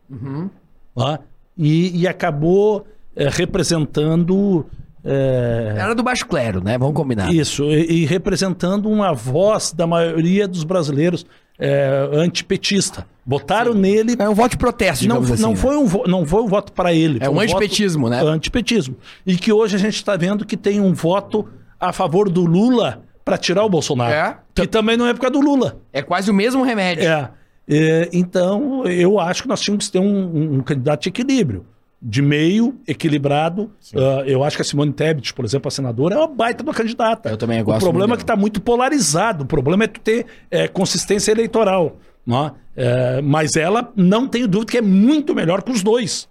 Ó, 0.96 1.18
e, 1.56 2.00
e 2.00 2.08
acabou 2.08 2.86
é, 3.14 3.28
representando. 3.28 4.66
é, 5.04 5.74
Era 5.78 5.94
do 5.94 6.02
baixo 6.02 6.26
clero, 6.26 6.62
né? 6.64 6.76
Vamos 6.78 6.94
combinar. 6.94 7.32
Isso, 7.32 7.64
e, 7.64 8.02
e 8.02 8.06
representando 8.06 8.88
uma 8.88 9.12
voz 9.12 9.72
da 9.72 9.86
maioria 9.86 10.48
dos 10.48 10.64
brasileiros 10.64 11.24
é, 11.60 12.08
antipetista. 12.12 13.06
Botaram 13.24 13.74
nele. 13.74 14.16
É 14.18 14.28
um 14.28 14.34
voto 14.34 14.52
de 14.52 14.56
protesto, 14.56 15.06
Não, 15.06 15.18
assim. 15.20 15.40
não, 15.42 15.50
né? 15.50 15.56
foi 15.56 15.76
um, 15.76 15.86
vo- 15.86 16.04
não 16.08 16.26
foi 16.26 16.42
um 16.42 16.48
voto 16.48 16.72
para 16.72 16.92
ele. 16.92 17.18
É 17.20 17.28
um 17.28 17.34
voto- 17.34 17.44
antipetismo, 17.44 18.08
né? 18.08 18.20
Antipetismo. 18.22 18.96
E 19.26 19.36
que 19.36 19.52
hoje 19.52 19.76
a 19.76 19.78
gente 19.78 19.94
está 19.94 20.16
vendo 20.16 20.44
que 20.44 20.56
tem 20.56 20.80
um 20.80 20.92
voto 20.94 21.46
a 21.78 21.92
favor 21.92 22.28
do 22.28 22.44
Lula 22.44 23.02
para 23.24 23.36
tirar 23.38 23.62
o 23.64 23.68
Bolsonaro. 23.68 24.12
É. 24.12 24.36
Que 24.54 24.66
também 24.66 24.96
não 24.96 25.06
é 25.06 25.12
por 25.14 25.20
causa 25.20 25.32
do 25.34 25.40
Lula. 25.40 25.78
É 25.92 26.02
quase 26.02 26.30
o 26.30 26.34
mesmo 26.34 26.62
remédio. 26.64 27.06
É. 27.06 27.30
É, 27.68 28.08
então, 28.12 28.84
eu 28.86 29.20
acho 29.20 29.42
que 29.42 29.48
nós 29.48 29.60
tínhamos 29.60 29.86
que 29.86 29.92
ter 29.92 30.00
um, 30.00 30.04
um- 30.04 30.54
um 30.56 30.60
candidato 30.62 31.02
de 31.02 31.08
equilíbrio. 31.10 31.64
De 32.02 32.22
meio, 32.22 32.78
equilibrado. 32.88 33.70
Ah, 33.94 34.22
eu 34.26 34.42
acho 34.42 34.56
que 34.56 34.62
a 34.62 34.64
Simone 34.64 34.92
Tebet, 34.92 35.34
por 35.34 35.44
exemplo, 35.44 35.68
a 35.68 35.70
senadora, 35.70 36.14
é 36.14 36.18
uma 36.18 36.28
baita 36.28 36.62
uma 36.62 36.72
candidata. 36.72 37.28
Eu 37.28 37.36
também 37.36 37.60
O 37.60 37.64
gosto 37.64 37.80
problema 37.80 38.08
muito 38.08 38.14
é 38.14 38.16
que 38.16 38.22
está 38.22 38.36
muito 38.36 38.60
polarizado. 38.60 39.44
O 39.44 39.46
problema 39.46 39.84
é 39.84 39.86
tu 39.86 40.00
ter 40.00 40.24
é, 40.50 40.66
consistência 40.66 41.30
eleitoral. 41.30 41.98
Né? 42.26 42.52
É, 42.74 43.20
mas 43.20 43.56
ela, 43.56 43.92
não 43.94 44.26
tenho 44.26 44.48
dúvida, 44.48 44.72
que 44.72 44.78
é 44.78 44.82
muito 44.82 45.34
melhor 45.34 45.62
que 45.62 45.72
os 45.72 45.82
dois. 45.82 46.29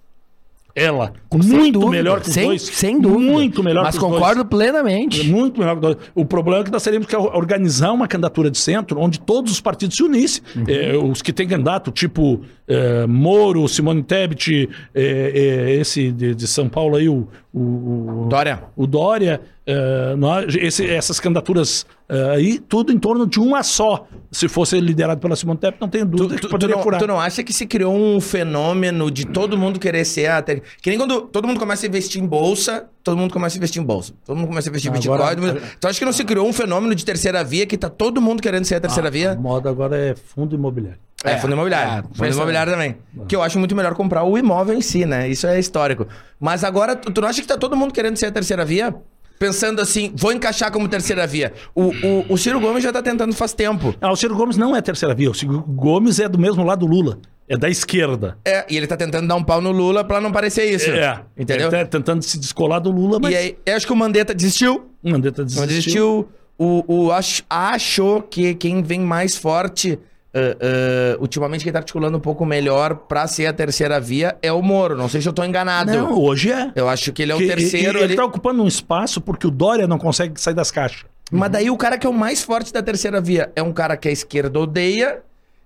Ela. 0.76 1.14
Muito 1.34 1.80
dúvida, 1.80 1.92
melhor 1.92 2.22
que 2.22 2.28
os 2.28 2.34
sem, 2.34 2.46
dois. 2.46 2.62
Sem 2.62 3.02
dúvida. 3.02 3.32
Muito 3.32 3.64
melhor 3.64 3.84
Mas 3.84 3.98
que 3.98 4.04
os 4.04 4.10
dois. 4.10 4.22
concordo 4.22 4.46
plenamente. 4.46 5.28
Muito 5.28 5.60
melhor 5.60 5.76
que 5.76 5.82
nós. 5.82 5.98
O 6.16 6.26
problema 6.26 6.62
é 6.62 6.64
que 6.64 6.72
nós 6.72 6.84
teríamos 6.84 7.08
que 7.08 7.16
organizar 7.16 7.92
uma 7.92 8.08
candidatura 8.08 8.50
de 8.50 8.58
centro 8.58 9.00
onde 9.00 9.20
todos 9.20 9.52
os 9.52 9.60
partidos 9.60 9.98
se 9.98 10.04
unissem. 10.04 10.44
Uhum. 10.56 10.64
É, 10.68 10.98
os 10.98 11.22
que 11.22 11.34
têm 11.34 11.48
candidato, 11.48 11.92
tipo 11.92 12.42
é, 12.68 13.08
Moro, 13.08 13.68
Simone 13.68 14.04
Tebet, 14.04 14.70
é, 14.94 15.02
é, 15.04 15.76
esse 15.76 16.12
de, 16.12 16.36
de 16.36 16.48
São 16.48 16.70
Paulo 16.70 16.96
aí, 16.96 17.10
o, 17.10 17.28
o, 17.54 18.28
Dória. 18.30 18.64
o 18.76 18.86
Dória, 18.86 19.42
é, 19.66 20.16
nós- 20.16 20.54
esse- 20.56 20.86
essas 20.88 21.20
candidaturas 21.20 21.86
é, 22.08 22.32
aí, 22.32 22.60
tudo 22.60 22.92
em 22.92 22.98
torno 23.00 23.26
de 23.28 23.40
uma 23.40 23.62
só. 23.64 24.08
Se 24.32 24.48
fosse 24.48 24.80
liderado 24.80 25.20
pela 25.22 25.36
Simone 25.36 25.60
Tebet, 25.60 25.80
não 25.82 25.88
tenho 25.90 26.06
Tu, 26.06 26.10
dúvida 26.12 26.36
tu- 26.36 26.36
que 26.36 26.42
tu 26.48 26.50
poderia 26.50 26.76
não, 26.76 26.84
furar. 26.84 27.00
tu 27.00 27.08
não 27.08 27.20
acha 27.20 27.44
que 27.44 27.52
se 27.54 27.66
criou 27.68 27.96
um 27.96 28.20
fenômeno 28.22 29.10
de 29.12 29.26
todo 29.26 29.58
mundo 29.58 29.80
querer 29.80 30.06
ser 30.06 30.28
a. 30.30 30.42
ter- 30.42 30.62
Que 30.82 30.90
nem 30.92 30.98
quando 31.00 31.22
todo 31.22 31.48
mundo 31.48 31.60
começa 31.60 31.86
a 31.86 31.90
investir 31.90 32.22
em 32.22 32.26
bolsa, 32.28 32.88
todo 33.04 33.18
mundo 33.18 33.32
começa 33.34 33.56
a 33.56 33.60
investir 33.60 33.82
em 33.82 33.86
bolsa. 33.86 34.14
Todo 34.26 34.36
mundo 34.38 34.48
começa 34.48 34.68
a 34.68 34.72
investir 34.72 34.90
em 34.92 34.94
Bitcoin. 34.94 35.36
mundo- 35.38 35.62
Tu 35.80 35.88
acha 35.88 36.00
que 36.00 36.06
não 36.06 36.14
se 36.14 36.24
criou 36.24 36.48
um 36.48 36.54
fenômeno 36.54 36.94
de 36.96 37.04
terceira 37.06 37.44
via 37.44 37.66
que 37.66 37.78
tá 37.78 37.90
todo 37.90 38.22
mundo 38.22 38.42
querendo 38.42 38.66
ser 38.66 38.76
a 38.76 38.80
terceira 38.80 39.08
A 39.08 39.12
via? 39.12 39.36
moda 39.36 39.70
agora 39.70 39.98
é 39.98 40.16
fundo 40.16 40.56
imobiliário. 40.56 41.00
É, 41.24 41.32
É, 41.34 41.38
fundo 41.38 41.54
imobiliário. 41.54 41.92
é, 42.12 42.16
fundo 42.18 42.32
imobiliário 42.34 42.72
também. 42.74 42.96
Que 43.28 43.36
eu 43.36 43.42
acho 43.44 43.60
muito 43.60 43.76
melhor 43.76 43.94
comprar 43.96 44.24
o 44.24 44.38
imóvel 44.38 44.76
em 44.76 44.82
si, 44.82 45.06
né? 45.06 45.28
Isso 45.28 45.46
é 45.48 45.60
histórico. 45.60 46.08
Mas 46.40 46.64
agora, 46.64 46.96
tu, 46.96 47.12
tu 47.12 47.22
não 47.22 47.28
acha 47.28 47.42
que 47.42 47.48
tá 47.48 47.58
todo 47.58 47.76
mundo 47.76 47.94
querendo 47.94 48.16
ser 48.18 48.28
a 48.28 48.32
terceira 48.32 48.64
via? 48.64 48.96
Pensando 49.38 49.80
assim, 49.82 50.12
vou 50.18 50.34
encaixar 50.34 50.70
como 50.72 50.88
terceira 50.90 51.26
via. 51.26 51.54
O, 51.74 51.86
o, 51.86 52.26
o 52.34 52.38
Ciro 52.38 52.60
Gomes 52.60 52.84
já 52.84 52.92
tá 52.92 53.02
tentando 53.02 53.34
faz 53.34 53.54
tempo. 53.54 53.96
Ah, 54.02 54.12
o 54.12 54.16
Ciro 54.16 54.36
Gomes 54.36 54.58
não 54.58 54.76
é 54.76 54.82
terceira 54.82 55.16
via. 55.16 55.32
O 55.32 55.34
Ciro 55.34 55.62
Gomes 55.62 56.20
é 56.20 56.28
do 56.28 56.38
mesmo 56.38 56.64
lado 56.64 56.86
do 56.86 56.88
Lula. 56.92 57.20
É 57.48 57.58
da 57.58 57.70
esquerda. 57.70 58.38
É, 58.46 58.66
e 58.70 58.76
ele 58.78 58.86
tá 58.86 58.98
tentando 58.98 59.28
dar 59.28 59.36
um 59.36 59.44
pau 59.44 59.62
no 59.62 59.72
Lula 59.72 60.04
pra 60.04 60.20
não 60.22 60.32
parecer 60.32 60.66
isso. 60.66 60.90
É. 60.92 61.22
Entendeu? 61.38 61.68
Ele 61.70 61.78
tá 61.78 61.86
tentando 61.86 62.22
se 62.22 62.38
descolar 62.38 62.80
do 62.80 62.92
Lula, 62.92 63.18
mas 63.20 63.32
E 63.32 63.36
aí, 63.36 63.58
eu 63.66 63.76
acho 63.78 63.88
que 63.88 63.94
o 63.94 63.96
Mandetta 63.96 64.34
desistiu. 64.36 64.90
o 65.02 65.10
Mandetta 65.10 65.42
O 65.42 65.46
desistiu. 65.46 65.62
Mandetta 65.62 65.80
desistiu. 65.82 66.30
O, 66.58 67.06
o 67.06 67.12
ach- 67.14 67.42
achou 67.50 68.22
que 68.22 68.54
quem 68.54 68.84
vem 68.84 69.00
mais 69.00 69.38
forte, 69.38 69.98
ah, 70.34 70.58
ah, 70.62 71.18
ultimamente, 71.20 71.64
quem 71.64 71.74
tá 71.74 71.80
articulando 71.80 72.18
um 72.18 72.22
pouco 72.22 72.46
melhor 72.46 72.96
pra 72.96 73.26
ser 73.28 73.46
a 73.48 73.54
terceira 73.54 74.00
via 74.00 74.38
é 74.42 74.52
o 74.52 74.62
Moro. 74.62 74.96
Não 74.96 75.10
sei 75.10 75.22
se 75.22 75.28
eu 75.28 75.34
tô 75.34 75.44
enganado. 75.44 75.92
Não, 75.92 76.20
hoje 76.20 76.52
é. 76.52 76.72
Eu 76.76 76.88
acho 76.88 77.12
que 77.12 77.22
ele 77.24 77.32
é 77.32 77.36
o 77.36 77.38
Que- 77.40 77.48
terceiro. 77.48 77.98
e- 77.98 78.02
Ele 78.02 78.04
ali. 78.06 78.16
tá 78.16 78.26
ocupando 78.26 78.62
um 78.64 78.68
espaço 78.68 79.20
porque 79.22 79.48
o 79.48 79.52
Dória 79.52 79.88
não 79.88 79.98
consegue 79.98 80.40
sair 80.40 80.54
das 80.54 80.70
caixas. 80.72 81.06
Mas 81.32 81.52
daí 81.52 81.70
o 81.70 81.78
cara 81.78 81.98
que 81.98 82.08
é 82.08 82.10
o 82.10 82.14
mais 82.14 82.42
forte 82.44 82.74
da 82.74 82.82
terceira 82.82 83.22
via 83.22 83.52
é 83.56 83.62
um 83.62 83.72
cara 83.72 83.96
que 83.96 84.08
a 84.08 84.12
esquerda 84.12 84.60
odeia 84.60 85.22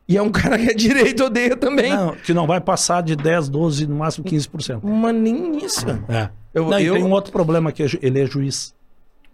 e 0.07 0.17
é 0.17 0.21
um 0.21 0.29
cara 0.31 0.57
que 0.59 0.69
a 0.69 0.73
direita 0.75 1.25
odeia 1.25 1.55
também. 1.55 1.91
Não, 1.93 2.15
que 2.15 2.33
não 2.33 2.45
vai 2.45 2.59
passar 2.59 3.01
de 3.01 3.15
10, 3.15 3.47
12, 3.49 3.87
no 3.87 3.95
máximo 3.95 4.25
15%. 4.25 4.81
Mas 4.83 5.15
nem 5.15 5.57
isso. 5.63 5.85
É. 6.09 6.29
Eu- 6.53 6.69
não, 6.69 6.79
eu- 6.79 6.93
tem 6.95 7.03
um 7.03 7.11
outro 7.11 7.31
problema 7.31 7.71
que 7.71 7.81
é 7.83 7.87
ele 8.01 8.21
é 8.21 8.25
juiz. 8.25 8.73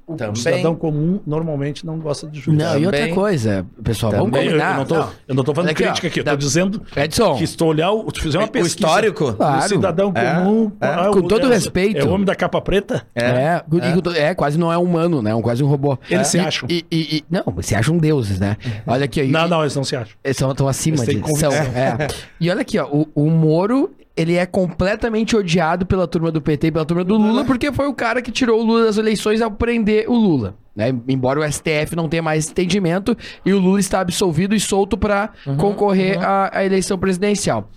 O 0.09 0.15
Também. 0.15 0.35
cidadão 0.35 0.75
comum 0.75 1.19
normalmente 1.27 1.85
não 1.85 1.99
gosta 1.99 2.27
de 2.27 2.39
juiz. 2.39 2.57
Não, 2.57 2.79
e 2.79 2.85
outra 2.85 2.99
Também. 3.01 3.13
coisa, 3.13 3.65
pessoal, 3.83 4.11
vamos 4.11 4.31
Também. 4.31 4.47
Eu, 4.47 4.53
eu 4.53 4.59
combinar. 4.59 4.77
não 4.77 4.85
tô, 4.85 4.95
Não. 4.95 5.09
eu 5.27 5.35
não 5.35 5.43
tô 5.43 5.53
falando 5.53 5.67
Olha 5.67 5.71
aqui, 5.73 5.83
crítica 5.83 6.07
ó. 6.07 6.09
aqui, 6.09 6.19
eu 6.19 6.23
Da- 6.23 6.31
tô 6.31 6.37
dizendo 6.37 6.81
Edson, 6.95 7.35
que 7.35 7.45
se 7.45 7.55
tu 7.55 7.65
olhar, 7.65 7.91
o- 7.91 8.11
tu 8.11 8.21
fizer 8.21 8.39
uma 8.39 8.47
O 8.47 8.49
pesquisa... 8.51 8.75
histórico? 8.87 9.33
Claro. 9.33 9.65
O 9.65 9.67
cidadão 9.69 10.11
É, 10.15 10.35
comum... 10.35 10.71
é. 10.81 10.85
ah, 10.87 11.09
Com 11.13 11.19
o- 11.19 11.27
todo 11.27 11.45
é- 11.45 11.49
respeito. 11.53 11.99
É 11.99 12.03
o 12.05 12.11
homem 12.11 12.25
da 12.25 12.33
capa 12.35 12.59
preta? 12.59 13.05
É, 13.13 13.61
com 13.69 14.01
to- 14.01 14.11
é, 14.15 14.33
quase 14.33 14.57
não 14.57 14.73
é 14.73 14.77
humano, 14.77 15.21
né? 15.21 15.35
Um, 15.35 15.41
quase 15.43 15.63
um 15.63 15.67
robô. 15.67 15.97
Eles 16.09 16.21
É. 16.27 16.31
se 16.31 16.39
acham. 16.39 16.67
E, 16.69 16.83
e- 16.91 17.17
e- 17.17 17.23
não, 17.29 17.43
se 17.61 17.75
acham 17.75 17.97
deuses, 17.97 18.39
né? 18.39 18.57
Olha 18.87 19.05
aqui, 19.05 19.21
ó. 19.21 19.23
e- 19.23 19.27
Não, 19.31 19.47
não, 19.47 19.61
eles 19.61 19.75
não 19.75 19.83
se 19.83 19.95
acham. 19.95 20.15
Eles 20.23 20.41
estão 20.41 20.67
acima 20.67 21.03
Eles 21.03 21.23
de 21.23 21.37
são, 21.39 21.51
é. 21.53 22.07
E 22.41 22.49
olha 22.49 22.61
aqui, 22.61 22.79
ó, 22.79 22.85
o, 22.87 23.07
o 23.13 23.29
Moro, 23.29 23.91
ele 24.19 24.35
é 24.35 24.45
completamente 24.45 25.33
odiado 25.33 25.85
pela 25.85 26.05
turma 26.05 26.29
do 26.29 26.41
PT 26.41 26.67
e 26.67 26.71
pela 26.73 26.83
turma 26.83 27.05
do 27.05 27.15
Lula, 27.15 27.45
porque 27.45 27.71
foi 27.71 27.87
o 27.87 27.93
cara 27.93 28.21
que 28.21 28.33
tirou 28.33 28.59
o 28.59 28.63
Lula 28.65 28.83
das 28.83 28.97
eleições 28.97 29.41
ao 29.41 29.49
prender 29.49 30.09
o 30.09 30.13
Lula. 30.13 30.55
Né? 30.75 30.93
Embora 31.07 31.39
o 31.39 31.49
STF 31.49 31.95
não 31.95 32.09
tenha 32.09 32.21
mais 32.21 32.49
entendimento 32.49 33.15
e 33.45 33.53
o 33.53 33.59
Lula 33.59 33.79
está 33.79 34.01
absolvido 34.01 34.53
e 34.53 34.59
solto 34.59 34.97
para 34.97 35.29
concorrer 35.57 36.21
à, 36.21 36.57
à 36.59 36.65
eleição 36.65 36.97
presidencial. 36.97 37.69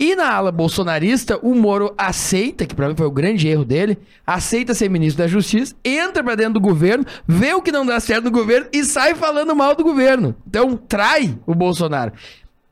E 0.00 0.16
na 0.16 0.32
ala 0.32 0.50
bolsonarista, 0.50 1.38
o 1.42 1.54
Moro 1.54 1.94
aceita, 1.98 2.64
que 2.64 2.74
pra 2.74 2.88
mim 2.88 2.96
foi 2.96 3.06
o 3.06 3.10
grande 3.10 3.46
erro 3.46 3.64
dele, 3.64 3.98
aceita 4.26 4.72
ser 4.72 4.88
ministro 4.88 5.22
da 5.24 5.28
Justiça, 5.28 5.74
entra 5.84 6.24
pra 6.24 6.34
dentro 6.34 6.54
do 6.54 6.60
governo, 6.60 7.04
vê 7.26 7.52
o 7.52 7.60
que 7.60 7.72
não 7.72 7.84
dá 7.84 8.00
certo 8.00 8.24
no 8.24 8.30
governo 8.30 8.66
e 8.72 8.82
sai 8.82 9.14
falando 9.14 9.54
mal 9.54 9.74
do 9.74 9.84
governo. 9.84 10.34
Então, 10.46 10.74
trai 10.74 11.36
o 11.46 11.54
Bolsonaro. 11.54 12.12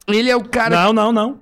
Ele 0.09 0.31
é 0.31 0.37
o 0.37 0.45
cara. 0.45 0.85
Não, 0.85 0.93
não, 0.95 1.13
não. 1.13 1.41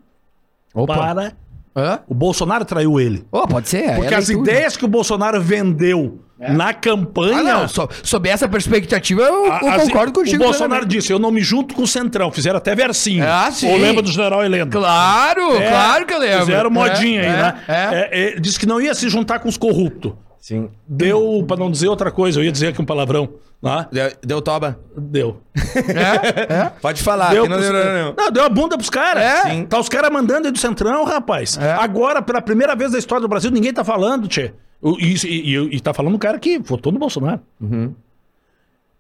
Opa. 0.75 0.97
Para. 0.97 1.42
Hã? 1.75 2.01
O 2.07 2.15
Bolsonaro 2.15 2.65
traiu 2.65 3.01
ele. 3.01 3.25
Oh, 3.33 3.47
pode 3.47 3.69
ser. 3.69 3.95
Porque 3.97 4.13
é 4.13 4.17
as 4.19 4.29
leitura. 4.29 4.51
ideias 4.51 4.77
que 4.77 4.85
o 4.85 4.89
Bolsonaro 4.89 5.41
vendeu 5.41 6.21
na 6.39 6.75
campanha... 6.75 7.39
Ah, 7.39 7.43
não. 7.43 7.69
So, 7.69 7.89
sob 8.03 8.29
essa 8.29 8.49
perspectiva, 8.49 9.23
eu, 9.23 9.47
eu 9.47 9.53
as- 9.71 9.83
concordo 9.85 10.13
contigo. 10.13 10.43
O 10.43 10.47
Bolsonaro 10.47 10.85
disse, 10.85 11.13
eu 11.13 11.19
não 11.19 11.31
me 11.31 11.41
junto 11.41 11.75
com 11.75 11.83
o 11.83 11.87
Centrão. 11.87 12.31
Fizeram 12.33 12.59
até 12.59 12.75
versinho. 12.75 13.25
Ah, 13.27 13.49
sim. 13.51 13.71
Ou 13.71 13.79
lembra 13.79 14.03
do 14.03 14.11
general 14.11 14.45
Heleno? 14.45 14.71
Claro, 14.71 15.57
É, 15.57 15.69
claro 15.71 16.05
que 16.07 16.13
eu 16.13 16.19
lembro. 16.19 16.41
Fizeram 16.47 16.71
modinha 16.71 17.23
É, 17.23 17.29
aí, 17.29 17.33
é, 17.35 17.43
né? 17.43 17.55
É. 17.69 17.75
É, 17.75 18.37
é, 18.37 18.41
disse 18.41 18.59
que 18.59 18.67
não 18.67 18.81
ia 18.81 18.93
se 18.95 19.09
juntar 19.09 19.39
com 19.39 19.49
os 19.49 19.57
corruptos. 19.57 20.13
Sim. 20.43 20.69
Deu, 20.89 21.45
pra 21.47 21.57
não 21.57 21.71
dizer 21.71 21.87
outra 21.87 22.11
coisa, 22.11 22.41
eu 22.41 22.45
ia 22.45 22.51
dizer 22.51 22.67
aqui 22.67 22.83
um 22.83 22.85
palavrão. 22.85 23.29
Né? 23.63 23.87
Deu, 23.93 24.13
deu 24.23 24.43
toba. 24.43 24.77
Deu. 24.97 25.41
É, 25.55 26.53
é. 26.53 26.73
Pode 26.83 27.01
falar. 27.01 27.31
deu, 27.31 27.45
que 27.45 27.49
não 27.49 27.59
pros- 27.59 27.71
deu, 27.71 27.85
não, 27.85 27.93
não. 28.07 28.15
Não, 28.19 28.31
deu 28.33 28.43
a 28.45 28.49
bunda 28.49 28.77
pros 28.77 28.91
caras. 28.91 29.23
É. 29.23 29.43
Sim. 29.51 29.67
Tá 29.67 29.79
os 29.79 29.89
caras 29.89 30.11
mandando 30.11 30.49
aí 30.49 30.53
do 30.53 30.59
Centrão, 30.59 31.05
rapaz. 31.05 31.57
É. 31.59 31.75
Agora, 31.75 32.21
pela 32.21 32.43
primeira 32.43 32.75
vez 32.75 32.91
na 32.91 32.99
história 32.99 33.23
do 33.23 33.29
Brasil, 33.29 33.53
ninguém 33.53 33.73
tá 33.73 33.85
falando, 33.85 34.27
tchê. 34.27 34.53
E, 34.99 35.15
e, 35.15 35.55
e- 35.57 35.77
e 35.77 35.81
tá 35.81 35.95
falando 35.95 36.17
um 36.17 36.19
cara 36.19 36.41
que 36.41 36.59
votou 36.59 36.91
no 36.93 36.99
Bolsonaro. 36.99 37.41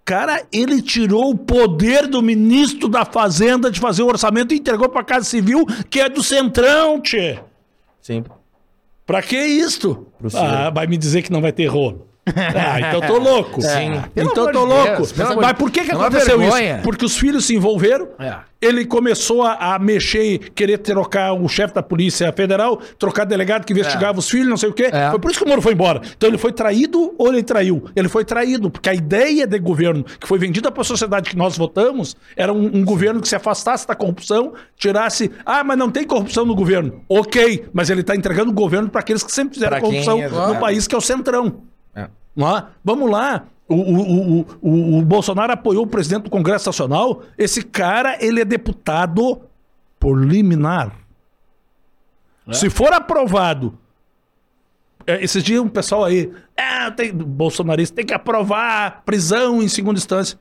Cara, 0.04 0.42
ele 0.52 0.80
tirou 0.80 1.30
o 1.30 1.36
poder 1.38 2.06
do 2.06 2.22
ministro 2.22 2.88
da 2.88 3.04
Fazenda 3.04 3.68
de 3.70 3.80
fazer 3.80 4.02
o 4.02 4.06
orçamento 4.08 4.52
e 4.54 4.58
entregou 4.58 4.88
pra 4.88 5.02
Casa 5.04 5.24
Civil, 5.24 5.64
que 5.90 6.00
é 6.00 6.08
do 6.08 6.22
Centrão, 6.22 7.00
tchê. 7.00 7.38
Sim. 8.00 8.22
Pra 9.12 9.20
que 9.20 9.36
isto? 9.36 10.06
Ah, 10.34 10.70
vai 10.70 10.86
me 10.86 10.96
dizer 10.96 11.20
que 11.20 11.30
não 11.30 11.42
vai 11.42 11.52
ter 11.52 11.66
rolo. 11.66 12.08
Ah, 12.34 12.78
então 12.78 13.00
eu 13.00 13.06
tô 13.08 13.18
louco. 13.18 13.60
Sim. 13.62 14.00
Pelo 14.14 14.30
Então 14.30 14.52
tô 14.52 14.64
louco. 14.64 14.96
Deus, 14.96 15.12
Mas 15.40 15.52
por 15.54 15.70
que, 15.72 15.82
que 15.84 15.90
É 15.90 15.94
aconteceu 15.94 16.38
vergonha. 16.38 16.74
isso? 16.74 16.82
Porque 16.84 17.04
os 17.04 17.16
filhos 17.16 17.44
se 17.44 17.54
envolveram. 17.56 18.08
É. 18.18 18.36
Ele 18.60 18.84
começou 18.84 19.42
a, 19.42 19.74
a 19.74 19.78
mexer 19.80 20.22
e 20.34 20.38
querer 20.38 20.78
trocar 20.78 21.32
o 21.32 21.48
chefe 21.48 21.74
da 21.74 21.82
Polícia 21.82 22.32
Federal, 22.32 22.76
trocar 22.96 23.24
delegado 23.24 23.64
que 23.64 23.72
investigava 23.72 24.20
os 24.20 24.30
filhos, 24.30 24.46
não 24.46 24.56
sei 24.56 24.68
o 24.68 24.72
quê. 24.72 24.88
É. 24.92 25.10
Foi 25.10 25.18
por 25.18 25.32
isso 25.32 25.40
que 25.40 25.44
o 25.44 25.48
Moro 25.48 25.60
foi 25.60 25.72
embora. 25.72 26.00
Então 26.16 26.28
ele 26.28 26.38
foi 26.38 26.52
traído 26.52 27.12
ou 27.18 27.26
ele 27.32 27.42
traiu? 27.42 27.82
Ele 27.96 28.08
foi 28.08 28.24
traído, 28.24 28.70
porque 28.70 28.88
a 28.88 28.94
ideia 28.94 29.44
de 29.44 29.58
governo 29.58 30.04
que 30.04 30.28
foi 30.28 30.38
vendida 30.38 30.70
para 30.70 30.82
a 30.82 30.84
sociedade 30.84 31.28
que 31.28 31.36
nós 31.36 31.58
votamos 31.58 32.16
era 32.36 32.52
um, 32.52 32.66
um 32.72 32.84
governo 32.84 33.20
que 33.20 33.26
se 33.28 33.34
afastasse 33.34 33.84
da 33.88 33.96
corrupção, 33.96 34.52
tirasse. 34.76 35.28
Ah, 35.44 35.64
mas 35.64 35.76
não 35.76 35.90
tem 35.90 36.04
corrupção 36.04 36.44
no 36.46 36.54
governo. 36.54 37.02
Ok, 37.08 37.64
mas 37.72 37.90
ele 37.90 38.02
está 38.02 38.14
entregando 38.14 38.52
o 38.52 38.54
governo 38.54 38.88
para 38.88 39.00
aqueles 39.00 39.24
que 39.24 39.32
sempre 39.32 39.54
fizeram 39.54 39.72
Pra 39.72 39.80
corrupção 39.80 40.22
é- 40.22 40.28
no 40.28 40.60
país, 40.60 40.86
que 40.86 40.94
é 40.94 40.98
o 40.98 41.00
Centrão. 41.00 41.62
É. 42.36 42.42
É? 42.42 42.64
Vamos 42.84 43.10
lá. 43.10 43.46
O, 43.68 43.74
o, 43.74 44.40
o, 44.60 44.98
o, 44.98 45.02
Bolsonaro 45.02 45.52
apoiou 45.52 45.84
o 45.84 45.86
presidente 45.86 46.24
do 46.24 46.30
Congresso 46.30 46.68
Nacional. 46.68 47.22
Esse 47.38 47.62
cara, 47.62 48.18
ele 48.20 48.40
é 48.40 48.44
deputado 48.44 49.40
por 49.98 50.14
liminar. 50.14 50.92
Se 52.52 52.68
for 52.68 52.92
aprovado. 52.92 53.78
é, 55.06 55.22
Esses 55.22 55.42
dias 55.42 55.62
um 55.62 55.68
pessoal 55.68 56.04
aí. 56.04 56.32
É, 56.56 56.90
tem, 56.90 57.12
bolsonarista 57.14 57.96
tem 57.96 58.04
que 58.04 58.12
aprovar 58.12 59.02
prisão 59.04 59.62
em 59.62 59.68
segunda 59.68 59.98
instância. 59.98 60.38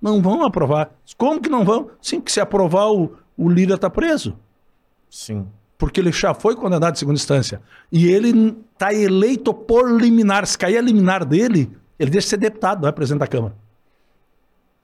Não 0.00 0.22
vão 0.22 0.44
aprovar. 0.44 0.90
Como 1.16 1.40
que 1.40 1.48
não 1.48 1.64
vão? 1.64 1.90
Sim, 2.00 2.20
que 2.20 2.32
se 2.32 2.40
aprovar, 2.40 2.90
o, 2.90 3.16
o 3.36 3.48
Lira 3.48 3.78
tá 3.78 3.90
preso 3.90 4.36
Sim. 5.10 5.46
Porque 5.82 5.98
ele 6.00 6.12
já 6.12 6.32
foi 6.32 6.54
condenado 6.54 6.94
em 6.94 6.96
segunda 6.96 7.16
instância. 7.16 7.60
E 7.90 8.06
ele 8.06 8.56
está 8.72 8.94
eleito 8.94 9.52
por 9.52 9.90
liminar. 10.00 10.46
Se 10.46 10.56
cair 10.56 10.78
a 10.78 10.80
liminar 10.80 11.24
dele, 11.24 11.68
ele 11.98 12.08
deixa 12.08 12.26
de 12.26 12.30
ser 12.30 12.36
deputado, 12.36 12.82
não 12.82 12.88
é 12.88 12.92
presidente 12.92 13.18
da 13.18 13.26
Câmara. 13.26 13.52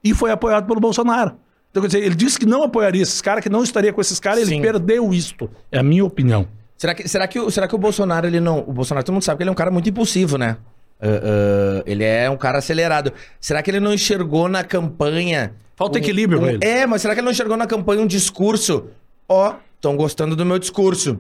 E 0.03 0.13
foi 0.13 0.33
apoiado 0.33 0.67
pelo 0.67 0.81
Bolsonaro. 0.81 1.37
Então, 1.71 1.81
quer 1.83 1.87
dizer, 1.87 2.03
ele 2.03 2.17
disse 2.17 2.37
que 2.37 2.47
não 2.47 2.65
apoiaria 2.65 3.01
esses 3.01 3.21
caras, 3.23 3.45
que 3.45 3.49
não 3.49 3.63
estaria 3.63 3.93
com 3.93 4.01
esses 4.01 4.19
caras, 4.19 4.41
ele 4.41 4.51
Sim. 4.57 4.61
perdeu 4.61 5.15
isto. 5.15 5.49
É 5.71 5.79
a 5.79 5.83
minha 5.85 6.05
opinião. 6.05 6.49
Será 6.77 6.95
que, 6.97 7.07
será, 7.09 7.29
que, 7.29 7.39
o- 7.39 7.49
será 7.49 7.69
que 7.69 7.77
o 7.77 7.79
Bolsonaro, 7.79 8.27
ele 8.27 8.41
não. 8.41 8.59
O 8.67 8.73
Bolsonaro, 8.73 9.05
todo 9.07 9.13
mundo 9.13 9.23
sabe 9.23 9.37
que 9.37 9.45
ele 9.45 9.51
é 9.51 9.53
um 9.53 9.57
cara 9.57 9.71
muito 9.71 9.89
impulsivo, 9.89 10.37
né? 10.37 10.57
Ah, 11.01 11.07
ah, 11.07 11.83
ele 11.87 12.03
é 12.03 12.29
um 12.29 12.37
cara 12.37 12.59
acelerado. 12.59 13.13
Será 13.41 13.63
que 13.63 13.71
ele 13.71 13.79
não 13.79 13.95
enxergou 13.95 14.49
na 14.49 14.65
campanha. 14.65 15.53
Falta 15.77 15.97
um- 15.97 16.03
equilíbrio 16.03 16.41
um- 16.43 16.49
ele. 16.49 16.59
É, 16.67 16.87
mas 16.89 17.03
será 17.03 17.15
que 17.15 17.21
ele 17.21 17.25
não 17.27 17.31
enxergou 17.31 17.57
na 17.57 17.69
campanha 17.69 18.03
um 18.03 18.07
discurso? 18.07 18.87
Ó, 19.29 19.55
estão 19.79 19.97
gostando 19.97 20.37
do 20.37 20.45
meu 20.45 20.59
discurso. 20.59 21.19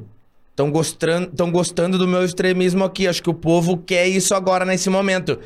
Estão 0.50 0.70
gostando, 0.70 1.28
tão 1.28 1.50
gostando 1.52 1.96
do 1.96 2.06
meu 2.09 2.24
extremismo 2.24 2.82
aqui. 2.84 3.06
Acho 3.06 3.22
que 3.22 3.30
o 3.30 3.34
povo 3.34 3.76
quer 3.78 4.06
isso 4.09 4.34
agora, 4.34 4.64
nesse 4.64 4.90
momento. 4.90 5.38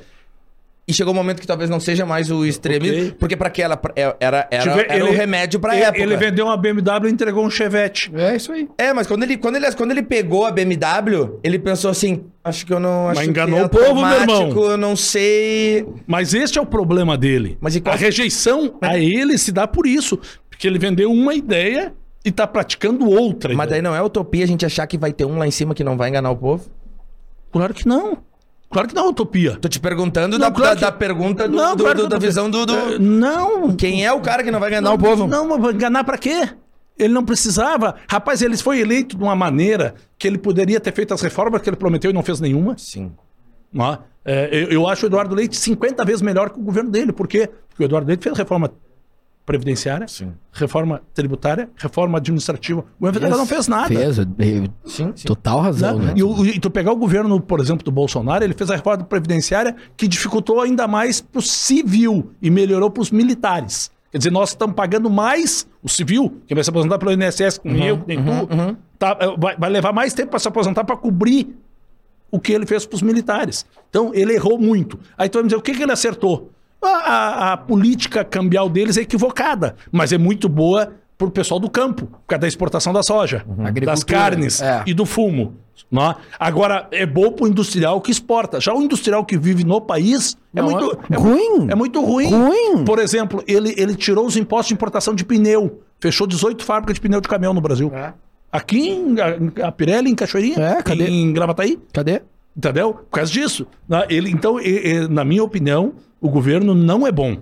E 0.88 0.92
chegou 0.92 1.12
um 1.12 1.16
momento 1.16 1.40
que 1.40 1.46
talvez 1.46 1.70
não 1.70 1.78
seja 1.78 2.04
mais 2.04 2.28
o 2.30 2.44
extremismo, 2.44 2.96
Ok. 3.02 3.16
porque 3.18 3.36
para 3.36 3.46
aquela 3.46 3.80
era, 3.94 4.16
era, 4.18 4.48
era, 4.50 4.86
era 4.88 5.04
o 5.04 5.08
ele- 5.08 5.16
remédio 5.16 5.60
pra 5.60 5.76
ele, 5.76 5.84
época. 5.84 6.02
Ele 6.02 6.16
vendeu 6.16 6.46
uma 6.46 6.56
BMW 6.56 7.08
e 7.08 7.12
entregou 7.12 7.44
um 7.44 7.50
Chevette. 7.50 8.10
É 8.16 8.34
isso 8.34 8.50
aí. 8.50 8.68
É, 8.76 8.92
mas 8.92 9.06
quando 9.06 9.22
ele, 9.22 9.36
quando, 9.36 9.56
ele, 9.56 9.70
quando 9.72 9.92
ele 9.92 10.02
pegou 10.02 10.44
a 10.44 10.50
BMW, 10.50 11.38
ele 11.44 11.56
pensou 11.58 11.88
assim: 11.90 12.24
acho 12.42 12.66
que 12.66 12.72
eu 12.72 12.80
não. 12.80 13.08
Acho 13.10 13.20
Mas 13.20 13.28
enganou 13.28 13.68
que 13.68 13.76
é 13.76 13.80
o 13.80 13.84
povo, 13.86 14.04
meu 14.04 14.20
irmão. 14.22 14.70
Eu 14.70 14.76
não 14.76 14.96
sei. 14.96 15.86
Mas 16.04 16.34
este 16.34 16.58
é 16.58 16.60
o 16.62 16.66
problema 16.66 17.16
dele. 17.16 17.56
Mas 17.60 17.76
e 17.76 17.80
qual- 17.80 17.94
A 17.94 17.98
rejeição 17.98 18.76
a 18.80 18.98
ele 18.98 19.38
se 19.38 19.52
dá 19.52 19.68
por 19.68 19.86
isso. 19.86 20.18
Porque 20.50 20.66
ele 20.66 20.80
vendeu 20.80 21.12
uma 21.12 21.34
ideia 21.34 21.94
e 22.24 22.28
está 22.28 22.46
praticando 22.46 23.08
outra. 23.08 23.54
Mas 23.54 23.68
daí 23.70 23.82
não 23.82 23.94
é 23.94 24.02
utopia 24.02 24.44
a 24.44 24.46
gente 24.46 24.64
achar 24.66 24.86
que 24.86 24.96
vai 24.98 25.12
ter 25.12 25.24
um 25.24 25.38
lá 25.38 25.46
em 25.46 25.50
cima 25.50 25.74
que 25.74 25.82
não 25.84 25.96
vai 25.96 26.08
enganar 26.08 26.30
o 26.30 26.36
povo? 26.36 26.68
Claro 27.50 27.74
que 27.74 27.86
não. 27.86 28.18
Claro 28.70 28.88
que 28.88 28.94
não 28.94 29.04
é 29.06 29.08
utopia. 29.08 29.56
Tô 29.60 29.68
te 29.68 29.78
perguntando 29.78 30.38
Não, 30.38 30.48
da, 30.48 30.54
claro 30.54 30.70
da, 30.70 30.76
que- 30.76 30.80
da 30.80 30.92
pergunta 30.92 31.46
do, 31.46 31.54
Não, 31.54 31.76
do- 31.76 31.84
claro 31.84 31.98
do- 32.02 32.08
da 32.08 32.18
visão 32.18 32.48
do. 32.50 32.58
É, 32.62 32.98
Não. 32.98 33.74
Quem 33.76 34.04
é 34.04 34.12
o 34.12 34.20
cara 34.20 34.42
que 34.42 34.50
não 34.50 34.58
vai 34.60 34.70
enganar 34.70 34.92
o 34.94 34.98
povo? 34.98 35.26
Não, 35.26 35.46
mas 35.46 35.60
vai 35.60 35.72
enganar 35.72 36.04
pra 36.04 36.16
quê? 36.16 36.48
Ele 36.98 37.12
não 37.12 37.24
precisava. 37.24 37.96
Rapaz, 38.08 38.40
ele 38.40 38.56
foi 38.56 38.80
eleito 38.80 39.16
de 39.16 39.22
uma 39.22 39.34
maneira 39.36 39.94
que 40.18 40.26
ele 40.26 40.38
poderia 40.38 40.80
ter 40.80 40.92
feito 40.92 41.12
as 41.12 41.20
reformas 41.20 41.60
que 41.60 41.68
ele 41.68 41.76
prometeu 41.76 42.10
e 42.10 42.14
não 42.14 42.22
fez 42.22 42.40
nenhuma. 42.40 42.74
Sim. 42.78 43.12
Não 43.72 43.92
é? 43.92 43.98
É, 44.24 44.48
eu, 44.52 44.68
eu 44.70 44.88
acho 44.88 45.04
o 45.04 45.08
Eduardo 45.08 45.34
Leite 45.34 45.56
50 45.56 46.04
vezes 46.04 46.22
melhor 46.22 46.48
que 46.50 46.58
o 46.58 46.62
governo 46.62 46.90
dele. 46.90 47.12
Por 47.12 47.26
quê? 47.26 47.50
Porque 47.68 47.82
o 47.82 47.86
Eduardo 47.86 48.06
Leite 48.08 48.22
fez 48.22 48.38
reforma 48.38 48.70
previdenciária, 49.45 50.07
Sim. 50.09 50.32
reforma 50.53 51.03
tributária, 51.12 51.68
reforma 51.76 52.18
administrativa. 52.18 52.80
O 52.80 52.84
governo 53.01 53.18
federal 53.20 53.38
não 53.38 53.47
fez 53.47 53.66
nada. 53.68 53.88
Fez, 53.88 54.18
eu- 54.18 54.26
eu- 54.38 54.68
Sim, 54.84 55.12
sim. 55.16 55.26
total 55.26 55.61
razão, 55.61 55.99
Né? 55.99 56.05
né? 56.07 56.12
E, 56.16 56.22
o- 56.22 56.45
e 56.47 56.61
tu 56.61 56.70
pegar 56.70 56.93
o 56.93 56.97
governo, 56.97 57.40
por 57.40 57.59
exemplo, 57.61 57.84
do 57.84 57.90
Bolsonaro, 57.90 58.45
ele 58.45 58.55
fez 58.55 58.70
a 58.70 58.76
reforma 58.76 59.03
previdenciária 59.05 59.74
que 59.97 60.07
dificultou 60.07 60.61
ainda 60.61 60.86
mais 60.86 61.20
para 61.20 61.40
o 61.40 61.43
civil 61.43 62.30
e 62.40 62.51
melhorou 62.51 62.90
para 62.90 63.03
os 63.03 63.11
militares. 63.11 63.90
Quer 64.12 64.18
dizer, 64.18 64.30
nós 64.30 64.51
estamos 64.51 64.77
pagando 64.77 65.09
mais 65.10 65.66
o 65.82 65.89
civil, 65.89 66.40
que 66.47 66.55
vai 66.55 66.62
se 66.62 66.70
aposentar 66.70 66.98
pelo 66.98 67.10
INSS, 67.12 67.59
com 67.59 67.70
eu, 67.70 67.98
que 67.98 68.06
nem 68.09 68.19
tu, 68.23 68.77
tá, 68.98 69.16
é, 69.19 69.36
vai, 69.39 69.56
vai 69.56 69.70
levar 69.70 69.93
mais 69.93 70.12
tempo 70.14 70.31
para 70.31 70.39
se 70.39 70.47
aposentar 70.47 70.85
para 70.85 70.97
cobrir 70.97 71.56
o 72.31 72.39
que 72.39 72.52
ele 72.52 72.66
fez 72.66 72.86
para 72.86 72.94
os 72.97 73.02
militares. 73.02 73.66
Então, 73.90 74.10
ele 74.14 74.35
errou 74.35 74.59
muito. 74.59 74.98
Aí 75.19 75.28
tu 75.28 75.35
vai 75.35 75.43
me 75.43 75.48
dizer, 75.48 75.59
o 75.59 75.62
que, 75.62 75.73
que 75.73 75.82
ele 75.82 75.93
acertou? 75.93 76.51
A, 76.82 77.52
a- 77.52 77.56
política 77.56 78.24
cambial 78.24 78.68
deles 78.68 78.96
é 78.96 79.02
equivocada, 79.02 79.76
mas 79.90 80.12
é 80.12 80.18
muito 80.18 80.48
boa 80.48 80.92
para 81.16 81.28
o 81.28 81.30
pessoal 81.30 81.60
do 81.60 81.70
campo, 81.70 82.06
por 82.06 82.20
causa 82.26 82.40
da 82.40 82.48
exportação 82.48 82.92
da 82.92 83.02
soja, 83.02 83.44
das 83.46 83.66
Agricultura, 83.68 84.06
carnes 84.18 84.60
é. 84.60 84.82
e 84.86 84.92
do 84.94 85.06
fumo. 85.06 85.54
Né? 85.90 86.14
Agora, 86.38 86.88
é 86.90 87.06
bom 87.06 87.30
para 87.30 87.44
o 87.44 87.48
industrial 87.48 88.00
que 88.00 88.10
exporta. 88.10 88.60
Já 88.60 88.74
o 88.74 88.82
industrial 88.82 89.24
que 89.24 89.38
vive 89.38 89.62
no 89.64 89.80
país 89.80 90.36
é 90.54 90.60
Não, 90.60 90.70
muito 90.70 90.98
é 91.10 91.14
é 91.14 91.16
ruim. 91.16 91.66
É 91.70 91.74
muito 91.74 92.00
ruim. 92.04 92.28
Ruim. 92.28 92.84
Por 92.84 92.98
exemplo, 92.98 93.42
ele, 93.46 93.72
ele 93.76 93.94
tirou 93.94 94.26
os 94.26 94.36
impostos 94.36 94.68
de 94.68 94.74
importação 94.74 95.14
de 95.14 95.24
pneu. 95.24 95.80
Fechou 96.00 96.26
18 96.26 96.64
fábricas 96.64 96.94
de 96.94 97.00
pneu 97.00 97.20
de 97.20 97.28
caminhão 97.28 97.54
no 97.54 97.60
Brasil. 97.60 97.92
Aqui 98.50 98.90
em 98.90 99.16
a, 99.20 99.68
a 99.68 99.72
Pirelli, 99.72 100.10
em 100.10 100.14
Cachoeirinha, 100.14 100.59
É, 100.59 100.82
cadê? 100.82 101.09
em 101.09 101.32
Gravataí. 101.32 101.78
Cadê? 101.92 102.22
Entendeu? 102.56 102.94
Por 102.94 103.06
causa 103.10 103.32
disso. 103.32 103.66
Na- 103.88 104.06
Ele, 104.10 104.30
então, 104.30 104.56
na 105.10 105.24
minha 105.24 105.42
opinião, 105.42 105.94
o 106.20 106.28
governo 106.28 106.74
não 106.74 107.06
é 107.06 107.12
bom. 107.12 107.38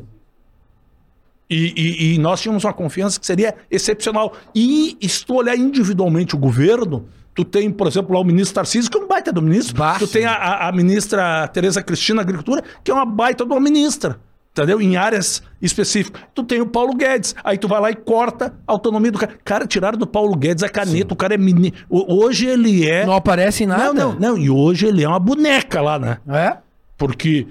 E, 1.49 1.73
e- 1.77 2.15
e 2.15 2.19
nós 2.19 2.41
tínhamos 2.41 2.63
uma 2.65 2.73
confiança 2.73 3.19
que 3.19 3.27
seria 3.27 3.55
excepcional. 3.71 4.35
E 4.55 4.97
se 5.09 5.27
tu 5.27 5.35
olhar 5.35 5.57
individualmente 5.57 6.37
o 6.37 6.39
governo, 6.39 7.09
tu 7.35 7.45
tem, 7.45 7.71
por 7.73 7.89
exemplo, 7.89 8.15
lá 8.15 8.21
o 8.21 8.25
ministro 8.25 8.55
Tarcísio, 8.55 8.89
que 8.89 8.97
é 8.97 9.01
um 9.01 9.09
baita 9.09 9.33
do 9.33 9.43
ministro. 9.43 9.77
Bah, 9.77 9.99
tu 9.99 10.07
tem 10.07 10.25
a, 10.25 10.33
a- 10.33 10.69
a 10.69 10.73
ministra 10.73 11.49
Tereza 11.49 11.83
Cristina 11.83 12.21
Agricultura, 12.23 12.63
que 12.85 12.91
é 12.91 12.95
uma 12.95 13.05
baita 13.07 13.45
de 13.45 13.51
uma 13.51 13.61
ministra. 13.61 14.21
Entendeu? 14.53 14.81
Em 14.81 14.97
áreas 14.97 15.43
específicas. 15.63 16.23
Tu 16.35 16.43
tem 16.43 16.61
o 16.61 16.67
Paulo 16.67 16.95
Guedes. 16.95 17.35
Aí 17.45 17.57
tu 17.57 17.69
vai 17.69 17.81
lá 17.81 17.91
e 17.91 17.95
corta 17.95 18.55
a 18.67 18.73
autonomia 18.73 19.13
do 19.13 19.19
cara. 19.19 19.39
Cara, 19.45 19.67
tiraram 19.67 19.97
do 19.97 20.07
Paulo 20.07 20.35
Guedes 20.37 20.65
a 20.65 20.69
caneta. 20.69 21.15
O 21.15 21.17
cara 21.17 21.35
é 21.35 21.39
menino. 21.39 21.75
Hoje 21.89 22.47
ele 22.47 22.89
é. 22.89 23.07
Não 23.07 23.15
aparece 23.15 23.63
em 23.63 23.67
nada. 23.67 23.93
Não, 23.93 24.13
não, 24.13 24.19
não. 24.19 24.39
E 24.39 24.51
hoje 24.51 24.87
ele 24.87 25.05
é 25.05 25.09
uma 25.09 25.21
boneca 25.21 25.81
lá, 25.81 25.99
né? 25.99 26.19
É? 26.29 26.57
Porque 26.99 27.47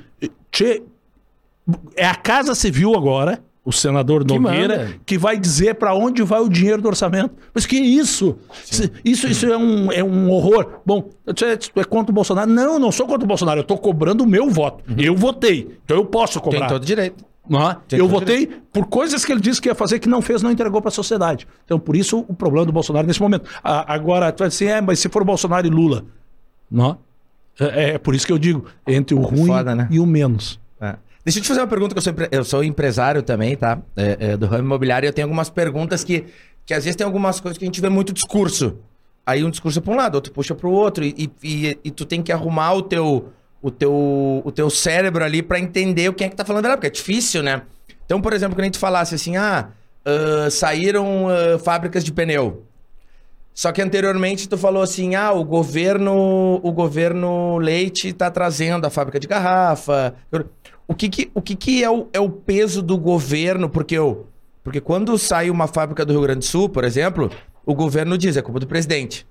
tchê, 0.52 0.84
é 1.96 2.06
a 2.06 2.16
Casa 2.16 2.54
Civil 2.54 2.94
agora, 2.96 3.42
o 3.70 3.72
senador 3.72 4.26
Que 4.26 4.38
Nogueira, 4.38 4.78
manda. 4.78 4.96
que 5.06 5.18
vai 5.18 5.38
dizer 5.38 5.76
para 5.76 5.94
onde 5.94 6.22
vai 6.24 6.40
o 6.42 6.50
dinheiro 6.50 6.82
do 6.82 6.88
orçamento. 6.88 7.34
Mas 7.54 7.66
que 7.66 7.78
isso? 7.78 8.38
Se- 8.66 8.92
Isso, 9.06 9.28
isso 9.28 9.46
é, 9.46 9.58
um, 9.58 9.92
é 9.92 10.04
um 10.04 10.30
horror. 10.32 10.80
Bom, 10.86 11.10
tu 11.36 11.46
é, 11.46 11.56
tu 11.56 11.80
é 11.80 11.84
contra 11.84 12.12
o 12.12 12.14
Bolsonaro? 12.16 12.50
Não, 12.52 12.74
eu 12.74 12.80
não 12.80 12.92
sou 12.92 13.06
contra 13.08 13.24
o 13.24 13.28
Bolsonaro. 13.28 13.60
Eu 13.60 13.64
estou 13.64 13.78
cobrando 13.78 14.24
o 14.24 14.28
meu 14.28 14.50
voto. 14.50 14.84
Eu 14.98 15.16
votei. 15.16 15.78
Então 15.86 15.96
eu 15.98 16.06
posso 16.06 16.40
cobrar. 16.42 16.60
Tem 16.62 16.68
todo 16.70 16.86
direito. 16.86 17.24
Não 17.50 17.70
é? 17.72 17.78
Tem 17.88 17.98
Eu 17.98 18.08
votei 18.08 18.46
por 18.72 18.86
coisas 18.86 19.26
que 19.26 19.32
ele 19.32 19.42
disse 19.42 19.60
que 19.60 19.68
ia 19.70 19.74
fazer, 19.74 19.98
que 20.00 20.08
não 20.08 20.22
fez, 20.22 20.44
não 20.44 20.52
entregou 20.52 20.82
para 20.82 20.90
a 20.90 20.92
sociedade. 20.92 21.48
Então, 21.66 21.80
por 21.80 21.96
isso, 21.96 22.24
o 22.28 22.34
problema 22.34 22.66
do 22.66 22.72
Bolsonaro 22.72 23.08
nesse 23.08 23.20
momento. 23.22 23.50
A- 23.64 23.92
agora, 23.92 24.32
tu 24.32 24.40
vai 24.40 24.50
dizer, 24.50 24.66
é, 24.68 24.82
mas 24.82 25.00
se 25.00 25.10
for 25.10 25.24
Bolsonaro 25.24 25.66
e 25.66 25.70
Lula. 25.70 26.06
Não? 26.70 26.98
É, 27.60 27.92
é 27.92 27.98
por 27.98 28.14
isso 28.14 28.26
que 28.28 28.32
eu 28.32 28.38
digo, 28.38 28.66
entre 28.88 29.16
o 29.16 29.22
ruim 29.22 29.48
Foda, 29.48 29.74
né? 29.76 29.88
e 29.90 30.00
o 30.00 30.06
menos. 30.06 30.60
É. 30.80 30.96
Deixa 31.24 31.40
eu 31.40 31.44
te 31.44 31.48
fazer 31.48 31.60
uma 31.60 31.68
pergunta, 31.68 31.94
que 31.94 32.00
eu 32.00 32.02
sou, 32.02 32.14
eu 32.32 32.44
sou 32.44 32.64
empresário 32.64 33.22
também, 33.22 33.56
tá? 33.56 33.80
É, 33.96 34.18
é, 34.20 34.38
do 34.38 34.46
ramo 34.46 34.64
imobiliário, 34.64 35.06
e 35.06 35.10
eu 35.10 35.14
tenho 35.14 35.26
algumas 35.26 35.50
perguntas 35.50 36.04
que, 36.04 36.26
que 36.66 36.74
às 36.74 36.86
vezes 36.86 36.96
tem 36.96 37.06
algumas 37.06 37.40
coisas 37.40 37.58
que 37.58 37.66
a 37.66 37.68
gente 37.68 37.82
vê 37.82 37.90
muito 37.90 38.14
discurso. 38.14 38.78
Aí 39.26 39.44
um 39.44 39.50
discurso 39.50 39.80
é 39.80 39.82
pra 39.82 39.94
um 39.94 39.98
lado, 39.98 40.16
outro 40.16 40.32
puxa 40.32 40.56
pro 40.56 40.72
outro, 40.72 41.04
e, 41.04 41.30
e, 41.44 41.78
e 41.84 41.92
tu 41.92 42.06
tem 42.06 42.24
que 42.24 42.32
arrumar 42.32 42.74
o 42.74 42.82
teu, 42.82 43.30
o 43.62 43.70
teu, 43.70 44.42
o 44.44 44.52
teu 44.52 44.70
cérebro 44.70 45.24
ali 45.24 45.42
pra 45.42 45.60
entender 45.60 46.10
o 46.10 46.14
que 46.14 46.24
é 46.24 46.30
que 46.30 46.36
tá 46.36 46.46
falando 46.46 46.66
lá, 46.66 46.78
porque 46.78 46.88
é 46.88 46.92
difícil, 46.92 47.44
né? 47.44 47.62
Então, 48.06 48.22
por 48.22 48.34
exemplo, 48.34 48.56
quando 48.56 48.64
a 48.64 48.66
gente 48.66 48.80
falasse 48.80 49.14
assim, 49.14 49.38
ah, 49.38 49.70
ah, 50.06 50.50
saíram 50.50 51.28
ah, 51.28 51.60
fábricas 51.60 52.04
de 52.04 52.12
pneu. 52.12 52.66
Só 53.60 53.74
que 53.74 53.82
anteriormente 53.82 54.48
tu 54.48 54.58
falou 54.58 54.82
assim: 54.82 55.16
ah, 55.16 55.34
o 55.34 55.44
governo, 55.44 56.62
o 56.64 56.72
governo 56.72 57.58
Leite 57.58 58.14
tá 58.14 58.32
trazendo 58.32 58.88
a 58.88 58.90
fábrica 58.90 59.20
de 59.20 59.28
garrafa. 59.28 60.16
O 60.88 60.96
que 60.96 61.10
que, 61.10 61.30
o 61.34 61.42
que, 61.42 61.58
que 61.58 61.84
é, 61.84 61.90
o, 61.90 62.08
é 62.14 62.22
o 62.22 62.30
peso 62.30 62.82
do 62.82 62.98
governo? 62.98 63.70
Porque, 63.70 63.96
eu, 63.96 64.28
porque 64.64 64.80
quando 64.80 65.18
sai 65.18 65.50
uma 65.50 65.68
fábrica 65.68 66.06
do 66.06 66.14
Rio 66.14 66.22
Grande 66.22 66.40
do 66.40 66.46
Sul, 66.46 66.70
por 66.70 66.86
exemplo, 66.86 67.30
o 67.66 67.76
governo 67.76 68.18
diz 68.18 68.38
é 68.38 68.42
culpa 68.42 68.62
do 68.62 68.66
presidente. 68.66 69.28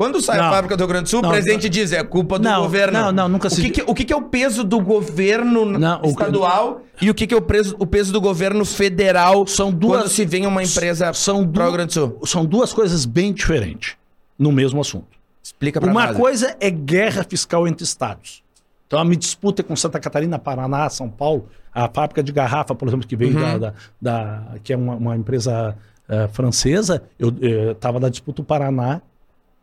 Quando 0.00 0.18
sai 0.18 0.38
a 0.38 0.44
Não. 0.44 0.50
fábrica 0.50 0.78
do 0.78 0.80
Rio 0.80 0.88
Grande 0.88 1.02
do 1.04 1.08
Sul, 1.10 1.20
Não, 1.20 1.28
o 1.28 1.32
presidente 1.32 1.68
diz 1.68 1.92
é 1.92 2.02
culpa 2.02 2.38
do 2.38 2.44
Não, 2.48 2.62
governo. 2.62 2.98
não, 2.98 3.12
não, 3.12 3.28
nunca 3.28 3.48
o 3.48 3.50
se 3.50 3.56
que 3.56 3.62
di- 3.66 3.70
que, 3.70 3.82
o 3.82 3.94
que, 3.94 4.02
que 4.06 4.12
é 4.14 4.16
o 4.16 4.22
peso 4.22 4.64
do 4.64 4.80
governo 4.80 5.66
Não, 5.66 5.98
o 5.98 6.00
que- 6.04 6.08
estadual 6.08 6.80
e 7.02 7.10
o 7.10 7.14
que, 7.14 7.26
que 7.26 7.34
é 7.34 7.36
o 7.36 7.42
peso, 7.42 7.76
o 7.78 7.86
peso 7.86 8.10
do 8.10 8.18
governo 8.18 8.64
federal 8.64 9.46
São 9.46 9.70
duas- 9.70 10.00
quando 10.00 10.08
se 10.08 10.24
vem 10.24 10.46
uma 10.46 10.62
empresa 10.62 11.12
São 11.12 11.42
pro 11.42 11.52
du- 11.52 11.60
Rio 11.64 11.72
Grande 11.72 11.88
do 11.88 11.92
Sul? 11.92 12.18
São 12.24 12.46
duas 12.46 12.72
coisas 12.72 13.04
bem 13.04 13.30
diferentes 13.30 13.94
no 14.38 14.50
mesmo 14.50 14.80
assunto. 14.80 15.18
Explica 15.42 15.78
pra 15.78 15.90
Uma 15.90 16.14
coisa 16.14 16.56
é 16.60 16.70
guerra 16.70 17.22
fiscal 17.22 17.68
entre 17.68 17.84
estados. 17.84 18.42
Então 18.86 18.98
a 18.98 19.04
minha 19.04 19.18
disputa 19.18 19.60
é 19.60 19.62
com 19.62 19.76
Santa 19.76 20.00
Catarina, 20.00 20.38
Paraná, 20.38 20.88
São 20.88 21.10
Paulo, 21.10 21.46
a 21.74 21.90
fábrica 21.92 22.22
de 22.22 22.32
garrafa, 22.32 22.74
por 22.74 22.88
exemplo, 22.88 23.06
que 23.06 23.16
veio 23.16 23.36
Uhum. 23.36 23.58
da, 23.58 23.58
da- 23.58 23.74
da- 24.00 24.44
que 24.64 24.72
é 24.72 24.76
uma, 24.78 24.94
uma 24.94 25.14
empresa 25.14 25.76
eh, 26.08 26.26
francesa, 26.32 27.02
eu 27.18 27.32
estava 27.72 28.00
na 28.00 28.08
disputa 28.08 28.40
o 28.40 28.44
Paraná 28.46 29.02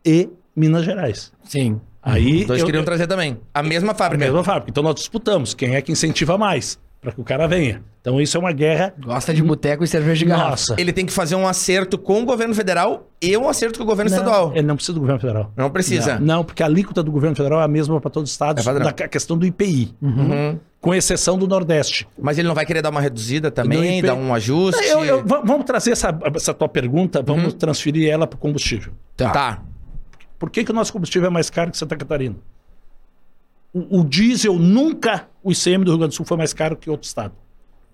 e 0.08 0.28
Minas 0.56 0.84
Gerais. 0.84 1.30
Sim. 1.44 1.80
Aí 2.02 2.40
Os 2.42 2.46
dois 2.46 2.60
eu- 2.60 2.66
queriam 2.66 2.84
trazer 2.84 3.06
também. 3.06 3.38
A 3.52 3.62
mesma 3.62 3.92
a 3.92 3.94
fábrica. 3.94 4.24
mesma 4.24 4.42
fábrica. 4.42 4.70
Então 4.70 4.82
nós 4.82 4.94
disputamos 4.94 5.52
quem 5.52 5.74
é 5.74 5.82
que 5.82 5.92
incentiva 5.92 6.38
mais 6.38 6.78
para 7.00 7.12
que 7.12 7.20
o 7.20 7.24
cara 7.24 7.46
venha. 7.46 7.82
Então 8.00 8.20
isso 8.20 8.36
é 8.36 8.40
uma 8.40 8.50
guerra. 8.52 8.94
Gosta 8.98 9.34
de 9.34 9.42
boteco 9.42 9.84
e 9.84 9.86
cerveja 9.86 10.18
de 10.20 10.24
garrafa. 10.24 10.50
Nossa. 10.50 10.74
Ele 10.78 10.92
tem 10.92 11.04
que 11.04 11.12
fazer 11.12 11.34
um 11.34 11.46
acerto 11.46 11.98
com 11.98 12.22
o 12.22 12.24
governo 12.24 12.54
federal 12.54 13.08
e 13.20 13.36
um 13.36 13.48
acerto 13.48 13.78
com 13.78 13.84
o 13.84 13.86
governo 13.86 14.10
Não, 14.10 14.16
estadual. 14.18 14.52
Ele 14.54 14.66
não 14.66 14.74
precisa 14.76 14.94
do 14.94 15.00
governo 15.00 15.20
federal. 15.20 15.52
Não 15.56 15.70
precisa. 15.70 16.18
Não, 16.18 16.42
porque 16.42 16.62
a 16.62 16.66
alíquota 16.66 17.02
do 17.02 17.12
governo 17.12 17.36
federal 17.36 17.60
é 17.60 17.64
a 17.64 17.68
mesma 17.68 18.00
para 18.00 18.10
todos 18.10 18.30
os 18.30 18.34
estados, 18.34 18.66
É 18.66 18.78
da 18.78 18.92
questão 18.92 19.36
do 19.36 19.44
IPI, 19.44 19.94
Uhum. 20.00 20.58
com 20.80 20.94
exceção 20.94 21.36
do 21.36 21.46
Nordeste. 21.46 22.08
Mas 22.18 22.38
ele 22.38 22.48
não 22.48 22.54
vai 22.54 22.64
querer 22.64 22.80
dar 22.80 22.90
uma 22.90 23.00
reduzida 23.00 23.50
também, 23.50 23.98
IP. 23.98 24.06
dar 24.06 24.14
um 24.14 24.32
ajuste? 24.34 24.82
Eu- 24.86 25.04
eu- 25.04 25.24
va- 25.26 25.42
vamos 25.44 25.66
trazer 25.66 25.90
essa, 25.92 26.16
essa 26.34 26.54
tua 26.54 26.68
pergunta, 26.68 27.22
vamos 27.22 27.52
Uhum. 27.52 27.58
transferir 27.58 28.08
ela 28.10 28.26
para 28.26 28.36
o 28.36 28.40
combustível. 28.40 28.92
Tá. 29.16 29.60
Por 30.38 30.50
que, 30.50 30.64
que 30.64 30.70
o 30.70 30.74
nosso 30.74 30.92
combustível 30.92 31.28
é 31.28 31.30
mais 31.30 31.50
caro 31.50 31.70
que 31.70 31.76
Santa 31.76 31.96
Catarina? 31.96 32.36
O, 33.72 34.00
o 34.00 34.04
diesel 34.04 34.58
nunca, 34.58 35.28
o 35.42 35.50
ICM 35.52 35.84
do 35.84 35.90
Rio 35.90 35.98
Grande 35.98 36.12
do 36.12 36.16
Sul 36.16 36.24
foi 36.24 36.36
mais 36.36 36.54
caro 36.54 36.76
que 36.76 36.88
outro 36.88 37.06
estado. 37.06 37.34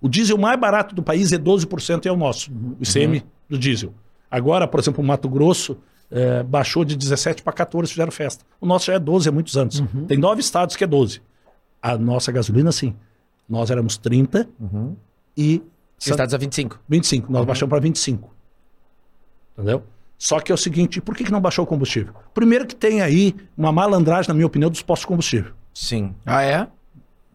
O 0.01 0.09
diesel 0.09 0.37
mais 0.37 0.59
barato 0.59 0.95
do 0.95 1.03
país 1.03 1.33
é 1.33 1.39
12% 1.39 2.05
e 2.05 2.09
é 2.09 2.13
o 2.13 2.17
nosso, 2.17 2.51
o 2.53 2.77
ICM 2.83 3.25
do 3.49 3.59
diesel. 3.59 3.95
Agora, 4.31 4.69
por 4.69 4.79
exemplo, 4.81 5.03
o 5.03 5.07
Mato 5.07 5.29
Grosso 5.29 5.79
eh, 6.11 6.43
baixou 6.43 6.85
de 6.85 6.97
17 6.97 7.43
para 7.43 7.53
14, 7.53 7.91
fizeram 7.91 8.13
festa. 8.13 8.45
O 8.61 8.67
nosso 8.67 8.87
já 8.87 8.95
é 8.95 8.99
12 8.99 9.29
há 9.29 9.33
muitos 9.33 9.57
anos. 9.57 9.83
Tem 10.07 10.19
nove 10.19 10.41
estados 10.41 10.77
que 10.77 10.85
é 10.85 10.87
12. 10.87 11.23
A 11.81 11.97
nossa 11.97 12.31
gasolina, 12.31 12.71
sim. 12.73 12.95
Nós 13.49 13.71
éramos 13.71 13.97
30 13.97 14.49
e 15.37 15.63
Os 15.99 16.07
estados 16.07 16.35
a 16.35 16.39
25. 16.39 16.81
25. 16.89 17.33
Nós 17.33 17.45
baixamos 17.45 17.71
para 17.71 17.81
25. 17.81 18.33
Entendeu? 19.57 19.83
Só 20.19 20.41
que 20.41 20.51
é 20.51 20.55
o 20.55 20.59
seguinte, 20.59 21.01
por 21.01 21.15
que, 21.15 21.25
que 21.25 21.33
não 21.33 21.41
baixou 21.41 21.65
o 21.65 21.67
combustível? 21.67 22.15
Primeiro 22.33 22.67
que 22.67 22.75
tem 22.75 23.03
aí 23.03 23.35
uma 23.57 23.73
malandragem, 23.73 24.29
na 24.29 24.35
minha 24.35 24.47
opinião, 24.47 24.71
dos 24.71 24.81
postos 24.83 25.03
de 25.03 25.09
combustível. 25.09 25.53
Sim. 25.73 26.15
Ah, 26.25 26.43
é? 26.43 26.67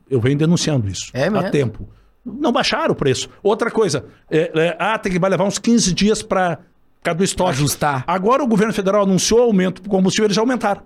Eu 0.10 0.20
venho 0.20 0.38
denunciando 0.38 0.88
isso 0.90 1.12
É 1.14 1.28
há 1.28 1.32
mesmo? 1.32 1.52
tempo. 1.52 1.88
Não 2.26 2.52
baixaram 2.52 2.94
o 2.94 2.96
preço. 2.96 3.30
Outra 3.44 3.70
coisa, 3.70 4.06
é, 4.30 4.52
é, 4.56 4.76
ah, 4.80 4.98
tem 4.98 5.12
que 5.12 5.20
vai 5.20 5.30
levar 5.30 5.44
uns 5.46 5.60
15 5.60 5.94
dias 5.94 6.22
para 6.24 6.58
cada 7.04 7.18
do 7.18 7.24
estoque. 7.24 7.52
Ajustar. 7.52 8.04
Agora 8.08 8.44
o 8.44 8.48
governo 8.48 8.74
federal 8.74 9.04
anunciou 9.04 9.42
aumento 9.42 9.82
do 9.82 9.90
combustível, 9.90 10.26
eles 10.26 10.36
já 10.36 10.42
aumentaram. 10.42 10.82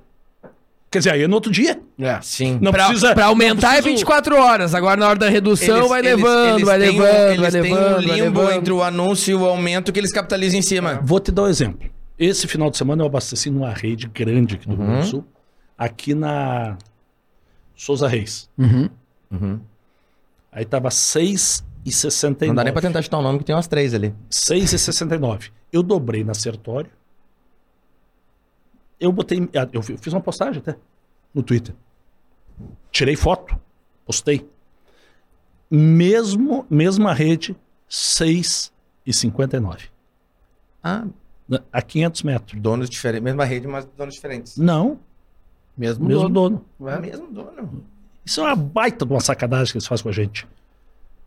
Quer 0.94 1.00
dizer, 1.00 1.12
aí 1.14 1.24
é 1.24 1.28
no 1.28 1.34
outro 1.36 1.52
dia. 1.52 1.82
É. 2.00 2.20
Sim. 2.22 2.60
Não 2.62 2.72
Pra, 2.72 2.86
precisa. 2.86 3.14
pra 3.16 3.26
aumentar 3.26 3.62
não 3.70 3.74
é 3.74 3.82
preciso- 3.82 3.96
24 3.98 4.36
horas. 4.38 4.76
Agora, 4.76 4.96
na 5.00 5.10
hora 5.10 5.18
da 5.20 5.28
redução, 5.28 5.78
Eles- 5.78 5.90
vai 5.90 6.00
eles- 6.02 6.16
levando, 6.16 6.54
eles 6.56 6.68
vai 6.68 6.80
têm 6.80 6.90
um- 6.90 6.92
levando, 7.02 7.12
vai 7.18 7.34
Eles 7.34 7.52
têm 7.52 7.62
um 7.62 7.64
levando, 7.76 8.00
limbo 8.00 8.40
levando. 8.42 8.52
entre 8.54 8.74
o 8.74 8.84
anúncio 8.84 9.32
e 9.32 9.36
o 9.36 9.46
aumento 9.46 9.92
que 9.92 10.00
eles 10.00 10.14
capitalizam 10.14 10.60
em 10.60 10.62
cima. 10.62 11.02
Vou 11.04 11.20
te 11.20 11.32
dar 11.32 11.44
um 11.44 11.48
exemplo. 11.48 11.90
Esse 12.20 12.48
final 12.48 12.70
de 12.70 12.78
semana 12.78 13.02
eu 13.02 13.08
abasteci 13.08 13.50
numa 13.50 13.74
rede 13.74 14.08
grande 14.08 14.56
aqui 14.56 14.68
do 14.68 14.76
Rio 14.76 14.82
Uhum. 14.84 14.90
Grande 14.92 15.06
do 15.08 15.10
Sul, 15.10 15.26
aqui 15.76 16.14
na 16.14 16.78
Souza 17.76 18.08
Reis. 18.08 18.48
Uhum. 18.56 19.60
Aí 20.52 20.64
tava 20.64 20.92
6,69. 20.92 22.48
Não 22.50 22.56
dá 22.56 22.64
nem 22.64 22.72
pra 22.72 22.82
tentar 22.84 23.02
chutar 23.02 23.18
o 23.18 23.22
nome, 23.24 23.40
que 23.40 23.46
tem 23.46 23.56
umas 23.56 23.66
três 23.68 23.94
ali. 23.96 24.14
6,69. 24.30 25.50
Eu 25.72 25.82
dobrei 25.82 26.24
na 26.24 26.36
Sertório. 26.36 26.92
Eu 29.04 29.12
botei. 29.12 29.40
ah, 29.56 29.68
Eu 29.74 29.82
fi- 29.84 29.98
fiz 29.98 30.14
uma 30.14 30.22
postagem 30.22 30.60
até 30.60 30.76
no 31.34 31.42
Twitter. 31.44 31.76
Tirei 32.92 33.16
foto, 33.16 33.56
postei. 34.06 34.48
Mesmo, 35.70 36.66
mesma 36.70 37.14
rede, 37.14 37.56
6,59. 37.90 39.90
Ah, 40.84 41.06
A 41.72 41.82
500 41.82 42.24
metros. 42.24 42.62
donos 42.62 42.90
diferentes. 42.90 43.24
Mesma 43.24 43.46
rede, 43.46 43.68
mas 43.68 43.86
donos 43.98 44.16
diferentes. 44.16 44.58
Não, 44.58 45.00
Mesmo, 45.78 46.06
mesmo 46.06 46.30
dono. 46.30 46.64
dono. 46.80 46.90
É 46.92 47.00
mesmo 47.00 47.28
dono. 47.32 47.84
Isso 48.26 48.40
é 48.40 48.44
uma 48.44 48.56
baita 48.56 49.06
de 49.06 49.12
uma 49.12 49.20
sacanagem 49.20 49.72
que 49.72 49.78
eles 49.78 49.88
fazem 49.88 50.04
com 50.04 50.10
a 50.10 50.14
gente. 50.14 50.48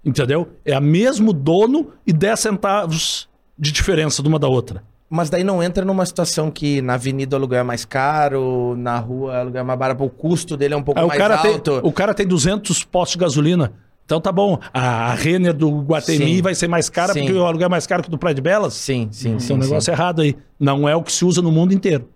Entendeu? 0.05 0.49
É 0.65 0.73
a 0.73 0.81
mesmo 0.81 1.33
dono 1.33 1.93
e 2.07 2.13
10 2.13 2.39
centavos 2.41 3.29
de 3.59 3.73
diferença 3.73 4.23
de 4.23 4.29
uma 4.29 4.39
da 4.39 4.49
outra. 4.49 4.83
Mas 5.09 5.31
daí 5.31 5.45
não 5.45 5.63
entra 5.63 5.85
numa 5.85 6.05
situação 6.05 6.51
que 6.51 6.83
na 6.83 6.95
avenida 6.95 7.37
o 7.37 7.39
aluguel 7.39 7.61
é 7.61 7.63
mais 7.63 7.85
caro, 7.85 8.75
na 8.77 8.99
rua 8.99 9.33
o 9.33 9.37
aluguel 9.37 9.61
é 9.61 9.65
mais 9.65 9.79
barato, 9.79 10.03
o 10.03 10.11
custo 10.11 10.57
dele 10.57 10.75
é 10.75 10.77
um 10.77 10.83
pouco 10.83 11.01
o 11.01 11.07
mais 11.07 11.19
cara, 11.19 11.39
tem, 11.39 11.53
alto. 11.53 11.81
o 11.85 11.93
cara 11.93 12.13
tem 12.13 12.27
200 12.27 12.83
postos 12.85 13.13
de 13.13 13.19
gasolina. 13.19 13.73
Então 14.05 14.21
tá 14.21 14.31
bom. 14.31 14.59
A, 14.73 15.15
Renner 15.15 15.53
do 15.53 15.81
Guatemi 15.81 16.37
Sim. 16.37 16.43
vai 16.43 16.55
ser 16.55 16.69
mais 16.69 16.89
cara 16.89 17.13
Sim. 17.13 17.21
porque 17.21 17.33
o 17.33 17.45
aluguel 17.45 17.67
é 17.67 17.69
mais 17.69 17.87
caro 17.87 18.03
que 18.03 18.09
o 18.09 18.11
do 18.11 18.19
Praia 18.19 18.35
de 18.35 18.41
Belas? 18.41 18.75
Sim, 18.75 19.09
sim, 19.11 19.39
sim. 19.39 19.47
Tem 19.49 19.57
um 19.57 19.63
sim. 19.63 19.69
negócio 19.69 19.91
errado 19.91 20.23
aí. 20.23 20.37
Não 20.59 20.89
é 20.89 20.95
o 20.95 21.03
que 21.03 21.13
se 21.13 21.25
usa 21.25 21.43
no 21.43 21.51
mundo 21.51 21.73
inteiro. 21.73 22.09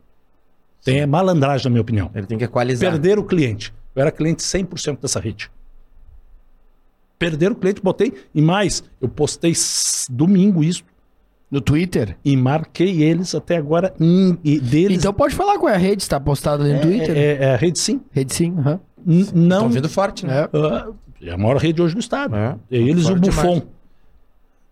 Tem 0.85 1.01
é 1.01 1.07
malandragem, 1.07 1.65
na 1.65 1.71
minha 1.71 1.83
opinião. 1.83 2.11
Ele 2.15 2.27
tem 2.27 2.39
que 2.39 2.45
equalizar. 2.45 2.91
Perder 2.91 3.19
o 3.19 3.25
cliente. 3.25 3.75
Eu 3.95 4.03
era 4.03 4.11
cliente 4.11 4.43
100% 4.43 5.01
dessa 5.01 5.21
rede. 5.21 5.51
Perder 7.19 7.53
o 7.53 7.55
cliente, 7.55 7.83
botei. 7.83 8.15
E 8.35 8.41
mais, 8.41 8.83
eu 9.01 9.09
postei 9.09 9.53
domingo 10.09 10.65
isso. 10.65 10.85
No 11.51 11.61
Twitter? 11.61 12.17
E 12.25 12.37
marquei 12.37 13.03
eles 13.03 13.35
até 13.35 13.57
agora. 13.57 13.93
hum, 14.01 14.37
e 14.45 14.61
deles. 14.61 14.99
Então 14.99 15.13
pode 15.13 15.35
falar 15.35 15.59
qual 15.59 15.73
é 15.73 15.75
a 15.75 15.79
rede, 15.79 16.03
está 16.03 16.21
postado 16.21 16.63
ali 16.63 16.73
no 16.73 16.79
é, 16.79 16.83
Twitter. 16.83 17.17
é, 17.17 17.33
é 17.41 17.55
a 17.55 17.57
rede 17.57 17.79
sim. 17.79 18.01
Rede 18.13 18.33
sim, 18.33 18.55
aham. 18.59 18.81
N- 19.07 19.27
não. 19.35 19.57
Estão 19.57 19.69
vindo 19.71 19.89
forte, 19.89 20.25
né? 20.27 20.43
É. 20.43 20.49
Ah, 20.57 20.89
é 21.23 21.31
a 21.33 21.37
maior 21.37 21.57
rede 21.57 21.83
hoje 21.83 21.95
do 21.95 22.01
estado. 22.01 22.37
É. 22.37 22.57
É 22.71 22.77
eles 22.77 23.05
e 23.07 23.13
o 23.13 23.17
Buffon. 23.17 23.63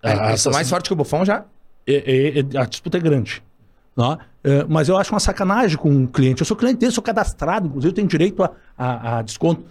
É, 0.03 0.13
Ah, 0.13 0.29
eles 0.29 0.41
são 0.41 0.53
mais 0.53 0.69
forte 0.71 0.87
que 0.89 0.93
o 0.93 0.97
Buffon 0.97 1.25
já? 1.25 1.45
é- 1.87 1.95
é- 1.95 2.39
é- 2.41 2.59
a 2.61 2.65
disputa 2.65 2.99
é 2.99 3.01
grande. 3.01 3.43
né? 3.97 4.17
É, 4.45 4.65
mas 4.69 4.89
eu 4.89 4.97
acho 4.97 5.13
uma 5.13 5.19
sacanagem 5.19 5.77
com 5.77 5.91
um 5.91 6.07
cliente. 6.07 6.41
Eu 6.43 6.47
sou 6.47 6.57
cliente 6.57 6.79
dele, 6.79 6.93
sou 6.93 7.03
cadastrado, 7.03 7.67
inclusive 7.67 7.91
eu 7.91 7.95
tenho 7.95 8.07
direito 8.07 8.41
a, 8.45 8.53
a- 8.79 9.19
a 9.19 9.23
desconto. 9.23 9.65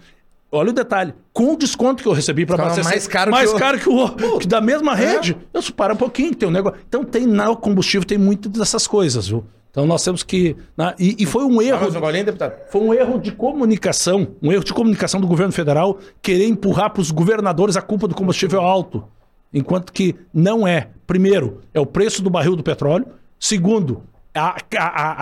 Olha 0.50 0.70
o 0.70 0.72
detalhe, 0.72 1.12
com 1.32 1.52
o 1.52 1.56
desconto 1.58 2.02
que 2.02 2.08
eu 2.08 2.12
recebi 2.12 2.46
para 2.46 2.56
abastecer, 2.62 2.90
mais 2.90 3.06
caro 3.06 3.30
mais 3.30 3.50
que 3.50 3.56
o- 3.56 3.58
caro 3.58 3.78
que 3.78 3.88
o 4.24 4.38
que 4.38 4.46
da 4.48 4.60
mesma 4.62 4.94
rede, 4.94 5.36
eu 5.52 5.60
para 5.76 5.92
um 5.92 5.96
pouquinho, 5.96 6.34
tem 6.34 6.48
um 6.48 6.52
negócio. 6.52 6.78
Então 6.88 7.04
tem 7.04 7.26
na 7.26 7.54
combustível 7.54 8.06
tem 8.06 8.16
muito 8.16 8.48
dessas 8.48 8.86
coisas, 8.86 9.28
viu? 9.28 9.44
Então 9.70 9.84
nós 9.86 10.02
temos 10.02 10.22
que, 10.22 10.56
né? 10.76 10.94
e, 10.98 11.16
e 11.18 11.26
foi 11.26 11.44
um 11.44 11.60
erro. 11.60 11.86
Um 11.94 12.00
golinho, 12.00 12.24
deputado? 12.24 12.54
Foi 12.70 12.80
um 12.80 12.94
erro 12.94 13.18
de 13.20 13.30
comunicação, 13.30 14.28
um 14.42 14.50
erro 14.50 14.64
de 14.64 14.72
comunicação 14.72 15.20
do 15.20 15.26
governo 15.26 15.52
federal 15.52 15.98
querer 16.22 16.48
empurrar 16.48 16.90
para 16.90 17.02
os 17.02 17.10
governadores 17.10 17.76
a 17.76 17.82
culpa 17.82 18.08
do 18.08 18.14
combustível 18.14 18.60
alto. 18.62 19.04
Enquanto 19.52 19.92
que 19.92 20.16
não 20.32 20.66
é. 20.66 20.88
Primeiro, 21.06 21.60
é 21.74 21.78
o 21.80 21.86
preço 21.86 22.22
do 22.22 22.30
barril 22.30 22.56
do 22.56 22.62
petróleo. 22.62 23.06
Segundo, 23.38 24.02
a, 24.34 24.56
a, 24.76 24.78
a, 24.78 25.12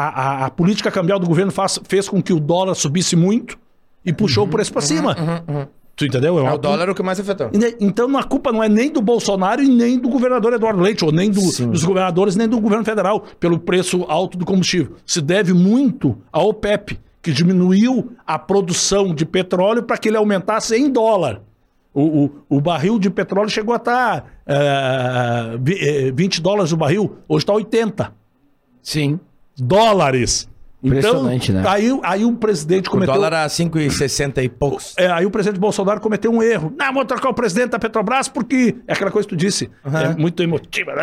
a, 0.42 0.46
a 0.46 0.50
política 0.50 0.90
cambial 0.90 1.18
do 1.18 1.26
governo 1.26 1.50
faz- 1.52 1.80
fez 1.84 2.08
com 2.08 2.22
que 2.22 2.32
o 2.32 2.38
dólar 2.40 2.74
subisse 2.76 3.16
muito 3.16 3.58
e 4.06 4.12
puxou 4.12 4.44
o 4.44 4.48
preço 4.48 4.72
para 4.72 4.80
cima. 4.82 5.14
Tu 5.96 6.04
entendeu? 6.06 6.38
É 6.38 6.42
uma- 6.42 6.54
o 6.54 6.58
dólar 6.58 6.90
o 6.90 6.94
que 6.94 7.02
mais 7.02 7.18
afetou. 7.18 7.50
Então 7.80 8.16
a 8.18 8.22
culpa 8.22 8.52
não 8.52 8.62
é 8.62 8.68
nem 8.68 8.90
do 8.90 9.00
Bolsonaro 9.00 9.62
e 9.62 9.68
nem 9.68 9.98
do 9.98 10.08
governador 10.10 10.52
Eduardo 10.52 10.80
Leite, 10.80 11.04
ou 11.04 11.10
nem 11.10 11.30
do- 11.30 11.40
dos 11.40 11.84
governadores, 11.84 12.36
nem 12.36 12.46
do 12.46 12.60
governo 12.60 12.84
federal, 12.84 13.24
pelo 13.40 13.58
preço 13.58 14.04
alto 14.08 14.36
do 14.38 14.44
combustível. 14.44 14.94
Se 15.06 15.20
deve 15.20 15.52
muito 15.54 16.16
ao 16.30 16.48
OPEP, 16.50 16.98
que 17.22 17.32
diminuiu 17.32 18.12
a 18.26 18.38
produção 18.38 19.12
de 19.14 19.24
petróleo 19.26 19.82
para 19.82 19.96
que 19.98 20.08
ele 20.08 20.16
aumentasse 20.18 20.76
em 20.76 20.88
dólar. 20.90 21.40
O, 21.94 22.24
o- 22.24 22.30
o 22.50 22.60
barril 22.60 22.98
de 22.98 23.08
petróleo 23.08 23.48
chegou 23.48 23.72
a 23.72 23.78
estar 23.78 24.26
20 26.14 26.40
dólares 26.40 26.72
o 26.72 26.76
barril, 26.76 27.16
hoje 27.28 27.42
está 27.42 27.52
80 27.54 28.12
Sim. 28.82 29.18
dólares. 29.56 30.48
Então, 30.86 30.98
Impressionante, 30.98 31.52
né? 31.52 31.64
aí, 31.66 32.00
aí 32.04 32.24
o 32.24 32.32
presidente 32.34 32.88
O 32.88 32.92
cometeu... 32.92 33.14
dólar 33.14 33.32
a 33.34 33.46
5,60 33.46 34.42
e 34.44 34.48
poucos. 34.48 34.94
É, 34.96 35.10
aí 35.10 35.26
o 35.26 35.30
presidente 35.30 35.58
Bolsonaro 35.58 36.00
cometeu 36.00 36.30
um 36.30 36.40
erro. 36.42 36.72
Não, 36.78 36.94
vou 36.94 37.04
trocar 37.04 37.28
o 37.28 37.34
presidente 37.34 37.70
da 37.70 37.78
Petrobras 37.78 38.28
porque 38.28 38.76
é 38.86 38.92
aquela 38.92 39.10
coisa 39.10 39.26
que 39.26 39.34
tu 39.34 39.38
disse. 39.38 39.68
É 39.84 40.14
muito 40.16 40.42
emotiva, 40.42 40.94
né? 40.94 41.02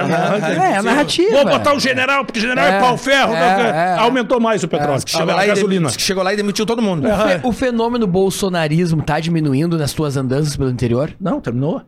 É, 0.73 0.77
a 0.77 0.83
narrativa. 0.83 1.31
Vou 1.31 1.45
botar 1.45 1.75
o 1.75 1.79
general, 1.79 2.23
porque 2.23 2.39
general 2.39 2.65
é, 2.65 2.77
É, 2.77 2.79
pau-ferro. 2.79 3.33
é, 3.33 3.39
né? 3.39 3.95
é. 3.95 3.99
Aumentou 3.99 4.39
mais 4.39 4.63
o 4.63 4.67
petróleo. 4.67 5.01
Chegou 5.05 5.27
lá, 5.27 5.41
a 5.41 5.45
e 5.45 5.47
gasolina. 5.49 5.89
chegou 5.89 6.23
lá 6.23 6.33
e 6.33 6.37
demitiu 6.37 6.65
todo 6.65 6.81
mundo. 6.81 7.05
É. 7.07 7.41
O 7.43 7.51
fenômeno 7.51 8.07
bolsonarismo 8.07 9.01
tá 9.01 9.19
diminuindo 9.19 9.77
nas 9.77 9.91
tuas 9.93 10.15
andanças 10.15 10.55
pelo 10.55 10.69
interior? 10.69 11.13
Não, 11.19 11.41
terminou. 11.41 11.81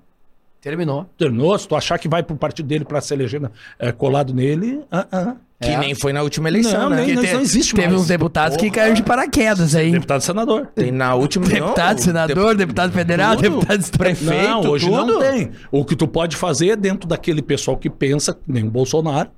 Terminou. 0.62 1.06
Terminou. 1.18 1.58
Se 1.60 1.68
tu 1.68 1.76
achar 1.76 2.00
que 2.00 2.08
vai 2.08 2.24
pro 2.24 2.36
partido 2.36 2.66
dele 2.66 2.84
pra 2.84 3.00
se 3.00 3.14
eleger 3.14 3.50
é, 3.78 3.92
colado 3.92 4.34
nele, 4.34 4.82
ah, 4.92 5.06
ah. 5.12 5.34
Que 5.62 5.70
É. 5.70 5.78
nem 5.78 5.96
foi 5.96 6.12
na 6.12 6.22
última 6.22 6.50
eleição, 6.50 6.82
Não, 6.82 6.90
né? 6.90 6.98
nem- 6.98 7.06
Que 7.06 7.14
não, 7.16 7.22
te- 7.22 7.26
isso 7.28 7.36
não 7.36 7.42
existe 7.42 7.74
Teve 7.76 7.88
mais. 7.88 8.02
uns 8.02 8.08
deputados 8.08 8.58
que 8.58 8.64
Porra. 8.66 8.76
caíram 8.76 8.94
de 8.96 9.04
paraquedas 9.04 9.74
aí. 9.74 9.90
Deputado 9.92 10.20
e 10.22 10.24
senador. 10.26 10.68
Tem 10.76 10.92
na 10.92 11.16
última... 11.16 11.46
Deputado, 11.48 11.96
não, 11.98 12.04
senador, 12.04 12.56
deputado 12.56 12.92
federal, 12.92 13.36
tudo. 13.38 13.60
deputado. 13.62 13.98
Prefeito, 13.98 14.44
não, 14.50 14.62
hoje 14.70 14.86
tudo. 14.90 15.06
não 15.14 15.20
tem. 15.22 15.52
O 15.72 15.86
que 15.86 15.96
tu 15.96 16.08
pode 16.10 16.36
fazer 16.36 16.70
é 16.72 16.76
dentro 16.76 17.08
daquele 17.08 17.42
pessoal 17.42 17.78
que 17.78 17.90
pensa, 17.90 18.34
que 18.34 18.42
nem 18.52 18.66
o 18.68 18.70
Bolsonaro, 18.70 19.30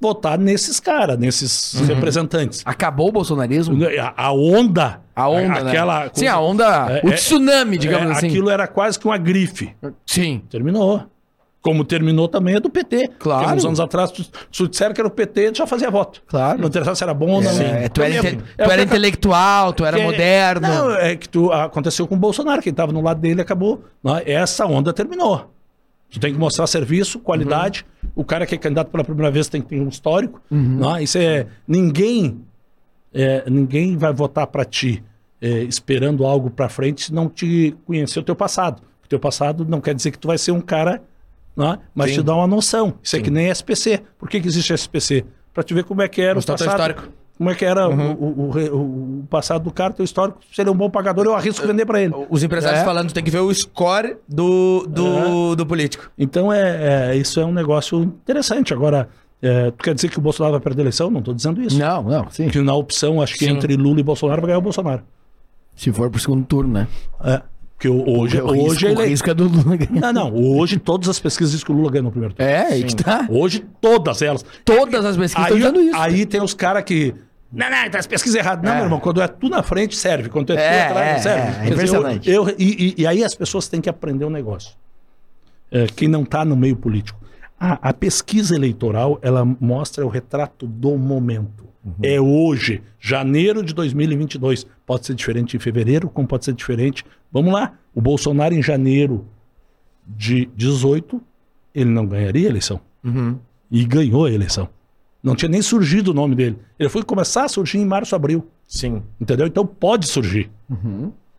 votar 0.00 0.38
nesses 0.38 0.78
caras, 0.80 1.18
nesses 1.18 1.74
Uhum. 1.74 1.86
representantes. 1.86 2.62
Acabou 2.64 3.08
o 3.08 3.12
bolsonarismo? 3.12 3.76
A, 4.00 4.26
a 4.26 4.32
onda. 4.32 5.00
A 5.14 5.28
onda, 5.28 5.58
aquela 5.58 6.04
né? 6.04 6.10
Sim, 6.14 6.26
a 6.26 6.40
onda, 6.40 6.64
É, 7.02 7.06
o 7.06 7.10
é, 7.10 7.14
tsunami, 7.14 7.78
digamos 7.78 8.08
é, 8.08 8.12
assim. 8.12 8.26
Aquilo 8.28 8.48
era 8.48 8.66
quase 8.66 8.98
que 8.98 9.06
uma 9.06 9.18
grife. 9.18 9.74
Sim. 10.06 10.42
Terminou. 10.50 11.04
Como 11.62 11.84
terminou 11.84 12.26
também 12.26 12.56
é 12.56 12.60
do 12.60 12.68
PT. 12.68 13.08
Claro. 13.20 13.44
Porque 13.44 13.56
uns 13.58 13.64
anos 13.64 13.78
atrás, 13.78 14.10
tu, 14.10 14.24
se 14.24 14.30
tu 14.52 14.68
disser 14.68 14.92
que 14.92 15.00
era 15.00 15.06
o 15.06 15.10
PT, 15.10 15.52
tu 15.52 15.58
já 15.58 15.66
fazia 15.66 15.88
voto. 15.90 16.20
Claro. 16.26 16.58
Não 16.60 16.66
interessava 16.66 16.96
se 16.96 17.04
era 17.04 17.14
bom 17.14 17.30
ou 17.30 17.40
não. 17.40 17.50
É, 17.52 17.88
tu 17.88 18.02
era, 18.02 18.12
É, 18.14 18.18
inte- 18.18 18.36
tu 18.56 18.62
era 18.70 18.82
é, 18.82 18.84
intelectual, 18.84 19.72
tu 19.72 19.84
era 19.84 19.98
é, 20.00 20.02
moderno. 20.04 20.66
Não, 20.66 20.90
é 20.96 21.14
que 21.14 21.28
tu, 21.28 21.52
aconteceu 21.52 22.06
com 22.08 22.16
o 22.16 22.18
Bolsonaro, 22.18 22.60
quem 22.60 22.70
estava 22.72 22.92
no 22.92 23.00
lado 23.00 23.20
dele 23.20 23.40
acabou. 23.40 23.84
né? 24.02 24.22
Essa 24.26 24.66
onda 24.66 24.92
terminou. 24.92 25.52
Tu 26.10 26.18
tem 26.20 26.32
que 26.32 26.38
mostrar 26.38 26.66
serviço, 26.66 27.20
qualidade. 27.20 27.86
O 28.14 28.24
cara 28.24 28.44
que 28.44 28.54
é 28.54 28.58
candidato 28.58 28.90
pela 28.90 29.04
primeira 29.04 29.30
vez 29.30 29.48
tem 29.48 29.62
que 29.62 29.68
ter 29.68 29.80
um 29.80 29.88
histórico. 29.88 30.42
né? 30.50 31.02
Isso 31.02 31.16
é. 31.16 31.46
Ninguém. 31.66 32.40
é, 33.14 33.44
ninguém 33.48 33.96
vai 33.96 34.12
votar 34.12 34.46
para 34.46 34.64
ti 34.64 35.02
é, 35.40 35.48
esperando 35.64 36.24
algo 36.26 36.50
para 36.50 36.68
frente 36.68 37.04
se 37.04 37.14
não 37.14 37.28
te 37.28 37.74
conhecer 37.86 38.18
o 38.18 38.22
teu 38.22 38.34
passado. 38.34 38.82
O 39.04 39.08
teu 39.08 39.20
passado 39.20 39.64
não 39.64 39.80
quer 39.80 39.94
dizer 39.94 40.10
que 40.10 40.18
tu 40.18 40.28
vai 40.28 40.38
ser 40.38 40.50
um 40.52 40.60
cara, 40.60 41.02
né? 41.56 41.78
mas 41.94 42.10
Sim. 42.10 42.16
te 42.16 42.22
dá 42.22 42.34
uma 42.34 42.46
noção. 42.46 42.94
Isso 43.02 43.16
é 43.16 43.18
Sim. 43.18 43.24
que 43.24 43.30
nem 43.30 43.48
SPC. 43.50 44.02
Por 44.18 44.28
que, 44.28 44.40
que 44.40 44.48
existe 44.48 44.72
SPC? 44.72 45.24
Para 45.52 45.62
te 45.62 45.74
ver 45.74 45.84
como 45.84 46.00
é 46.02 46.08
que 46.08 46.20
era 46.22 46.34
Mostrar 46.34 46.54
o 46.54 46.58
teu 46.58 46.66
passado. 46.66 46.90
histórico. 46.90 47.12
Como 47.38 47.50
é 47.50 47.54
que 47.54 47.64
era 47.64 47.88
Uhum. 47.88 48.12
o, 48.12 48.24
o- 48.50 49.20
o 49.20 49.26
passado 49.28 49.64
do 49.64 49.70
cara, 49.72 49.92
teu 49.92 50.04
histórico. 50.04 50.38
Se 50.54 50.60
ele 50.60 50.68
é 50.70 50.72
um 50.72 50.76
bom 50.76 50.88
pagador, 50.88 51.24
eu 51.26 51.34
arrisco 51.34 51.66
vender 51.66 51.84
para 51.84 52.00
ele. 52.00 52.14
Os 52.30 52.42
empresários 52.42 52.80
É. 52.82 52.84
falando, 52.84 53.12
tem 53.12 53.24
que 53.24 53.30
ver 53.30 53.40
o 53.40 53.52
score 53.52 54.16
do, 54.28 54.86
do, 54.88 55.56
do 55.56 55.66
político. 55.66 56.10
Então, 56.16 56.52
é, 56.52 57.10
é- 57.12 57.16
isso 57.16 57.40
é 57.40 57.44
um 57.44 57.52
negócio 57.52 58.00
interessante. 58.02 58.72
Agora, 58.72 59.08
é, 59.40 59.70
tu 59.72 59.82
quer 59.82 59.94
dizer 59.94 60.08
que 60.08 60.18
o 60.18 60.20
Bolsonaro 60.22 60.52
vai 60.52 60.60
perder 60.60 60.82
a 60.82 60.84
eleição? 60.84 61.10
Não 61.10 61.18
estou 61.18 61.34
dizendo 61.34 61.60
isso. 61.60 61.76
Não, 61.78 62.02
não, 62.02 62.30
sim. 62.30 62.48
Que 62.48 62.60
na 62.60 62.74
opção, 62.74 63.20
acho 63.20 63.34
que 63.34 63.46
Sim. 63.46 63.52
entre 63.52 63.76
Lula 63.76 63.98
e 63.98 64.02
Bolsonaro 64.04 64.40
vai 64.40 64.48
ganhar 64.48 64.58
o 64.58 64.62
Bolsonaro. 64.62 65.02
Se 65.74 65.90
for 65.90 66.08
pro 66.10 66.20
segundo 66.20 66.44
turno, 66.46 66.72
né? 66.72 66.86
É. 67.24 67.42
Porque 67.82 67.88
hoje, 67.88 68.40
o 68.40 68.46
hoje 68.46 68.86
risco, 68.86 69.00
ele... 69.02 69.08
risco 69.10 69.30
é 69.30 69.34
do 69.34 69.44
Lula 69.48 69.76
ganhar. 69.76 70.12
Não, 70.12 70.30
não. 70.30 70.34
Hoje 70.34 70.78
todas 70.78 71.08
as 71.08 71.18
pesquisas 71.18 71.50
dizem 71.52 71.66
que 71.66 71.72
o 71.72 71.74
Lula 71.74 71.90
ganha 71.90 72.02
no 72.02 72.10
primeiro 72.12 72.32
turno. 72.34 72.48
É, 72.50 72.66
aí 72.66 72.84
que 72.84 72.94
tá. 72.94 73.26
Hoje 73.28 73.64
todas 73.80 74.22
elas. 74.22 74.44
Todas 74.64 75.04
as 75.04 75.16
pesquisas 75.16 75.30
estão 75.42 75.44
Aí, 75.46 75.54
dizendo 75.56 75.80
isso. 75.80 75.96
aí 76.00 76.26
tem 76.26 76.40
os 76.40 76.54
caras 76.54 76.84
que. 76.84 77.12
Não, 77.52 77.68
não, 77.68 77.90
tá 77.90 77.98
as 77.98 78.06
pesquisas 78.06 78.38
erradas. 78.38 78.64
Não, 78.64 78.70
É. 78.70 78.74
meu 78.76 78.84
irmão, 78.84 79.00
quando 79.00 79.20
é 79.20 79.26
tu 79.26 79.48
na 79.48 79.62
frente, 79.64 79.96
serve. 79.96 80.28
Quando 80.28 80.46
tu 80.46 80.52
é, 80.52 80.56
tu 80.56 80.60
É, 80.60 80.82
atrás, 80.86 81.08
é, 81.08 81.18
serve. 81.22 81.40
é, 81.48 81.50
dizer, 81.60 81.72
impressionante. 81.72 82.30
eu- 82.30 82.48
eu- 82.48 82.54
e, 82.56 82.94
e- 82.98 83.02
e 83.02 83.06
aí 83.06 83.24
as 83.24 83.34
pessoas 83.34 83.66
têm 83.68 83.80
que 83.80 83.90
aprender 83.90 84.24
um 84.24 84.30
negócio. 84.30 84.70
É, 85.70 85.86
quem 85.96 86.06
não 86.06 86.22
está 86.22 86.44
no 86.44 86.56
meio 86.56 86.76
político. 86.76 87.18
A, 87.64 87.90
a 87.90 87.92
pesquisa 87.94 88.56
eleitoral, 88.56 89.20
ela 89.22 89.44
mostra 89.44 90.04
o 90.04 90.08
retrato 90.08 90.66
do 90.66 90.98
momento. 90.98 91.64
Uhum. 91.84 91.92
É 92.02 92.20
hoje, 92.20 92.82
janeiro 92.98 93.62
de 93.62 93.72
2022. 93.72 94.66
Pode 94.84 95.06
ser 95.06 95.14
diferente 95.14 95.56
em 95.56 95.60
fevereiro, 95.60 96.08
como 96.10 96.26
pode 96.26 96.44
ser 96.44 96.54
diferente. 96.54 97.04
Vamos 97.30 97.52
lá. 97.52 97.74
O 97.94 98.00
Bolsonaro, 98.00 98.52
em 98.52 98.60
janeiro 98.62 99.24
de 100.04 100.46
18, 100.56 101.22
ele 101.72 101.90
não 101.90 102.04
ganharia 102.04 102.48
a 102.48 102.50
eleição. 102.50 102.80
E 103.70 103.84
ganhou 103.84 104.24
a 104.24 104.30
eleição. 104.32 104.68
Não 105.22 105.36
tinha 105.36 105.48
nem 105.48 105.62
surgido 105.62 106.10
o 106.10 106.14
nome 106.14 106.34
dele. 106.34 106.58
Ele 106.76 106.88
foi 106.88 107.04
começar 107.04 107.44
a 107.44 107.48
surgir 107.48 107.78
em 107.78 107.86
março, 107.86 108.16
abril. 108.16 108.44
Sim. 108.66 109.04
Entendeu? 109.20 109.46
Então 109.46 109.64
pode 109.64 110.08
surgir. 110.08 110.50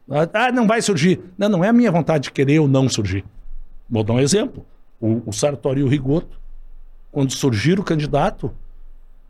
Ah, 0.10 0.28
Ah, 0.34 0.52
não 0.54 0.68
vai 0.68 0.82
surgir. 0.82 1.20
Não, 1.38 1.50
não 1.50 1.64
é 1.66 1.68
a 1.68 1.74
minha 1.74 1.91
vontade 1.91 2.26
de 2.26 2.32
querer 2.32 2.60
ou 2.60 2.68
não 2.68 2.88
surgir. 2.88 3.26
Vou 3.90 4.06
dar 4.06 4.14
um 4.14 4.20
exemplo. 4.22 4.66
O, 5.05 5.21
o 5.30 5.34
Sartori 5.34 5.81
e 5.81 5.84
o 5.84 5.88
Rigoto, 5.88 6.39
quando 7.11 7.31
surgiram 7.34 7.81
o 7.81 7.85
candidato, 7.85 8.53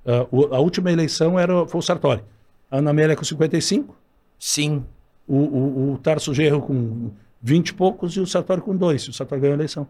ah, 0.05 0.27
o- 0.29 0.53
a 0.53 0.59
última 0.59 0.91
eleição 0.91 1.39
era, 1.39 1.65
foi 1.67 1.79
o 1.79 1.81
Sartori. 1.81 2.23
A 2.69 2.77
Ana 2.77 2.91
Amélia 2.91 3.15
com 3.15 3.23
55, 3.23 3.95
Sim. 4.37 4.83
o, 5.27 5.35
o, 5.37 5.93
o 5.93 5.97
Tarso 5.97 6.33
Gerro 6.33 6.61
com 6.61 7.09
20 7.41 7.69
e 7.69 7.73
poucos 7.73 8.15
e 8.15 8.19
o 8.19 8.27
Sartori 8.27 8.61
com 8.61 8.75
dois. 8.75 9.07
O 9.07 9.13
Sartori 9.13 9.41
ganhou 9.41 9.53
a 9.53 9.57
eleição. 9.57 9.87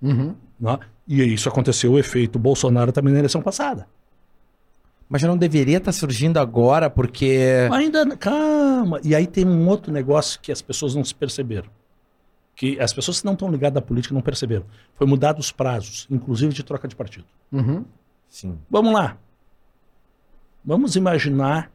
Uhum. 0.00 0.34
né? 0.60 0.78
E 1.08 1.22
isso 1.34 1.48
aconteceu 1.48 1.92
o 1.92 1.98
efeito 1.98 2.38
Bolsonaro 2.38 2.92
também 2.92 3.12
na 3.12 3.18
eleição 3.20 3.40
passada. 3.42 3.86
Mas 5.08 5.20
já 5.20 5.28
não 5.28 5.36
deveria 5.36 5.76
estar 5.78 5.92
surgindo 5.92 6.38
agora, 6.38 6.88
porque. 6.88 7.68
Ainda, 7.72 8.16
calma. 8.16 8.98
E 9.04 9.14
aí 9.14 9.26
tem 9.26 9.44
um 9.44 9.68
outro 9.68 9.92
negócio 9.92 10.40
que 10.40 10.50
as 10.50 10.62
pessoas 10.62 10.94
não 10.94 11.04
se 11.04 11.14
perceberam. 11.14 11.68
Que 12.54 12.78
as 12.78 12.92
pessoas 12.92 13.20
que 13.20 13.26
não 13.26 13.32
estão 13.32 13.50
ligadas 13.50 13.78
à 13.78 13.82
política 13.82 14.14
não 14.14 14.20
perceberam. 14.20 14.64
Foi 14.94 15.06
mudado 15.06 15.38
os 15.38 15.50
prazos, 15.50 16.06
inclusive 16.10 16.52
de 16.52 16.62
troca 16.62 16.86
de 16.86 16.94
partido. 16.94 17.24
Uhum. 17.50 17.84
Sim. 18.28 18.58
Vamos 18.70 18.92
lá. 18.92 19.16
Vamos 20.64 20.94
imaginar 20.94 21.70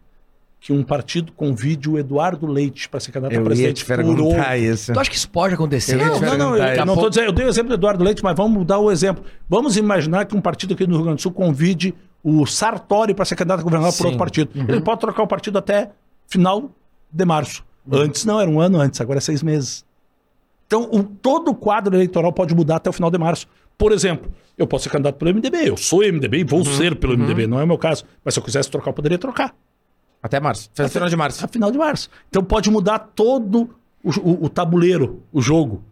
que 0.59 0.73
um 0.73 0.83
partido 0.83 1.31
convide 1.31 1.89
o 1.89 1.97
Eduardo 1.97 2.47
Leite 2.47 2.89
para 2.89 2.99
ser 2.99 3.11
candidato 3.11 3.33
a 3.33 3.35
Eu 3.35 3.41
ia 3.41 3.45
presidente 3.45 3.83
te 3.83 3.85
perguntar 3.85 4.49
por 4.49 4.57
isso. 4.57 4.93
Tu 4.93 4.99
acha 4.99 5.09
que 5.09 5.15
isso 5.15 5.29
pode 5.29 5.53
acontecer? 5.53 5.95
Não, 5.95 6.19
não, 6.19 6.37
não, 6.37 6.57
eu, 6.57 6.85
não 6.85 6.95
tô 6.95 7.09
dizendo, 7.09 7.25
eu 7.27 7.31
dei 7.31 7.45
o 7.45 7.49
exemplo 7.49 7.69
do 7.69 7.75
Eduardo 7.75 8.03
Leite, 8.03 8.23
mas 8.23 8.35
vamos 8.35 8.57
mudar 8.57 8.79
o 8.79 8.91
exemplo. 8.91 9.23
Vamos 9.47 9.77
imaginar 9.77 10.25
que 10.25 10.35
um 10.35 10.41
partido 10.41 10.73
aqui 10.73 10.87
no 10.87 10.95
Rio 10.95 11.03
Grande 11.03 11.17
do 11.17 11.21
Sul 11.21 11.31
convide 11.31 11.93
o 12.23 12.45
Sartori 12.45 13.13
para 13.13 13.23
ser 13.23 13.35
candidato 13.35 13.59
a 13.59 13.63
governador 13.63 13.93
por 13.93 13.99
Sim. 13.99 14.05
outro 14.05 14.19
partido. 14.19 14.51
Ele 14.55 14.81
pode 14.81 14.99
trocar 14.99 15.23
o 15.23 15.27
partido 15.27 15.57
até 15.57 15.91
final 16.27 16.71
de 17.11 17.25
março. 17.25 17.63
Antes 17.89 18.25
não, 18.25 18.41
era 18.41 18.49
um 18.49 18.59
ano 18.59 18.81
antes, 18.81 18.99
agora 18.99 19.19
é 19.19 19.21
seis 19.21 19.43
meses. 19.43 19.85
Então, 20.68 20.84
o- 20.91 21.02
todo 21.03 21.49
o 21.52 21.56
quadro 21.56 21.95
eleitoral 21.95 22.31
pode 22.31 22.53
mudar 22.53 22.76
até 22.76 22.89
o 22.89 22.94
final 22.94 23.10
de 23.10 23.18
março. 23.18 23.48
Por 23.77 23.91
exemplo, 23.91 24.31
eu 24.57 24.68
posso 24.68 24.84
ser 24.84 24.89
candidato 24.89 25.15
pelo 25.18 25.30
MDB, 25.31 25.69
eu 25.69 25.77
sou 25.77 26.03
MDB 26.03 26.39
e 26.39 26.44
vou 26.44 26.65
ser 26.65 26.95
pelo 26.95 27.14
MDB, 27.18 27.48
não 27.48 27.60
é 27.60 27.64
o 27.64 27.68
meu 27.68 27.77
caso. 27.77 28.03
Mas 28.23 28.34
se 28.34 28.39
eu 28.39 28.44
quisesse 28.44 28.69
trocar, 28.69 28.89
eu 28.89 28.94
poderia 28.94 29.18
trocar. 29.18 29.56
Até 30.22 30.39
março. 30.39 30.69
Até 30.73 30.88
final 30.89 31.07
de 31.10 31.15
março. 31.15 31.45
A 31.45 31.48
final 31.48 31.72
de 31.72 31.77
março. 31.77 32.10
Então 32.27 32.44
pode 32.44 32.69
mudar 32.69 32.99
todo 32.99 33.69
o, 34.03 34.10
o- 34.19 34.45
o 34.45 34.49
tabuleiro, 34.49 35.22
o 35.31 35.41
jogo. 35.41 35.84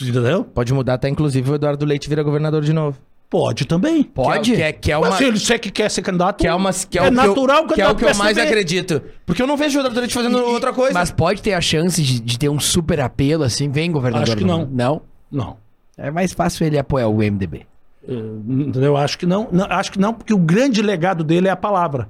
Entendeu? 0.00 0.44
Pode 0.44 0.72
mudar 0.72 0.94
até, 0.94 1.08
inclusive, 1.08 1.50
o 1.50 1.54
Eduardo 1.54 1.84
Leite 1.84 2.08
vira 2.08 2.22
governador 2.22 2.62
de 2.62 2.72
novo. 2.72 2.98
Pode 3.30 3.66
também. 3.66 4.02
Pode? 4.02 4.54
Que 4.54 4.62
é, 4.62 4.72
que 4.72 4.90
é 4.90 4.98
Mas 4.98 5.10
uma... 5.10 5.16
se 5.18 5.24
ele 5.24 5.38
se 5.38 5.58
que 5.58 5.70
quer 5.70 5.90
ser 5.90 6.00
candidato, 6.00 6.38
Que 6.38 6.46
é, 6.46 6.54
uma, 6.54 6.72
que 6.72 6.98
é, 6.98 7.04
é 7.04 7.08
o 7.08 7.10
natural 7.10 7.66
que 7.66 7.72
eu, 7.72 7.74
que 7.74 7.80
é 7.82 7.84
o 7.84 7.94
que 7.94 8.04
eu 8.04 8.08
candidato 8.08 8.18
mais 8.24 8.38
acredito. 8.38 9.02
Porque 9.26 9.42
eu 9.42 9.46
não 9.46 9.56
vejo 9.56 9.78
o 9.78 9.82
Leite 9.82 10.14
fazendo 10.14 10.38
outra 10.38 10.72
coisa. 10.72 10.94
Mas 10.94 11.10
pode 11.10 11.42
ter 11.42 11.52
a 11.52 11.60
chance 11.60 12.02
de, 12.02 12.20
de 12.20 12.38
ter 12.38 12.48
um 12.48 12.58
super 12.58 13.00
apelo 13.00 13.44
assim, 13.44 13.70
vem 13.70 13.92
governador. 13.92 14.28
Acho 14.28 14.36
que 14.36 14.44
não. 14.44 14.66
Não? 14.66 15.02
Não. 15.30 15.56
É 15.96 16.10
mais 16.10 16.32
fácil 16.32 16.66
ele 16.66 16.78
apoiar 16.78 17.08
o 17.08 17.16
MDB. 17.16 17.66
Entendeu? 18.08 18.96
Acho 18.96 19.18
que 19.18 19.26
não, 19.26 19.48
não. 19.52 19.66
Acho 19.68 19.92
que 19.92 19.98
não, 19.98 20.14
porque 20.14 20.32
o 20.32 20.38
grande 20.38 20.80
legado 20.80 21.22
dele 21.22 21.48
é 21.48 21.50
a 21.50 21.56
palavra. 21.56 22.08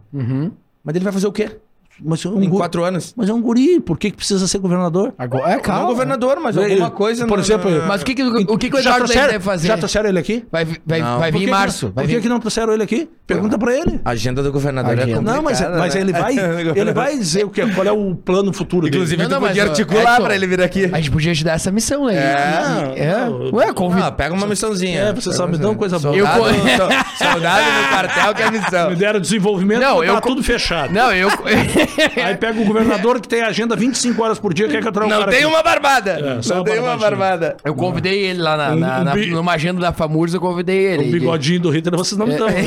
Mas 0.85 0.95
ele 0.95 1.05
vai 1.05 1.13
fazer 1.13 1.27
o 1.27 1.33
quê? 1.33 1.59
Mas 2.03 2.25
é 2.25 2.29
um, 2.29 2.43
Em 2.43 2.49
gu- 2.49 2.57
quatro 2.59 2.85
anos? 2.85 3.13
mas 3.17 3.29
é 3.29 3.33
um 3.35 3.41
guri. 3.43 3.81
Por 3.81 3.99
que, 3.99 4.11
que 4.11 4.17
precisa 4.17 4.47
ser 4.47 4.59
governador? 4.59 5.13
Agora, 5.19 5.51
é, 5.51 5.55
Não 5.57 5.63
calma. 5.63 5.87
governador, 5.87 6.39
mas 6.41 6.57
Ele- 6.57 6.73
alguma 6.73 6.91
coisa... 6.91 7.27
por 7.27 7.39
exemplo, 7.39 7.71
Mas 7.87 8.03
o 8.03 8.05
que, 8.05 8.15
que, 8.15 8.23
o, 8.23 8.59
que, 8.59 8.71
que 8.71 8.77
o 8.77 8.81
já 8.81 8.91
Eduardo 8.91 9.01
Leite 9.05 9.13
trouxeram, 9.13 9.33
deve 9.33 9.45
fazer? 9.45 9.69
já 9.69 9.77
trouxeram 9.77 10.09
ele 10.09 10.19
aqui? 10.19 10.45
Vai, 10.51 10.65
vai, 10.87 11.01
Não. 11.01 11.19
vai 11.19 11.33
vir 11.33 11.39
em 11.39 11.45
que- 11.47 11.51
março. 11.51 11.87
Vai 11.95 12.05
Por 12.05 12.09
que, 12.09 12.17
vir... 12.17 12.23
que 12.23 12.29
não 12.29 12.39
trouxeram 12.41 12.73
ele 12.73 12.83
aqui? 12.83 13.09
Pergunta 13.27 13.59
pra 13.59 13.75
ele. 13.77 14.01
A 14.05 14.11
agenda 14.11 14.43
do 14.43 14.53
governador 14.53 14.93
é 14.99 15.03
Agenda. 15.03 15.17
complicada, 15.19 15.37
Não, 15.37 15.43
mas, 15.43 15.61
mas 15.61 15.95
né? 15.95 16.01
ele 16.01 16.13
vai. 16.13 16.35
ele 16.79 16.93
vai 16.93 17.19
dizer 17.19 17.45
o 17.45 17.51
que, 17.51 17.67
qual 17.75 17.87
é 17.87 17.93
o 17.93 18.15
plano 18.15 18.53
futuro 18.53 18.87
Inclusive, 18.89 19.17
dele. 19.17 19.29
Não, 19.29 19.41
não, 19.41 19.47
tu 19.47 19.49
podia 19.49 19.63
articular 19.65 20.13
Edson, 20.15 20.23
pra 20.25 20.35
ele 20.35 20.47
vir 20.47 20.63
aqui. 20.63 20.85
A 20.93 20.97
gente 20.97 21.11
podia 21.11 21.35
te 21.35 21.45
dar 21.45 21.53
essa 21.55 21.71
missão, 21.71 22.07
né? 22.07 22.15
É. 22.17 22.93
E- 22.97 23.01
é. 23.01 23.27
Não, 23.27 23.51
Ué, 23.55 23.73
convida. 23.73 24.07
Ah, 24.07 24.13
pega 24.13 24.35
uma 24.35 24.47
missãozinha. 24.47 25.01
É, 25.01 25.13
você 25.13 25.33
sabe, 25.33 25.53
me 25.53 25.59
dá 25.59 25.69
uma 25.69 25.75
coisa 25.77 25.99
boa. 25.99 26.17
Eu 26.17 26.27
Soldado, 26.27 27.65
no 27.83 27.89
quartel 27.89 28.35
que 28.35 28.43
é 28.43 28.51
missão. 28.51 28.91
Me 28.91 28.97
deram 28.97 29.21
desenvolvimento, 29.21 29.81
Não, 29.81 29.97
não, 29.97 30.05
eu 30.05 30.15
tá 30.15 30.21
tudo 30.21 30.43
fechado. 30.43 30.93
Não, 30.93 31.13
eu. 31.13 31.29
Aí 32.25 32.37
pega 32.37 32.61
o 32.61 32.65
governador 32.65 33.21
que 33.21 33.29
tem 33.29 33.43
agenda 33.43 33.75
25 33.77 34.23
horas 34.23 34.39
por 34.39 34.53
dia, 34.55 34.69
quer 34.69 34.81
que 34.83 34.89
eu 34.89 34.93
traga 34.93 35.07
o 35.07 35.11
Não 35.11 35.19
cara 35.21 35.31
tem 35.31 35.41
aqui. 35.45 35.49
uma 35.49 35.63
barbada. 35.63 36.11
É, 36.39 36.43
só 36.43 36.55
não 36.57 36.63
uma 36.63 36.71
tem 36.71 36.79
uma 36.81 36.97
barbadinha. 36.97 37.11
barbada. 37.19 37.57
Eu 37.65 37.75
convidei 37.75 38.19
ele 38.27 38.41
lá 38.43 38.57
na, 38.57 38.75
na, 38.75 38.99
Um- 38.99 39.01
um 39.01 39.05
na- 39.05 39.13
bi- 39.15 39.31
numa 39.31 39.53
agenda 39.53 39.81
da 39.81 39.93
FAMURS, 39.93 40.35
eu 40.35 40.41
convidei 40.41 40.79
ele. 40.79 41.09
O 41.09 41.13
bigodinho 41.13 41.61
do 41.61 41.71
Hitler, 41.71 41.97
vocês 41.99 42.19
não 42.19 42.27
me 42.27 42.37
dão. 42.37 42.49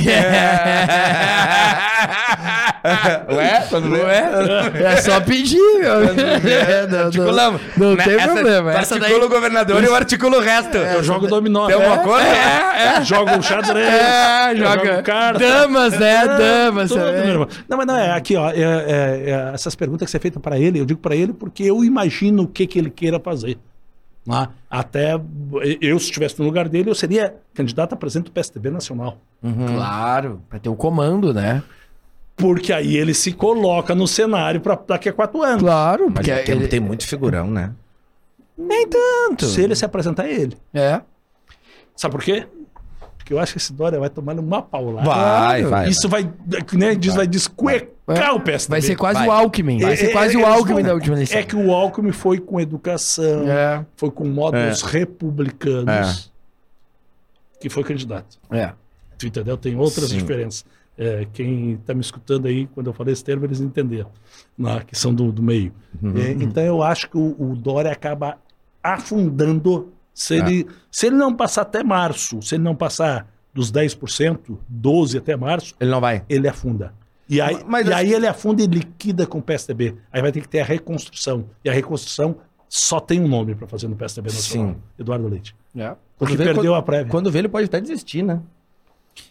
Ué? 3.35 3.63
Quando 3.69 3.89
vê? 3.91 4.83
É 4.83 4.95
só 4.97 5.19
pedir, 5.21 5.57
meu. 5.79 6.01
É, 6.03 6.87
não, 6.87 6.97
não, 6.97 7.05
Articulamos. 7.05 7.61
não 7.77 7.95
Né, 7.95 8.03
tem 8.03 8.15
essa- 8.15 8.33
problema. 8.33 8.71
tu 8.71 8.77
Essa 8.79 8.95
daí. 8.95 9.03
articula 9.03 9.25
o 9.25 9.29
governador 9.29 9.83
e 9.83 9.85
eu 9.85 9.95
articulo 9.95 10.37
o 10.37 10.41
resto. 10.41 10.77
Eu 10.77 11.03
jogo 11.03 11.27
dominó. 11.27 11.67
Tem 11.67 11.75
uma 11.75 11.95
É, 11.95 11.97
coisa? 11.97 12.27
é, 12.27 13.01
Joga 13.03 13.37
o 13.37 13.43
xadrez. 13.43 13.87
É, 13.87 14.51
eu 14.53 14.57
joga. 14.57 14.85
jogo 14.85 15.03
carta. 15.03 15.39
Damas, 15.39 15.93
né? 15.99 16.11
É, 16.11 16.27
Damas. 16.27 16.89
tudo, 16.89 16.99
também. 17.03 17.21
meu 17.21 17.29
irmão. 17.29 17.47
Não, 17.69 17.77
mas 17.77 17.85
não, 17.87 17.97
é 17.97 18.11
aqui, 18.11 18.35
ó. 18.35 18.49
é- 18.49 18.53
é- 18.59 19.10
é, 19.11 19.51
essas 19.53 19.75
perguntas 19.75 20.05
que 20.05 20.11
você 20.11 20.19
feita 20.19 20.39
para 20.39 20.59
ele, 20.59 20.79
eu 20.79 20.85
digo 20.85 20.99
para 20.99 21.15
ele 21.15 21.33
porque 21.33 21.63
eu 21.63 21.83
imagino 21.83 22.43
o 22.43 22.47
que, 22.47 22.67
que 22.67 22.79
ele 22.79 22.89
queira 22.89 23.19
fazer. 23.19 23.57
Né? 24.25 24.47
Até 24.69 25.19
eu, 25.81 25.99
se 25.99 26.05
estivesse 26.05 26.39
no 26.39 26.45
lugar 26.45 26.69
dele, 26.69 26.89
eu 26.89 26.95
seria 26.95 27.35
candidato 27.53 27.93
a 27.93 27.95
presidente 27.95 28.25
do 28.25 28.31
PSDB 28.31 28.69
nacional. 28.69 29.17
Claro, 29.41 30.41
pra 30.49 30.59
ter 30.59 30.69
o 30.69 30.75
comando, 30.75 31.33
né? 31.33 31.63
Porque 32.35 32.71
aí 32.71 32.95
ele 32.95 33.13
se 33.13 33.33
coloca 33.33 33.93
no 33.93 34.07
cenário 34.07 34.61
para 34.61 34.75
daqui 34.87 35.09
a 35.09 35.13
quatro 35.13 35.41
anos. 35.41 35.61
Claro, 35.61 36.05
Mas 36.05 36.25
porque 36.25 36.43
tem, 36.43 36.55
ele... 36.55 36.67
tem 36.67 36.79
muito 36.79 37.05
figurão, 37.07 37.47
né? 37.47 37.71
nem 38.57 38.87
tanto. 38.87 39.45
Se 39.45 39.61
ele 39.61 39.75
se 39.75 39.83
apresentar, 39.83 40.27
é 40.27 40.33
ele. 40.33 40.57
É. 40.73 41.01
Sabe 41.95 42.13
por 42.13 42.23
quê? 42.23 42.47
Porque 43.31 43.35
eu 43.35 43.39
acho 43.39 43.53
que 43.53 43.59
esse 43.59 43.71
Dória 43.71 43.97
vai 43.97 44.09
tomar 44.09 44.37
uma 44.37 44.61
paulada. 44.61 45.07
Vai, 45.09 45.63
vai. 45.63 45.87
Isso 45.89 46.09
vai, 46.09 46.29
né, 46.73 46.95
diz, 46.95 47.15
vai 47.15 47.25
descuecar 47.25 48.35
o 48.35 48.41
PSDB. 48.41 48.69
Vai 48.69 48.81
ser 48.81 48.95
quase 48.97 49.19
Vai. 49.19 49.27
o 49.29 49.31
Alckmin. 49.31 49.79
Vai 49.79 49.95
ser 49.95 50.07
É, 50.07 50.11
quase 50.11 50.35
é, 50.35 50.37
o 50.37 50.41
eles 50.41 50.53
Alckmin 50.53 50.83
da 50.83 50.93
última 50.93 51.15
eleição. 51.15 51.39
É 51.39 51.43
que 51.43 51.55
o 51.55 51.71
Alckmin 51.71 52.11
foi 52.11 52.39
com 52.39 52.59
educação, 52.59 53.49
É. 53.49 53.85
foi 53.95 54.11
com 54.11 54.27
modos 54.27 54.81
republicanos, 54.81 56.29
que 57.61 57.69
foi 57.69 57.83
candidato. 57.85 58.37
É. 58.51 58.73
Tu 59.17 59.27
entendeu? 59.27 59.55
Tem 59.55 59.77
outras 59.77 60.09
Sim. 60.09 60.17
diferenças. 60.17 60.65
É, 60.97 61.25
quem 61.31 61.73
está 61.73 61.93
me 61.93 62.01
escutando 62.01 62.47
aí, 62.47 62.67
quando 62.67 62.87
eu 62.87 62.93
falei 62.93 63.13
esse 63.13 63.23
termo, 63.23 63.45
eles 63.45 63.61
entenderam, 63.61 64.11
né, 64.57 64.81
que 64.85 64.93
são 64.97 65.13
do, 65.13 65.31
do 65.31 65.41
meio. 65.41 65.71
É, 66.03 66.31
então 66.31 66.63
eu 66.63 66.83
acho 66.83 67.09
que 67.09 67.17
o, 67.17 67.33
o 67.39 67.55
Dória 67.55 67.91
acaba 67.91 68.37
afundando 68.83 69.93
se 70.13 70.35
ele, 70.35 70.67
se 70.91 71.07
ele 71.07 71.15
não 71.15 71.33
passar 71.35 71.61
até 71.63 71.83
março, 71.83 72.41
se 72.41 72.55
ele 72.55 72.63
não 72.63 72.75
passar 72.75 73.27
dos 73.53 73.71
10%, 73.71 74.57
12% 74.71 75.17
até 75.17 75.35
março, 75.35 75.75
Ele 75.79 75.91
não 75.91 75.99
vai. 76.01 76.23
ele 76.29 76.47
afunda. 76.47 76.93
E 77.29 77.39
aí, 77.39 77.63
Mas 77.65 77.85
e 77.87 77.89
acho 77.93 77.97
aí 77.99 78.13
ele 78.13 78.27
afunda 78.27 78.61
e 78.61 78.67
liquida 78.67 79.25
com 79.25 79.37
o 79.39 79.41
PSDB. 79.41 79.95
Aí 80.11 80.21
vai 80.21 80.31
ter 80.31 80.41
que 80.41 80.49
ter 80.49 80.59
a 80.59 80.65
reconstrução. 80.65 81.45
E 81.63 81.69
a 81.69 81.73
reconstrução 81.73 82.35
só 82.67 82.99
tem 82.99 83.21
um 83.21 83.27
nome 83.27 83.55
para 83.55 83.67
fazer 83.67 83.87
no 83.87 83.95
PSDB 83.95 84.29
nacional. 84.33 84.73
Sim. 84.73 84.77
Eduardo 84.99 85.27
Leite. 85.27 85.55
É. 85.75 85.95
Porque 86.17 86.35
vê, 86.35 86.43
perdeu 86.45 86.63
quando- 86.71 86.75
a 86.75 86.81
prévia. 86.81 87.09
Quando 87.11 87.31
vê, 87.31 87.39
ele 87.39 87.49
pode 87.49 87.65
até 87.65 87.79
desistir, 87.79 88.21
né? 88.21 88.41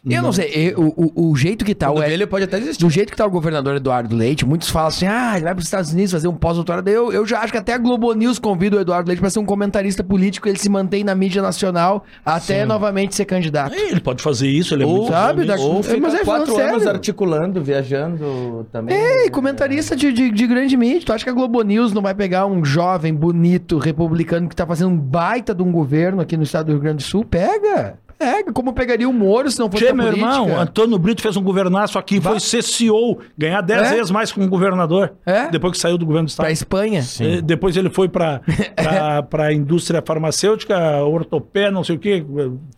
Eu 0.08 0.22
não 0.22 0.32
sei, 0.32 0.50
eu- 0.54 0.94
o, 0.96 1.30
o, 1.30 1.36
jeito 1.36 1.62
que 1.64 1.74
tá 1.74 1.90
o 1.90 2.02
ele 2.02 2.26
pode 2.26 2.44
até 2.44 2.58
desistir. 2.58 2.82
do 2.82 2.88
jeito 2.90 3.10
que 3.10 3.16
tá 3.16 3.26
o 3.26 3.30
governador 3.30 3.76
Eduardo 3.76 4.14
Leite, 4.16 4.46
muitos 4.46 4.70
falam 4.70 4.88
assim: 4.88 5.06
ah, 5.06 5.32
ele 5.34 5.44
vai 5.44 5.52
para 5.54 5.60
os 5.60 5.66
Estados 5.66 5.92
Unidos 5.92 6.12
fazer 6.12 6.26
um 6.28 6.34
pós-doutorado. 6.34 6.88
Eu, 6.88 7.12
eu 7.12 7.26
já 7.26 7.40
acho 7.40 7.52
que 7.52 7.58
até 7.58 7.74
a 7.74 7.78
Globo 7.78 8.12
News 8.14 8.38
convida 8.38 8.76
o 8.76 8.80
Eduardo 8.80 9.08
Leite 9.08 9.20
para 9.20 9.28
ser 9.28 9.38
um 9.40 9.44
comentarista 9.44 10.02
político, 10.02 10.48
ele 10.48 10.58
se 10.58 10.68
mantém 10.70 11.04
na 11.04 11.14
mídia 11.14 11.42
nacional 11.42 12.04
até 12.24 12.64
novamente 12.64 13.14
ser 13.14 13.26
candidato. 13.26 13.74
É, 13.74 13.90
Ele 13.90 14.00
pode 14.00 14.22
fazer 14.22 14.48
isso, 14.48 14.74
ele 14.74 14.84
é 14.84 14.86
Ou, 14.86 14.96
muito 14.96 15.08
sabe, 15.12 15.44
da-. 15.44 15.56
Ou 15.56 15.82
fica 15.82 16.00
mas 16.00 16.14
é 16.14 16.24
quatro 16.24 16.56
anos 16.58 16.86
articulando, 16.86 17.62
viajando 17.62 18.66
também. 18.72 18.94
É, 18.96 19.26
e 19.26 19.30
comentarista 19.30 19.94
de, 19.94 20.12
de, 20.12 20.30
de 20.30 20.46
grande 20.46 20.76
mídia. 20.76 21.02
Tu 21.04 21.12
acha 21.12 21.24
que 21.24 21.30
a 21.30 21.34
Globo 21.34 21.60
News 21.62 21.92
não 21.92 22.02
vai 22.02 22.14
pegar 22.14 22.46
um 22.46 22.64
jovem, 22.64 23.14
bonito, 23.14 23.78
republicano 23.78 24.48
que 24.48 24.56
tá 24.56 24.66
fazendo 24.66 24.90
um 24.90 24.96
baita 24.98 25.54
de 25.54 25.62
um 25.62 25.70
governo 25.70 26.20
aqui 26.22 26.36
no 26.36 26.42
estado 26.42 26.66
do 26.66 26.72
Rio 26.72 26.80
Grande 26.80 26.98
do 26.98 27.02
Sul? 27.02 27.24
Pega! 27.24 27.98
Pega! 28.20 28.52
Como 28.52 28.74
pegaria 28.74 29.08
o 29.08 29.12
Moro 29.14 29.50
se 29.50 29.58
não 29.58 29.70
fosse 29.70 29.86
Tchê, 29.86 29.92
meu 29.94 30.08
política? 30.08 30.30
irmão, 30.30 30.60
Antônio 30.60 30.98
Brito 30.98 31.22
fez 31.22 31.38
um 31.38 31.42
governaço 31.42 31.98
aqui, 31.98 32.20
foi 32.20 32.38
ser 32.38 32.62
CEO, 32.62 33.18
ganhar 33.36 33.62
10 33.62 33.90
É? 33.92 33.94
vezes 33.94 34.10
mais 34.10 34.30
como 34.30 34.46
governador, 34.46 35.14
É? 35.24 35.48
depois 35.48 35.72
que 35.72 35.78
saiu 35.78 35.96
do 35.96 36.04
governo 36.04 36.28
do 36.28 36.36
Pra 36.36 36.50
Estado. 36.52 36.52
Espanha. 36.52 37.02
Eh, 37.20 37.40
Depois 37.40 37.74
ele 37.78 37.88
foi 37.88 38.10
para 38.10 38.42
a 39.38 39.52
indústria 39.54 40.02
farmacêutica, 40.06 40.76
ortopé, 41.02 41.70
não 41.70 41.82
sei 41.82 41.96
o 41.96 41.98
quê. 41.98 42.22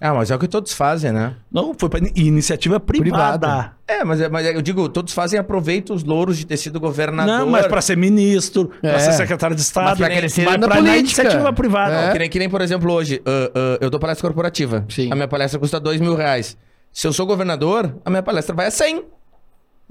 Ah, 0.00 0.14
mas 0.14 0.30
é 0.30 0.36
o 0.36 0.38
que 0.38 0.46
todos 0.46 0.72
fazem, 0.72 1.10
né? 1.10 1.34
Não, 1.50 1.74
foi 1.76 1.88
para 1.88 2.00
iniciativa 2.14 2.78
privada. 2.78 3.38
Privada. 3.38 3.72
É, 4.00 4.04
mas, 4.04 4.20
é- 4.20 4.28
mas 4.28 4.46
é- 4.46 4.56
eu 4.56 4.62
digo, 4.62 4.88
todos 4.88 5.12
fazem 5.12 5.38
aproveito 5.38 5.92
os 5.92 6.02
louros 6.04 6.36
de 6.38 6.46
ter 6.46 6.56
sido 6.56 6.80
governador. 6.80 7.38
Não, 7.38 7.46
mas 7.46 7.66
para 7.66 7.80
ser 7.80 7.96
ministro, 7.96 8.70
É. 8.82 8.90
para 8.90 8.98
ser 9.00 9.12
secretário 9.12 9.54
de 9.54 9.62
Estado, 9.62 9.98
Mas 10.00 10.08
nem- 10.08 10.18
crescer 10.18 10.44
mas 10.44 10.58
na 10.60 10.66
pra- 10.66 10.76
política. 10.76 10.98
iniciativa 10.98 11.52
privada. 11.52 11.94
É. 12.08 12.12
Que 12.12 12.18
nem, 12.18 12.30
que 12.30 12.38
nem, 12.38 12.48
por 12.48 12.60
exemplo, 12.60 12.92
hoje, 12.92 13.20
ah, 13.26 13.50
ah, 13.54 13.78
eu 13.80 13.90
dou 13.90 14.00
palestra 14.00 14.26
corporativa. 14.28 14.84
Sim. 14.88 15.10
A 15.12 15.14
minha 15.14 15.28
palestra 15.28 15.58
custa 15.60 15.78
dois 15.78 16.00
mil 16.00 16.14
reais. 16.14 16.56
Se 16.92 17.06
eu 17.06 17.12
sou 17.12 17.24
governador, 17.26 17.96
a 18.04 18.10
minha 18.10 18.22
palestra 18.22 18.54
vai 18.54 18.66
a 18.66 18.70
100. 18.70 19.04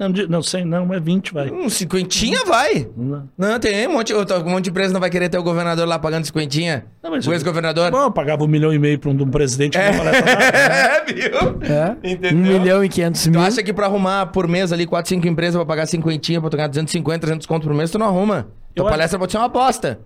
Não, 0.01 0.09
não 0.27 0.41
sei, 0.41 0.65
não, 0.65 0.91
é 0.93 0.99
20, 0.99 1.31
vai. 1.31 1.51
Um 1.51 1.69
cinquentinha 1.69 2.43
vai. 2.45 2.87
Não. 2.97 3.29
Não, 3.37 3.59
tem 3.59 3.87
um 3.87 3.93
monte, 3.93 4.11
um 4.13 4.49
monte 4.49 4.63
de 4.63 4.69
empresa 4.71 4.91
não 4.91 4.99
vai 4.99 5.09
querer 5.11 5.29
ter 5.29 5.37
o 5.37 5.43
governador 5.43 5.87
lá 5.87 5.99
pagando 5.99 6.25
cinquentinha. 6.25 6.85
Não, 7.03 7.11
mas- 7.11 7.27
o 7.27 7.31
ex-governador. 7.31 7.91
Bom, 7.91 8.01
eu 8.03 8.11
pagava 8.11 8.43
um 8.43 8.47
milhão 8.47 8.73
e 8.73 8.79
meio 8.79 8.97
para 8.97 9.11
um, 9.11 9.15
de 9.15 9.21
um 9.23 9.29
presidente 9.29 9.77
que 9.77 9.83
não 9.91 9.97
palestra 9.97 10.25
nada. 10.25 10.41
É, 10.57 11.05
viu? 11.13 11.59
É? 11.61 12.11
Entendeu? 12.13 12.31
Um 12.31 12.59
milhão 12.59 12.83
e 12.83 12.89
quinhentos 12.89 13.23
Tu 13.23 13.29
mil. 13.31 13.39
acha 13.41 13.61
que 13.61 13.71
pra 13.71 13.85
arrumar 13.85 14.25
por 14.27 14.47
mês 14.47 14.73
ali 14.73 14.87
4, 14.87 15.09
5 15.09 15.27
empresas 15.27 15.55
pra 15.55 15.65
pagar 15.65 15.85
cinquentinha, 15.85 16.41
pra 16.41 16.49
tu 16.49 16.57
ganhar 16.57 16.67
250, 16.67 17.19
300 17.19 17.45
conto 17.45 17.67
por 17.67 17.73
mês, 17.75 17.91
tu 17.91 17.99
não 17.99 18.07
arruma. 18.07 18.47
Tua 18.73 18.83
Eu 18.83 18.87
acho- 18.87 18.91
palestra 18.93 19.19
pode 19.19 19.31
ser 19.31 19.37
uma 19.37 19.45
aposta. 19.47 19.99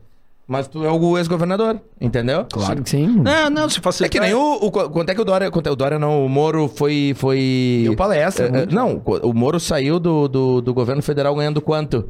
Mas 0.48 0.68
tu 0.68 0.86
é 0.86 0.92
o 0.92 1.18
ex-governador, 1.18 1.82
entendeu? 2.00 2.46
Claro 2.52 2.84
que 2.84 2.90
sim. 2.92 3.08
Não, 3.08 3.50
não, 3.50 3.68
se 3.68 3.80
facilitar. 3.80 4.06
É 4.06 4.10
que 4.10 4.20
nem 4.20 4.36
o, 4.40 4.66
o. 4.66 4.72
Quanto 4.72 5.10
é 5.10 5.16
que 5.16 5.22
o 5.22 5.26
Dória. 5.26 5.50
Quanto 5.50 5.68
é, 5.68 5.72
o 5.72 5.76
Dória 5.76 5.98
não, 5.98 6.24
o 6.24 6.30
Moro 6.30 6.68
foi. 6.68 7.14
foi 7.18 7.82
Deu 7.84 7.96
palestra, 7.96 8.52
É, 8.56 8.62
é, 8.62 8.66
não, 8.68 9.02
o 9.24 9.34
Moro 9.34 9.60
saiu 9.60 10.00
do, 10.00 10.28
do, 10.28 10.62
do 10.62 10.74
governo 10.74 11.02
federal 11.02 11.34
ganhando 11.36 11.60
quanto? 11.62 12.10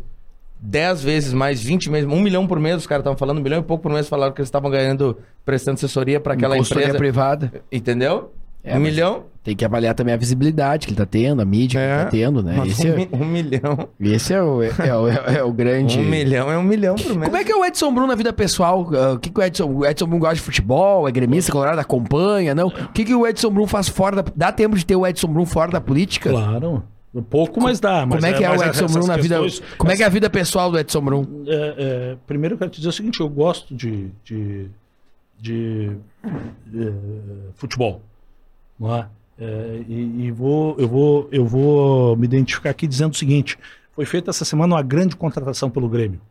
10 0.60 1.04
vezes 1.04 1.34
mais, 1.34 1.62
20 1.62 1.90
meses, 1.90 2.10
1 2.10 2.20
milhão 2.20 2.48
por 2.48 2.60
mês, 2.60 2.78
os 2.78 2.88
caras 2.88 3.02
estavam 3.02 3.18
falando, 3.18 3.38
um 3.38 3.42
milhão 3.42 3.60
e 3.60 3.64
pouco 3.64 3.84
por 3.84 3.92
mês 3.92 4.08
falaram 4.10 4.34
que 4.34 4.42
eles 4.42 4.48
estavam 4.48 4.72
ganhando, 4.72 5.18
prestando 5.46 5.76
assessoria 5.76 6.20
pra 6.20 6.34
aquela 6.34 6.56
Consultoria 6.58 6.88
empresa. 6.88 6.98
privada. 6.98 7.54
Entendeu? 7.72 8.32
É, 8.66 8.78
um 8.78 8.80
milhão. 8.82 9.24
Tem 9.44 9.56
que 9.56 9.64
avaliar 9.64 9.94
também 9.94 10.12
a 10.12 10.18
visibilidade 10.18 10.88
que 10.88 10.92
ele 10.94 10.98
tá 10.98 11.06
tendo, 11.06 11.40
a 11.40 11.46
mídia 11.46 11.80
que 11.80 11.86
ele 11.86 12.04
tá 12.04 12.10
tendo, 12.10 12.42
né? 12.42 12.68
Esse 12.68 12.90
um, 12.90 13.00
é, 13.00 13.08
um 13.12 13.26
milhão. 13.26 13.90
esse 14.00 14.34
é 14.34 14.42
o, 14.42 14.64
é, 14.64 14.70
o, 14.98 15.08
é 15.08 15.44
o 15.44 15.54
grande... 15.54 16.00
Um 16.02 16.04
milhão 16.04 16.52
é 16.52 16.58
um 16.58 16.64
milhão 16.64 16.96
por 16.96 17.14
mês. 17.16 17.26
Como 17.26 17.38
é 17.38 17.44
que 17.44 17.52
é 17.52 17.56
o 17.56 17.64
Edson 17.64 17.94
Bruno 17.94 18.08
na 18.08 18.16
vida 18.16 18.34
pessoal? 18.34 18.90
Ah, 18.96 19.14
O 19.14 19.20
que, 19.20 19.30
que 19.30 19.40
o 19.40 19.44
Edson... 19.44 19.66
O 19.72 19.86
Edson 19.86 20.08
Bruno 20.08 20.20
gosta 20.22 20.36
de 20.36 20.42
futebol? 20.42 21.08
É 21.08 21.12
gremista, 21.12 21.52
colorado, 21.52 21.78
acompanha, 21.78 22.56
não? 22.56 22.70
O 22.70 22.88
que, 22.92 23.06
que 23.06 23.14
o 23.14 23.28
Edson 23.28 23.52
Bruno 23.52 23.68
faz 23.68 23.88
fora 23.88 24.16
da... 24.24 24.26
Dá 24.36 24.52
tempo 24.52 24.76
de 24.76 24.84
ter 24.84 24.96
o 24.96 25.06
Edson 25.06 25.28
Bruno 25.28 25.46
fora 25.46 25.72
da 25.72 25.80
política? 25.80 26.32
Claro. 26.32 26.84
Um 27.14 27.22
pouco, 27.22 27.62
mas 27.62 27.80
dá. 27.80 28.04
Mas 28.04 28.16
Como 28.20 28.26
é 28.26 28.34
que 28.38 28.44
é, 28.44 28.50
mas 28.50 28.62
o 28.62 28.66
Edson 28.66 28.88
Bruno 28.88 29.08
na 29.08 29.18
vida... 29.18 29.40
questões- 29.42 29.76
Como 29.78 29.92
é 29.92 29.96
que 29.96 30.02
é 30.02 30.06
a 30.08 30.10
vida 30.10 30.28
pessoal 30.28 30.72
do 30.72 30.80
Edson 30.80 31.02
Bruno? 31.02 31.44
É, 31.48 31.54
é, 31.78 32.18
primeiro 32.26 32.56
eu 32.56 32.58
quero 32.58 32.72
te 32.72 32.78
dizer 32.78 32.90
o 32.90 32.92
seguinte, 32.94 33.20
eu 33.20 33.30
gosto 33.30 33.76
de, 33.76 34.10
de, 34.24 34.68
de 35.40 35.92
eh, 36.76 36.92
futebol. 37.54 38.02
É? 38.82 39.06
É, 39.38 39.84
e, 39.88 40.26
e 40.26 40.32
vou, 40.32 40.76
eu, 40.80 40.88
vou, 40.88 41.30
eu 41.32 41.46
vou 41.46 42.16
me 42.16 42.26
identificar 42.26 42.70
aqui 42.70 42.88
dizendo 42.88 43.14
o 43.14 43.18
seguinte: 43.18 43.58
foi 43.94 44.06
feita 44.06 44.30
essa 44.30 44.46
semana 44.46 44.76
uma 44.76 44.82
grande 44.82 45.16
contratação 45.16 45.70
pelo 45.70 45.90
Grêmio. 45.90 46.22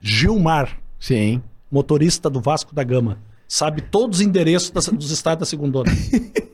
Gilmar, 0.00 0.78
Sim. 0.98 1.42
motorista 1.70 2.28
do 2.28 2.40
Vasco 2.40 2.74
da 2.74 2.84
Gama, 2.84 3.18
sabe 3.48 3.80
todos 3.80 4.18
os 4.18 4.26
endereços 4.26 4.70
dos 4.70 5.10
estados 5.10 5.40
da 5.40 5.46
segundona. 5.46 5.90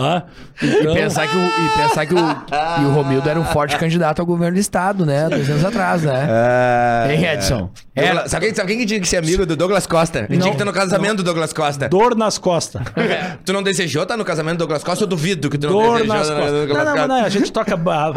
Ah, 0.00 0.22
E 0.62 0.66
então- 0.66 0.94
pensar 0.94 1.26
que 1.28 1.36
o, 1.36 1.40
e 1.40 1.68
pensar 1.76 2.06
que 2.06 2.14
o, 2.14 2.18
e 2.18 2.84
o 2.86 2.90
Romildo 2.92 3.28
era 3.28 3.38
um 3.40 3.44
forte 3.44 3.76
candidato 3.76 4.20
ao 4.20 4.26
governo 4.26 4.54
do 4.56 4.60
estado, 4.60 5.04
né? 5.06 5.28
Dois 5.28 5.48
anos 5.50 5.64
atrás, 5.64 6.02
né? 6.02 6.26
Ah, 6.30 7.06
Hein, 7.12 7.24
Edson? 7.24 7.70
É, 7.94 8.06
Douglas- 8.06 8.30
sabe, 8.30 8.46
quem, 8.46 8.54
sabe 8.54 8.68
quem 8.68 8.78
que 8.78 8.86
tinha 8.86 9.00
que 9.00 9.08
ser 9.08 9.16
amigo 9.18 9.44
do 9.44 9.56
Douglas 9.56 9.86
Costa? 9.86 10.20
Ele 10.20 10.34
Não. 10.34 10.38
tinha 10.42 10.50
que 10.50 10.56
estar 10.56 10.64
no 10.64 10.72
casamento 10.72 11.16
do 11.18 11.22
Douglas 11.24 11.52
Costa. 11.52 11.88
Dor 11.88 12.14
nas 12.16 12.38
costas. 12.38 12.82
Tu 13.44 13.52
não 13.52 13.62
desejou 13.62 14.02
estar 14.02 14.16
no 14.16 14.24
casamento 14.24 14.56
do 14.56 14.58
Douglas 14.58 14.84
Costa? 14.84 15.04
Eu 15.04 15.08
duvido 15.08 15.48
que 15.50 15.58
tu 15.58 15.66
não 15.66 15.72
Dor 15.74 15.92
desejou 15.98 16.06
nas 16.16 16.28
costas. 16.28 16.44
Não, 16.52 16.58
Douglas 16.66 16.84
não, 16.84 16.92
Costa. 16.92 17.08
não, 17.08 17.24
a 17.24 17.28
gente 17.28 17.52
toca. 17.52 17.76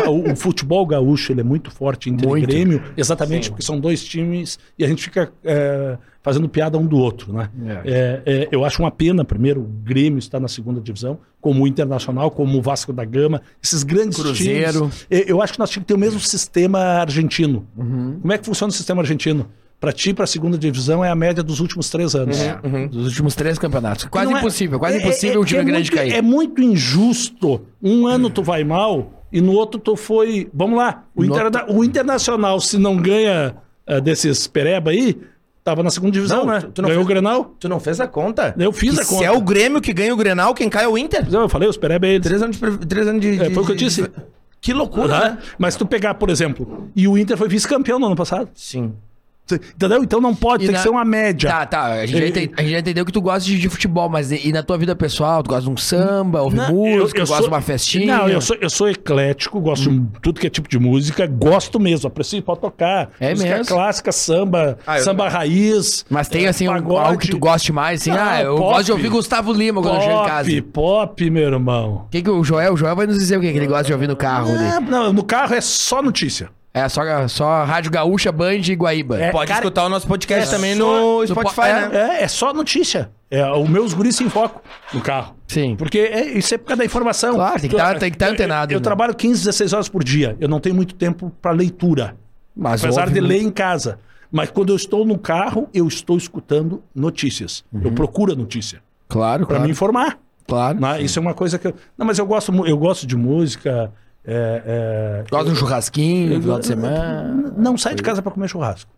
O, 0.10 0.32
o 0.32 0.36
futebol 0.36 0.86
gaúcho 0.86 1.32
ele 1.32 1.42
é 1.42 1.44
muito 1.44 1.72
forte 1.72 2.10
entre 2.10 2.28
Muito. 2.28 2.48
Grêmio, 2.48 2.84
exatamente 2.98 3.50
porque 3.50 3.64
são 3.64 3.80
dois 3.80 4.04
times 4.04 4.60
e 4.78 4.84
a 4.84 4.88
gente 4.88 5.04
fica 5.04 5.32
é, 5.44 5.98
fazendo 6.24 6.48
piada 6.48 6.78
um 6.78 6.86
do 6.86 6.98
outro, 6.98 7.34
né? 7.34 7.50
É, 7.84 8.22
é, 8.26 8.48
eu 8.52 8.64
acho 8.64 8.82
uma 8.82 8.92
pena, 8.92 9.26
primeiro, 9.26 9.62
o 9.62 9.66
Grêmio 9.84 10.20
está 10.20 10.40
na 10.40 10.48
segunda 10.48 10.80
divisão, 10.80 11.18
como 11.40 11.64
o 11.64 11.68
Internacional, 11.68 12.30
como 12.30 12.58
o 12.58 12.62
Vasco 12.62 12.94
da 12.94 13.04
Gama, 13.04 13.42
esses 13.64 13.82
grandes 13.84 14.20
Cruzeiro. 14.22 14.72
times. 14.90 15.08
É, 15.10 15.32
Eu 15.32 15.42
acho 15.42 15.54
que 15.54 15.60
nós 15.60 15.70
tínhamos 15.70 15.86
que 15.86 15.88
ter 15.88 15.94
o 15.96 15.98
mesmo 16.00 16.20
sistema 16.20 16.80
argentino. 16.80 17.66
Uhum. 17.76 18.20
Como 18.22 18.34
é 18.34 18.38
que 18.38 18.46
funciona 18.46 18.70
o 18.70 18.74
sistema 18.74 19.02
argentino? 19.02 19.48
Para 19.80 19.92
ti, 19.92 20.14
para 20.14 20.26
a 20.26 20.28
segunda 20.28 20.60
divisão, 20.60 21.04
é 21.04 21.10
a 21.10 21.16
média 21.16 21.42
dos 21.42 21.60
últimos 21.60 21.90
três 21.90 22.14
anos. 22.14 22.38
Dos 22.92 23.08
últimos 23.08 23.34
três 23.34 23.58
campeonatos. 23.58 24.04
Quase 24.06 24.32
é- 24.32 24.38
impossível, 24.38 24.78
quase 24.78 24.98
é- 24.98 25.00
impossível 25.02 25.38
é- 25.38 25.40
um 25.40 25.46
time 25.46 25.62
é 25.62 25.64
grande 25.64 25.90
muito, 25.90 25.96
cair. 25.96 26.14
É 26.14 26.22
muito 26.22 26.62
injusto. 26.62 27.62
Um 27.82 28.06
ano 28.06 28.30
tu 28.30 28.44
vai 28.44 28.64
mal 28.64 29.26
e 29.32 29.42
no 29.42 29.54
outro 29.54 29.80
tu 29.80 29.96
foi. 29.96 30.48
Vamos 30.54 30.78
lá. 30.78 31.06
O, 31.16 31.24
No 31.24 31.34
Interna- 31.34 31.66
o 31.68 31.84
Internacional, 31.84 32.60
se 32.62 32.78
não 32.78 32.96
ganha 32.96 33.56
eh, 33.88 34.00
desses 34.00 34.46
pereba 34.46 34.92
aí, 34.92 35.18
tava 35.64 35.84
na 35.84 35.90
segunda 35.90 36.12
divisão, 36.14 36.46
Não, 36.46 36.54
né? 36.54 36.62
tu- 36.62 36.72
tu 36.72 36.82
não 36.82 36.90
Ganhou 36.90 37.04
o 37.04 37.06
fez- 37.06 37.14
Grenal. 37.16 37.56
Tu 37.60 37.70
não 37.70 37.80
fez 37.80 38.00
a 38.00 38.08
conta? 38.08 38.54
Eu 38.58 38.72
fiz 38.72 38.96
Que 38.96 39.02
a 39.02 39.06
conta. 39.06 39.20
Se 39.20 39.26
é 39.26 39.32
o 39.32 39.42
Grêmio 39.42 39.80
que 39.82 39.94
ganha 39.94 40.14
o 40.14 40.18
Grenal, 40.18 40.54
quem 40.54 40.70
cai 40.70 40.86
é 40.86 40.88
o 40.88 40.98
Inter. 40.98 41.26
Eu 41.32 41.48
falei, 41.50 41.68
os 41.70 41.78
pereba 41.78 42.08
é 42.08 42.12
eles. 42.14 42.26
Três 42.28 42.42
anos 42.42 42.58
de... 42.58 42.78
Três 42.86 43.08
anos 43.08 43.22
de, 43.22 43.40
É, 43.40 43.48
de- 43.50 43.54
foi 43.54 43.64
o 43.64 43.66
que 43.66 43.72
eu 43.72 43.76
de- 43.76 43.86
disse. 43.86 44.10
Que 44.60 44.74
loucura, 44.74 45.08
Tá? 45.08 45.20
né? 45.32 45.38
Mas 45.58 45.74
se 45.74 45.80
tu 45.80 45.86
pegar, 45.86 46.14
por 46.16 46.30
exemplo, 46.30 46.88
e 46.96 47.08
o 47.08 47.18
Inter 47.18 47.36
foi 47.36 47.48
vice-campeão 47.48 47.98
no 47.98 48.06
ano 48.06 48.16
passado. 48.16 48.48
Sim. 48.54 48.94
Entendeu? 49.76 50.02
Então 50.02 50.22
não 50.22 50.34
pode, 50.34 50.64
E 50.64 50.68
tem 50.68 50.74
na- 50.74 50.80
que 50.80 50.84
ser 50.84 50.90
uma 50.90 51.04
média. 51.04 51.50
Tá, 51.50 51.66
tá. 51.66 51.84
A 51.94 52.06
gente, 52.06 52.20
já 52.20 52.40
E- 52.42 52.52
a 52.56 52.62
gente 52.62 52.72
já 52.72 52.80
entendeu 52.80 53.06
que 53.06 53.12
tu 53.12 53.22
gosta 53.22 53.42
de, 53.46 53.60
de 53.60 53.68
futebol, 53.68 54.08
mas 54.08 54.32
e, 54.32 54.48
e 54.48 54.52
na 54.54 54.64
tua 54.64 54.78
vida 54.78 54.96
pessoal? 54.96 55.44
Tu 55.44 55.50
gosta 55.50 55.64
de 55.64 55.70
um 55.70 55.76
samba, 55.76 56.42
ouvir 56.42 56.56
Não, 56.58 56.74
música, 56.74 57.20
eu- 57.20 57.24
eu 57.24 57.28
gosta 57.28 57.44
de 57.44 57.50
uma 57.50 57.60
festinha? 57.62 58.18
Não, 58.18 58.30
eu 58.30 58.40
sou, 58.40 58.56
eu 58.62 58.70
sou 58.70 58.88
eclético, 58.90 59.60
gosto 59.60 59.92
de 59.92 60.08
tudo 60.22 60.40
que 60.40 60.48
é 60.48 60.50
tipo 60.50 60.70
de 60.70 60.80
música, 60.80 61.28
gosto 61.28 61.80
mesmo, 61.82 62.08
aprecio 62.08 62.42
pode 62.42 62.62
tocar. 62.62 63.10
É 63.20 63.32
música 63.32 63.58
mesmo? 63.58 63.66
clássica, 63.76 64.12
samba, 64.14 64.78
Ah, 64.88 65.00
eu- 65.00 65.04
samba 65.04 65.28
raiz. 65.28 66.06
Mas 66.10 66.30
tem 66.30 66.46
é, 66.46 66.48
assim 66.50 66.70
um- 66.70 66.98
algo 66.98 67.18
que 67.20 67.28
tu 67.28 67.38
goste 67.38 67.74
mais, 67.74 68.00
assim, 68.02 68.12
Não, 68.12 68.18
ah, 68.22 68.42
eu 68.42 68.56
pop. 68.56 68.74
gosto 68.74 68.86
de 68.86 68.92
ouvir 68.94 69.10
Gustavo 69.10 69.52
Lima 69.52 69.82
quando 69.82 69.96
eu 69.96 70.02
chego 70.02 70.24
em 70.24 70.26
casa. 70.28 70.50
Pop, 70.50 70.62
pop, 70.72 71.30
meu 71.30 71.44
irmão. 71.52 72.06
O 72.06 72.10
que, 72.10 72.22
que 72.22 72.30
o 72.30 72.42
Joel? 72.42 72.74
O 72.74 72.78
Joel 72.78 72.96
vai 72.96 73.06
nos 73.06 73.18
dizer 73.18 73.38
o 73.38 73.42
que, 73.42 73.52
que 73.52 73.58
ele 73.58 73.68
gosta 73.68 73.84
de 73.84 73.94
ouvir 73.94 74.08
no 74.08 74.16
carro. 74.16 74.48
não, 74.88 75.12
no 75.12 75.24
carro 75.26 75.54
é 75.56 75.60
só 75.62 76.02
notícia. 76.02 76.50
É 76.74 76.88
só, 76.88 77.02
só 77.28 77.64
Rádio 77.66 77.92
Gaúcha, 77.92 78.32
Band 78.32 78.62
e 78.70 78.74
Guaíba. 78.76 79.20
É, 79.20 79.30
Pode 79.32 79.48
cara, 79.50 79.60
escutar 79.60 79.86
o 79.86 79.90
nosso 79.90 80.08
podcast 80.08 80.48
é 80.48 80.56
também 80.56 80.76
só- 80.76 81.02
no 81.20 81.28
Spotify, 81.28 81.56
po- 81.56 81.62
né? 81.64 81.90
É, 82.20 82.24
é 82.24 82.28
só 82.30 82.54
notícia. 82.54 83.12
É, 83.30 83.46
os 83.52 83.68
meus 83.70 83.94
guris 83.94 84.16
se 84.16 84.24
enfocam 84.24 84.62
no 84.94 85.02
carro. 85.02 85.36
Sim. 85.48 85.76
Porque 85.76 86.00
é, 86.00 86.38
isso 86.38 86.54
é 86.54 86.58
por 86.58 86.68
causa 86.68 86.80
da 86.80 86.86
informação. 86.86 87.36
Claro, 87.36 87.60
tem 87.60 87.70
que 87.70 87.76
tá- 87.76 87.94
que 88.10 88.18
tá 88.18 88.28
Eu- 88.28 88.32
antenado, 88.34 88.72
Eu, 88.72 88.76
eu 88.78 88.80
né? 88.80 88.84
trabalho 88.84 89.14
15, 89.14 89.40
16 89.44 89.74
horas 89.74 89.90
por 89.90 90.02
dia. 90.04 90.38
Eu 90.40 90.48
não 90.48 90.60
tenho 90.62 90.74
muito 90.76 90.96
tempo 90.96 91.30
para 91.42 91.52
leitura. 91.52 92.16
Mas 92.56 92.84
Apesar 92.84 93.02
ouve 93.02 93.14
de 93.14 93.20
ler 93.20 93.42
em 93.42 93.50
casa. 93.52 94.00
Mas 94.32 94.50
quando 94.50 94.70
eu 94.70 94.76
estou 94.78 95.06
no 95.06 95.18
carro, 95.18 95.68
eu 95.74 95.86
estou 95.88 96.16
escutando 96.18 96.82
notícias. 96.96 97.66
Eu 97.84 97.92
procuro 97.92 98.32
a 98.32 98.36
notícia 98.36 98.82
Claro, 99.10 99.40
para 99.46 99.56
claro. 99.56 99.64
me 99.66 99.72
informar. 99.72 100.18
Claro. 100.48 100.80
né? 100.80 101.02
Isso 101.02 101.20
é 101.20 101.22
uma 101.22 101.34
coisa 101.34 101.60
que 101.60 101.68
eu. 101.68 101.74
Não, 101.98 102.06
mas 102.06 102.18
eu 102.18 102.26
gosto, 102.26 102.66
eu 102.66 102.78
gosto 102.78 103.06
de 103.06 103.16
música. 103.18 103.92
É, 104.26 105.24
é, 105.24 105.30
Gosta 105.30 105.46
de 105.46 105.52
um 105.52 105.54
eu- 105.54 105.60
churrasquinho 105.60 106.36
no 106.36 106.42
final 106.42 106.60
de 106.60 106.68
semana. 106.68 107.54
Não 107.58 107.78
sai 107.78 107.96
de 107.96 108.04
casa 108.04 108.22
para 108.22 108.32
comer 108.32 108.48
churrasco. 108.48 108.90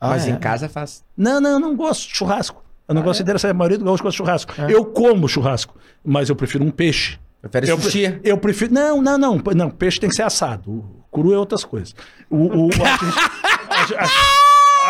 Ah, 0.00 0.10
Mas 0.10 0.26
é. 0.26 0.30
em 0.30 0.36
casa 0.36 0.68
faz. 0.68 1.02
Não, 1.16 1.40
não, 1.40 1.50
eu 1.52 1.60
não 1.60 1.74
gosto 1.74 2.08
de 2.08 2.14
churrasco. 2.16 2.62
Eu 2.88 2.94
não 2.94 3.02
gosto 3.02 3.18
de 3.18 3.22
interessar. 3.24 3.50
A 3.50 3.54
maioria 3.54 3.78
do 3.78 3.84
gaúcho 3.84 4.02
gosta 4.02 4.12
de 4.12 4.16
churrasco. 4.18 4.52
É. 4.60 4.72
Eu 4.72 4.84
como 4.84 5.26
churrasco, 5.28 5.74
mas 6.04 6.28
eu 6.28 6.36
prefiro 6.36 6.62
um 6.64 6.70
peixe. 6.70 7.18
Prefere 7.40 7.68
eu, 7.68 7.78
sushi? 7.80 8.20
eu 8.24 8.38
prefiro. 8.38 8.72
Não, 8.74 9.00
não, 9.00 9.16
não. 9.18 9.40
Não, 9.54 9.70
peixe 9.70 9.98
tem 10.00 10.08
que 10.10 10.16
ser 10.16 10.22
assado. 10.22 10.70
O 10.70 11.04
cru 11.10 11.32
é 11.32 11.38
outras 11.38 11.64
coisas. 11.64 11.94
O, 12.28 12.66
o- 12.66 12.68
a, 12.70 12.76
gente, 13.86 13.94
a- 13.94 14.04
a- 14.04 14.08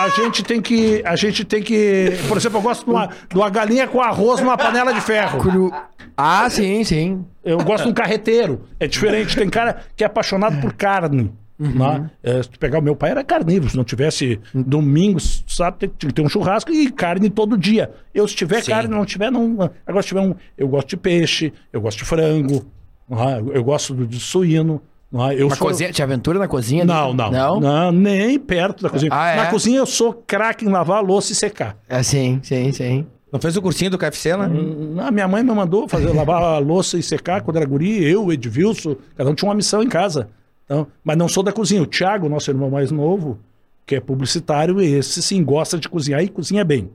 a 0.05 0.09
gente 0.11 0.43
tem 0.45 0.61
que. 0.61 1.03
A 1.05 1.17
gente 1.17 1.45
tem 1.45 1.63
que. 1.63 2.11
Por 2.29 2.37
exemplo, 2.37 2.59
eu 2.59 2.63
gosto 2.63 2.85
de 2.85 2.91
uma, 2.91 3.07
de 3.07 3.37
uma 3.37 3.51
galinha 3.51 3.87
com 3.89 4.01
arroz 4.01 4.41
numa 4.41 4.57
panela 4.57 4.93
de 4.93 5.01
ferro. 5.01 5.39
Cru- 5.41 5.73
Ah, 6.17 6.49
sim, 6.51 6.83
sim. 6.85 7.25
Eu 7.45 7.59
gosto 7.59 7.85
de 7.85 7.91
um 7.91 7.95
carreteiro. 7.95 8.63
É 8.81 8.87
diferente. 8.87 9.37
Tem 9.37 9.49
cara 9.49 9.79
que 9.97 10.03
é 10.03 10.07
apaixonado 10.07 10.61
por 10.61 10.73
carne. 10.73 11.33
né? 11.59 12.11
É, 12.23 12.43
se 12.43 12.51
tu 12.51 12.59
pegar 12.59 12.79
o 12.79 12.83
meu 12.83 12.95
pai 12.97 13.11
era 13.11 13.23
carnívoro. 13.25 13.71
Se 13.71 13.77
não 13.77 13.85
tivesse 13.85 14.39
domingo, 14.55 15.19
sabe, 15.21 15.79
tem 15.79 15.89
que 15.89 16.13
ter 16.13 16.23
um 16.23 16.29
churrasco 16.29 16.71
e 16.73 16.91
carne 16.91 17.31
todo 17.31 17.57
dia. 17.57 17.91
Eu, 18.15 18.27
se 18.29 18.35
tiver 18.35 18.63
Sim. 18.63 18.71
carne, 18.73 18.89
não 18.95 19.05
tiver, 19.05 19.31
não. 19.31 19.71
Agora, 19.87 20.03
se 20.03 20.09
tiver 20.09 20.21
um. 20.21 20.35
Eu 20.57 20.69
gosto 20.69 20.89
de 20.89 20.97
peixe, 20.97 21.53
eu 21.73 21.81
gosto 21.81 21.99
de 21.99 22.05
frango, 22.05 22.67
né? 23.09 23.43
eu, 23.55 23.63
gosto 23.65 23.95
de 24.07 24.19
suíno. 24.21 24.83
Né? 25.11 25.35
Eu 25.41 25.49
Na 25.49 25.57
sou- 25.57 25.67
cozinha, 25.69 25.93
te 25.93 26.03
aventura 26.03 26.39
na 26.39 26.49
cozinha? 26.49 26.85
Não, 26.85 27.13
não, 27.15 27.31
Não? 27.31 27.61
não. 27.61 27.93
nem 27.93 28.39
perto 28.39 28.83
da 28.83 28.91
cozinha. 28.91 29.11
Ah, 29.15 29.31
é? 29.31 29.37
Na 29.37 29.47
cozinha 29.47 29.79
eu 29.79 29.87
sou 29.87 30.13
craque 30.13 30.65
em 30.65 30.69
lavar 30.69 30.99
a 30.99 31.01
louça 31.01 31.33
e 31.33 31.35
secar. 31.35 31.77
É, 31.89 32.03
sim, 32.03 32.41
sim, 32.43 32.73
sim. 32.73 33.07
Não 33.33 33.41
fez 33.41 33.57
o 33.57 33.63
cursinho 33.63 33.91
do 33.91 33.99
KFC 33.99 34.35
lá? 34.37 34.47
Hum, 34.47 34.97
A 35.01 35.11
minha 35.11 35.27
mãe 35.29 35.43
me 35.43 35.53
mandou 35.53 35.89
fazer 35.89 36.13
lavar 36.13 36.43
a 36.43 36.59
louça 36.59 36.97
e 36.97 37.03
secar 37.03 37.43
quando 37.43 37.57
era 37.57 37.67
guri, 37.67 38.03
eu, 38.05 38.25
o 38.27 38.33
Edvilson, 38.33 38.97
cada 39.17 39.29
um 39.31 39.35
tinha 39.35 39.49
uma 39.49 39.55
missão 39.55 39.83
em 39.83 39.89
casa. 39.89 40.29
Então, 40.65 40.87
mas 41.05 41.17
não 41.17 41.29
sou 41.29 41.43
da 41.43 41.53
cozinha. 41.53 41.83
O 41.83 41.87
Thiago, 41.87 42.29
nosso 42.29 42.51
irmão 42.51 42.71
mais 42.71 42.91
novo, 42.91 43.39
que 43.85 43.97
é 43.97 44.01
publicitário, 44.01 44.81
esse 44.81 45.23
sim 45.23 45.45
gosta 45.45 45.77
de 45.79 45.89
cozinhar 45.89 46.23
e 46.23 46.29
cozinha 46.29 46.65
bem. 46.65 46.91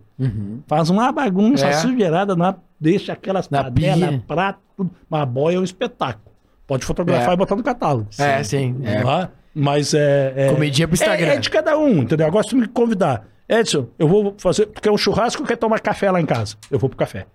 Faz 0.67 0.89
uma 0.89 1.11
bagunça 1.11 1.65
É. 1.67 1.73
sujeirada, 1.73 2.35
na, 2.35 2.55
deixa 2.79 3.13
aquelas 3.13 3.49
Na 3.49 3.63
panelas, 3.65 4.21
prato, 4.27 4.59
tudo. 4.77 4.91
Mas 5.09 5.21
a 5.21 5.25
boia 5.25 5.55
é 5.55 5.59
um 5.59 5.63
espetáculo. 5.63 6.30
Pode 6.71 6.85
fotografar 6.85 7.31
É. 7.31 7.33
e 7.33 7.35
botar 7.37 7.55
no 7.57 7.63
catálogo. 7.63 8.07
É, 8.17 8.41
sim. 8.43 8.77
É. 8.83 9.01
Tá? 9.03 9.29
Mas 9.53 9.93
é, 9.93 10.33
é. 10.37 10.53
Comidinha 10.53 10.87
pro 10.87 10.95
Instagram. 10.95 11.27
É, 11.27 11.35
é 11.35 11.37
de 11.39 11.49
cada 11.49 11.77
um, 11.77 11.97
entendeu? 12.03 12.27
Eu 12.27 12.31
gosto 12.31 12.51
de 12.51 12.55
me 12.55 12.65
convidar. 12.67 13.27
Edson, 13.49 13.87
eu 13.99 14.07
vou 14.07 14.33
fazer. 14.37 14.67
Porque 14.67 14.87
é 14.87 14.91
um 14.91 14.97
churrasco, 14.97 15.41
eu 15.41 15.45
quero 15.45 15.59
tomar 15.59 15.81
café 15.81 16.09
lá 16.09 16.21
em 16.21 16.25
casa. 16.25 16.55
Eu 16.71 16.79
vou 16.79 16.87
pro 16.89 16.97
café. 16.97 17.25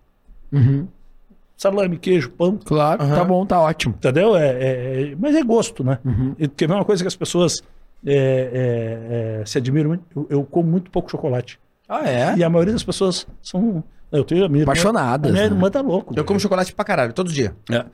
Salame, 1.56 1.96
queijo, 1.98 2.30
pão. 2.30 2.58
Claro, 2.64 2.98
tá 3.06 3.24
bom, 3.24 3.44
tá 3.44 3.60
ótimo. 3.60 3.94
Entendeu? 3.96 4.36
É, 4.36 4.46
é- 4.48 5.02
é- 5.12 5.16
mas 5.18 5.34
é 5.34 5.42
gosto, 5.42 5.82
né? 5.84 5.98
Uhum. 6.04 6.34
E 6.38 6.48
quer 6.48 6.66
ver 6.68 6.74
uma 6.74 6.84
coisa 6.84 7.02
que 7.02 7.08
as 7.08 7.16
pessoas 7.16 7.62
é, 8.06 8.12
é, 8.14 9.40
é, 9.40 9.44
se 9.46 9.58
admiram 9.58 9.88
muito? 9.88 10.04
Eu, 10.14 10.26
eu 10.30 10.44
como 10.44 10.70
muito 10.70 10.90
pouco 10.90 11.10
chocolate. 11.10 11.58
Ah, 11.88 12.08
é? 12.08 12.34
E 12.36 12.44
a 12.44 12.48
maioria 12.50 12.72
das 12.74 12.82
pessoas 12.82 13.26
são. 13.42 13.82
Eu 14.12 14.22
tenho 14.24 14.44
a 14.44 14.48
minha 14.48 14.62
irmã- 14.62 14.72
Apaixonadas, 14.72 15.30
A 15.30 15.32
minha 15.34 15.48
né? 15.48 15.54
irmã 15.54 15.70
tá 15.70 15.80
louco. 15.80 16.14
Eu 16.16 16.24
como 16.24 16.38
chocolate 16.38 16.72
pra 16.74 16.84
caralho, 16.84 17.12
todo 17.12 17.32
dia. 17.32 17.54
É. 17.70 17.84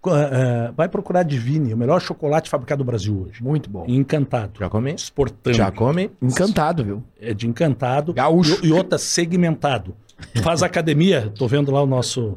Co- 0.00 0.16
é, 0.16 0.72
vai 0.74 0.88
procurar 0.88 1.22
Divine, 1.22 1.74
o 1.74 1.76
melhor 1.76 2.00
chocolate 2.00 2.48
fabricado 2.48 2.78
no 2.80 2.84
Brasil 2.86 3.26
hoje. 3.28 3.42
Muito 3.42 3.68
bom. 3.68 3.84
Encantado. 3.86 4.52
Já 4.58 4.68
comi? 4.70 4.92
Exportando. 4.92 5.56
Já 5.56 5.70
come? 5.70 6.10
Encantado, 6.22 6.82
viu? 6.84 7.02
É 7.20 7.34
de 7.34 7.46
encantado. 7.46 8.14
Gaúcho. 8.14 8.58
E, 8.64 8.68
e 8.68 8.72
outra, 8.72 8.96
segmentado. 8.98 9.94
Faz 10.42 10.62
academia. 10.62 11.32
Tô 11.36 11.46
vendo 11.46 11.70
lá 11.70 11.82
o 11.82 11.86
nosso. 11.86 12.36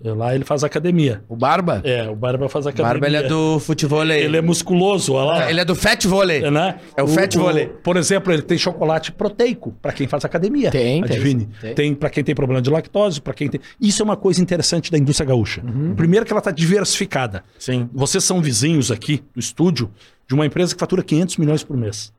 Lá 0.00 0.32
ele 0.32 0.44
faz 0.44 0.62
academia. 0.62 1.24
O 1.28 1.34
Barba? 1.34 1.80
É, 1.84 2.08
o 2.08 2.14
Barba 2.14 2.48
faz 2.48 2.68
academia. 2.68 2.92
Barba, 2.92 3.06
ele 3.08 3.16
é 3.16 3.22
do 3.24 3.58
futebol. 3.58 4.04
Ele 4.04 4.36
é 4.36 4.40
musculoso, 4.40 5.14
olha 5.14 5.26
lá. 5.26 5.50
Ele 5.50 5.60
é 5.60 5.64
do 5.64 5.74
fat 5.74 6.04
volley. 6.06 6.44
É, 6.44 6.50
né? 6.52 6.78
É 6.96 7.02
o 7.02 7.08
fat 7.08 7.34
volley. 7.34 7.66
Por 7.82 7.96
exemplo, 7.96 8.32
ele 8.32 8.42
tem 8.42 8.56
chocolate 8.56 9.10
proteico 9.10 9.74
para 9.82 9.92
quem 9.92 10.06
faz 10.06 10.24
academia. 10.24 10.70
Tem, 10.70 11.02
tem, 11.02 11.16
Adivine. 11.16 11.48
tem. 11.60 11.74
Tem, 11.74 11.94
para 11.96 12.10
quem 12.10 12.22
tem 12.22 12.32
problema 12.32 12.62
de 12.62 12.70
lactose, 12.70 13.20
para 13.20 13.34
quem 13.34 13.48
tem. 13.48 13.60
Isso 13.80 14.00
é 14.00 14.04
uma 14.04 14.16
coisa 14.16 14.40
interessante 14.40 14.88
da 14.88 14.98
indústria 14.98 15.26
gaúcha. 15.26 15.62
Uhum. 15.66 15.96
Primeiro 15.96 16.24
que 16.24 16.32
ela 16.32 16.38
está 16.38 16.52
diversificada. 16.52 17.42
Sim. 17.58 17.90
Vocês 17.92 18.22
são 18.22 18.40
vizinhos 18.40 18.92
aqui 18.92 19.24
do 19.34 19.40
estúdio 19.40 19.90
de 20.28 20.34
uma 20.34 20.46
empresa 20.46 20.74
que 20.74 20.78
fatura 20.78 21.02
500 21.02 21.38
milhões 21.38 21.64
por 21.64 21.76
mês. 21.76 22.12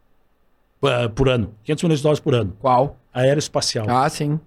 Ah, 0.83 1.07
por 1.07 1.29
ano. 1.29 1.53
500 1.63 1.83
milhões 1.83 1.99
de 1.99 2.03
dólares 2.03 2.19
por 2.19 2.35
ano. 2.35 2.57
Qual? 2.59 2.97
Aeroespacial. 3.13 3.85
Ah, 3.89 4.09
sim. 4.09 4.37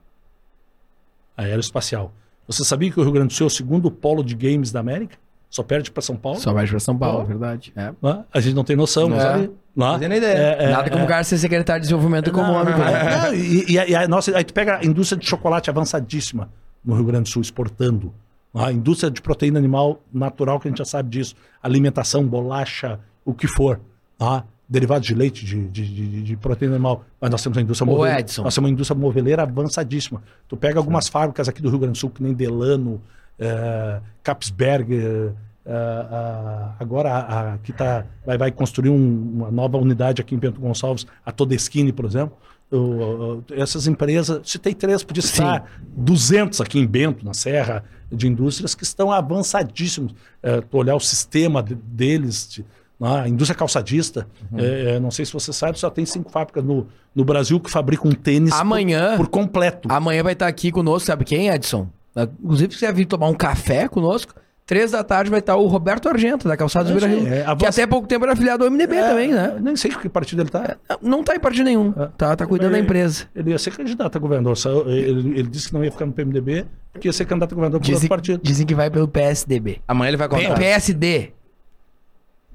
Aeroespacial. 1.34 2.12
Você 2.52 2.64
sabia 2.64 2.90
que 2.90 3.00
o 3.00 3.02
Rio 3.02 3.12
Grande 3.12 3.28
do 3.28 3.32
Sul 3.34 3.46
é 3.46 3.48
o 3.48 3.50
segundo 3.50 3.90
polo 3.90 4.22
de 4.22 4.34
games 4.34 4.70
da 4.70 4.80
América? 4.80 5.16
Só 5.50 5.62
perde 5.62 5.90
para 5.90 6.00
São 6.02 6.16
Paulo? 6.16 6.38
Só 6.40 6.52
vai 6.52 6.66
pra 6.66 6.78
São 6.80 6.96
Paulo, 6.96 7.20
Bom. 7.20 7.26
verdade. 7.26 7.72
É. 7.76 7.92
A 8.32 8.40
gente 8.40 8.54
não 8.54 8.64
tem 8.64 8.74
noção, 8.76 9.08
mas 9.08 9.22
É. 9.24 9.30
olha, 9.32 9.50
Lá. 9.74 9.92
Fazendo 9.94 10.14
ideia. 10.14 10.36
É, 10.58 10.64
é, 10.64 10.70
Nada 10.70 10.90
como 10.90 11.04
o 11.04 11.08
cara 11.08 11.24
ser 11.24 11.38
secretário 11.38 11.80
de 11.80 11.86
desenvolvimento 11.88 12.28
econômico. 12.28 12.78
Não, 12.78 12.84
né? 12.84 13.22
não, 13.26 13.34
e, 13.34 13.72
e 13.72 13.78
a- 13.78 13.86
e 13.88 13.94
a 13.94 14.06
nossa, 14.06 14.36
aí 14.36 14.44
tu 14.44 14.52
pega 14.52 14.76
a 14.78 14.84
indústria 14.84 15.18
de 15.18 15.26
chocolate 15.26 15.70
avançadíssima 15.70 16.50
no 16.84 16.94
Rio 16.94 17.04
Grande 17.06 17.24
do 17.24 17.28
Sul, 17.30 17.40
exportando. 17.40 18.12
A 18.54 18.70
indústria 18.70 19.10
de 19.10 19.22
proteína 19.22 19.58
animal 19.58 19.98
natural, 20.12 20.60
que 20.60 20.68
a 20.68 20.70
gente 20.70 20.76
já 20.78 20.84
sabe 20.84 21.08
disso. 21.08 21.34
Alimentação, 21.62 22.22
bolacha, 22.26 23.00
o 23.24 23.32
que 23.32 23.46
for. 23.48 23.80
Ah, 24.20 24.42
derivados 24.72 25.06
de 25.06 25.14
leite, 25.14 25.44
de, 25.44 25.68
de, 25.68 25.86
de- 25.86 26.22
de 26.22 26.36
proteína 26.36 26.74
animal. 26.74 27.04
Mas 27.20 27.30
nós 27.30 27.42
temos 27.42 27.56
uma 27.58 27.62
indústria 27.62 27.88
Ô, 27.88 27.94
moveleira. 27.94 28.20
Edson. 28.20 28.42
Nós 28.42 28.54
temos 28.54 28.68
uma 28.68 28.72
indústria 28.72 28.98
moveleira 28.98 29.42
avançadíssima. 29.42 30.22
Tu 30.48 30.56
pega 30.56 30.78
algumas 30.80 31.08
fábricas 31.08 31.48
aqui 31.48 31.60
do 31.62 31.68
Rio 31.68 31.78
Grande 31.78 31.92
do 31.92 31.98
Sul, 31.98 32.10
que 32.10 32.22
nem 32.22 32.32
Delano, 32.32 33.00
eh, 33.38 34.00
Capsberg, 34.22 34.94
eh, 34.96 35.30
ah, 35.66 36.74
agora 36.80 37.10
a, 37.12 37.54
a- 37.54 37.58
que 37.58 37.72
tá, 37.72 38.04
vai, 38.26 38.36
vai 38.38 38.50
construir 38.50 38.90
um- 38.90 39.32
uma 39.34 39.50
nova 39.50 39.76
unidade 39.78 40.20
aqui 40.20 40.34
em 40.34 40.38
Bento 40.38 40.60
Gonçalves, 40.60 41.06
a 41.24 41.30
Todeschini, 41.30 41.92
por 41.92 42.04
exemplo. 42.04 42.36
O- 42.70 43.42
essas 43.52 43.86
empresas, 43.86 44.40
tem 44.62 44.72
três, 44.74 45.02
podia 45.04 45.20
estar 45.20 45.70
200 45.94 46.60
aqui 46.60 46.78
em 46.78 46.86
Bento, 46.86 47.24
na 47.24 47.34
Serra, 47.34 47.84
de 48.10 48.26
indústrias 48.26 48.74
que 48.74 48.82
estão 48.82 49.10
avançadíssimos. 49.12 50.14
É, 50.42 50.60
tu 50.62 50.78
olhar 50.78 50.94
o 50.96 51.00
sistema 51.00 51.62
de- 51.62 51.74
deles, 51.74 52.48
de- 52.50 52.64
a 53.02 53.28
indústria 53.28 53.56
calçadista, 53.58 54.26
é, 54.56 54.94
é, 54.96 55.00
não 55.00 55.10
sei 55.10 55.24
se 55.24 55.32
você 55.32 55.52
sabe, 55.52 55.78
só 55.78 55.90
tem 55.90 56.04
cinco 56.06 56.30
fábricas 56.30 56.62
no, 56.64 56.86
no 57.14 57.24
Brasil 57.24 57.58
que 57.58 57.70
fabricam 57.70 58.12
tênis 58.12 58.52
Amanhã- 58.52 59.16
por, 59.16 59.26
por 59.26 59.28
completo. 59.30 59.88
Amanhã 59.90 60.22
vai 60.22 60.32
estar 60.34 60.46
aqui 60.46 60.70
conosco, 60.70 61.06
sabe 61.06 61.24
quem, 61.24 61.48
Edson? 61.48 61.88
Inclusive, 62.42 62.72
se 62.72 62.78
quiser 62.80 62.92
vir 62.92 63.06
tomar 63.06 63.28
um 63.28 63.34
café 63.34 63.88
conosco, 63.88 64.34
três 64.66 64.90
da 64.92 65.02
tarde 65.02 65.30
vai 65.30 65.40
estar 65.40 65.56
o 65.56 65.66
Roberto 65.66 66.08
Argento, 66.08 66.46
da 66.46 66.56
Calçados 66.56 66.90
É, 66.90 66.94
Beira 66.94 67.08
sim, 67.08 67.24
Rio. 67.24 67.32
é, 67.34 67.56
que 67.56 67.66
até 67.66 67.86
pouco 67.86 68.06
tempo 68.06 68.24
era 68.24 68.34
afiliado 68.34 68.64
ao 68.64 68.70
MDB 68.70 68.96
É, 68.96 69.08
também, 69.08 69.32
né? 69.32 69.56
Nem 69.60 69.74
sei 69.76 69.90
que 69.90 70.08
partido 70.08 70.42
ele 70.42 70.48
está. 70.50 70.76
Não 71.00 71.24
tá 71.24 71.34
em 71.34 71.40
partido 71.40 71.64
nenhum. 71.64 71.90
Tá, 72.16 72.36
tá 72.36 72.46
cuidando 72.46 72.72
da 72.72 72.78
empresa. 72.78 73.24
Ele 73.34 73.50
ia 73.50 73.58
ser 73.58 73.74
candidato 73.74 74.14
a 74.16 74.18
governador. 74.20 74.56
só- 74.56 74.82
Ele, 74.86 75.38
ele 75.40 75.48
disse 75.48 75.68
que 75.68 75.74
não 75.74 75.82
ia 75.84 75.90
ficar 75.90 76.06
no 76.06 76.12
PMDB, 76.12 76.66
porque 76.92 77.08
ia 77.08 77.12
ser 77.12 77.24
candidato 77.24 77.52
a 77.52 77.54
governador 77.54 77.80
por 77.80 77.86
outro 77.86 77.94
Dizem, 77.96 78.08
partido. 78.08 78.40
dizem 78.42 78.66
que 78.66 78.74
vai 78.74 78.90
pelo 78.90 79.08
PSDB. 79.08 79.80
Amanhã 79.88 80.10
ele 80.10 80.16
vai 80.18 80.28
P- 80.28 80.36
contar. 80.36 80.54
PSD. 80.58 81.32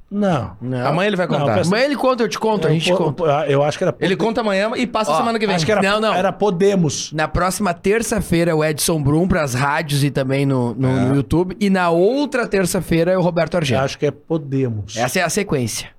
Não. 0.09 0.55
Amanhã 0.85 1.07
ele 1.07 1.17
vai 1.17 1.27
Não, 1.27 1.39
contar. 1.39 1.55
peço- 1.55 1.69
Amanhã 1.69 1.85
ele 1.85 1.95
conta, 1.97 2.23
eu 2.23 2.29
te 2.29 2.39
conto, 2.39 2.65
a 2.67 2.71
gente 2.71 2.89
eu, 2.89 2.95
conta. 2.95 3.23
eu 3.49 3.61
acho 3.61 3.77
que 3.77 3.83
era. 3.83 3.93
Ele 3.99 4.15
conta 4.15 4.39
amanhã 4.39 4.71
e 4.77 4.87
passa 4.87 5.11
Ó, 5.11 5.17
semana 5.17 5.37
que 5.37 5.45
vem. 5.45 5.53
Acho 5.55 5.65
que 5.65 5.71
era, 5.71 5.81
Não, 5.81 5.99
não. 5.99 6.13
era 6.13 6.31
Podemos. 6.31 7.11
Na 7.11 7.27
próxima 7.27 7.73
terça-feira, 7.73 8.55
o 8.55 8.63
Edson 8.63 9.01
Brum 9.03 9.27
pras 9.27 9.53
rádios 9.53 10.03
e 10.05 10.09
também 10.09 10.45
no, 10.45 10.73
no, 10.75 11.07
no 11.09 11.15
YouTube. 11.15 11.57
E 11.59 11.69
na 11.69 11.89
outra 11.89 12.47
terça-feira, 12.47 13.11
é 13.11 13.17
o 13.17 13.21
Roberto 13.21 13.55
Argento. 13.55 13.81
Acho 13.83 13.97
que 13.99 14.05
é 14.05 14.11
Podemos. 14.11 14.95
Essa 14.95 15.19
é 15.19 15.23
a 15.23 15.29
sequência. 15.29 15.89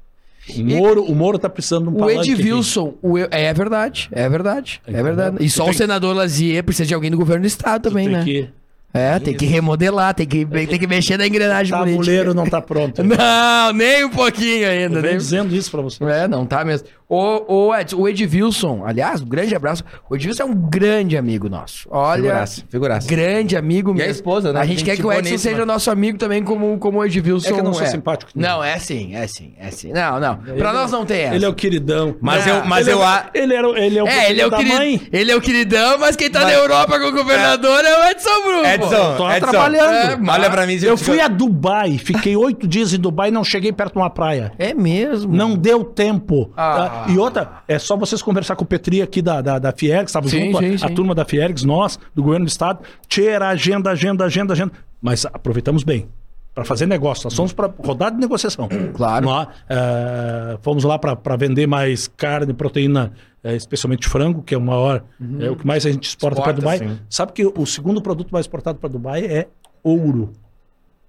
O 0.56 0.64
Moro, 0.64 1.04
o 1.04 1.14
Moro 1.14 1.38
tá 1.38 1.50
precisando 1.50 1.82
de 1.84 1.88
um 1.90 1.96
O 1.96 1.98
palanque 1.98 2.20
aqui. 2.20 2.30
Edvilson, 2.32 2.94
o 3.02 3.18
E- 3.18 3.28
é 3.30 3.52
verdade, 3.52 4.08
é 4.10 4.26
verdade, 4.30 4.80
é 4.86 5.02
verdade. 5.02 5.36
E 5.40 5.50
só 5.50 5.64
Tem 5.64 5.72
o 5.74 5.76
senador 5.76 6.16
Lazier 6.16 6.64
precisa 6.64 6.86
de 6.86 6.94
alguém 6.94 7.10
do 7.10 7.18
governo 7.18 7.42
do 7.42 7.46
estado 7.46 7.82
também, 7.90 8.06
Tem 8.08 8.16
né? 8.16 8.24
que... 8.24 8.48
É, 8.92 9.18
tem 9.18 9.34
que 9.34 9.44
remodelar, 9.44 10.14
tem 10.14 10.26
que, 10.26 10.46
tem 10.46 10.78
que 10.78 10.86
mexer 10.86 11.18
na 11.18 11.26
engrenagem 11.26 11.74
O 11.74 11.78
tabuleiro 11.78 12.32
não 12.32 12.48
tá 12.48 12.60
pronto. 12.60 13.04
Não, 13.04 13.72
nem 13.72 14.04
um 14.04 14.10
pouquinho 14.10 14.66
ainda. 14.66 14.98
Eu 14.98 15.02
Nem... 15.02 15.16
dizendo 15.18 15.54
isso 15.54 15.70
pra 15.70 15.82
você. 15.82 16.02
É, 16.04 16.26
não 16.26 16.46
tá 16.46 16.64
mesmo. 16.64 16.88
O, 17.10 17.68
o, 17.68 17.74
Ed, 17.74 17.94
o 17.94 18.06
Edvilson, 18.06 18.82
aliás, 18.84 19.22
um 19.22 19.26
grande 19.26 19.54
abraço. 19.54 19.82
O 20.10 20.14
Edvilson 20.14 20.42
é 20.42 20.46
um 20.46 20.54
grande 20.54 21.16
amigo 21.16 21.48
nosso. 21.48 21.88
Olha, 21.90 22.16
Figuraça, 22.22 22.62
figuraça. 22.68 23.08
grande 23.08 23.56
amigo 23.56 23.90
E 23.90 23.94
a 23.94 23.96
mesmo. 23.96 24.10
esposa, 24.12 24.52
né? 24.52 24.60
A 24.60 24.64
gente 24.66 24.78
Gente 24.80 24.84
quer 24.84 24.96
que 24.96 25.06
o 25.06 25.10
Edson 25.10 25.22
boníssima. 25.30 25.52
seja 25.52 25.64
nosso 25.66 25.90
amigo 25.90 26.18
também, 26.18 26.42
como, 26.44 26.76
como 26.78 26.98
o 26.98 27.04
Edvilson 27.06 27.48
É 27.48 27.52
que 27.54 27.60
eu 27.60 27.64
não 27.64 27.72
sou 27.72 27.86
simpático. 27.86 28.30
Não, 28.34 28.62
é 28.62 28.78
sim, 28.78 29.14
é 29.16 29.26
sim, 29.26 29.54
é 29.58 29.70
sim. 29.70 29.90
Não, 29.92 30.20
não. 30.20 30.36
Pra 30.36 30.72
nós 30.74 30.92
não 30.92 31.06
tem 31.06 31.22
essa. 31.22 31.34
Ele 31.34 31.46
é 31.46 31.48
o 31.48 31.54
queridão. 31.54 32.14
Mas 32.20 32.44
Não, 32.44 32.56
eu, 32.58 32.64
mas 32.66 32.86
ele 32.86 32.96
eu 32.96 33.02
é, 33.02 33.06
a... 33.06 33.30
ele, 33.32 33.54
era, 33.54 33.68
o- 33.68 33.76
ele 33.76 33.98
é 33.98 34.02
o 34.02 34.06
É, 34.06 34.30
ele 34.30 34.40
é 34.42 34.46
o, 34.46 34.50
da 34.50 34.56
queri- 34.58 34.68
mãe. 34.68 35.00
ele 35.10 35.32
é 35.32 35.36
o 35.36 35.40
queridão, 35.40 35.98
mas 35.98 36.14
quem 36.14 36.30
tá 36.30 36.40
na 36.44 36.52
Europa 36.52 37.00
com 37.00 37.06
o 37.06 37.12
governador 37.12 37.84
é, 37.86 38.06
o 38.06 38.10
Edson 38.10 38.42
Bruno. 38.44 38.66
Edson, 38.66 39.16
Tô 39.16 39.30
Edson, 39.32 39.50
trabalhando. 39.50 39.94
É, 39.94 40.16
mas- 40.16 40.38
olha 40.38 40.50
pra 40.50 40.66
mim. 40.66 40.78
Eu 40.82 40.98
fui 40.98 41.20
a 41.22 41.28
Dubai, 41.28 41.96
fiquei 41.96 42.36
oito 42.36 42.68
dias 42.68 42.92
em 42.92 42.98
Dubai 42.98 43.28
e 43.30 43.32
não 43.32 43.42
cheguei 43.42 43.72
perto 43.72 43.94
de 43.94 43.98
uma 43.98 44.10
praia. 44.10 44.52
É 44.58 44.74
mesmo. 44.74 45.32
Não 45.34 45.56
deu 45.56 45.82
tempo. 45.82 46.52
Ah. 46.54 46.97
Ah, 47.06 47.10
E 47.10 47.18
outra, 47.18 47.62
é 47.68 47.78
só 47.78 47.96
vocês 47.96 48.20
conversar 48.22 48.56
com 48.56 48.64
o 48.64 48.66
Petri 48.66 49.00
aqui 49.02 49.20
da, 49.22 49.40
da, 49.40 49.58
da 49.58 49.72
Fiergs, 49.72 50.10
estava 50.10 50.28
Sim, 50.28 50.46
junto, 50.46 50.58
a- 50.58 50.60
sim, 50.60 50.74
a, 50.74 50.88
sim. 50.88 50.94
turma 50.94 51.14
da 51.14 51.24
Fiergs, 51.24 51.64
nós, 51.66 51.98
do 52.14 52.22
governo 52.22 52.46
do 52.46 52.48
estado. 52.48 52.80
Tira 53.06 53.48
agenda, 53.48 53.90
agenda, 53.90 54.24
agenda, 54.24 54.52
agenda. 54.52 54.72
Mas 55.00 55.24
aproveitamos 55.26 55.82
bem. 55.84 56.08
Para 56.54 56.64
fazer 56.64 56.86
negócio. 56.86 57.24
Nós 57.26 57.34
fomos 57.36 57.52
para 57.52 57.72
rodada 57.78 58.16
de 58.16 58.20
negociação. 58.20 58.68
Claro. 58.94 59.24
Nós, 59.26 59.46
eh, 59.68 60.58
fomos 60.60 60.82
lá 60.82 60.98
para 60.98 61.36
vender 61.36 61.68
mais 61.68 62.08
carne, 62.08 62.52
proteína, 62.52 63.12
eh, 63.44 63.54
especialmente 63.54 64.08
frango, 64.08 64.42
que 64.42 64.56
é 64.56 64.58
o 64.58 64.60
maior, 64.60 65.04
é 65.38 65.48
o 65.48 65.54
que 65.54 65.64
mais 65.64 65.86
a 65.86 65.90
gente 65.92 66.08
exporta, 66.08 66.42
para 66.42 66.52
Dubai. 66.52 66.78
sim. 66.78 66.98
Sabe 67.08 67.32
que 67.32 67.46
o 67.46 67.64
segundo 67.64 68.02
produto 68.02 68.30
mais 68.32 68.44
exportado 68.44 68.76
para 68.80 68.88
Dubai 68.88 69.24
é 69.24 69.46
ouro. 69.84 70.32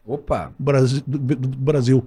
Opa. 0.06 0.52
Brasil, 0.60 1.02
do, 1.08 1.18
do 1.18 1.58
Brasil. 1.58 2.06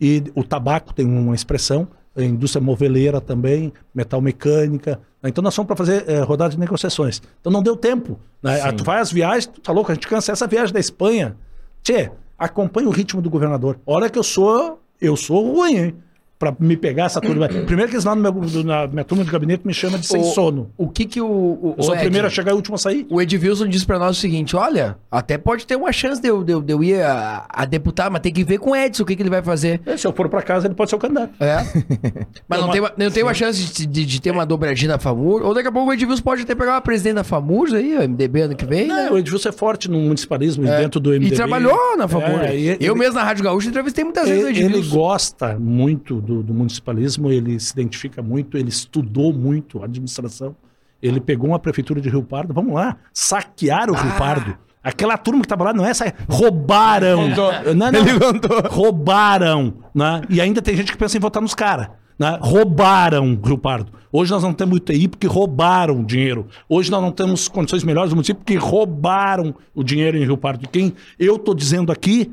E 0.00 0.24
o 0.34 0.42
tabaco 0.42 0.92
tem 0.92 1.06
uma 1.06 1.34
expressão, 1.36 1.86
a 1.86 2.01
indústria 2.16 2.62
moveleira 2.62 3.20
também, 3.20 3.72
metal 3.94 4.20
mecânica. 4.20 5.00
né? 5.22 5.30
Então 5.30 5.42
nós 5.42 5.54
fomos 5.54 5.66
para 5.66 5.76
fazer 5.76 6.04
eh, 6.08 6.20
rodada 6.20 6.50
de 6.50 6.58
negociações. 6.58 7.22
Então 7.40 7.52
não 7.52 7.62
deu 7.62 7.76
tempo. 7.76 8.18
Né? 8.42 8.72
Tu 8.72 8.84
vai 8.84 9.00
às 9.00 9.10
viagens, 9.10 9.46
tu 9.46 9.60
tá 9.60 9.72
louco, 9.72 9.90
a 9.90 9.94
gente 9.94 10.06
cansa 10.06 10.32
essa 10.32 10.46
viagem 10.46 10.74
da 10.74 10.80
Espanha. 10.80 11.36
Tchê, 11.82 12.10
acompanha 12.38 12.88
o 12.88 12.92
ritmo 12.92 13.22
do 13.22 13.30
governador. 13.30 13.78
Olha 13.86 14.10
que 14.10 14.18
eu 14.18 14.22
sou, 14.22 14.80
eu 15.00 15.16
sou 15.16 15.54
ruim, 15.54 15.76
hein? 15.76 15.94
Pra 16.42 16.52
me 16.58 16.76
pegar 16.76 17.04
essa 17.04 17.20
turma. 17.20 17.46
Primeiro 17.66 17.88
que 17.88 17.94
eles 17.94 18.04
lá 18.04 18.16
no 18.16 18.20
meu, 18.20 18.32
do- 18.32 18.64
na 18.64 18.88
minha 18.88 19.04
turma 19.04 19.22
de 19.22 19.30
gabinete 19.30 19.64
me 19.64 19.72
chama 19.72 19.96
de 19.96 20.06
sem 20.08 20.20
O- 20.20 20.24
sono. 20.24 20.70
O 20.76 20.88
que 20.88 21.04
que 21.04 21.20
o... 21.20 21.24
o 21.26 21.74
Eu 21.78 21.82
sou 21.84 21.94
o 21.94 21.98
primeiro 21.98 22.26
a 22.26 22.30
chegar 22.30 22.50
e 22.50 22.54
o 22.54 22.56
último 22.56 22.74
a 22.74 22.78
sair. 22.78 23.06
O 23.08 23.22
Edvilson 23.22 23.68
disse 23.68 23.86
pra 23.86 23.96
nós 23.96 24.16
o 24.16 24.20
seguinte: 24.20 24.56
olha, 24.56 24.96
até 25.08 25.38
pode 25.38 25.64
ter 25.64 25.76
uma 25.76 25.92
chance 25.92 26.20
de 26.20 26.26
eu, 26.26 26.42
de 26.42 26.52
eu, 26.52 26.60
de 26.60 26.72
eu 26.72 26.82
ir 26.82 27.00
a, 27.00 27.44
a 27.48 27.64
deputar, 27.64 28.10
mas 28.10 28.20
tem 28.22 28.32
que 28.32 28.42
ver 28.42 28.58
com 28.58 28.70
o 28.70 28.76
Edson 28.76 29.04
o 29.04 29.06
que, 29.06 29.14
que 29.14 29.22
ele 29.22 29.30
vai 29.30 29.40
fazer. 29.40 29.80
E 29.86 29.96
Se 29.96 30.04
eu 30.04 30.12
for 30.12 30.28
para 30.28 30.42
casa, 30.42 30.66
ele 30.66 30.74
pode 30.74 30.90
ser 30.90 30.96
o 30.96 30.98
candidato. 30.98 31.32
É. 31.38 31.58
Mas 32.48 32.58
não 32.58 32.66
Uma- 32.66 32.72
tem, 32.72 32.80
uma- 32.80 32.92
não 32.96 33.10
tem 33.10 33.22
uma 33.22 33.34
chance 33.34 33.72
de, 33.72 33.86
de- 33.86 34.04
de 34.04 34.20
ter 34.20 34.30
uma 34.32 34.44
dobradinha 34.44 34.92
na 34.92 34.98
FAMUR. 34.98 35.42
Ou 35.44 35.54
daqui 35.54 35.68
a 35.68 35.72
pouco 35.72 35.90
o 35.90 35.92
Edvilson 35.94 36.22
pode 36.22 36.42
até 36.42 36.54
pegar 36.54 36.72
uma 36.72 36.80
presidente 36.80 37.14
da 37.14 37.24
FAMUR 37.24 37.68
aí, 37.74 37.96
o 37.96 38.02
MDB 38.02 38.40
ano 38.42 38.56
que 38.56 38.64
vem. 38.64 38.88
né? 38.88 39.06
Não, 39.06 39.12
o 39.14 39.18
Edilson 39.18 39.48
é 39.48 39.52
forte 39.52 39.88
no 39.90 39.98
municipalismo 39.98 40.64
e 40.66 40.68
dentro 40.70 40.98
do 40.98 41.10
MDB. 41.10 41.26
E 41.26 41.36
trabalhou 41.36 41.96
na 41.96 42.08
FAMUR. 42.08 42.40
É, 42.44 42.56
e- 42.56 42.76
eu 42.80 42.96
mesmo 42.96 43.14
na 43.14 43.22
Rádio 43.22 43.44
Gaúcha 43.44 43.68
entrevistei 43.68 44.02
muitas 44.04 44.28
vezes 44.28 44.44
o 44.44 44.48
Ele, 44.48 44.64
ele 44.64 44.88
gosta 44.88 45.56
muito 45.58 46.20
do, 46.20 46.31
do 46.40 46.54
municipalismo, 46.54 47.32
ele 47.32 47.58
se 47.58 47.72
identifica 47.72 48.22
muito, 48.22 48.56
ele 48.56 48.68
estudou 48.68 49.32
muito 49.32 49.82
a 49.82 49.86
administração. 49.86 50.54
Ele 51.02 51.20
pegou 51.20 51.48
uma 51.50 51.58
prefeitura 51.58 52.00
de 52.00 52.08
Rio 52.08 52.22
Pardo, 52.22 52.54
vamos 52.54 52.74
lá, 52.74 52.96
saquear 53.12 53.90
o 53.90 53.96
Ah. 53.96 54.00
Rio 54.02 54.12
Pardo. 54.16 54.56
Aquela 54.84 55.16
turma 55.18 55.40
que 55.40 55.46
estava 55.46 55.64
lá 55.64 55.72
não 55.72 55.84
é 55.84 55.90
essa. 55.90 56.12
Roubaram. 56.28 57.28
Não, 57.28 57.74
não. 57.74 58.00
Ele 58.00 58.18
contou. 58.18 58.62
Roubaram. 58.70 59.74
Né? 59.94 60.22
E 60.28 60.40
ainda 60.40 60.60
tem 60.60 60.76
gente 60.76 60.90
que 60.92 60.98
pensa 60.98 61.16
em 61.16 61.20
votar 61.20 61.40
nos 61.42 61.54
caras. 61.54 61.88
Né? 62.18 62.38
Roubaram 62.40 63.38
Rio 63.44 63.58
Pardo. 63.58 63.92
Hoje 64.10 64.30
nós 64.30 64.42
não 64.42 64.52
temos 64.52 64.76
UTI 64.76 65.08
porque 65.08 65.26
roubaram 65.26 66.04
dinheiro. 66.04 66.46
Hoje 66.68 66.90
nós 66.90 67.00
não 67.00 67.10
temos 67.12 67.48
condições 67.48 67.82
melhores 67.84 68.10
do 68.10 68.16
município 68.16 68.40
porque 68.40 68.56
roubaram 68.56 69.54
o 69.74 69.82
dinheiro 69.82 70.16
em 70.18 70.24
Rio 70.24 70.36
Pardo. 70.36 70.68
Quem 70.68 70.92
eu 71.18 71.36
estou 71.36 71.54
dizendo 71.54 71.90
aqui, 71.92 72.30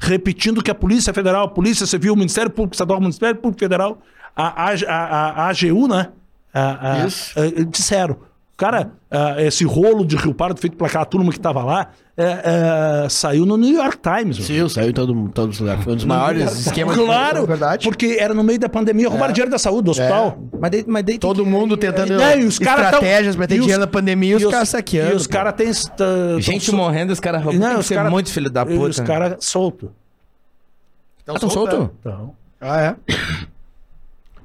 repetindo 0.00 0.62
que 0.62 0.70
a 0.70 0.74
Polícia 0.74 1.12
Federal, 1.12 1.44
a 1.44 1.48
Polícia 1.48 1.86
Civil, 1.86 2.14
o 2.14 2.16
Ministério 2.16 2.50
Público 2.50 2.74
Estadual, 2.74 2.98
o 2.98 3.02
Ministério 3.02 3.36
Público 3.38 3.60
Federal, 3.60 4.00
a, 4.34 4.70
a, 4.70 4.74
a, 4.88 5.30
a 5.44 5.48
AGU, 5.48 5.86
né? 5.86 6.08
A- 6.52 6.92
a- 6.92 7.04
disseram. 7.70 8.16
Cara, 8.60 8.90
ah, 9.10 9.36
esse 9.42 9.64
rolo 9.64 10.04
de 10.04 10.16
Rio 10.16 10.34
Pardo 10.34 10.60
feito 10.60 10.76
por 10.76 10.84
aquela 10.86 11.06
turma 11.06 11.30
que 11.32 11.38
estava 11.38 11.64
lá 11.64 11.92
é, 12.14 13.04
é, 13.04 13.08
saiu 13.08 13.46
no 13.46 13.56
New 13.56 13.74
York 13.74 13.96
Times. 14.02 14.36
Sim, 14.36 14.68
saiu 14.68 14.90
em 14.90 14.92
todo, 14.92 15.30
todos 15.30 15.54
os 15.54 15.60
lugares. 15.60 15.82
Foi 15.82 15.94
um 15.94 15.96
dos 15.96 16.04
maiores 16.04 16.66
esquemas 16.66 16.94
de 16.94 17.02
Claro, 17.02 17.46
verdade. 17.46 17.88
porque 17.88 18.18
era 18.20 18.34
no 18.34 18.44
meio 18.44 18.58
da 18.58 18.68
pandemia, 18.68 19.08
roubaram 19.08 19.32
dinheiro 19.32 19.50
da 19.50 19.58
saúde, 19.58 19.84
do 19.84 19.90
hospital. 19.92 20.38
Mas 20.60 20.70
daí, 20.72 20.84
mas 20.86 21.02
daí 21.04 21.14
tem 21.14 21.18
Todo 21.20 21.42
que- 21.42 21.48
mundo 21.48 21.74
tentando 21.74 22.12
Não, 22.18 22.38
e 22.38 22.44
os 22.44 22.58
caras 22.58 22.90
tão- 22.90 22.98
estratégias 23.00 23.34
pra 23.34 23.46
ter 23.46 23.54
e 23.54 23.58
os- 23.60 23.64
dinheiro 23.64 23.80
na 23.80 23.86
pandemia 23.86 24.32
e 24.34 24.36
os 24.44 24.50
caras 24.52 24.68
saqueando. 24.68 25.12
E 25.12 25.16
os 25.16 25.26
caras 25.26 25.54
têm. 25.54 25.72
Gente 26.42 26.66
tão- 26.70 26.76
morrendo, 26.76 27.14
os 27.14 27.20
caras 27.20 27.42
roubando. 27.42 27.62
Não, 27.62 27.78
os 27.78 27.86
ser 27.86 27.94
cara- 27.94 28.10
muito 28.10 28.30
filho 28.30 28.50
da 28.50 28.60
e 28.60 28.66
puta. 28.76 28.90
Os 28.90 29.00
caras 29.00 29.36
soltos. 29.42 29.88
Ah, 31.26 31.38
tão 31.38 31.48
solto? 31.48 31.90
Então, 31.98 32.34
Ah, 32.60 32.78
é? 32.82 32.96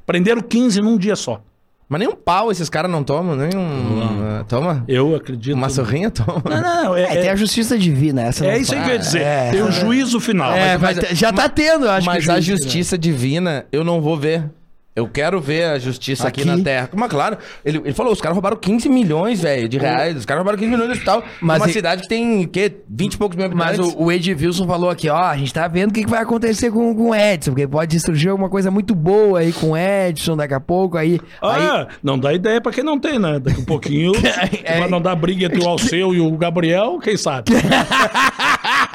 prenderam 0.06 0.42
15 0.42 0.82
num 0.82 0.98
dia 0.98 1.18
só. 1.18 1.42
Mas 1.88 2.00
nem 2.00 2.08
um 2.10 2.16
pau 2.16 2.52
esses 2.52 2.68
caras 2.68 2.90
não 2.90 3.04
tomam, 3.04 3.36
nem 3.36 3.56
um... 3.56 4.40
ah, 4.40 4.44
toma? 4.48 4.84
Eu 4.88 5.16
acredito. 5.16 5.54
Uma 5.54 5.70
sorrinha 5.70 6.10
toma. 6.10 6.42
Não, 6.50 6.62
não, 6.62 6.96
é, 6.96 7.04
É, 7.04 7.08
tem 7.08 7.28
é, 7.28 7.32
a 7.32 7.36
justiça 7.36 7.78
divina, 7.78 8.24
essa 8.24 8.44
é 8.46 8.54
não 8.54 8.60
isso 8.60 8.74
aí 8.74 8.82
que 8.82 8.90
eu 8.90 8.94
ia 8.94 9.00
dizer. 9.00 9.22
É, 9.22 9.52
tem 9.52 9.62
o 9.62 9.72
juízo 9.72 10.20
final. 10.20 10.52
É, 10.54 10.78
Mas- 10.80 10.98
ter- 10.98 11.16
já 11.16 11.32
tá 11.32 11.48
tendo, 11.48 11.86
eu 11.86 11.92
acho 11.92 12.08
Mas 12.08 12.26
que. 12.26 12.32
a 12.32 12.36
né? 12.36 12.42
justiça 12.42 12.98
divina, 12.98 13.66
eu 13.72 13.84
não 13.84 14.02
vou 14.02 14.18
ver. 14.18 14.50
Eu 14.96 15.10
quero 15.10 15.42
ver 15.42 15.66
a 15.66 15.78
justiça 15.78 16.26
aqui, 16.28 16.42
Aqui? 16.42 16.50
na 16.50 16.64
Terra. 16.64 16.90
Mas 16.96 17.10
claro, 17.10 17.38
ele, 17.66 17.80
ele 17.84 17.94
falou, 17.94 18.14
os 18.14 18.22
caras 18.22 18.34
roubaram 18.34 18.56
15 18.56 18.88
milhões, 18.88 19.42
velho, 19.42 19.68
de 19.68 19.78
reais. 19.78 20.16
Os 20.16 20.26
caras 20.26 20.40
roubaram 20.40 20.58
15 20.58 20.72
milhões 20.72 20.88
de 20.88 20.94
hospital. 20.94 21.22
Mas 21.42 21.60
Mas 21.60 21.62
uma 21.64 21.70
e- 21.70 21.74
cidade 21.74 22.02
que 22.04 22.08
tem, 22.08 22.46
o 22.46 22.48
quê? 22.48 22.74
20 22.90 23.14
e 23.14 23.18
poucos 23.18 23.38
mil 23.38 23.50
Mas 23.54 23.72
habitantes. 23.78 23.94
o, 24.00 24.04
o 24.06 24.12
Ed 24.12 24.34
Wilson 24.34 24.66
falou 24.66 24.90
aqui, 24.90 25.10
ó, 25.10 25.18
a 25.18 25.36
gente 25.36 25.54
tá 25.54 25.68
vendo 25.68 25.90
o 25.90 25.94
que, 25.94 26.06
que 26.06 26.10
vai 26.10 26.22
acontecer 26.22 26.72
com, 26.72 26.96
com 26.96 27.10
o 27.10 27.16
Edson, 27.16 27.52
porque 27.52 27.68
pode 27.68 28.00
surgir 28.00 28.30
alguma 28.30 28.50
coisa 28.50 28.72
muito 28.72 28.96
boa 28.96 29.40
aí 29.40 29.52
com 29.52 29.72
o 29.72 29.78
Edson 29.78 30.38
daqui 30.38 30.54
a 30.54 30.60
pouco, 30.62 30.98
aí... 30.98 31.20
aí 31.42 31.62
Ah, 31.62 31.88
não 32.02 32.18
dá 32.18 32.34
ideia 32.34 32.62
pra 32.62 32.72
quem 32.72 32.84
não 32.84 32.98
tem, 32.98 33.20
né? 33.20 33.38
Daqui 33.40 33.62
a 33.62 33.66
pouquinho, 33.66 34.14
É. 34.64 34.78
pra 34.78 34.88
não 34.88 35.02
dar 35.02 35.16
briga 35.16 35.48
entre 35.48 35.62
o 35.62 35.68
Alceu 35.68 36.14
e 36.14 36.22
o 36.22 36.32
Gabriel, 36.38 37.00
quem 37.04 37.18
sabe? 37.18 37.52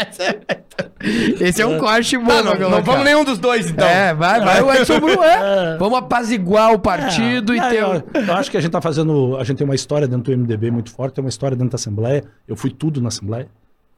Esse 1.40 1.62
é 1.62 1.66
um 1.66 1.78
corte 1.78 2.16
bom, 2.18 2.26
Tá, 2.26 2.42
não, 2.42 2.52
não 2.52 2.56
colocar. 2.58 2.80
vamos 2.82 3.04
nenhum 3.04 3.24
dos 3.24 3.38
dois, 3.38 3.70
então. 3.70 3.86
É, 3.86 4.14
vai, 4.14 4.40
vai 4.40 4.62
o 4.62 4.72
Edson 4.72 5.00
Bru, 5.00 5.10
é. 5.24 5.76
Vamos 5.78 5.98
apaziguar 5.98 6.72
o 6.72 6.78
partido 6.78 7.54
e 7.54 7.58
É, 7.58 7.68
ter... 7.70 7.82
eu, 7.82 8.02
eu 8.26 8.34
acho 8.34 8.50
que 8.50 8.56
a 8.56 8.60
gente 8.60 8.70
tá 8.72 8.80
fazendo. 8.80 9.36
A 9.38 9.44
gente 9.44 9.58
tem 9.58 9.64
uma 9.64 9.74
história 9.74 10.06
dentro 10.06 10.32
do 10.34 10.38
MDB 10.38 10.70
muito 10.70 10.90
forte, 10.90 11.14
tem 11.14 11.24
uma 11.24 11.28
história 11.30 11.56
dentro 11.56 11.70
da 11.72 11.76
Assembleia. 11.76 12.24
Eu 12.46 12.56
fui 12.56 12.70
tudo 12.70 13.00
na 13.00 13.08
Assembleia. 13.08 13.48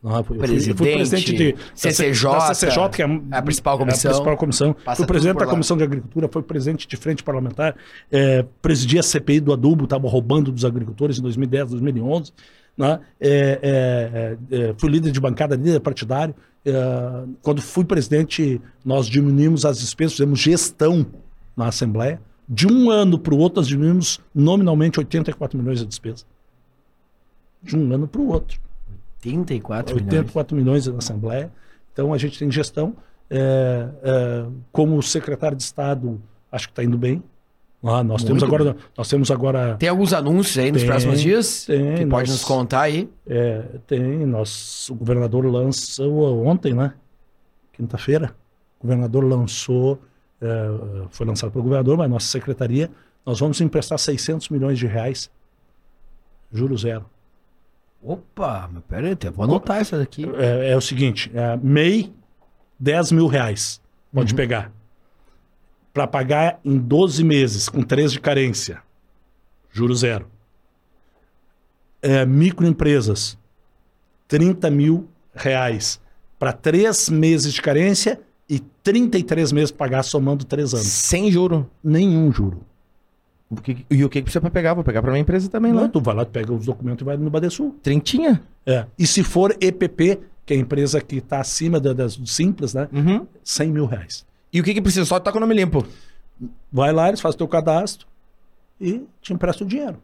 Não, 0.03 0.17
eu 0.17 0.25
fui, 0.25 0.37
eu 0.37 0.41
fui- 0.45 0.57
eu 0.57 0.77
fui 0.77 0.93
Presidente, 0.95 1.33
de 1.33 1.55
CCJ, 1.77 2.33
da 2.33 2.41
CCJ, 2.55 2.89
que 2.91 3.03
é 3.03 3.21
a 3.31 3.41
principal 3.41 3.79
comissão. 3.79 4.11
a 4.11 4.15
principal 4.15 4.37
comissão. 4.37 4.77
Fui 4.97 5.07
presidente 5.07 5.39
da. 5.39 5.47
Comissão 5.47 5.77
de 5.77 5.85
Agricultura, 5.85 6.29
fui 6.29 6.43
presidente 6.43 6.89
de 6.89 6.97
frente 6.97 7.23
parlamentar, 7.23 7.77
é, 8.11 8.45
presidi 8.61 8.99
a 8.99 9.03
CPI 9.03 9.39
do 9.39 9.53
adubo, 9.53 9.85
estava 9.85 10.09
roubando 10.09 10.51
dos 10.51 10.65
agricultores 10.65 11.19
em 11.21 11.23
2010, 11.23 11.71
2011. 11.71 12.33
Né? 12.77 13.01
É, 13.21 13.59
é, 14.51 14.57
é, 14.57 14.75
fui 14.79 14.91
líder 14.91 15.13
de 15.13 15.21
bancada, 15.21 15.57
líder 15.57 15.81
partidário. 15.81 16.35
É, 16.65 17.25
quando 17.43 17.61
fui 17.61 17.85
presidente, 17.85 18.61
nós 18.85 19.07
diminuímos 19.07 19.65
as 19.65 19.79
despesas, 19.79 20.13
fizemos 20.13 20.39
gestão 20.39 21.07
na 21.57 21.67
Assembleia. 21.67 22.21
De 22.49 22.67
um 22.67 22.91
ano 22.91 23.19
para 23.19 23.35
o 23.35 23.39
outro, 23.39 23.61
nós 23.61 23.69
diminuímos 23.69 24.21
nominalmente 24.35 24.99
84 24.99 25.59
milhões 25.59 25.81
de 25.81 25.87
despesa. 25.87 26.25
De 27.63 27.77
um 27.77 27.93
ano 27.93 28.09
para 28.09 28.21
o 28.21 28.29
outro. 28.29 28.61
34 29.21 29.95
milhões. 29.95 30.13
84 30.13 30.57
milhões 30.57 30.87
na 30.87 30.99
Assembleia. 30.99 31.53
Então 31.93 32.13
a 32.13 32.19
gente 32.19 32.39
tem 32.39 32.51
gestão. 32.51 32.97
É, 33.31 33.89
é, 34.03 34.47
como 34.71 35.03
secretário 35.03 35.57
de 35.57 35.63
Estado, 35.63 36.21
acho 36.51 36.67
que 36.67 36.73
está 36.73 36.85
indo 36.85 36.99
bem. 36.99 37.23
Ah, 37.85 38.05
nós 38.05 38.23
temos 38.23 38.43
agora, 38.45 38.77
nós 38.97 39.09
temos 39.09 39.31
agora, 39.31 39.77
Tem 39.77 39.89
alguns 39.89 40.13
anúncios 40.13 40.57
aí 40.59 40.71
nos 40.71 40.83
Tem, 40.83 40.89
próximos 40.91 41.21
dias? 41.21 41.65
tem, 41.67 41.95
que 41.97 42.07
pode 42.07 42.31
nós- 42.31 42.39
nos 42.41 42.45
contar 42.45 42.83
aí. 42.83 43.11
é, 43.27 43.63
tem, 43.89 44.25
nós, 44.25 44.89
o 44.89 44.95
governador 44.95 45.45
lançou 45.47 46.47
ontem, 46.47 46.73
né? 46.75 46.95
Quinta-feira, 47.73 48.35
o 48.79 48.83
governador 48.87 49.25
lançou, 49.25 50.01
é, 50.41 50.47
foi 51.11 51.27
lançado 51.27 51.51
pelo 51.51 51.65
governador, 51.65 51.97
mas 51.99 52.09
nossa 52.09 52.27
secretaria, 52.27 52.89
nós 53.27 53.41
vamos 53.41 53.61
emprestar 53.61 53.99
600 53.99 54.49
milhões 54.49 54.79
de 54.79 54.87
reais, 54.87 55.29
juro 56.53 56.77
zero. 56.79 57.05
Opa, 58.01 58.69
mas 58.73 58.83
pera 58.89 59.09
aí, 59.09 59.17
eu 59.25 59.33
vou 59.33 59.45
anotar 59.45 59.81
isso 59.81 59.97
daqui. 59.97 60.25
é, 60.37 60.71
é 60.71 60.77
o 60.77 60.81
seguinte: 60.81 61.31
é, 61.35 61.57
MEI, 61.57 62.13
10 62.79 63.13
mil 63.13 63.27
reais. 63.27 63.81
Pode 64.13 64.35
pegar. 64.35 64.71
Para 65.93 66.07
pagar 66.07 66.59
em 66.65 66.79
12 66.79 67.23
meses, 67.23 67.69
com 67.69 67.83
3 67.83 68.13
de 68.13 68.21
carência. 68.21 68.81
Juro 69.71 69.95
zero. 69.95 70.27
É, 72.01 72.25
microempresas, 72.27 73.39
30 74.27 74.71
mil 74.71 75.07
reais. 75.35 76.01
Para 76.39 76.53
3 76.53 77.09
meses 77.11 77.53
de 77.53 77.63
carência 77.63 78.21
e 78.49 78.59
33 78.59 79.53
meses 79.53 79.71
para 79.71 79.87
pagar, 79.87 80.03
somando 80.03 80.45
3 80.45 80.75
anos. 80.75 80.87
Sem 80.87 81.31
juro. 81.31 81.71
Nenhum 81.83 82.33
juro. 82.33 82.63
O 83.49 83.57
que- 83.57 83.85
e 83.91 84.03
o 84.05 84.09
que 84.09 84.19
que 84.21 84.23
precisa 84.23 84.41
pra 84.41 84.51
pegar? 84.51 84.75
Vou 84.75 84.83
pegar 84.83 85.03
pra 85.03 85.11
minha 85.13 85.21
empresa 85.21 85.49
também 85.49 85.73
Não, 85.73 85.83
lá. 85.83 85.89
tu 85.89 86.01
vai 86.01 86.15
lá, 86.15 86.25
tu 86.25 86.31
pega 86.31 86.53
os 86.53 86.65
documentos 86.65 87.03
e 87.03 87.05
vai 87.05 87.17
no 87.19 87.31
Badesul. 87.31 87.77
Trintinha? 87.83 88.43
É. 88.67 88.87
E 88.99 89.07
se 89.07 89.23
for 89.23 89.55
EPP, 89.61 90.19
que 90.47 90.55
é 90.55 90.57
a 90.57 90.61
empresa 90.61 91.01
que 91.03 91.17
está 91.17 91.41
acima 91.41 91.79
da- 91.79 91.93
das 91.93 92.19
simples, 92.27 92.73
né? 92.75 92.89
Uhum. 92.93 93.27
100 93.45 93.71
mil 93.71 93.85
reais. 93.87 94.25
E 94.53 94.61
o 94.61 94.65
que 94.65 94.75
que 94.75 94.83
precisa? 94.83 95.05
Só 95.07 95.19
tá 95.19 95.31
com 95.33 95.39
o 95.39 95.41
nome 95.41 95.55
limpo. 95.55 95.87
Vai 96.71 96.93
lá, 96.93 97.09
eles 97.09 97.21
fazem 97.21 97.39
teu 97.39 97.49
cadastro 97.49 98.07
e 98.81 99.03
te 99.21 99.33
emprestam 99.33 99.67
o 99.67 99.71
dinheiro. 99.71 99.97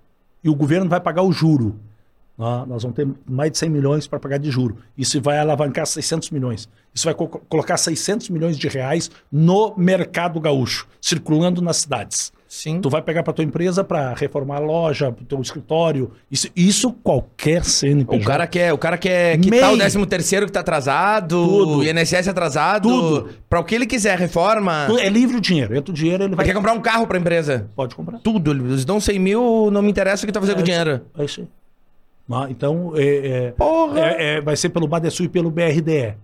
E 0.43 0.49
o 0.49 0.55
governo 0.55 0.89
vai 0.89 1.01
pagar 1.01 1.23
o 1.23 1.33
juro. 1.33 1.79
Nós 2.39 2.85
vamos 2.85 2.95
ter 2.95 3.09
mais 3.29 3.51
de 3.51 3.59
100 3.59 3.69
milhões 3.69 4.07
para 4.07 4.21
pagar 4.21 4.39
de 4.39 4.49
juro. 4.49 4.79
Isso 4.97 5.21
vai 5.21 5.39
alavancar 5.39 5.85
600 5.87 6.31
milhões. 6.31 6.69
Isso 6.95 7.05
vai 7.05 7.13
co- 7.15 7.27
colocar 7.27 7.77
600 7.77 8.29
milhões 8.31 8.57
de 8.57 8.69
reais 8.69 9.11
no 9.31 9.75
mercado 9.77 10.39
gaúcho, 10.41 10.87
circulando 11.01 11.61
nas 11.61 11.79
cidades. 11.79 12.33
Sim. 12.49 12.81
Tu 12.81 12.89
vai 12.89 13.03
pegar 13.03 13.23
para 13.23 13.35
tua 13.35 13.45
empresa 13.45 13.85
para 13.85 14.15
reformar 14.15 14.57
a 14.57 14.59
loja, 14.61 15.13
para 15.13 15.23
teu 15.27 15.39
escritório. 15.39 16.13
Isso, 16.31 16.49
isso 16.57 16.91
qualquer 16.95 17.63
CNPJ. 17.63 18.23
O 18.23 18.27
cara 18.27 18.47
quer, 18.47 18.73
o 18.73 18.79
cara 18.79 18.97
quer 18.97 19.37
quitar 19.39 19.69
MEI. 19.69 19.75
o 19.75 19.77
13 19.77 20.07
terceiro 20.07 20.47
que 20.47 20.53
tá 20.53 20.61
atrasado, 20.61 21.37
Tudo. 21.47 21.79
o 21.81 21.85
INSS 21.85 22.27
atrasado, 22.27 22.89
Tudo. 22.89 23.29
pra 23.51 23.61
o 23.61 23.65
que 23.65 23.75
ele 23.75 23.85
quiser, 23.87 24.19
reforma. 24.19 24.87
Tu- 24.89 24.99
É 24.99 25.11
livre 25.11 25.37
o 25.37 25.41
dinheiro. 25.43 25.77
Entra 25.77 25.93
o 25.93 25.95
dinheiro, 25.95 26.25
ele 26.25 26.35
vai. 26.35 26.47
Quer 26.47 26.55
comprar 26.55 26.73
um 26.73 26.81
carro 26.81 27.07
pra 27.07 27.19
empresa. 27.19 27.69
Pode 27.77 27.95
comprar. 27.95 28.19
Tudo, 28.21 28.51
eles 28.53 28.83
dão 28.85 28.99
100 28.99 29.19
mil, 29.19 29.71
não 29.71 29.83
me 29.83 29.91
interessa 29.91 30.25
o 30.25 30.27
que 30.27 30.33
tá 30.33 30.41
fazendo 30.41 30.57
com 30.57 30.63
o 30.63 30.65
dinheiro. 30.65 31.03
É 31.19 31.25
isso 31.27 31.43
aí. 31.43 31.49
Ah, 32.31 32.47
então, 32.49 32.93
é, 32.97 33.27
é, 33.27 33.51
Porra! 33.53 34.01
é- 34.01 34.37
é- 34.37 34.41
vai 34.41 34.57
ser 34.57 34.71
pelo 34.71 34.89
Badesul 34.89 35.27
e 35.27 35.29
pelo 35.29 35.51
BRDE. 35.51 36.15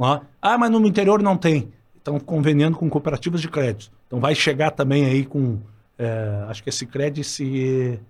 Ah, 0.00 0.20
ah, 0.40 0.56
mas 0.56 0.70
no 0.70 0.86
interior 0.86 1.20
não 1.20 1.36
tem. 1.36 1.68
Estão 1.98 2.18
conveniando 2.18 2.76
com 2.78 2.88
cooperativas 2.88 3.40
de 3.42 3.48
crédito. 3.48 3.92
Então 4.06 4.18
vai 4.18 4.34
chegar 4.34 4.70
também 4.70 5.04
aí 5.04 5.24
com, 5.26 5.58
é, 5.98 6.44
acho 6.48 6.62
que 6.62 6.68
é 6.70 6.72
Cicred 6.72 7.20
e 7.20 7.24
Se- 7.24 8.00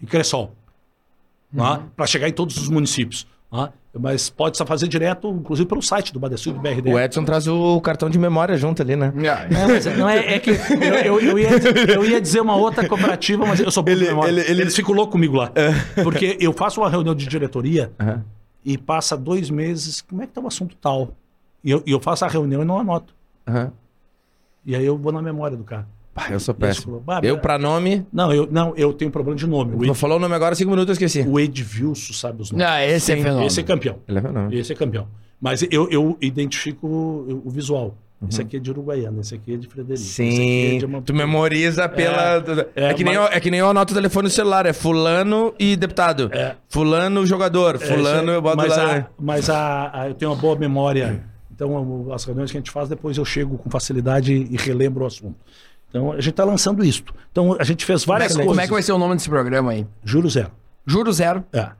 e 0.00 0.06
Cressol. 0.06 0.52
Para 1.96 2.06
chegar 2.06 2.28
em 2.28 2.32
todos 2.32 2.56
os 2.56 2.68
municípios. 2.68 3.26
Ah, 3.52 3.70
mas 3.98 4.30
pode 4.30 4.56
só 4.56 4.64
fazer 4.64 4.86
direto, 4.86 5.28
inclusive 5.30 5.68
pelo 5.68 5.82
site 5.82 6.12
do 6.12 6.20
Badesul 6.20 6.52
e 6.52 6.56
do 6.56 6.60
BRDE. 6.60 6.92
O 6.92 6.98
Edson 6.98 7.24
traz 7.24 7.48
o 7.48 7.80
cartão 7.80 8.08
de 8.08 8.16
memória 8.18 8.56
junto 8.56 8.80
ali, 8.80 8.94
né? 8.94 9.12
Não, 9.50 9.68
mas 9.68 9.84
não 9.98 10.08
é, 10.08 10.34
é 10.34 10.38
que 10.38 10.50
eu, 10.50 10.56
eu- 11.04 11.20
eu 11.20 11.38
ia, 11.38 11.48
eu 11.96 12.04
ia 12.04 12.20
dizer 12.20 12.40
uma 12.40 12.54
outra 12.54 12.86
cooperativa, 12.88 13.44
mas 13.44 13.58
eu 13.58 13.68
sou 13.72 13.82
bom 13.82 13.92
de 13.92 14.04
memória. 14.04 14.30
ele- 14.30 14.40
ele- 14.48 14.62
Eles 14.62 14.76
ficam 14.76 14.94
loucos 14.94 15.10
comigo 15.12 15.36
lá. 15.36 15.50
Porque 16.04 16.36
eu 16.40 16.52
faço 16.52 16.80
uma 16.80 16.88
reunião 16.88 17.12
de 17.16 17.26
diretoria 17.26 17.90
Aham. 17.98 18.24
e 18.64 18.78
passa 18.78 19.16
dois 19.16 19.50
meses, 19.50 20.00
como 20.00 20.22
é 20.22 20.26
que 20.28 20.32
tá 20.32 20.40
o 20.40 20.46
assunto 20.46 20.76
tal? 20.76 21.10
E 21.62 21.70
eu, 21.70 21.82
e 21.86 21.90
eu 21.90 22.00
faço 22.00 22.24
a 22.24 22.28
reunião 22.28 22.62
e 22.62 22.64
não 22.64 22.78
anoto. 22.78 23.14
Aham. 23.46 23.72
E 24.64 24.74
aí 24.76 24.84
eu 24.84 24.96
vou 24.96 25.12
na 25.12 25.22
memória 25.22 25.56
do 25.56 25.64
cara. 25.64 25.86
Pá, 26.12 26.26
eu 26.30 26.40
sou 26.40 26.54
péssimo. 26.54 27.00
falam, 27.04 27.20
"Bah, 27.20 27.20
Eu, 27.26 27.36
bah." 27.36 27.42
pra 27.42 27.58
nome. 27.58 28.04
Não, 28.12 28.32
eu, 28.32 28.48
não, 28.50 28.74
eu 28.76 28.92
tenho 28.92 29.10
problema 29.10 29.36
de 29.36 29.46
nome. 29.46 29.74
O 29.76 29.86
Não 29.86 29.94
falou 29.94 30.16
o 30.16 30.20
nome 30.20 30.34
agora, 30.34 30.54
cinco 30.54 30.70
minutos 30.70 30.88
eu 30.88 31.06
esqueci. 31.06 31.26
o 31.28 31.38
Edvilson 31.38 32.12
sabe 32.12 32.42
os 32.42 32.50
nomes. 32.50 32.66
Não, 32.66 32.78
esse 32.80 33.12
é 33.12 33.16
fenômeno. 33.16 33.46
Esse 33.46 33.60
é 33.60 33.62
campeão. 33.62 33.96
Ele 34.08 34.18
é 34.18 34.22
nome. 34.22 34.58
Esse 34.58 34.72
é 34.72 34.76
campeão. 34.76 35.06
Mas 35.40 35.62
eu, 35.70 35.88
eu 35.90 36.18
identifico 36.20 36.86
o, 36.86 37.42
o 37.46 37.50
visual. 37.50 37.94
Esse 38.28 38.42
aqui 38.42 38.58
é 38.58 38.60
de 38.60 38.70
Uruguaiana, 38.70 39.22
esse 39.22 39.34
aqui 39.34 39.54
é 39.54 39.56
de 39.56 39.66
Frederico. 39.66 39.94
esse 40.04 40.20
aqui 40.20 40.30
é 40.66 40.70
Sim, 40.72 40.78
de 40.80 40.84
uma- 40.84 41.00
tu 41.00 41.14
memoriza 41.14 41.88
pela. 41.88 42.34
É, 42.76 42.90
é, 42.90 42.92
que 42.94 43.02
nem 43.02 43.14
mas- 43.16 43.30
eu, 43.30 43.36
é 43.36 43.40
que 43.40 43.50
nem 43.50 43.60
eu 43.60 43.70
anoto 43.70 43.94
o 43.94 43.96
telefone 43.96 44.28
do 44.28 44.30
celular, 44.30 44.66
é 44.66 44.74
fulano 44.74 45.54
e 45.58 45.74
deputado. 45.74 46.28
É. 46.30 46.54
Fulano 46.68 47.24
jogador, 47.24 47.76
É, 47.76 47.78
fulano 47.78 48.30
eu 48.32 48.42
boto 48.42 48.58
mas 48.58 48.68
lá. 48.76 48.96
A, 48.98 49.06
mas 49.18 49.48
a, 49.48 50.02
a- 50.02 50.08
eu 50.08 50.14
tenho 50.14 50.32
uma 50.32 50.36
boa 50.38 50.54
memória. 50.54 51.24
Então, 51.60 52.10
as 52.12 52.24
reuniões 52.24 52.50
que 52.50 52.56
a 52.56 52.60
gente 52.60 52.70
faz, 52.70 52.88
depois 52.88 53.18
eu 53.18 53.24
chego 53.24 53.58
com 53.58 53.68
facilidade 53.68 54.32
e 54.32 54.56
relembro 54.56 55.04
o 55.04 55.06
assunto. 55.06 55.36
Então, 55.90 56.12
a 56.12 56.16
gente 56.16 56.30
está 56.30 56.44
lançando 56.44 56.82
isto. 56.82 57.12
Então, 57.30 57.54
a 57.58 57.64
gente 57.64 57.84
fez 57.84 58.04
Como 58.04 58.14
é, 58.14 58.18
várias 58.20 58.32
que- 58.32 58.36
coisas. 58.38 58.50
como 58.50 58.60
é 58.62 58.66
que 58.66 58.72
vai 58.72 58.82
ser 58.82 58.92
o 58.92 58.98
nome 58.98 59.14
desse 59.16 59.28
programa 59.28 59.72
aí? 59.72 59.86
Juro 60.02 60.28
zero. 60.30 60.50
Juro 60.86 61.12
zero. 61.12 61.44
É. 61.52 61.70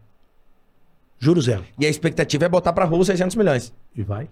Juro 1.18 1.40
zero. 1.40 1.64
E 1.78 1.86
a 1.86 1.88
expectativa 1.88 2.44
é 2.44 2.48
botar 2.48 2.72
pra 2.72 2.84
rua 2.84 3.04
600 3.04 3.36
milhões. 3.36 3.72
E 3.96 4.02
vai. 4.02 4.28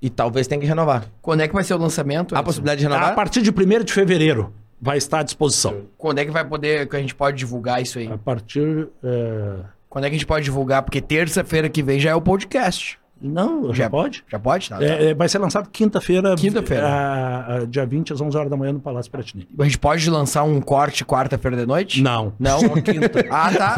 E 0.00 0.08
talvez 0.10 0.46
tenha 0.46 0.60
que 0.60 0.66
renovar. 0.66 1.06
Quando 1.20 1.40
é 1.40 1.48
que 1.48 1.54
vai 1.54 1.64
ser 1.64 1.74
o 1.74 1.78
lançamento? 1.78 2.34
Há 2.34 2.38
Edson? 2.38 2.44
possibilidade 2.44 2.80
de 2.80 2.86
A 2.86 2.90
renovar? 2.90 3.14
partir 3.14 3.42
de 3.42 3.50
1 3.50 3.84
de 3.84 3.92
fevereiro 3.92 4.52
vai 4.80 4.98
estar 4.98 5.20
à 5.20 5.22
disposição. 5.22 5.82
Quando 5.98 6.18
é 6.18 6.24
que 6.24 6.30
vai 6.30 6.46
poder, 6.46 6.86
que 6.88 6.96
a 6.96 7.00
gente 7.00 7.14
pode 7.14 7.36
divulgar 7.38 7.80
isso 7.82 7.98
aí? 7.98 8.10
A 8.10 8.16
partir. 8.18 8.88
é, 9.02 9.56
Quando 9.88 10.04
é 10.04 10.08
que 10.10 10.16
a 10.16 10.18
gente 10.18 10.26
pode 10.26 10.44
divulgar? 10.44 10.82
Porque 10.82 11.00
terça-feira 11.00 11.68
que 11.70 11.82
vem 11.82 11.98
já 11.98 12.10
é 12.10 12.14
o 12.14 12.20
podcast. 12.20 12.98
Não, 13.20 13.68
já, 13.72 13.84
Já- 13.84 13.90
pode? 13.90 14.24
Já 14.30 14.38
pode? 14.38 14.68
Tá, 14.68 14.76
tá. 14.78 14.84
É, 14.84 15.06
é, 15.10 15.14
vai 15.14 15.28
ser 15.28 15.38
lançado 15.38 15.68
quinta-feira. 15.70 16.34
Quinta-feira. 16.36 16.86
a- 16.86 17.54
a- 17.56 17.64
dia 17.64 17.86
20, 17.86 18.12
às 18.12 18.20
11 18.20 18.36
horas 18.36 18.50
da 18.50 18.56
manhã, 18.56 18.72
no 18.74 18.80
Palácio 18.80 19.10
Piratini. 19.10 19.48
A 19.58 19.64
gente 19.64 19.78
pode 19.78 20.08
lançar 20.10 20.42
um 20.42 20.60
corte 20.60 21.04
quarta-feira 21.04 21.56
de 21.56 21.64
noite? 21.66 22.02
Não. 22.02 22.34
Não? 22.38 22.60
Só 22.60 22.68
quinta. 22.68 23.24
Ah, 23.30 23.50
tá. 23.52 23.76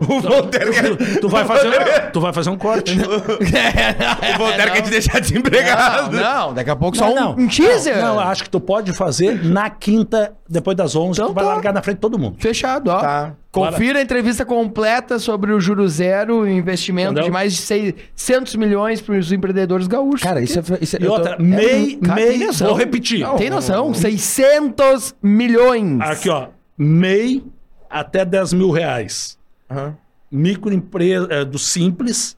o 0.00 0.20
Voltaire 0.20 0.70
quer, 0.72 1.20
tu, 1.20 1.28
vai 1.28 1.44
fazer, 1.44 2.10
tu 2.12 2.20
vai 2.20 2.32
fazer 2.32 2.50
um 2.50 2.56
corte. 2.56 2.96
o 2.98 4.38
Voltaire 4.38 4.72
quer 4.72 4.80
te 4.82 4.90
deixar 4.90 5.14
Não, 5.14 5.20
desempregado. 5.20 6.16
não, 6.16 6.54
daqui 6.54 6.70
a 6.70 6.76
pouco 6.76 6.96
só 6.96 7.06
Não, 7.06 7.12
um, 7.12 7.36
não. 7.36 7.44
um 7.44 7.48
teaser. 7.48 7.98
Não, 8.00 8.18
acho 8.18 8.44
que 8.44 8.50
tu 8.50 8.60
pode 8.60 8.92
fazer 8.92 9.44
na 9.44 9.68
quinta, 9.70 10.32
depois 10.48 10.76
das 10.76 10.96
11, 10.96 11.20
Então 11.20 11.28
tu 11.28 11.34
vai 11.34 11.44
tá. 11.44 11.50
largar 11.52 11.72
na 11.74 11.82
frente 11.82 11.96
de 11.96 12.00
todo 12.00 12.18
mundo. 12.18 12.36
Fechado, 12.38 12.88
ó. 12.90 13.00
Tá. 13.00 13.34
Confira 13.52 13.98
a 13.98 14.02
entrevista 14.02 14.46
completa 14.46 15.18
sobre 15.18 15.52
o 15.52 15.60
Juro 15.60 15.86
Zero, 15.86 16.48
investimento 16.48 17.10
Entendeu? 17.12 17.24
de 17.24 17.30
mais 17.30 17.52
de 17.52 17.58
600 17.60 18.56
milhões 18.56 19.02
para 19.02 19.14
os 19.18 19.30
empreendedores 19.30 19.86
gaúchos. 19.86 20.22
Cara, 20.22 20.40
isso 20.40 20.58
é. 20.58 20.62
Isso 20.80 20.96
é 20.96 21.00
E 21.00 21.04
eu 21.04 21.10
tô- 21.10 21.16
outra, 21.18 21.38
MEI, 21.38 21.96
cara, 21.96 22.20
tem 22.22 22.38
MEI, 22.38 22.46
noção. 22.46 22.68
vou 22.68 22.76
repetir. 22.76 23.20
Não, 23.20 23.36
Tem 23.36 23.50
noção? 23.50 23.92
600 23.92 25.14
milhões. 25.22 26.00
Aqui, 26.00 26.30
ó. 26.30 26.48
MEI 26.78 27.44
até 27.90 28.24
10 28.24 28.54
mil 28.54 28.70
reais. 28.70 29.38
Aham. 29.70 29.96
Microempresa 30.30 31.28
eh, 31.30 31.44
do 31.44 31.58
Simples 31.58 32.36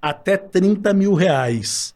até 0.00 0.36
30 0.36 0.94
mil 0.94 1.14
reais. 1.14 1.92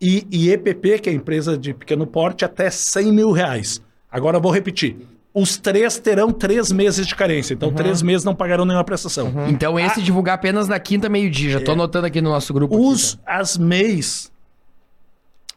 E, 0.00 0.24
e 0.30 0.50
EPP, 0.52 1.00
que 1.00 1.10
é 1.10 1.12
empresa 1.12 1.58
de 1.58 1.74
pequeno 1.74 2.06
porte, 2.06 2.44
até 2.44 2.70
100 2.70 3.12
mil 3.12 3.32
reais. 3.32 3.80
Agora 4.08 4.36
eu 4.36 4.40
vou 4.40 4.52
repetir. 4.52 4.96
Os 5.38 5.58
três 5.58 5.98
terão 5.98 6.32
três 6.32 6.72
meses 6.72 7.06
de 7.06 7.14
carência. 7.14 7.52
Então, 7.52 7.70
três 7.70 8.00
meses 8.00 8.24
não 8.24 8.34
pagarão 8.34 8.64
nenhuma 8.64 8.82
prestação. 8.84 9.30
Então 9.48 9.78
esse 9.78 10.00
divulgar 10.00 10.36
apenas 10.36 10.66
na 10.66 10.80
quinta 10.80 11.10
meio-dia. 11.10 11.50
Já 11.50 11.60
tô 11.60 11.72
anotando 11.72 12.06
aqui 12.06 12.22
no 12.22 12.30
nosso 12.30 12.54
grupo. 12.54 12.74
aqui, 12.74 12.82
Os, 12.82 13.18
as 13.26 13.58
MEIs 13.58 14.32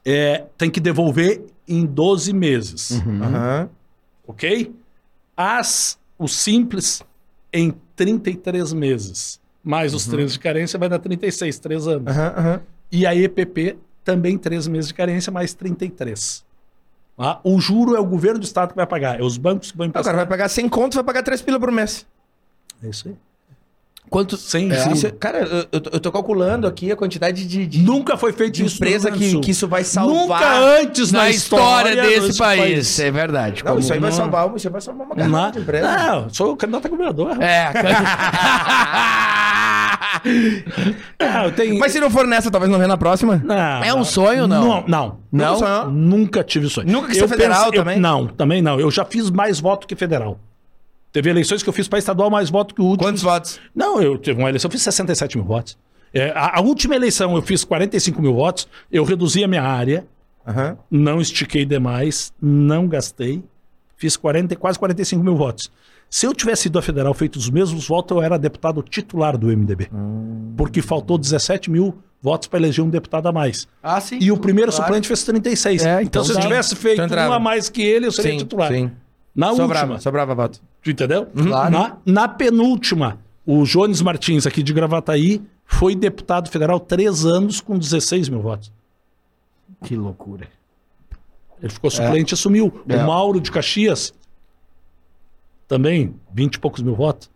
é, 0.06 0.44
tem 0.58 0.70
que 0.70 0.82
devolver 0.82 1.42
em 1.66 1.86
12 1.86 2.34
meses. 2.34 2.92
Aham. 2.92 3.70
ok? 4.28 4.76
As, 5.38 5.98
o 6.18 6.28
simples 6.28 7.02
em 7.54 7.74
33 7.96 8.74
meses. 8.74 9.40
Mais 9.64 9.94
os 9.94 10.06
13 10.06 10.34
de 10.34 10.40
carência 10.40 10.78
vai 10.78 10.90
dar 10.90 11.00
36, 11.00 11.58
3 11.58 11.88
anos. 11.88 12.14
E 12.92 13.06
a 13.06 13.16
EPP 13.16 13.78
também 14.04 14.38
3 14.38 14.68
meses 14.68 14.90
de 14.90 14.94
carência, 14.94 15.32
mais 15.32 15.54
33. 15.54 16.44
Tá? 17.20 17.38
O 17.44 17.60
juro 17.60 17.98
é 17.98 18.00
o 18.00 18.06
governo 18.06 18.40
do 18.40 18.46
estado 18.46 18.70
que 18.70 18.78
vai 18.78 18.88
pagar, 18.88 19.20
é 19.20 19.24
os 19.24 19.36
bancos 19.38 19.72
que 19.72 19.78
vão 19.78 19.88
O 19.88 19.90
emprestar. 19.90 20.14
cara 20.14 20.26
vai 20.26 20.38
pagar 20.38 20.48
100 20.48 20.70
conto, 20.70 20.96
vai 20.96 21.04
pagar 21.04 21.22
3 21.22 21.42
pila 21.42 21.60
por 21.60 21.70
mês. 21.70 22.06
É 22.82 22.88
isso 22.88 23.10
aí. 23.10 23.16
Quanto... 24.10 24.38
Sem 24.38 24.72
É. 24.72 24.84
juro. 24.84 24.96
Isso 24.96 25.12
cara, 25.16 25.40
eu, 25.40 25.66
eu 25.70 25.82
tô- 25.82 25.90
eu 25.92 26.00
tô 26.00 26.12
calculando 26.14 26.66
aqui 26.66 26.90
a 26.92 26.96
quantidade 26.96 27.46
de, 27.46 27.68
de, 27.68 27.80
Nunca 27.82 28.16
foi 28.16 28.32
feito 28.32 28.54
de 28.56 28.64
isso 28.66 28.78
empresa 28.78 29.12
que, 29.12 29.38
que 29.42 29.52
isso 29.52 29.68
vai 29.68 29.84
salvar. 29.84 30.16
Nunca 30.16 30.60
antes 30.82 31.12
na, 31.12 31.20
Na 31.24 31.30
história, 31.30 31.94
desse 32.02 32.28
desse 32.28 32.40
país. 32.40 33.00
É 33.02 33.12
verdade. 33.12 33.66
Não, 33.66 33.78
isso 33.78 33.92
aí 33.92 34.00
vai 34.00 34.14
salvar, 34.14 34.56
isso 34.56 34.68
aí 34.68 34.72
vai 34.72 34.82
salvar 34.82 35.06
uma 35.06 35.16
garrafa 35.16 35.52
de 35.52 35.60
empresa. 35.60 35.98
Não, 35.98 36.30
sou 36.30 36.56
candidato 36.56 36.86
a 36.86 36.90
governador. 36.90 37.38
É, 37.44 37.70
Não, 41.20 41.44
eu 41.46 41.52
tenho... 41.52 41.80
Mas 41.80 41.92
se 41.92 42.00
não 42.00 42.10
for 42.10 42.26
nessa, 42.26 42.50
talvez 42.50 42.72
não 42.72 42.78
venha 42.78 42.88
na 42.88 42.98
próxima. 42.98 43.42
Não, 43.44 43.56
É 43.84 43.94
um 43.94 43.98
não. 43.98 44.04
sonho, 44.06 44.48
não? 44.48 44.64
Não, 44.88 45.18
não. 45.32 45.60
Não? 45.60 45.92
Nunca 45.92 46.44
tive 46.44 46.70
sonho. 46.70 46.90
Nunca 46.92 47.08
quis 47.08 47.18
ser 47.18 47.28
federal 47.28 47.66
eu- 47.68 47.74
também? 47.74 48.00
não, 48.00 48.28
também 48.28 48.62
não. 48.62 48.80
Eu 48.80 48.90
já 48.92 49.04
fiz 49.06 49.30
mais 49.30 49.60
voto 49.60 49.88
que 49.88 49.96
federal. 49.96 50.40
Teve 51.12 51.30
eleições 51.30 51.64
que 51.64 51.70
eu 51.70 51.74
fiz 51.74 51.88
para 51.88 51.98
estadual 52.00 52.30
mais 52.30 52.50
voto 52.50 52.74
que 52.76 52.82
o 52.82 52.86
último. 52.86 53.08
Quantos 53.08 53.24
votos? 53.24 53.60
Não, 53.76 54.02
eu 54.02 54.18
tive 54.18 54.40
uma 54.40 54.50
eleição, 54.50 54.68
eu 54.68 54.72
fiz 54.72 54.82
67 54.84 55.38
mil 55.38 55.46
votos. 55.46 55.78
É, 56.14 56.30
a, 56.36 56.58
a 56.60 56.62
última 56.62 56.96
eleição 56.96 57.36
eu 57.36 57.42
fiz 57.42 57.64
45 57.64 58.22
mil 58.22 58.34
votos, 58.34 58.68
eu 58.92 59.04
reduzi 59.04 59.44
a 59.44 59.48
minha 59.48 59.64
área, 59.64 60.06
Aham. 60.48 60.78
não 60.90 61.20
estiquei 61.20 61.66
demais, 61.66 62.32
não 62.42 62.88
gastei, 62.88 63.44
fiz 63.98 64.16
40, 64.18 64.56
quase 64.56 64.78
45 64.80 65.24
mil 65.24 65.36
votos. 65.36 65.72
Se 66.10 66.26
eu 66.26 66.34
tivesse 66.34 66.68
ido 66.68 66.80
a 66.80 66.82
federal 66.82 67.14
feito 67.14 67.36
os 67.36 67.50
mesmos 67.50 67.88
votos, 67.88 68.16
eu 68.18 68.24
era 68.24 68.38
deputado 68.38 68.82
titular 68.82 69.38
do 69.38 69.48
MDB. 69.48 69.90
Porque 70.58 70.82
faltou 70.82 71.18
17 71.18 71.70
mil 71.70 71.96
votos 72.22 72.48
para 72.48 72.60
eleger 72.60 72.84
um 72.84 72.90
deputado 72.90 73.28
a 73.28 73.32
mais. 73.32 73.68
Ah, 73.82 74.02
sim. 74.02 74.18
E 74.20 74.32
o 74.32 74.38
primeiro 74.38 74.72
Claro. 74.72 74.86
suplente 74.86 75.08
fez 75.08 75.24
36. 75.24 75.84
É, 75.86 75.92
então, 75.94 76.02
então 76.04 76.24
se 76.24 76.32
eu 76.32 76.36
dá. 76.36 76.42
tivesse 76.42 76.76
feito 76.76 76.96
Então 76.96 77.06
entrava. 77.06 77.30
um 77.30 77.34
a 77.34 77.40
mais 77.40 77.70
que 77.70 77.82
ele, 77.82 78.08
eu 78.08 78.12
seria 78.12 78.32
Sim, 78.32 78.38
titular. 78.40 78.72
sim. 78.72 78.92
Na 79.36 79.54
Sobrava, 79.54 79.82
última. 79.86 80.00
sobrava 80.00 80.36
voto. 80.36 80.60
Entendeu? 80.86 81.28
Claro. 81.28 81.72
Na, 81.72 81.98
na 82.06 82.28
penúltima, 82.28 83.20
o 83.46 83.64
Jones 83.64 84.02
Martins, 84.02 84.46
aqui 84.48 84.64
de 84.64 84.74
Gravataí, 84.74 85.42
foi 85.66 85.96
deputado 85.96 86.50
federal 86.50 86.80
três 86.80 87.24
anos 87.26 87.62
com 87.62 87.78
16 87.78 88.28
mil 88.30 88.42
votos. 88.42 88.72
Que 89.84 89.96
loucura. 89.96 90.48
Ele 91.62 91.72
ficou 91.72 91.90
suplente 91.92 92.34
e 92.34 92.36
assumiu. 92.36 92.74
É. 92.88 92.96
O 92.98 93.06
Mauro 93.08 93.40
de 93.40 93.52
Caxias, 93.52 94.14
também, 95.70 96.14
20 96.34 96.56
e 96.56 96.60
poucos 96.60 96.82
mil 96.82 96.96
votos. 96.96 97.30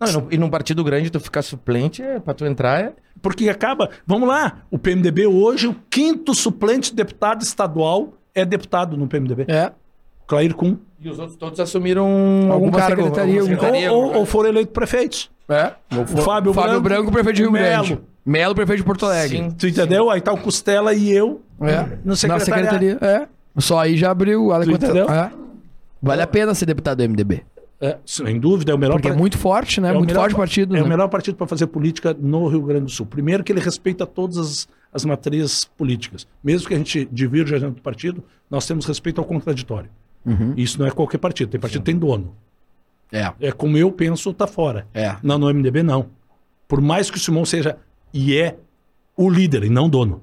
Não, 0.00 0.08
e, 0.08 0.12
num, 0.12 0.26
e 0.32 0.38
num 0.38 0.50
partido 0.50 0.82
grande, 0.82 1.10
tu 1.10 1.20
ficar 1.20 1.42
suplente, 1.42 2.02
é, 2.02 2.18
pra 2.18 2.34
tu 2.34 2.44
entrar 2.44 2.80
é. 2.80 2.92
Porque 3.20 3.48
acaba. 3.48 3.90
Vamos 4.04 4.28
lá, 4.28 4.62
o 4.68 4.76
PMDB 4.78 5.26
hoje, 5.28 5.68
o 5.68 5.76
quinto 5.88 6.34
suplente 6.34 6.90
de 6.90 6.96
deputado 6.96 7.42
estadual 7.42 8.14
é 8.34 8.44
deputado 8.44 8.96
no 8.96 9.06
PMDB. 9.06 9.44
É. 9.46 9.70
Clair 10.26 10.54
Kuhn. 10.54 10.76
E 11.00 11.08
os 11.08 11.18
outros 11.18 11.36
todos 11.36 11.60
assumiram 11.60 12.06
algum 12.06 12.52
Alguma 12.52 12.78
cargo. 12.78 13.02
secretaria, 13.02 13.42
secretaria, 13.42 13.92
Ou, 13.92 14.04
ou, 14.06 14.14
ou 14.18 14.26
foram 14.26 14.48
eleitos 14.48 14.72
prefeitos. 14.72 15.30
É. 15.48 15.72
O 15.96 16.06
Fábio, 16.22 16.52
Fábio 16.54 16.80
Branco, 16.80 17.12
prefeito 17.12 17.36
de 17.36 17.42
Rio 17.42 17.52
Melo. 17.52 17.84
Grande. 17.86 18.00
Melo, 18.24 18.54
prefeito 18.54 18.78
de 18.78 18.84
Porto 18.84 19.04
Alegre. 19.06 19.36
Sim. 19.36 19.50
Tu 19.50 19.66
entendeu? 19.66 20.08
Aí 20.10 20.20
tá 20.20 20.32
o 20.32 20.38
Costela 20.38 20.94
e 20.94 21.12
eu 21.12 21.42
É. 21.60 21.82
no 22.04 22.10
Na 22.10 22.16
secretariado. 22.16 22.44
secretaria. 22.44 22.98
É. 23.02 23.26
Só 23.60 23.78
aí 23.80 23.96
já 23.96 24.10
abriu. 24.12 24.46
Olha 24.48 24.64
Tu 24.64 24.70
entendeu? 24.70 25.08
É. 25.10 25.30
Vale 26.02 26.22
a 26.22 26.26
pena 26.26 26.54
ser 26.54 26.66
deputado 26.66 26.98
do 26.98 27.08
MDB. 27.08 27.44
É, 27.80 27.98
sem 28.06 28.38
dúvida, 28.38 28.70
é 28.72 28.74
o 28.74 28.78
melhor 28.78 28.94
Porque 28.94 29.08
é 29.08 29.10
par- 29.10 29.18
muito 29.18 29.36
forte, 29.38 29.80
né? 29.80 29.90
é 29.90 29.92
muito 29.92 30.06
melhor 30.06 30.22
forte 30.22 30.36
partido. 30.36 30.76
É 30.76 30.80
né? 30.80 30.84
o 30.84 30.88
melhor 30.88 31.08
partido 31.08 31.36
para 31.36 31.46
fazer 31.46 31.66
política 31.66 32.14
no 32.18 32.46
Rio 32.46 32.62
Grande 32.62 32.84
do 32.84 32.90
Sul. 32.90 33.06
Primeiro 33.06 33.42
que 33.42 33.50
ele 33.50 33.60
respeita 33.60 34.06
todas 34.06 34.36
as, 34.38 34.68
as 34.92 35.04
matrizes 35.04 35.64
políticas. 35.64 36.26
Mesmo 36.44 36.68
que 36.68 36.74
a 36.74 36.78
gente 36.78 37.08
divirja 37.10 37.58
dentro 37.58 37.76
do 37.76 37.82
partido, 37.82 38.22
nós 38.48 38.66
temos 38.66 38.86
respeito 38.86 39.20
ao 39.20 39.24
contraditório. 39.24 39.90
Uhum. 40.24 40.54
Isso 40.56 40.78
não 40.78 40.86
é 40.86 40.90
qualquer 40.92 41.18
partido. 41.18 41.50
Tem 41.50 41.60
partido 41.60 41.80
que 41.80 41.86
tem 41.86 41.98
dono. 41.98 42.34
É. 43.10 43.32
É 43.40 43.52
como 43.52 43.76
eu 43.76 43.90
penso, 43.90 44.32
tá 44.32 44.46
fora. 44.46 44.86
É. 44.94 45.16
Não, 45.22 45.36
no 45.36 45.52
MDB 45.52 45.82
não. 45.82 46.06
Por 46.68 46.80
mais 46.80 47.10
que 47.10 47.16
o 47.16 47.20
Simão 47.20 47.44
seja 47.44 47.76
e 48.14 48.36
é 48.36 48.56
o 49.16 49.28
líder 49.28 49.64
e 49.64 49.68
não 49.70 49.88
dono. 49.88 50.22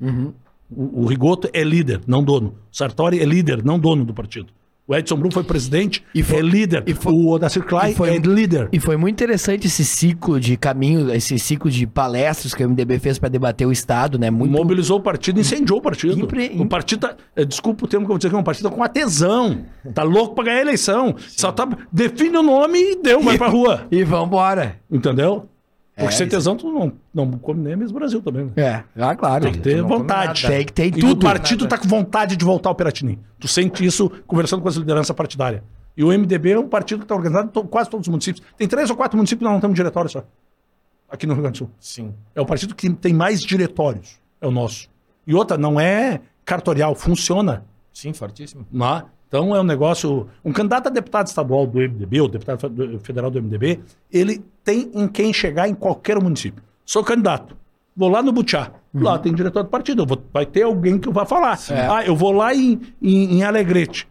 Uhum. 0.00 0.32
O, 0.68 1.02
o 1.02 1.06
Rigoto 1.06 1.48
é 1.52 1.62
líder, 1.62 2.00
não 2.06 2.22
dono. 2.24 2.56
O 2.72 2.76
Sartori 2.76 3.20
é 3.20 3.24
líder, 3.24 3.64
não 3.64 3.78
dono 3.78 4.04
do 4.04 4.12
partido. 4.12 4.52
O 4.88 4.94
Edson 4.94 5.16
Brum 5.16 5.32
foi 5.32 5.42
presidente, 5.42 6.04
E 6.14 6.22
foi- 6.22 6.38
é 6.38 6.42
líder. 6.42 6.84
e 6.86 6.94
foi- 6.94 7.12
o 7.12 7.28
Odacir 7.30 7.60
e 7.90 7.94
foi- 7.94 8.10
é 8.10 8.18
líder. 8.18 8.68
E 8.72 8.78
foi 8.78 8.96
muito 8.96 9.14
interessante 9.14 9.66
esse 9.66 9.84
ciclo 9.84 10.38
de 10.38 10.56
caminho, 10.56 11.12
esse 11.12 11.36
ciclo 11.40 11.68
de 11.68 11.86
palestras 11.88 12.54
que 12.54 12.62
o 12.62 12.68
MDB 12.68 13.00
fez 13.00 13.18
para 13.18 13.28
debater 13.28 13.66
o 13.66 13.72
Estado, 13.72 14.16
né? 14.16 14.30
Muito. 14.30 14.52
Mobilizou 14.52 14.98
o 14.98 15.02
partido, 15.02 15.40
incendiou 15.40 15.80
o 15.80 15.82
partido. 15.82 16.16
Impre- 16.16 16.52
O 16.56 16.66
partido 16.66 17.00
tá. 17.00 17.16
eh, 17.34 17.44
Desculpa 17.44 17.84
o 17.84 17.88
termo 17.88 18.06
que 18.06 18.10
eu 18.10 18.14
vou 18.14 18.18
dizer 18.18 18.28
que 18.30 18.36
é 18.36 18.38
um 18.38 18.44
partido 18.44 18.70
com 18.70 18.86
tesão. 18.88 19.64
Tá 19.92 20.04
louco 20.04 20.36
pra 20.36 20.44
ganhar 20.44 20.58
a 20.58 20.62
eleição. 20.62 21.16
Só 21.28 21.50
tá. 21.50 21.66
Define 21.92 22.36
o 22.36 22.42
nome 22.42 22.78
e 22.78 23.02
deu, 23.02 23.20
vai 23.20 23.36
pra 23.36 23.48
rua. 23.50 23.86
E 23.90 24.04
vambora. 24.04 24.76
Entendeu? 24.88 25.48
Porque 25.96 26.12
É, 26.12 26.16
sem 26.16 26.28
tesão 26.28 26.56
tu 26.56 26.70
não, 26.70 26.92
não 27.14 27.38
come 27.38 27.62
nem 27.62 27.74
mesmo 27.74 27.98
Brasil 27.98 28.20
também. 28.20 28.52
Né? 28.54 28.84
É, 28.94 29.02
ah, 29.02 29.16
claro. 29.16 29.44
Tem 29.44 29.52
que 29.54 29.60
ter 29.60 29.78
não 29.78 29.88
vontade. 29.88 30.42
nada. 30.42 30.54
Tem 30.54 30.66
que 30.66 30.72
ter 30.72 30.86
E 30.88 30.90
tudo. 30.92 31.12
o 31.12 31.18
partido 31.24 31.66
tá 31.66 31.78
com 31.78 31.88
vontade 31.88 32.36
de 32.36 32.44
voltar 32.44 32.68
ao 32.68 32.74
Piratinim. 32.74 33.18
Tu 33.40 33.48
sente 33.48 33.82
isso 33.84 34.10
conversando 34.26 34.60
com 34.60 34.68
as 34.68 34.76
lideranças 34.76 35.16
partidárias. 35.16 35.62
E 35.96 36.04
o 36.04 36.08
MDB 36.08 36.50
é 36.50 36.58
um 36.58 36.68
partido 36.68 36.98
que 36.98 37.04
está 37.06 37.14
organizado 37.14 37.50
em 37.58 37.66
quase 37.66 37.88
todos 37.88 38.06
os 38.06 38.10
municípios. 38.10 38.44
Tem 38.58 38.68
três 38.68 38.90
ou 38.90 38.96
quatro 38.96 39.16
municípios 39.16 39.38
que 39.40 39.44
nós 39.44 39.54
não 39.54 39.60
temos 39.60 39.74
diretório 39.74 40.10
só. 40.10 40.22
Aqui 41.08 41.26
no 41.26 41.32
Rio 41.32 41.42
Grande 41.44 41.60
do 41.60 41.64
Sul. 41.64 41.70
Sim. 41.80 42.14
É 42.34 42.40
o 42.42 42.44
partido 42.46 42.74
que 42.74 42.90
tem 42.90 43.14
mais 43.14 43.40
diretórios. 43.40 44.20
É 44.38 44.46
o 44.46 44.50
nosso. 44.50 44.90
E 45.26 45.34
outra, 45.34 45.56
não 45.56 45.80
é 45.80 46.20
cartorial, 46.44 46.94
funciona. 46.94 47.64
Sim, 47.90 48.12
fortíssimo. 48.12 48.66
Né? 48.70 49.02
Então 49.28 49.54
é 49.54 49.60
um 49.60 49.64
negócio. 49.64 50.28
Um 50.44 50.52
candidato 50.52 50.86
a 50.86 50.90
deputado 50.90 51.26
estadual 51.26 51.66
do 51.66 51.78
MDB, 51.80 52.20
ou 52.20 52.28
deputado 52.28 52.60
fe- 52.60 52.98
federal 53.00 53.30
do 53.30 53.38
MDB, 53.42 53.80
ele 54.12 54.42
tem 54.62 54.90
em 54.94 55.08
quem 55.08 55.32
chegar 55.32 55.68
em 55.68 55.74
qualquer 55.74 56.20
município. 56.22 56.62
Sou 56.84 57.02
candidato. 57.02 57.56
Vou 57.96 58.08
lá 58.08 58.22
no 58.22 58.30
Butiá. 58.32 58.70
Lá 58.94 59.18
tem 59.18 59.34
diretor 59.34 59.62
do 59.62 59.68
partido. 59.68 60.06
Vou- 60.06 60.22
vai 60.32 60.46
ter 60.46 60.62
alguém 60.62 60.98
que 60.98 61.10
vai 61.10 61.26
falar. 61.26 61.58
É. 61.70 61.86
Ah, 61.86 62.04
eu 62.04 62.14
vou 62.16 62.32
lá 62.32 62.54
em, 62.54 62.80
em, 63.02 63.38
em 63.38 63.42
Alegrete. 63.44 64.06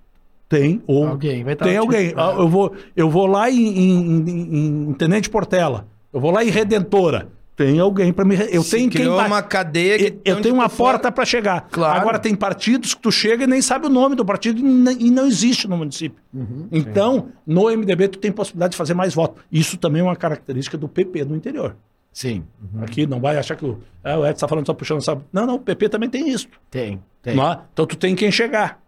Tem. 0.50 0.82
Ou 0.86 1.08
Alguém 1.08 1.44
vai 1.44 1.56
tem 1.56 1.76
alguém. 1.78 2.10
tipo, 2.10 2.20
Ah, 2.22 2.36
eu, 2.38 2.48
vou, 2.48 2.72
eu 2.96 3.10
vou 3.10 3.26
lá 3.26 3.50
em, 3.50 3.56
em- 3.68 4.30
em- 4.30 4.90
em 4.90 4.94
Tenente 4.94 5.28
Portela. 5.30 5.88
Eu 6.14 6.20
vou 6.20 6.30
lá 6.32 6.44
em 6.44 6.50
Redentora. 6.50 7.30
Tem 7.56 7.80
alguém 7.80 8.12
para 8.12 8.26
me. 8.26 8.36
Eu 8.52 8.62
Se 8.64 8.72
tenho 8.72 8.90
quem 8.90 9.08
uma 9.08 9.42
cadeia 9.42 9.98
que 9.98 10.04
eu- 10.26 10.36
eu 10.36 10.42
tenho 10.42 10.56
uma 10.56 10.68
porta 10.68 11.10
para 11.10 11.24
chegar. 11.24 11.68
Claro. 11.72 12.00
Agora 12.02 12.20
tem 12.20 12.36
partidos 12.36 12.94
que 12.94 13.02
tu 13.02 13.12
chega 13.12 13.46
e 13.46 13.48
nem 13.48 13.62
sabe 13.62 13.86
o 13.86 13.90
nome 13.90 14.14
do 14.16 14.26
partido 14.26 14.60
e 14.60 15.10
não 15.10 15.26
existe 15.26 15.68
no 15.68 15.78
município. 15.78 16.22
Uhum. 16.34 16.68
então, 16.70 17.30
no 17.48 17.70
MDB 17.70 18.10
tu 18.10 18.20
tem 18.20 18.30
possibilidade 18.32 18.72
de 18.72 18.78
fazer 18.78 18.94
mais 18.94 19.14
votos. 19.14 19.42
Isso 19.50 19.78
também 19.78 20.02
é 20.02 20.04
uma 20.04 20.16
característica 20.18 20.78
do 20.78 20.90
PP 20.90 21.24
do 21.24 21.36
interior. 21.36 21.78
Sim. 22.12 22.44
Aqui 22.82 23.06
não 23.08 23.20
vai 23.22 23.38
achar 23.38 23.56
que 23.56 23.66
o, 23.66 23.80
ah, 24.04 24.18
o 24.20 24.26
Edson 24.26 24.32
está 24.32 24.48
falando 24.48 24.66
só 24.66 24.74
puxando 24.74 25.02
sabe. 25.02 25.22
Não, 25.32 25.46
não, 25.46 25.56
o 25.56 25.60
PP 25.60 25.88
também 25.90 26.10
tem 26.10 26.30
isso. 26.30 26.48
Tem, 26.70 27.02
tem. 27.22 27.36
Não? 27.36 27.62
Então 27.74 27.86
tu 27.86 27.96
tem 27.96 28.16
quem 28.16 28.32
chegar. 28.32 28.80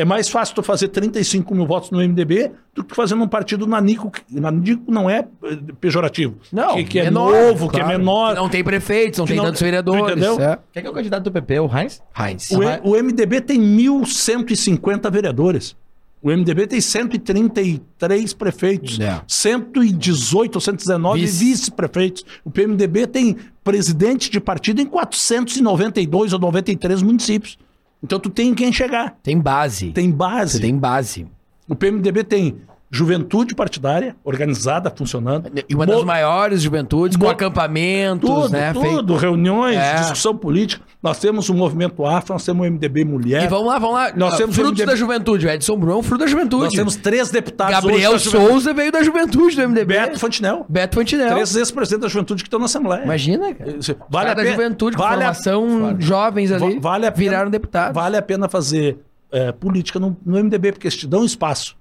É 0.00 0.04
mais 0.04 0.28
fácil 0.28 0.54
tu 0.54 0.62
fazer 0.62 0.88
35 0.88 1.54
mil 1.54 1.66
votos 1.66 1.90
no 1.90 1.98
MDB 1.98 2.52
do 2.74 2.82
que 2.82 2.94
fazer 2.96 3.14
num 3.14 3.28
partido 3.28 3.66
nanico. 3.66 4.10
que- 4.10 4.22
Nanico 4.30 4.90
não 4.90 5.10
é 5.10 5.26
eh, 5.44 5.58
pejorativo. 5.80 6.36
Não, 6.52 6.76
que, 6.76 6.84
que 6.84 6.98
é 6.98 7.04
menor, 7.04 7.32
novo, 7.32 7.68
que 7.68 7.76
é 7.76 7.80
claro. 7.84 7.98
menor. 7.98 8.34
Não 8.34 8.48
tem 8.48 8.64
prefeitos, 8.64 9.18
não 9.18 9.26
Que 9.26 9.32
tem 9.32 9.36
não- 9.38 9.44
tantos 9.46 9.60
vereadores. 9.60 10.02
entendeu? 10.02 10.40
É. 10.40 10.58
Quem 10.72 10.80
é 10.80 10.82
que 10.82 10.86
é 10.86 10.90
o 10.90 10.94
candidato 10.94 11.24
do 11.24 11.32
PP? 11.32 11.60
O 11.60 11.66
Heinz? 11.78 12.00
Heinz. 12.18 12.50
O, 12.50 12.62
E- 12.62 12.80
o 12.82 12.96
MDB 12.96 13.40
tem 13.40 13.60
1.150 13.60 15.10
vereadores. 15.10 15.76
O 16.22 16.30
MDB 16.30 16.66
tem 16.66 16.80
133 16.82 18.34
prefeitos, 18.34 19.00
É. 19.00 19.20
118 19.26 20.56
ou 20.56 20.60
119 20.60 21.20
Vice. 21.20 21.44
vice-prefeitos. 21.44 22.24
O 22.44 22.50
PMDB 22.50 23.06
tem 23.06 23.36
presidente 23.64 24.30
de 24.30 24.38
partido 24.38 24.80
em 24.82 24.86
492 24.86 26.32
ou 26.32 26.38
93 26.38 27.02
municípios. 27.02 27.58
Então 28.02 28.18
tu 28.18 28.30
tem 28.30 28.48
em 28.48 28.54
quem 28.54 28.72
chegar. 28.72 29.18
Tem 29.22 29.38
base. 29.38 29.92
Tem 29.92 30.10
base. 30.10 30.52
Você 30.52 30.60
tem 30.60 30.76
base. 30.76 31.26
O 31.68 31.74
PMDB 31.74 32.24
tem 32.24 32.60
juventude 32.90 33.54
partidária, 33.54 34.16
organizada, 34.24 34.92
funcionando. 34.94 35.48
E 35.68 35.74
uma 35.74 35.86
Mo- 35.86 35.92
das 35.92 36.04
maiores 36.04 36.60
juventudes, 36.62 37.16
com 37.16 37.28
acampamentos, 37.28 38.28
Tudo, 38.28 38.48
né? 38.48 38.72
tudo, 38.72 39.14
reuniões, 39.16 39.76
É. 39.76 39.94
discussão 40.00 40.36
política. 40.36 40.84
Nós 41.02 41.18
temos 41.18 41.48
o 41.48 41.54
movimento 41.54 42.04
Afro, 42.04 42.32
nós 42.34 42.44
temos 42.44 42.62
o 42.66 42.70
MDB 42.70 43.04
Mulher. 43.04 43.44
E 43.44 43.48
vamos 43.48 43.66
lá, 43.68 43.78
vamos 43.78 43.94
lá. 43.94 44.12
Nós 44.16 44.34
Ah, 44.34 44.36
temos 44.38 44.54
frutos 44.56 44.72
MDB 44.72 44.86
da 44.90 44.96
juventude. 44.96 45.46
O 45.46 45.50
Edson 45.50 45.76
Bruno 45.76 45.92
é 45.92 45.96
um 45.98 46.02
fruto 46.02 46.24
da 46.24 46.30
juventude. 46.30 46.64
Nós 46.64 46.72
temos 46.74 46.96
três 46.96 47.30
deputados 47.30 47.74
Gabriel. 47.74 48.18
Souza 48.18 48.74
veio 48.74 48.90
da 48.90 49.02
juventude 49.02 49.54
do 49.56 49.62
MDB. 49.62 49.94
Beto 49.94 50.18
Fantinel. 50.18 50.66
Beto 50.68 50.96
Fantinel. 50.96 51.28
Três 51.30 51.54
ex-presidentes 51.56 52.02
da 52.02 52.08
juventude 52.08 52.42
que 52.42 52.48
estão 52.48 52.58
na 52.58 52.66
Assembleia. 52.66 53.04
Imagina, 53.04 53.54
cara. 53.54 53.70
Vale 53.70 53.96
Vale 54.10 54.30
a 54.30 54.34
pena- 54.34 54.50
juventude, 54.50 54.96
com 54.96 55.02
vale 55.02 55.14
a- 55.24 55.32
formação, 55.34 55.96
jovens 56.00 56.50
ali, 56.52 56.74
Va- 56.74 56.90
vale 56.90 57.06
a 57.06 57.12
pena- 57.12 57.30
viraram 57.30 57.50
deputados. 57.50 57.94
Vale 57.94 58.16
a 58.16 58.22
pena 58.22 58.48
fazer 58.48 58.98
é, 59.32 59.52
política 59.52 60.00
no, 60.00 60.16
no 60.26 60.36
MDB, 60.36 60.72
porque 60.72 60.88
eles 60.88 60.96
te 60.96 61.06
dão 61.06 61.24
espaço. 61.24 61.76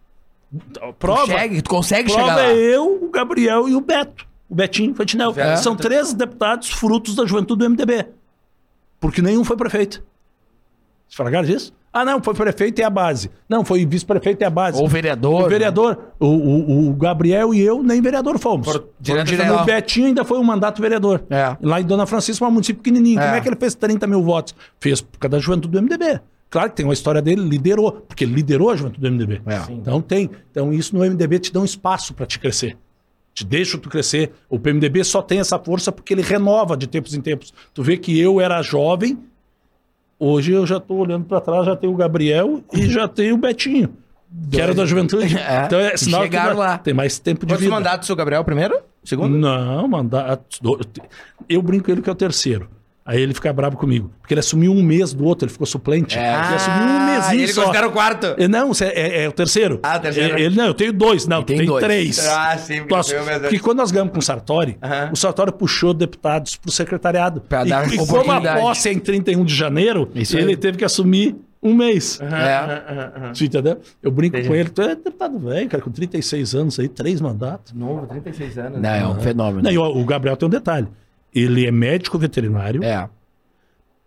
Prova. 0.97 1.25
Tu, 1.25 1.31
chega, 1.39 1.61
tu 1.61 1.69
consegue 1.69 2.11
prova 2.11 2.29
chegar 2.31 2.35
lá. 2.37 2.43
é 2.51 2.55
eu, 2.55 3.03
o 3.05 3.09
Gabriel 3.11 3.69
e 3.69 3.75
o 3.75 3.81
Beto. 3.81 4.27
O 4.49 4.55
Betinho 4.55 4.95
Fantinel. 4.95 5.33
É. 5.37 5.55
São 5.57 5.75
três 5.75 6.13
deputados 6.13 6.69
frutos 6.71 7.15
da 7.15 7.25
juventude 7.25 7.59
do 7.59 7.69
MDB. 7.69 8.05
Porque 8.99 9.21
nenhum 9.21 9.43
foi 9.43 9.55
prefeito. 9.55 10.01
Vocês 11.07 11.15
falaram 11.15 11.43
disso? 11.43 11.71
Ah, 11.91 12.05
não, 12.05 12.21
foi 12.21 12.35
prefeito 12.35 12.79
e 12.79 12.83
a 12.83 12.89
base. 12.89 13.31
Não, 13.47 13.65
foi 13.65 13.83
vice-prefeito 13.85 14.41
e 14.43 14.45
a 14.45 14.49
base. 14.49 14.79
Ou 14.79 14.87
vereador. 14.87 15.43
O 15.45 15.49
vereador, 15.49 15.97
o, 16.19 16.27
o- 16.27 16.89
o 16.89 16.93
Gabriel 16.93 17.51
e 17.53 17.61
eu 17.61 17.81
nem 17.81 17.99
vereador 18.01 18.37
fomos. 18.37 18.67
direto 18.99 19.29
federal. 19.29 19.63
O 19.63 19.65
Betinho 19.65 20.05
ainda 20.07 20.23
foi 20.23 20.37
um 20.37 20.43
mandato 20.43 20.81
vereador. 20.81 21.23
É. 21.31 21.57
Lá 21.61 21.81
em 21.81 21.83
Dona 21.83 22.05
Francisca, 22.05 22.45
um 22.45 22.51
município 22.51 22.81
pequenininho. 22.83 23.19
É. 23.19 23.23
Como 23.23 23.35
é 23.37 23.41
que 23.41 23.49
ele 23.49 23.55
fez 23.55 23.73
30 23.73 24.05
mil 24.05 24.21
votos? 24.21 24.53
Fez 24.79 25.01
por 25.01 25.17
causa 25.17 25.31
da 25.31 25.39
juventude 25.39 25.71
do 25.71 25.81
MDB. 25.81 26.19
Claro 26.49 26.69
que 26.71 26.75
tem 26.77 26.85
uma 26.85 26.93
história 26.93 27.21
dele, 27.21 27.41
liderou, 27.47 27.91
porque 27.91 28.23
ele 28.23 28.33
liderou 28.33 28.69
a 28.71 28.75
juventude 28.75 29.01
do 29.01 29.11
MDB. 29.11 29.41
É. 29.45 29.71
Então 29.71 30.01
tem. 30.01 30.29
Então 30.49 30.73
isso 30.73 30.95
no 30.95 31.03
MDB 31.05 31.39
te 31.39 31.53
dá 31.53 31.59
um 31.59 31.65
espaço 31.65 32.13
para 32.13 32.25
te 32.25 32.39
crescer. 32.39 32.75
Te 33.33 33.45
deixa 33.45 33.77
tu 33.77 33.87
crescer. 33.89 34.31
O 34.49 34.57
PMDB 34.59 35.03
só 35.03 35.21
tem 35.21 35.39
essa 35.39 35.59
força 35.59 35.91
porque 35.91 36.13
ele 36.13 36.21
renova 36.23 36.75
de 36.75 36.87
tempos 36.87 37.13
em 37.13 37.21
tempos. 37.21 37.53
Tu 37.73 37.83
vê 37.83 37.95
que 37.97 38.19
eu 38.19 38.41
era 38.41 38.61
jovem, 38.63 39.17
hoje 40.17 40.51
eu 40.51 40.65
já 40.65 40.77
estou 40.77 40.97
olhando 40.97 41.25
para 41.25 41.39
trás, 41.39 41.65
já 41.65 41.75
tenho 41.75 41.93
o 41.93 41.95
Gabriel 41.95 42.63
e 42.73 42.87
já 42.89 43.07
tenho 43.07 43.35
o 43.35 43.37
Betinho, 43.37 43.93
que 44.51 44.59
era 44.59 44.73
da 44.73 44.85
juventude. 44.85 45.33
É, 45.37 45.65
Então 45.67 45.79
é 45.79 45.95
sinal 45.95 46.21
que 46.21 46.27
chegaram 46.27 46.57
lá. 46.57 46.77
tem 46.79 46.93
mais 46.93 47.19
tempo 47.19 47.45
de 47.45 47.53
Quantos 47.53 47.63
vida. 47.63 47.73
mandatos 47.75 48.09
o 48.09 48.15
Gabriel 48.15 48.43
primeiro? 48.43 48.79
Segundo? 49.03 49.37
Não, 49.37 49.87
mandato. 49.87 50.59
Eu 51.47 51.61
brinco 51.61 51.89
ele 51.91 52.01
que 52.01 52.09
é 52.09 52.11
o 52.11 52.15
terceiro. 52.15 52.67
Aí 53.09 53.19
ele 53.19 53.33
fica 53.33 53.51
bravo 53.51 53.75
comigo. 53.75 54.11
Porque 54.21 54.35
ele 54.35 54.39
assumiu 54.39 54.71
um 54.71 54.83
mês 54.83 55.13
do 55.13 55.25
outro, 55.25 55.45
ele 55.45 55.51
ficou 55.51 55.65
suplente. 55.65 56.15
É. 56.15 56.21
Ele 56.21 56.55
assumiu 56.55 56.83
um 56.83 56.97
Ah, 56.99 57.05
mêsinho 57.19 57.41
ele 57.43 57.51
só. 57.53 57.61
considera 57.63 57.87
o 57.87 57.91
quarto. 57.91 58.35
É, 58.37 58.47
Não, 58.47 58.71
cê- 58.71 58.85
é, 58.85 59.23
é 59.23 59.27
o 59.27 59.31
terceiro. 59.31 59.79
Ah, 59.81 59.97
o 59.97 59.99
terceiro. 59.99 60.37
É, 60.37 60.41
ele, 60.41 60.55
não, 60.55 60.67
eu 60.67 60.73
tenho 60.75 60.93
dois. 60.93 61.25
Não, 61.25 61.41
tem 61.41 61.57
tem, 61.57 61.65
dois. 61.65 61.83
três. 61.83 62.19
Ah, 62.27 62.55
sim, 62.55 62.77
porque 62.81 62.93
Nós- 62.93 63.09
foi 63.09 63.19
o 63.19 63.25
mesmo. 63.25 63.39
porque 63.41 63.57
quando 63.59 63.77
nós 63.79 63.89
ganhamos 63.89 64.13
com 64.13 64.19
o 64.19 64.21
Sartori, 64.21 64.77
Aham. 64.83 65.09
o 65.11 65.15
Sartori 65.15 65.51
puxou 65.51 65.91
deputados 65.91 66.55
para 66.55 66.69
o 66.69 66.71
secretariado. 66.71 67.41
Pra 67.41 67.65
e, 67.65 67.69
dar 67.69 67.91
e 67.91 67.97
como 67.97 68.31
a 68.31 68.41
posse 68.59 68.89
é 68.89 68.93
em 68.93 68.99
31 68.99 69.43
de 69.43 69.55
janeiro, 69.55 70.07
Isso 70.13 70.37
ele 70.37 70.51
aí. 70.51 70.57
teve 70.57 70.77
que 70.77 70.85
assumir 70.85 71.35
um 71.63 71.73
mês. 71.73 72.19
É. 72.21 73.33
Você 73.33 73.45
entendeu? 73.45 73.79
Eu 74.03 74.11
brinco 74.11 74.41
com 74.45 74.53
ele, 74.53 74.69
tu 74.69 74.81
é 74.81 74.95
deputado 74.95 75.37
velho, 75.39 75.67
cara, 75.67 75.83
com 75.83 75.89
36 75.91 76.53
anos 76.55 76.79
aí, 76.79 76.87
três 76.87 77.19
mandatos. 77.19 77.73
Novo, 77.73 78.05
36 78.07 78.57
anos. 78.57 78.79
Não, 78.81 78.89
é 78.89 79.07
um 79.07 79.19
fenômeno. 79.19 79.63
Não, 79.63 79.71
e 79.71 79.77
o 79.77 80.05
Gabriel 80.05 80.37
tem 80.37 80.45
um 80.47 80.49
detalhe. 80.51 80.87
Ele 81.33 81.65
é 81.65 81.71
médico 81.71 82.17
veterinário, 82.17 82.83
É. 82.83 83.07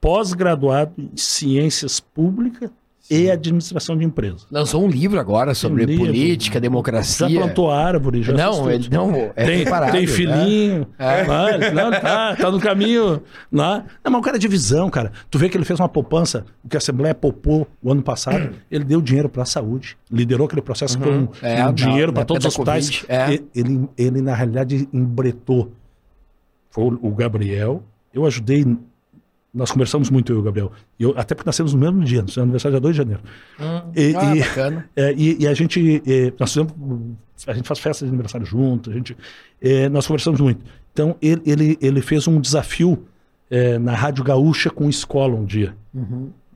pós-graduado 0.01 0.93
em 0.99 1.11
ciências 1.16 2.01
públicas 2.01 2.70
e 3.11 3.31
administração 3.31 3.97
de 3.97 4.05
empresas. 4.05 4.47
Lançou 4.51 4.82
um 4.85 4.89
livro 4.89 5.19
agora 5.19 5.55
sobre 5.55 5.82
Um 5.82 5.86
livro. 5.86 6.07
política, 6.07 6.61
democracia. 6.61 7.28
Já 7.28 7.40
plantou 7.40 7.70
árvore, 7.70 8.23
já 8.23 8.32
Não, 8.32 8.70
ele 8.70 8.89
não. 8.90 9.15
É 9.36 9.44
tem, 9.44 9.65
tem 9.65 10.01
né? 10.03 10.07
filhinho. 10.07 10.86
É. 10.99 11.24
Não, 11.27 11.90
não, 11.90 12.01
tá, 12.01 12.36
tá 12.36 12.51
no 12.51 12.61
caminho. 12.61 13.20
Lá. 13.53 13.85
Não, 14.05 14.12
mas 14.12 14.20
o 14.20 14.23
cara 14.24 14.36
é 14.36 14.40
de 14.40 14.47
visão, 14.49 14.89
cara. 14.89 15.12
Tu 15.28 15.36
vê 15.39 15.49
que 15.49 15.57
ele 15.57 15.65
fez 15.65 15.78
uma 15.81 15.89
poupança, 15.89 16.47
o 16.65 16.69
que 16.69 16.77
a 16.77 16.78
Assembleia 16.78 17.15
poupou 17.15 17.66
o 17.82 17.90
ano 17.90 18.03
passado. 18.03 18.55
ele 18.70 18.85
deu 18.85 19.01
dinheiro 19.03 19.28
para 19.28 19.43
a 19.43 19.47
saúde, 19.47 19.97
liderou 20.11 20.47
aquele 20.47 20.62
processo 20.62 20.97
com 20.99 21.28
É, 21.43 21.57
com 21.57 21.62
na- 21.65 21.73
dinheiro 21.73 22.12
para 22.12 22.24
todos 22.24 22.47
os 22.47 22.53
hospitais. 22.53 23.05
É. 23.09 23.40
Ele, 23.55 23.89
ele, 23.99 24.23
na 24.23 24.35
realidade, 24.35 24.89
embretou. 24.93 25.73
Foi 26.73 26.85
o 26.85 27.11
Gabriel. 27.15 27.85
Eu 28.12 28.27
ajudei. 28.27 28.66
Nós 29.55 29.70
conversamos 29.70 30.09
muito, 30.09 30.32
eu 30.32 30.36
e 30.36 30.40
o 30.40 30.43
Gabriel. 30.43 30.73
Eu, 30.99 31.12
até 31.16 31.35
porque 31.35 31.47
nascemos 31.49 31.74
no 31.74 31.78
mesmo 31.78 32.03
dia, 32.03 32.23
no 32.23 32.28
seu 32.31 32.43
aniversário, 32.43 32.73
dia 32.73 32.81
2 32.81 32.94
de 32.94 32.99
janeiro. 32.99 33.20
E- 33.94 34.15
Ah, 34.16 34.35
e- 34.35 34.40
bacana. 34.40 34.89
é, 34.97 35.12
e, 35.12 35.43
e 35.43 35.47
a 35.47 35.53
gente, 35.55 36.03
é, 36.07 36.32
nós 36.40 36.51
fizemos, 36.53 36.73
a 37.47 37.53
gente 37.53 37.69
faz 37.69 37.78
festa 37.78 38.05
de 38.07 38.09
aniversário 38.11 38.47
junto, 38.47 38.90
a 38.90 38.94
gente, 38.94 39.15
é, 39.61 39.89
nós 39.90 40.07
conversamos 40.07 40.40
muito. 40.40 40.65
Então, 40.93 41.16
ele, 41.20 41.43
ele, 41.44 41.78
ele 41.82 42.01
fez 42.01 42.27
um 42.27 42.40
desafio 42.40 43.07
é, 43.51 43.78
na 43.78 43.94
Rádio 43.94 44.24
Gaúcha 44.24 44.70
com 44.70 44.89
Escola 44.89 45.35
um 45.35 45.44
dia. 45.44 45.77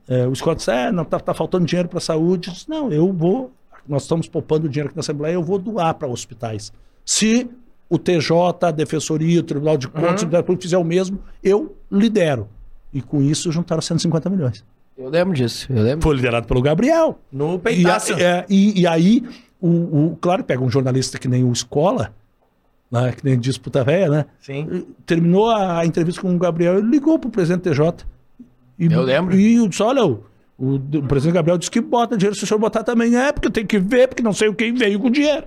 É, 0.07 0.25
o 0.25 0.33
Escola 0.33 0.55
disse, 0.55 0.71
é, 0.71 0.91
não, 0.91 1.05
tá, 1.05 1.19
tá 1.19 1.35
faltando 1.35 1.65
dinheiro 1.67 1.87
para 1.87 1.99
a 1.99 2.01
saúde. 2.01 2.47
Eu 2.49 2.53
disse, 2.55 2.67
não, 2.67 2.91
eu 2.91 3.13
vou, 3.13 3.51
nós 3.87 4.03
estamos 4.03 4.27
poupando 4.27 4.67
dinheiro 4.67 4.87
aqui 4.87 4.95
na 4.97 5.01
Assembleia, 5.01 5.33
eu 5.35 5.43
vou 5.43 5.59
doar 5.59 5.93
para 5.93 6.07
hospitais. 6.07 6.73
Se 7.05 7.47
o 7.89 7.97
TJ, 7.97 8.33
a 8.67 8.71
Defensoria, 8.71 9.39
o 9.39 9.43
Tribunal 9.43 9.77
de 9.77 9.87
Contas, 9.87 10.03
o 10.03 10.25
Ministério 10.25 10.45
Público 10.45 10.63
fizer 10.63 10.77
o 10.77 10.83
mesmo, 10.83 11.19
eu 11.43 11.75
lidero. 11.91 12.47
E 12.93 13.01
com 13.01 13.21
isso 13.21 13.51
juntaram 13.51 13.81
150 13.81 14.29
milhões. 14.29 14.63
Eu 14.97 15.09
lembro 15.09 15.33
disso. 15.35 15.67
Eu 15.71 15.83
lembro. 15.83 16.01
Foi 16.03 16.15
liderado 16.15 16.47
pelo 16.47 16.61
Gabriel. 16.61 17.19
No 17.31 17.55
E, 17.55 17.59
peitaço. 17.59 18.13
a- 18.15 18.19
é, 18.21 18.45
e- 18.49 18.81
e 18.81 18.87
aí, 18.87 19.23
o, 19.61 19.67
o- 19.67 20.17
claro, 20.19 20.43
pega 20.43 20.63
um 20.63 20.69
jornalista 20.69 21.17
que 21.19 21.27
nem 21.27 21.43
o 21.43 21.51
Escola, 21.51 22.13
né, 22.91 23.11
que 23.11 23.23
nem 23.23 23.37
disputa 23.37 23.83
velha, 23.83 24.09
né? 24.09 24.25
Sim. 24.39 24.85
Terminou 25.05 25.49
a, 25.51 25.85
entrevista 25.85 26.21
com 26.21 26.33
o 26.33 26.37
Gabriel, 26.39 26.79
ele 26.79 26.89
ligou 26.89 27.19
pro 27.19 27.29
presidente 27.29 27.63
TJ. 27.69 28.05
E, 28.79 28.85
Eu 28.91 29.01
lembro. 29.01 29.35
E 29.37 29.67
disse, 29.67 29.83
olha, 29.83 30.03
o, 30.05 30.23
o, 30.57 30.75
o 30.75 31.03
presidente 31.07 31.35
Gabriel 31.35 31.57
disse 31.57 31.69
que 31.71 31.81
bota 31.81 32.17
dinheiro, 32.17 32.35
se 32.35 32.43
o 32.43 32.47
senhor 32.47 32.59
botar 32.59 32.83
também 32.83 33.15
é, 33.15 33.31
porque 33.31 33.49
tenho 33.49 33.67
que 33.67 33.77
ver, 33.79 34.07
porque 34.07 34.23
não 34.23 34.33
sei 34.33 34.47
o 34.47 34.55
quem 34.55 34.73
veio 34.73 34.99
com 34.99 35.11
dinheiro. 35.11 35.45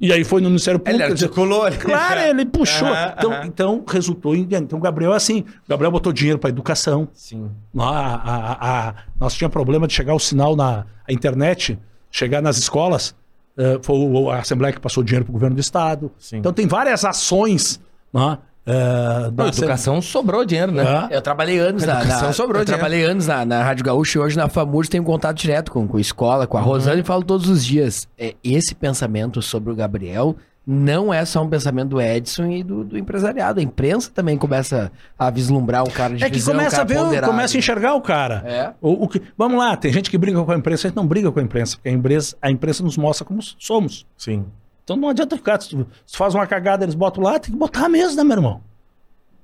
E 0.00 0.12
aí 0.12 0.22
foi 0.22 0.40
no 0.40 0.48
Ministério 0.48 0.80
Ele 0.84 0.92
Público. 0.98 1.12
articulou 1.12 1.64
ali. 1.64 1.76
Claro, 1.76 2.20
ele 2.20 2.46
puxou. 2.46 2.86
Aham, 2.88 3.14
então, 3.18 3.32
aham. 3.32 3.46
então, 3.46 3.84
resultou 3.88 4.34
em. 4.36 4.46
Então, 4.50 4.78
o 4.78 4.82
Gabriel 4.82 5.12
é 5.12 5.16
assim. 5.16 5.40
O 5.40 5.68
Gabriel 5.68 5.90
botou 5.90 6.12
dinheiro 6.12 6.38
para 6.38 6.50
educação. 6.50 7.08
Sim. 7.12 7.50
A, 7.76 7.82
a, 7.88 8.88
a- 8.90 8.94
nós 9.18 9.34
tinha 9.34 9.50
problema 9.50 9.86
de 9.88 9.92
chegar 9.94 10.14
o 10.14 10.18
sinal 10.20 10.54
na 10.54 10.84
internet, 11.08 11.78
chegar 12.12 12.40
nas 12.40 12.58
escolas. 12.58 13.14
eh, 13.56 13.80
foi 13.82 13.96
a 14.32 14.38
Assembleia 14.38 14.72
que 14.72 14.80
passou 14.80 15.02
dinheiro 15.02 15.24
para 15.24 15.30
o 15.30 15.34
governo 15.34 15.56
do 15.56 15.60
Estado. 15.60 16.12
Sim. 16.16 16.36
Então 16.36 16.52
tem 16.52 16.66
várias 16.68 17.04
ações. 17.04 17.80
Né, 18.12 18.38
da 18.72 19.44
Não, 19.44 19.48
educação 19.48 20.00
sobrou 20.02 20.44
dinheiro, 20.44 20.72
né? 20.72 20.82
Ah, 20.86 21.08
Eu 21.10 21.22
trabalhei 21.22 21.58
anos 21.58 21.84
na, 21.84 22.00
Educação 22.00 22.26
na- 22.28 22.32
sobrou 22.32 22.60
eu 22.60 22.64
dinheiro. 22.64 22.80
trabalhei 22.80 23.04
anos 23.04 23.26
na, 23.26 23.44
na 23.44 23.62
Rádio 23.62 23.84
Gaúcha 23.84 24.18
e 24.18 24.22
hoje 24.22 24.36
na 24.36 24.48
FAMURS 24.48 24.88
tenho 24.88 25.02
contato 25.04 25.36
direto 25.38 25.72
com, 25.72 25.86
com 25.88 25.96
a 25.96 26.00
escola, 26.00 26.46
com 26.46 26.58
a 26.58 26.60
Rosana 26.60 27.00
e 27.00 27.02
falo 27.04 27.22
todos 27.24 27.48
os 27.48 27.64
dias. 27.64 28.06
É, 28.18 28.34
esse 28.44 28.74
pensamento 28.74 29.40
sobre 29.40 29.72
o 29.72 29.76
Gabriel 29.76 30.36
não 30.70 31.14
é 31.14 31.24
só 31.24 31.42
um 31.42 31.48
pensamento 31.48 31.88
do 31.88 32.00
Edson 32.02 32.44
e 32.46 32.62
do, 32.62 32.84
do 32.84 32.98
empresariado. 32.98 33.58
A 33.58 33.62
imprensa 33.62 34.10
também 34.14 34.36
começa 34.36 34.92
a 35.18 35.30
vislumbrar 35.30 35.82
um 35.82 35.90
cara 35.90 36.14
de 36.14 36.22
É 36.22 36.28
que 36.28 36.34
visão, 36.34 36.52
um 36.52 36.58
começa 36.58 36.76
a 36.76 36.78
cara 36.84 36.88
ver, 36.88 37.04
ponderado. 37.06 37.32
começa 37.32 37.56
a 37.56 37.58
enxergar 37.58 37.94
o 37.94 38.02
cara. 38.02 38.42
É. 38.46 38.70
O, 38.82 39.04
o 39.04 39.08
que, 39.08 39.22
vamos 39.36 39.58
lá, 39.58 39.74
tem 39.78 39.90
gente 39.90 40.10
que 40.10 40.18
briga 40.18 40.44
com 40.44 40.52
a 40.52 40.56
imprensa, 40.56 40.86
a 40.86 40.90
gente 40.90 40.96
não 40.96 41.06
briga 41.06 41.32
com 41.32 41.40
a 41.40 41.42
imprensa, 41.42 41.76
porque 41.76 41.88
a 41.88 41.92
imprensa, 41.92 42.36
a 42.42 42.50
imprensa 42.50 42.82
nos 42.82 42.98
mostra 42.98 43.24
como 43.24 43.40
somos. 43.58 44.06
Sim. 44.14 44.44
Então 44.88 44.96
não 44.96 45.10
adianta 45.10 45.36
ficar. 45.36 45.60
Se 45.60 45.68
tu, 45.68 45.86
se 46.06 46.16
faz 46.16 46.34
uma 46.34 46.46
cagada, 46.46 46.82
eles 46.82 46.94
botam 46.94 47.22
lá, 47.22 47.38
tem 47.38 47.52
que 47.52 47.58
botar 47.58 47.90
mesmo, 47.90 48.16
né, 48.16 48.24
meu 48.24 48.36
irmão? 48.38 48.60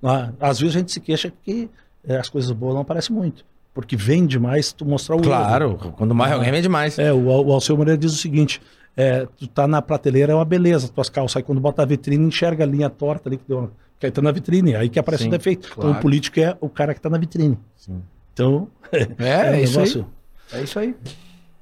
Ah, 0.02 0.30
Às 0.40 0.58
vezes 0.58 0.74
a 0.74 0.78
gente 0.78 0.90
se 0.90 1.00
queixa 1.00 1.30
que 1.42 1.68
eh, 2.08 2.16
as 2.16 2.30
coisas 2.30 2.50
boas 2.50 2.72
não 2.74 2.80
aparecem 2.80 3.14
muito. 3.14 3.44
Porque 3.74 3.94
vem 3.94 4.24
demais 4.24 4.72
tu 4.72 4.86
mostrar 4.86 5.16
o 5.16 5.18
erro. 5.18 5.24
Claro, 5.26 5.74
quando 5.98 6.14
morre 6.14 6.32
alguém, 6.32 6.50
vem 6.50 6.62
demais. 6.62 6.98
É, 6.98 7.12
o, 7.12 7.26
o 7.26 7.52
Alceu 7.52 7.76
Moreira 7.76 7.98
diz 7.98 8.12
o 8.14 8.16
seguinte: 8.16 8.58
é, 8.96 9.26
tu 9.38 9.46
tá 9.46 9.66
na 9.68 9.82
prateleira, 9.82 10.32
é 10.32 10.34
uma 10.34 10.44
beleza, 10.46 10.88
tuas 10.88 11.10
calças. 11.10 11.36
Aí 11.36 11.42
quando 11.42 11.60
bota 11.60 11.82
a 11.82 11.84
vitrine, 11.84 12.24
enxerga 12.26 12.64
a 12.64 12.66
linha 12.66 12.88
torta 12.88 13.28
ali 13.28 13.36
que 13.36 13.44
deu. 13.46 13.58
uma- 13.58 13.70
Que 14.00 14.06
aí 14.06 14.12
tá 14.12 14.22
na 14.22 14.32
vitrine, 14.32 14.74
aí 14.76 14.88
que 14.88 14.98
aparece 14.98 15.24
Sim, 15.24 15.28
o 15.28 15.32
defeito. 15.32 15.66
Então 15.72 15.82
claro. 15.82 15.98
o 15.98 16.00
político 16.00 16.40
é 16.40 16.56
o 16.60 16.68
cara 16.70 16.94
que 16.94 17.00
tá 17.00 17.10
na 17.10 17.18
vitrine. 17.18 17.58
Sim. 17.76 18.00
Então. 18.32 18.66
É, 19.18 19.56
é 19.58 19.62
isso 19.62 19.78
aí. 19.80 19.84
negócio- 19.86 20.06
É 20.52 20.62
isso 20.62 20.78
aí. 20.78 20.94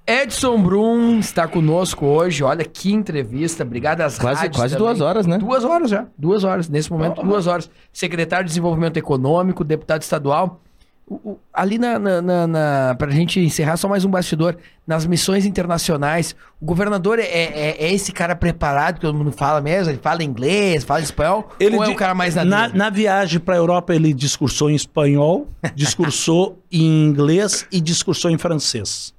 Edson 0.07 0.61
Brum 0.63 1.19
está 1.21 1.47
conosco 1.47 2.05
hoje. 2.07 2.43
Olha 2.43 2.65
que 2.65 2.93
entrevista. 2.93 3.63
Obrigado 3.63 4.01
às 4.01 4.19
Quase, 4.19 4.41
rádios 4.43 4.57
quase 4.61 4.75
também. 4.77 4.89
duas 4.89 5.01
horas, 5.01 5.27
né? 5.27 5.39
Duas 5.39 5.65
horas 5.65 5.91
já. 5.91 6.07
Duas 6.19 6.45
horas. 6.45 6.69
Nesse 6.69 6.91
momento, 6.91 7.23
duas 7.23 7.47
horas. 7.47 7.71
Secretário 7.93 8.45
de 8.45 8.51
Desenvolvimento 8.51 8.97
Econômico, 8.97 9.63
deputado 9.65 10.03
estadual. 10.03 10.61
o- 11.05 11.33
o- 11.33 11.39
ali 11.53 11.79
na, 11.79 11.99
na, 11.99 12.23
na, 12.23 12.47
na- 12.47 12.95
pra 12.97 13.11
gente 13.11 13.39
encerrar, 13.41 13.77
só 13.77 13.87
mais 13.89 14.05
um 14.05 14.09
bastidor. 14.11 14.57
Nas 14.87 15.05
missões 15.05 15.45
internacionais, 15.45 16.35
o 16.61 16.65
governador 16.65 17.19
é, 17.19 17.25
é, 17.25 17.77
é 17.87 17.93
esse 17.93 18.13
cara 18.13 18.35
preparado 18.37 18.95
que 18.95 19.01
todo 19.03 19.19
mundo 19.19 19.33
fala 19.33 19.61
mesmo? 19.61 19.91
Ele 19.93 19.99
fala 20.01 20.23
inglês, 20.23 20.85
fala 20.85 21.01
espanhol? 21.01 21.51
ou 21.61 21.85
é 21.85 21.89
o 21.89 21.97
cara 21.97 22.15
mais 22.15 22.35
na, 22.37 22.69
na 22.69 22.89
viagem 22.89 23.41
para 23.41 23.55
a 23.55 23.59
Europa, 23.59 23.95
ele 23.95 24.15
discursou 24.15 24.71
em 24.71 24.75
espanhol, 24.75 25.49
discursou 25.75 26.59
em 26.71 27.05
inglês 27.05 27.67
e 27.71 27.81
discursou 27.81 28.31
em 28.31 28.39
francês. 28.39 29.13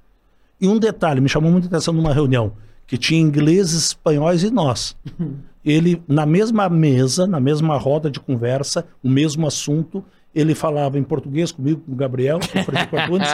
E 0.60 0.68
um 0.68 0.78
detalhe, 0.78 1.20
me 1.20 1.28
chamou 1.28 1.50
muita 1.50 1.66
atenção 1.66 1.92
numa 1.94 2.12
reunião, 2.12 2.52
que 2.86 2.96
tinha 2.96 3.20
ingleses, 3.20 3.86
espanhóis 3.86 4.42
e 4.42 4.50
nós. 4.50 4.96
Ele, 5.64 6.02
na 6.06 6.26
mesma 6.26 6.68
mesa, 6.68 7.26
na 7.26 7.40
mesma 7.40 7.76
roda 7.78 8.10
de 8.10 8.20
conversa, 8.20 8.84
o 9.02 9.08
mesmo 9.08 9.46
assunto, 9.46 10.04
ele 10.34 10.54
falava 10.54 10.98
em 10.98 11.02
português 11.02 11.50
comigo, 11.50 11.80
com 11.86 11.92
o 11.92 11.96
Gabriel, 11.96 12.38
com 12.40 12.58
o 12.58 12.62
Antunes, 13.02 13.28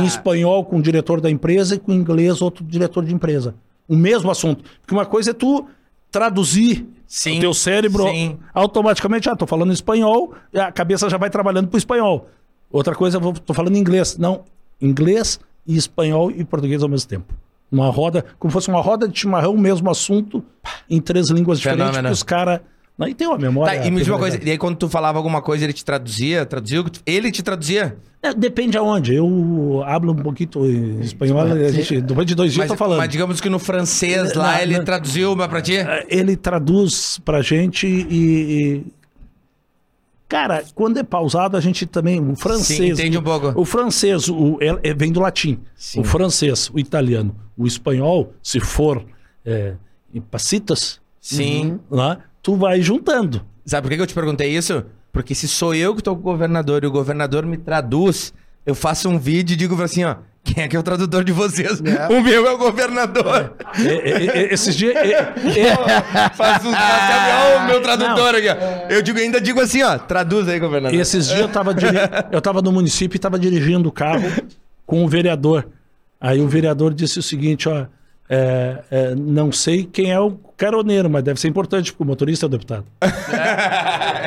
em 0.00 0.04
espanhol 0.04 0.64
com 0.64 0.78
o 0.78 0.82
diretor 0.82 1.20
da 1.20 1.30
empresa 1.30 1.74
e 1.74 1.78
com 1.78 1.92
o 1.92 1.94
inglês 1.94 2.40
outro 2.40 2.64
diretor 2.64 3.04
de 3.04 3.12
empresa. 3.14 3.54
O 3.88 3.96
mesmo 3.96 4.30
assunto. 4.30 4.62
Porque 4.80 4.94
uma 4.94 5.04
coisa 5.06 5.30
é 5.30 5.34
tu 5.34 5.66
traduzir 6.10 6.86
Sim, 7.06 7.38
o 7.38 7.40
teu 7.40 7.54
cérebro 7.54 8.04
sim. 8.04 8.38
automaticamente, 8.54 9.28
ah, 9.28 9.36
tô 9.36 9.46
falando 9.46 9.72
espanhol, 9.72 10.32
a 10.54 10.70
cabeça 10.70 11.10
já 11.10 11.16
vai 11.18 11.28
trabalhando 11.30 11.68
pro 11.68 11.76
espanhol. 11.78 12.28
Outra 12.70 12.94
coisa, 12.94 13.16
eu 13.16 13.20
vou- 13.20 13.32
tô 13.34 13.52
falando 13.52 13.76
inglês. 13.76 14.16
Não, 14.16 14.44
inglês 14.80 15.38
e 15.66 15.76
espanhol 15.76 16.30
e 16.30 16.44
português 16.44 16.82
ao 16.82 16.88
mesmo 16.88 17.08
tempo. 17.08 17.34
Uma 17.70 17.88
roda, 17.90 18.24
como 18.38 18.52
fosse 18.52 18.68
uma 18.68 18.80
roda 18.82 19.08
de 19.08 19.18
chimarrão, 19.18 19.54
o 19.54 19.58
mesmo 19.58 19.88
assunto, 19.90 20.44
em 20.90 21.00
três 21.00 21.30
línguas 21.30 21.58
diferentes, 21.58 21.86
Fenômeno. 21.86 22.08
que 22.08 22.12
os 22.12 22.22
caras... 22.22 22.60
E 23.08 23.14
tem 23.14 23.26
uma 23.26 23.38
memória... 23.38 23.80
Tá, 23.80 23.86
e 23.86 23.90
me 23.90 23.98
diz 23.98 24.06
uma 24.08 24.18
coisa, 24.18 24.38
e 24.40 24.50
aí 24.50 24.58
quando 24.58 24.76
tu 24.76 24.88
falava 24.88 25.18
alguma 25.18 25.40
coisa, 25.42 25.64
ele 25.64 25.72
te 25.72 25.84
traduzia? 25.84 26.44
Traduziu? 26.46 26.84
Ele 27.06 27.32
te 27.32 27.42
traduzia? 27.42 27.96
É, 28.22 28.32
depende 28.32 28.76
aonde. 28.76 29.14
Eu 29.14 29.82
hablo 29.84 30.12
um 30.12 30.16
pouquinho 30.16 30.50
em 30.66 31.00
espanhol, 31.00 31.40
a 31.40 31.68
gente, 31.72 32.00
depois 32.00 32.26
de 32.26 32.34
dois 32.36 32.52
dias 32.52 32.58
Mas, 32.64 32.70
eu 32.70 32.76
tô 32.76 32.78
falando. 32.78 32.98
mas 32.98 33.08
digamos 33.08 33.40
que 33.40 33.48
no 33.48 33.58
francês 33.58 34.34
lá, 34.34 34.52
Não, 34.52 34.60
ele 34.60 34.76
não. 34.76 34.84
traduziu 34.84 35.34
mas 35.34 35.48
pra 35.48 35.60
ti? 35.62 35.78
É, 35.78 36.06
ele 36.08 36.36
traduz 36.36 37.18
pra 37.24 37.40
gente 37.42 37.86
e, 37.88 38.06
e- 38.10 38.86
Cara, 40.32 40.64
quando 40.74 40.96
é 40.96 41.02
pausado, 41.02 41.58
a 41.58 41.60
gente 41.60 41.84
também. 41.84 42.18
O 42.18 42.34
francês. 42.34 42.78
Sim, 42.78 42.88
entende 42.88 43.18
um 43.18 43.22
pouco. 43.22 43.52
O 43.54 43.66
francês 43.66 44.30
o, 44.30 44.56
é- 44.62 44.88
é- 44.88 44.94
vem 44.94 45.12
do 45.12 45.20
latim. 45.20 45.60
O 45.94 46.02
francês, 46.02 46.70
o 46.72 46.78
italiano, 46.78 47.36
o 47.54 47.66
espanhol, 47.66 48.32
se 48.42 48.58
for 48.58 49.04
é, 49.44 49.74
em 50.14 50.22
pacitas, 50.22 51.02
Sim. 51.20 51.78
lá, 51.90 52.18
tu 52.42 52.56
vai 52.56 52.80
juntando. 52.80 53.44
Sabe 53.66 53.86
por 53.86 53.94
que 53.94 54.00
eu 54.00 54.06
te 54.06 54.14
perguntei 54.14 54.56
isso? 54.56 54.82
Porque 55.12 55.34
se 55.34 55.46
sou 55.46 55.74
eu 55.74 55.94
que 55.94 56.02
tô 56.02 56.14
com 56.14 56.20
o 56.20 56.22
governador 56.22 56.82
e 56.82 56.86
o 56.86 56.90
governador 56.90 57.44
me 57.44 57.58
traduz, 57.58 58.32
eu 58.64 58.74
faço 58.74 59.08
um 59.08 59.18
vídeo 59.18 59.54
e 59.54 59.56
digo 59.56 59.80
assim, 59.82 60.04
ó, 60.04 60.16
quem 60.44 60.64
é 60.64 60.68
que 60.68 60.76
é 60.76 60.78
o 60.78 60.82
tradutor 60.82 61.22
de 61.22 61.32
vocês? 61.32 61.80
O 62.10 62.20
meu 62.20 62.46
é 62.46 62.52
o 62.52 62.58
governador. 62.58 63.54
É, 63.78 64.10
é, 64.10 64.26
é, 64.26 64.54
esses 64.54 64.74
dias. 64.74 64.94
é, 64.96 65.12
é, 65.12 66.28
Faz 66.34 66.64
um 66.64 66.72
ó, 66.72 67.62
o 67.62 67.66
meu 67.66 67.80
tradutor 67.80 68.34
aqui, 68.34 68.48
ó. 68.48 68.90
Eu 68.90 69.02
digo, 69.02 69.18
ainda 69.18 69.40
digo 69.40 69.60
assim, 69.60 69.82
ó, 69.82 69.98
traduz 69.98 70.48
aí, 70.48 70.58
governador. 70.58 70.98
Esses 70.98 71.28
dias 71.28 71.40
eu 71.40 71.48
tava, 71.48 71.72
diri... 71.72 71.96
eu 72.32 72.40
tava 72.40 72.60
no 72.60 72.72
município 72.72 73.16
e 73.16 73.18
tava 73.18 73.38
dirigindo 73.38 73.88
o 73.88 73.92
carro 73.92 74.24
com 74.84 75.04
o 75.04 75.08
vereador. 75.08 75.68
Aí 76.20 76.40
o 76.40 76.48
vereador 76.48 76.92
disse 76.92 77.18
o 77.18 77.22
seguinte, 77.22 77.68
ó, 77.68 77.86
é, 78.34 78.78
é, 78.90 79.14
não 79.14 79.52
sei 79.52 79.84
quem 79.84 80.10
é 80.10 80.18
o 80.18 80.30
caroneiro, 80.56 81.10
mas 81.10 81.22
deve 81.22 81.38
ser 81.38 81.48
importante, 81.48 81.92
porque 81.92 82.02
o 82.02 82.06
motorista 82.06 82.46
é 82.46 82.48
o 82.48 82.48
deputado. 82.50 82.84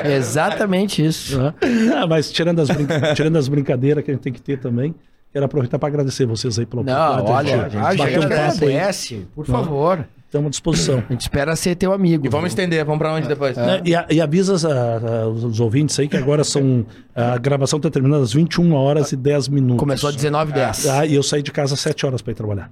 Exatamente 0.03 1.03
isso. 1.06 1.38
né? 1.40 1.53
Ah, 1.95 2.06
mas 2.07 2.32
tirando 2.32 2.60
as, 2.61 2.68
tirando 3.15 3.38
as 3.38 3.48
brincadeiras 3.48 4.03
que 4.03 4.11
a 4.11 4.14
gente 4.14 4.23
tem 4.23 4.34
que 4.34 4.41
ter 4.41 4.60
também, 4.60 4.94
quero 5.32 5.45
aproveitar 5.45 5.80
para 5.80 5.90
agradecer 5.90 6.26
vocês 6.26 6.57
aí 6.60 6.65
pela 6.65 6.84
Não, 6.84 7.19
oportunidade. 7.19 7.52
olha, 7.52 7.69
de 7.69 7.77
a 7.77 7.91
gente 7.91 7.98
bater 7.98 8.19
um 8.19 8.22
papo 8.22 8.34
aí. 8.36 8.44
agradece, 8.76 9.27
por 9.36 9.45
favor. 9.45 10.06
Estamos 10.26 10.48
à 10.48 10.49
disposição. 10.49 11.03
A 11.07 11.11
gente 11.14 11.22
espera 11.22 11.56
ser 11.56 11.76
teu 11.76 11.94
amigo. 11.94 12.26
E 12.26 12.30
vamos 12.30 12.49
estender, 12.49 12.84
vamos 12.84 12.99
pra 12.99 13.14
onde 13.14 13.27
depois? 13.27 13.56
Né? 13.56 13.82
E, 13.86 13.95
a- 13.95 14.06
e 14.10 14.19
avisa 14.19 14.56
a- 14.68 15.22
a- 15.23 15.27
os, 15.30 15.44
os 15.45 15.60
ouvintes 15.61 15.98
aí 15.98 16.10
que 16.10 16.18
agora 16.18 16.44
são. 16.44 16.86
A 17.15 17.38
gravação 17.38 17.77
está 17.77 17.90
terminando 17.90 18.22
às 18.23 18.34
21 18.34 18.73
horas 18.73 19.14
e 19.14 19.15
10 19.15 19.48
minutos. 19.48 19.80
Começou 19.80 20.10
às 20.10 20.15
19h10. 20.18 20.90
Ah, 20.91 21.06
e 21.06 21.15
eu 21.15 21.23
saí 21.23 21.41
de 21.41 21.52
casa 21.52 21.76
às 21.76 21.80
7 21.80 22.06
horas 22.06 22.22
para 22.22 22.32
ir 22.32 22.36
trabalhar. 22.36 22.69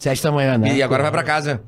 7 0.00 0.22
da 0.22 0.32
manhã, 0.32 0.58
né? 0.58 0.74
E 0.74 0.82
agora 0.82 1.02
vai 1.02 1.12
pra 1.12 1.22
casa. 1.22 1.62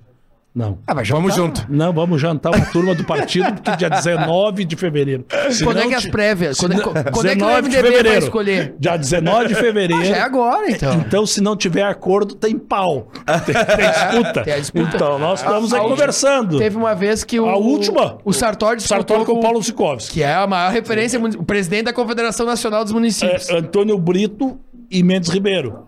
Não. 0.55 0.81
Ah, 0.87 0.93
vai 0.93 1.03
Vamos 1.07 1.35
jantar. 1.35 1.63
junto. 1.63 1.73
Não, 1.73 1.95
vamos 1.95 2.21
jantar 2.21 2.51
uma 2.55 2.67
turma 2.67 2.95
do 2.95 3.05
partido, 3.05 3.55
porque 3.55 3.75
dia 3.75 3.89
19 3.89 4.67
de 4.67 4.77
fevereiro. 4.77 5.25
Se 5.51 5.65
Quando 5.65 5.79
é 5.79 5.81
não 5.85 5.89
que 5.89 5.95
as 5.95 6.05
prévias? 6.05 6.59
Quando, 6.59 6.73
é, 6.75 6.77
se 6.77 6.83
quando 6.83 6.99
é 6.99 7.03
que 7.05 7.43
o 7.43 7.47
19 7.47 7.63
de 7.71 7.77
MDB 7.77 7.81
vai 7.83 7.91
fevereiro. 7.97 8.25
escolher? 8.27 8.75
Dia 8.79 8.97
19 8.99 9.49
de 9.49 9.55
fevereiro. 9.55 10.03
Ah, 10.03 10.05
já 10.05 10.17
é 10.19 10.21
agora, 10.21 10.71
então. 10.71 10.93
Então, 11.07 11.25
se 11.25 11.41
não 11.41 11.57
tiver 11.57 11.85
acordo, 11.85 12.35
tem 12.35 12.59
pau. 12.59 13.09
Tem, 13.47 13.55
tem 13.55 13.91
disputa. 13.91 14.43
Tem 14.43 14.53
a 14.53 14.59
disputa. 14.59 14.91
Então, 14.97 15.19
nós 15.19 15.41
estamos 15.41 15.73
A- 15.73 15.77
aí 15.77 15.81
a 15.81 15.85
última- 15.85 15.97
conversando. 15.97 16.59
Teve 16.59 16.77
uma 16.77 16.95
vez 16.95 17.25
que 17.25 17.41
o... 17.41 17.49
A 17.49 17.57
última? 17.57 18.19
O 18.23 18.31
Sartori 18.35 18.77
disputou 18.77 18.99
Sartori 18.99 19.25
com 19.25 19.33
o 19.39 19.41
Paulo 19.41 19.63
Sikovski. 19.63 20.13
Que 20.13 20.23
é 20.23 20.35
a 20.35 20.47
maior 20.47 20.71
referência, 20.71 21.19
muni- 21.19 21.37
o 21.39 21.45
presidente 21.45 21.85
da 21.85 21.95
Confederação 21.95 22.45
Nacional 22.45 22.85
dos 22.85 22.93
Municípios. 22.93 23.49
É, 23.49 23.57
Antônio 23.57 23.97
Brito 23.99 24.59
e 24.91 25.03
Mendes 25.03 25.31
Ribeiro. 25.31 25.87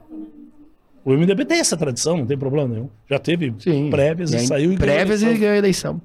O 1.04 1.12
MDB 1.12 1.44
tem 1.44 1.58
essa 1.58 1.76
tradição, 1.76 2.16
não 2.16 2.26
tem 2.26 2.38
problema 2.38 2.68
nenhum. 2.68 2.88
Já 3.10 3.18
teve 3.18 3.54
prévias 3.90 4.32
e, 4.32 4.36
aí, 4.36 4.46
saiu 4.46 4.72
e 4.72 4.76
ganhou 4.76 4.94
Prévias 4.94 5.20
e 5.20 5.24
eleição. 5.24 5.40
ganhou 5.40 5.54
a 5.54 5.58
eleição. 5.58 6.00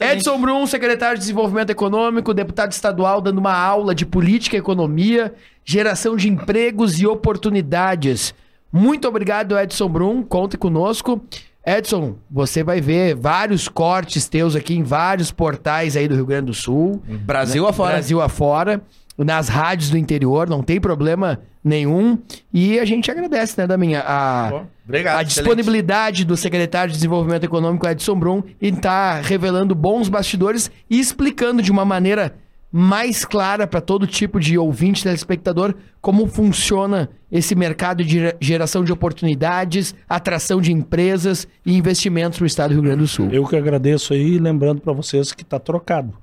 Edson 0.00 0.40
Brum, 0.40 0.66
secretário 0.66 1.16
de 1.16 1.20
Desenvolvimento 1.20 1.70
Econômico, 1.70 2.34
deputado 2.34 2.72
estadual, 2.72 3.20
dando 3.20 3.38
uma 3.38 3.54
aula 3.56 3.94
de 3.94 4.04
política 4.04 4.56
e 4.56 4.58
economia, 4.58 5.32
geração 5.64 6.16
de 6.16 6.28
empregos 6.28 7.00
e 7.00 7.06
oportunidades. 7.06 8.34
Muito 8.72 9.06
obrigado, 9.06 9.56
Edson 9.58 9.88
Brum. 9.88 10.22
Conte 10.22 10.56
conosco. 10.58 11.22
Edson, 11.64 12.16
você 12.30 12.62
vai 12.62 12.80
ver 12.80 13.14
vários 13.14 13.68
cortes 13.68 14.28
teus 14.28 14.54
aqui 14.56 14.74
em 14.74 14.82
vários 14.82 15.30
portais 15.30 15.96
aí 15.96 16.06
do 16.08 16.14
Rio 16.14 16.26
Grande 16.26 16.46
do 16.46 16.54
Sul. 16.54 17.00
Brasil 17.06 17.66
afora. 17.66 17.92
Brasil 17.92 18.20
afora, 18.20 18.82
nas 19.16 19.48
rádios 19.48 19.90
do 19.90 19.98
interior, 19.98 20.48
não 20.48 20.62
tem 20.62 20.80
problema 20.80 21.40
nenhum. 21.62 22.18
E 22.52 22.78
a 22.78 22.84
gente 22.84 23.10
agradece, 23.10 23.54
né, 23.58 23.66
Daminha, 23.66 24.02
a, 24.06 24.64
Obrigado. 24.84 25.18
a 25.18 25.22
disponibilidade 25.22 26.24
do 26.24 26.36
secretário 26.36 26.90
de 26.90 26.96
Desenvolvimento 26.98 27.44
Econômico, 27.44 27.86
Edson 27.86 28.16
Brum, 28.18 28.42
em 28.60 28.74
estar 28.74 29.22
revelando 29.22 29.74
bons 29.74 30.08
bastidores 30.08 30.70
e 30.90 30.98
explicando 30.98 31.62
de 31.62 31.70
uma 31.70 31.84
maneira 31.84 32.34
mais 32.76 33.24
clara 33.24 33.68
para 33.68 33.80
todo 33.80 34.04
tipo 34.04 34.40
de 34.40 34.58
ouvinte, 34.58 35.04
telespectador, 35.04 35.74
como 36.00 36.26
funciona 36.26 37.08
esse 37.30 37.54
mercado 37.54 38.02
de 38.04 38.18
gera- 38.18 38.36
geração 38.40 38.82
de 38.82 38.92
oportunidades, 38.92 39.94
atração 40.08 40.60
de 40.60 40.72
empresas 40.72 41.46
e 41.64 41.76
investimentos 41.76 42.40
no 42.40 42.46
estado 42.46 42.70
do 42.70 42.74
Rio 42.74 42.82
Grande 42.82 42.98
do 42.98 43.06
Sul. 43.06 43.28
Eu 43.30 43.46
que 43.46 43.54
agradeço 43.54 44.12
aí, 44.12 44.40
lembrando 44.40 44.80
para 44.80 44.92
vocês 44.92 45.32
que 45.32 45.44
tá 45.44 45.60
trocado 45.60 46.14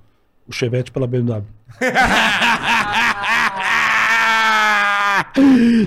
o 0.45 0.51
Chevette 0.51 0.91
pela 0.91 1.07
BMW. 1.07 1.41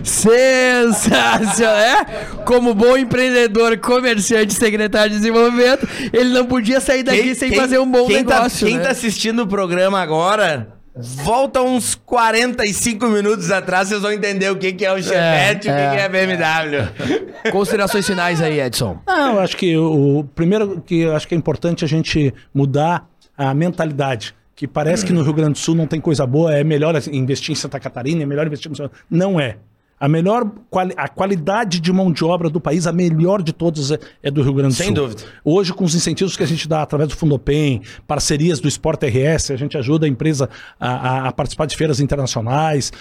Sensacional, 0.02 1.76
é? 1.76 2.04
Como 2.46 2.74
bom 2.74 2.96
empreendedor, 2.96 3.76
comerciante, 3.78 4.54
secretário 4.54 5.10
de 5.10 5.16
desenvolvimento, 5.18 5.86
ele 6.12 6.30
não 6.30 6.46
podia 6.46 6.80
sair 6.80 7.02
daqui 7.02 7.34
sem 7.34 7.54
fazer 7.54 7.78
um 7.78 7.90
bom 7.90 8.06
quem 8.06 8.16
negócio. 8.16 8.60
Tá, 8.60 8.66
quem 8.66 8.78
né? 8.78 8.84
tá 8.84 8.90
assistindo 8.90 9.42
o 9.42 9.46
programa 9.46 10.00
agora, 10.00 10.68
volta 10.96 11.60
uns 11.60 11.94
45 11.94 13.06
minutos 13.06 13.50
atrás, 13.50 13.88
vocês 13.88 14.00
vão 14.00 14.12
entender 14.12 14.50
o 14.50 14.56
que, 14.56 14.72
que 14.72 14.84
é 14.84 14.92
o 14.92 15.02
Chevette 15.02 15.68
e 15.68 15.70
o 15.70 15.74
que, 15.74 15.80
é. 15.80 15.90
que 15.90 15.96
é 15.96 16.04
a 16.04 16.08
BMW. 16.08 17.50
Considerações 17.50 18.06
finais 18.06 18.40
aí, 18.40 18.60
Edson. 18.60 18.98
Não, 19.06 19.34
eu 19.34 19.40
acho 19.40 19.56
que 19.56 19.76
o, 19.76 20.20
o 20.20 20.24
primeiro 20.24 20.80
que 20.80 21.00
eu 21.00 21.14
acho 21.14 21.28
que 21.28 21.34
é 21.34 21.38
importante 21.38 21.84
a 21.84 21.88
gente 21.88 22.32
mudar 22.54 23.06
a 23.36 23.52
mentalidade. 23.52 24.34
Que 24.56 24.66
parece 24.68 25.04
que 25.04 25.12
no 25.12 25.22
Rio 25.22 25.32
Grande 25.32 25.52
do 25.54 25.58
Sul 25.58 25.74
não 25.74 25.86
tem 25.86 26.00
coisa 26.00 26.24
boa, 26.26 26.54
é 26.54 26.62
melhor 26.62 26.94
investir 27.12 27.52
em 27.52 27.56
Santa 27.56 27.80
Catarina, 27.80 28.22
é 28.22 28.26
melhor 28.26 28.46
investir 28.46 28.70
no 28.70 28.76
São 28.76 28.90
Não 29.10 29.40
é. 29.40 29.56
A 29.98 30.08
melhor 30.08 30.50
a 30.96 31.08
qualidade 31.08 31.80
de 31.80 31.92
mão 31.92 32.12
de 32.12 32.24
obra 32.24 32.50
do 32.50 32.60
país, 32.60 32.86
a 32.86 32.92
melhor 32.92 33.40
de 33.42 33.52
todas 33.52 33.90
é, 33.92 33.98
é 34.22 34.30
do 34.30 34.42
Rio 34.42 34.52
Grande 34.52 34.74
do 34.74 34.76
Sem 34.76 34.88
Sul. 34.88 34.94
dúvida. 34.96 35.22
Hoje, 35.44 35.72
com 35.72 35.84
os 35.84 35.94
incentivos 35.94 36.36
que 36.36 36.42
a 36.42 36.46
gente 36.46 36.68
dá 36.68 36.82
através 36.82 37.08
do 37.08 37.16
Fundopem, 37.16 37.80
parcerias 38.06 38.60
do 38.60 38.68
Sport 38.68 39.02
RS, 39.04 39.52
a 39.52 39.56
gente 39.56 39.78
ajuda 39.78 40.04
a 40.04 40.08
empresa 40.08 40.48
a, 40.78 41.28
a- 41.28 41.32
participar 41.32 41.66
de 41.66 41.76
feiras 41.76 42.00
internacionais, 42.00 42.92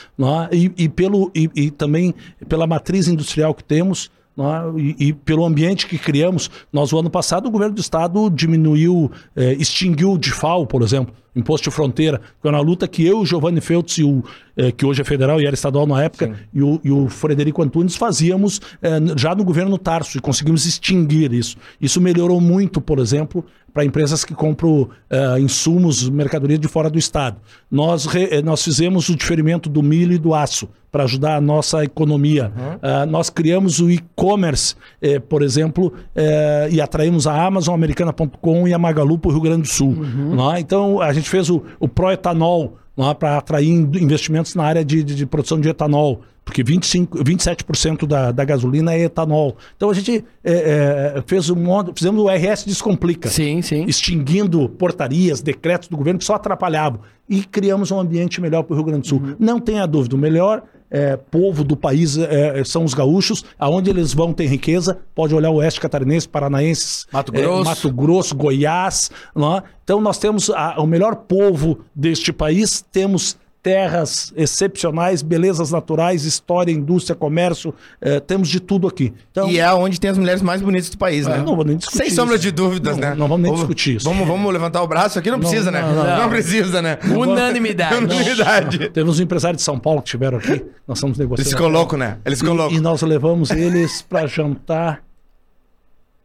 é? 0.52 0.56
e, 0.56 0.72
e 0.78 0.88
pelo, 0.90 1.32
e, 1.36 1.50
e 1.56 1.72
também 1.72 2.14
pela 2.48 2.66
matriz 2.68 3.08
industrial 3.08 3.54
que 3.54 3.64
temos, 3.64 4.10
é? 4.38 4.80
e, 4.80 5.08
e 5.10 5.14
pelo 5.14 5.44
ambiente 5.46 5.88
que 5.88 5.98
criamos. 5.98 6.50
Nós, 6.72 6.94
o 6.94 7.00
ano 7.00 7.10
passado, 7.10 7.48
o 7.48 7.52
governo 7.52 7.74
do 7.76 7.82
estado 7.82 8.30
diminuiu, 8.30 9.12
eh, 9.36 9.54
extinguiu 9.54 10.12
o 10.14 10.18
DIFAL, 10.18 10.66
por 10.68 10.82
exemplo. 10.84 11.14
Imposto 11.36 11.70
de 11.70 11.76
fronteira. 11.76 12.22
Foi 12.42 12.52
uma 12.52 12.60
luta 12.62 12.88
que 12.88 13.06
eu, 13.06 13.20
o 13.20 13.26
Giovanni 13.26 13.60
Feltz, 13.62 13.98
e 13.98 14.04
o, 14.04 14.24
eh, 14.56 14.72
que 14.72 14.86
hoje 14.86 15.02
é 15.02 15.04
federal 15.04 15.40
e 15.42 15.46
era 15.46 15.54
estadual 15.56 15.88
na 15.88 16.02
época, 16.04 16.34
e 16.54 16.62
o, 16.62 16.80
e 16.84 16.92
o 16.92 17.08
Frederico 17.10 17.62
Antunes 17.64 17.96
fazíamos 17.96 18.62
eh, 18.82 19.00
já 19.18 19.34
no 19.34 19.44
governo 19.44 19.78
Tarso 19.78 20.18
e 20.18 20.22
conseguimos 20.22 20.66
extinguir 20.66 21.34
isso. 21.34 21.58
Isso 21.82 22.00
melhorou 22.00 22.40
muito, 22.40 22.80
por 22.80 23.00
exemplo, 23.00 23.44
para 23.74 23.84
empresas 23.84 24.24
que 24.24 24.36
compram 24.36 24.90
eh, 25.10 25.40
insumos, 25.40 26.08
mercadoria 26.08 26.58
de 26.60 26.68
fora 26.68 26.90
do 26.92 27.00
estado. 27.00 27.38
Nós, 27.72 28.06
re- 28.06 28.28
eh, 28.32 28.42
nós 28.44 28.64
fizemos 28.64 29.10
o 29.10 29.16
diferimento 29.16 29.68
do 29.68 29.82
milho 29.82 30.14
e 30.14 30.18
do 30.20 30.36
aço 30.36 30.70
para 30.92 31.06
ajudar 31.06 31.38
a 31.38 31.42
nossa 31.42 31.84
economia. 31.84 32.52
Ah, 32.80 33.04
nós 33.08 33.28
criamos 33.32 33.80
o 33.80 33.90
e-commerce, 33.90 34.76
eh, 35.02 35.18
por 35.20 35.42
exemplo, 35.42 35.92
eh, 36.16 36.70
e 36.72 36.80
atraímos 36.80 37.26
a 37.26 37.44
Amazon, 37.48 37.74
Americana.com 37.74 38.68
e 38.68 38.74
a 38.76 38.78
Magalu 38.78 39.18
para 39.18 39.30
o 39.30 39.32
Rio 39.32 39.42
Grande 39.42 39.64
do 39.64 39.68
Sul. 39.68 39.96
não 40.36 40.54
é? 40.54 40.60
Então, 40.60 41.02
a 41.02 41.12
gente 41.12 41.23
fez 41.30 41.50
o, 41.50 41.64
o 41.80 41.88
Proetanol 41.88 42.78
para 43.20 43.38
atrair 43.38 43.70
in- 43.70 43.90
investimentos 44.02 44.54
na 44.56 44.64
área 44.64 44.86
de, 44.86 45.04
de- 45.04 45.16
de 45.16 45.26
produção 45.26 45.60
de 45.60 45.68
etanol, 45.70 46.22
porque 46.46 46.62
25, 46.64 47.24
27% 47.24 48.06
da, 48.06 48.32
da 48.32 48.44
gasolina 48.46 48.94
é 48.94 49.04
etanol. 49.06 49.56
Então, 49.76 49.90
a 49.90 49.94
gente 49.94 50.24
eh, 50.44 51.14
eh, 51.16 51.24
fez 51.26 51.50
um 51.50 51.56
modo, 51.56 51.92
fizemos 51.96 52.22
o 52.22 52.28
RS 52.30 52.66
Descomplica 52.66 53.30
Sim, 53.30 53.62
sim. 53.62 53.86
extinguindo 53.88 54.68
portarias, 54.70 55.42
decretos 55.42 55.88
do 55.88 55.98
governo 55.98 56.20
que 56.20 56.26
só 56.26 56.36
atrapalhavam. 56.36 57.00
E 57.28 57.44
criamos 57.44 57.90
um 57.92 58.00
ambiente 58.00 58.40
melhor 58.42 58.64
para 58.64 58.74
o 58.74 58.76
Rio 58.76 58.86
Grande 58.86 59.02
do 59.04 59.08
Sul. 59.08 59.20
Uhum. 59.24 59.36
Não 59.40 59.60
tenha 59.60 59.86
dúvida, 59.88 60.16
o 60.16 60.20
melhor 60.20 60.62
é, 60.94 61.18
povo 61.18 61.64
do 61.64 61.76
país 61.76 62.18
é, 62.18 62.64
são 62.64 62.84
os 62.86 62.94
gaúchos. 62.94 63.44
Aonde 63.60 63.90
eles 63.90 64.14
vão 64.14 64.32
tem 64.32 64.48
riqueza. 64.48 65.00
Pode 65.16 65.34
olhar 65.36 65.50
o 65.50 65.56
oeste 65.56 65.82
catarinense, 65.82 66.30
paranaenses, 66.30 67.08
Mato 67.12 67.36
é, 67.36 67.42
Grosso. 67.42 67.64
Mato 67.66 67.92
Grosso, 67.92 68.36
Goiás. 68.36 69.10
não 69.36 69.58
é? 69.58 69.64
Então 69.84 70.00
nós 70.00 70.18
temos 70.18 70.50
a- 70.52 70.76
o 70.80 70.86
melhor 70.88 71.16
povo 71.16 71.80
deste 71.94 72.32
país, 72.32 72.86
temos 72.92 73.36
terras 73.64 74.34
excepcionais, 74.36 75.22
belezas 75.22 75.72
naturais, 75.72 76.26
história, 76.26 76.70
indústria, 76.70 77.16
comércio, 77.16 77.74
é, 78.02 78.20
temos 78.20 78.50
de 78.50 78.60
tudo 78.60 78.90
aqui. 78.90 79.14
Então, 79.32 79.48
E 79.50 79.58
é 79.58 79.74
onde 79.74 80.02
tem 80.02 80.10
as 80.12 80.18
mulheres 80.18 80.42
mais 80.42 80.62
bonitas 80.62 80.90
do 80.90 80.98
país, 80.98 81.26
né? 81.26 81.38
não 81.38 81.56
vou 81.56 81.64
nem 81.64 81.78
discutir 81.78 81.98
Sem 81.98 82.10
sombra 82.10 82.36
isso. 82.36 82.44
de 82.44 82.52
dúvidas, 82.52 82.98
Não, 82.98 83.10
né? 83.10 83.16
não 83.16 83.28
vamos 83.30 83.44
nem 83.48 83.56
discutir 83.56 83.96
isso. 83.96 84.06
Vamos, 84.06 84.28
vamos 84.28 84.52
levantar 84.52 84.84
o 84.84 84.88
braço 84.88 85.18
aqui? 85.18 85.32
Não 85.32 85.40
precisa, 85.40 85.72
né? 85.72 85.82
não, 85.82 85.96
Não, 85.96 86.18
não. 86.24 86.30
precisa, 86.30 86.82
né? 86.82 87.00
Unanimidade. 87.18 87.96
Unanimidade. 87.96 88.90
Temos 88.90 89.18
um 89.18 89.24
empresário 89.24 89.56
de 89.56 89.64
São 89.64 89.80
Paulo 89.80 90.02
que 90.02 90.10
estiveram 90.10 90.40
aqui, 90.40 90.66
nós 90.86 90.98
estamos 90.98 91.18
negociando. 91.18 91.48
Eles 91.48 91.54
ficam 91.54 91.70
loucos, 91.70 91.98
né? 91.98 92.18
Eles 92.26 92.40
ficam 92.40 92.70
E, 92.70 92.76
e 92.76 92.80
nós 92.82 93.02
levamos 93.02 93.50
eles 93.50 94.02
pra 94.02 94.28
jantar. 94.28 95.02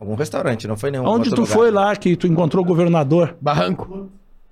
Algum 0.01 0.17
restaurante, 0.17 0.67
não 0.67 0.77
foi 0.77 0.91
nenhum. 0.91 1.05
Onde 1.05 1.29
outro 1.31 1.37
tu 1.37 1.41
lugar. 1.43 1.55
foi 1.55 1.71
lá 1.71 1.95
que 1.95 2.17
tu 2.17 2.27
encontrou 2.27 2.65
o 2.65 2.67
governador? 2.67 3.37
Barranco. 3.41 4.09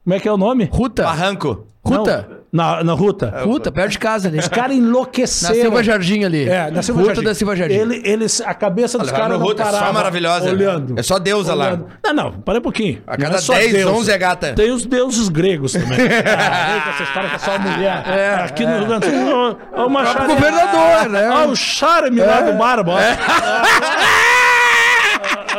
Como 0.07 0.15
é 0.15 0.21
que 0.21 0.29
é 0.29 0.33
o 0.33 0.37
nome? 0.37 0.69
Ruta. 0.73 1.03
Barranco. 1.03 1.67
Ruta. 1.85 2.29
Não, 2.53 2.77
na, 2.77 2.85
na 2.85 2.93
ruta. 2.93 3.43
Ruta, 3.45 3.73
perto 3.73 3.91
de 3.91 3.99
casa 3.99 4.29
ali. 4.29 4.39
Os 4.39 4.47
caras 4.47 4.77
Na 4.77 4.83
enlouqueceram. 4.85 5.55
Silva 5.55 5.83
Jardim 5.83 6.23
ali. 6.23 6.49
É, 6.49 6.71
na 6.71 6.81
Silva 6.81 7.01
Ruta 7.01 7.15
Jardim. 7.17 7.29
da 7.29 7.35
Silva 7.35 7.57
Jardim. 7.57 7.75
Ele, 7.75 8.03
eles, 8.05 8.41
a 8.41 8.55
cabeça 8.55 8.99
dos 8.99 9.09
Olha, 9.09 9.17
lá 9.19 9.25
caras 9.25 9.39
não 9.41 9.47
Ruta 9.47 9.63
é 9.63 9.67
só 9.67 9.73
parava 9.73 9.93
maravilhosa. 9.93 10.49
Olhando. 10.51 10.95
É 10.97 11.03
só 11.03 11.19
deusa 11.19 11.55
lá. 11.55 11.67
Olhando. 11.67 11.87
Não, 12.05 12.15
não, 12.15 12.33
para 12.33 12.59
um 12.61 12.63
pouquinho. 12.63 13.03
A 13.05 13.13
Não 13.17 13.19
cada 13.25 13.37
é 13.37 13.41
só 13.41 13.53
10, 13.55 13.73
deusa. 13.73 13.91
11 13.97 14.11
é 14.13 14.19
gata. 14.19 14.53
Tem 14.55 14.71
os 14.71 14.87
deuses 14.87 15.29
gregos 15.29 15.73
também. 15.73 15.99
ah, 16.01 16.91
essa 16.93 17.03
história 17.03 17.29
que 17.31 17.35
é 17.35 17.39
só 17.41 17.59
mulher. 17.59 18.05
Aqui 18.45 18.65
no 18.65 18.79
Rio 18.79 18.87
Grande 18.87 19.09
do 19.09 19.13
Sul, 19.17 19.55
próprio 19.75 20.07
charme- 20.07 20.35
governador, 20.35 21.09
né? 21.11 21.31
Ó, 21.31 21.47
o 21.49 21.57
charme 21.57 22.21
lá 22.21 22.41
do 22.43 22.53
Barba. 22.53 22.93
ó. 22.93 22.97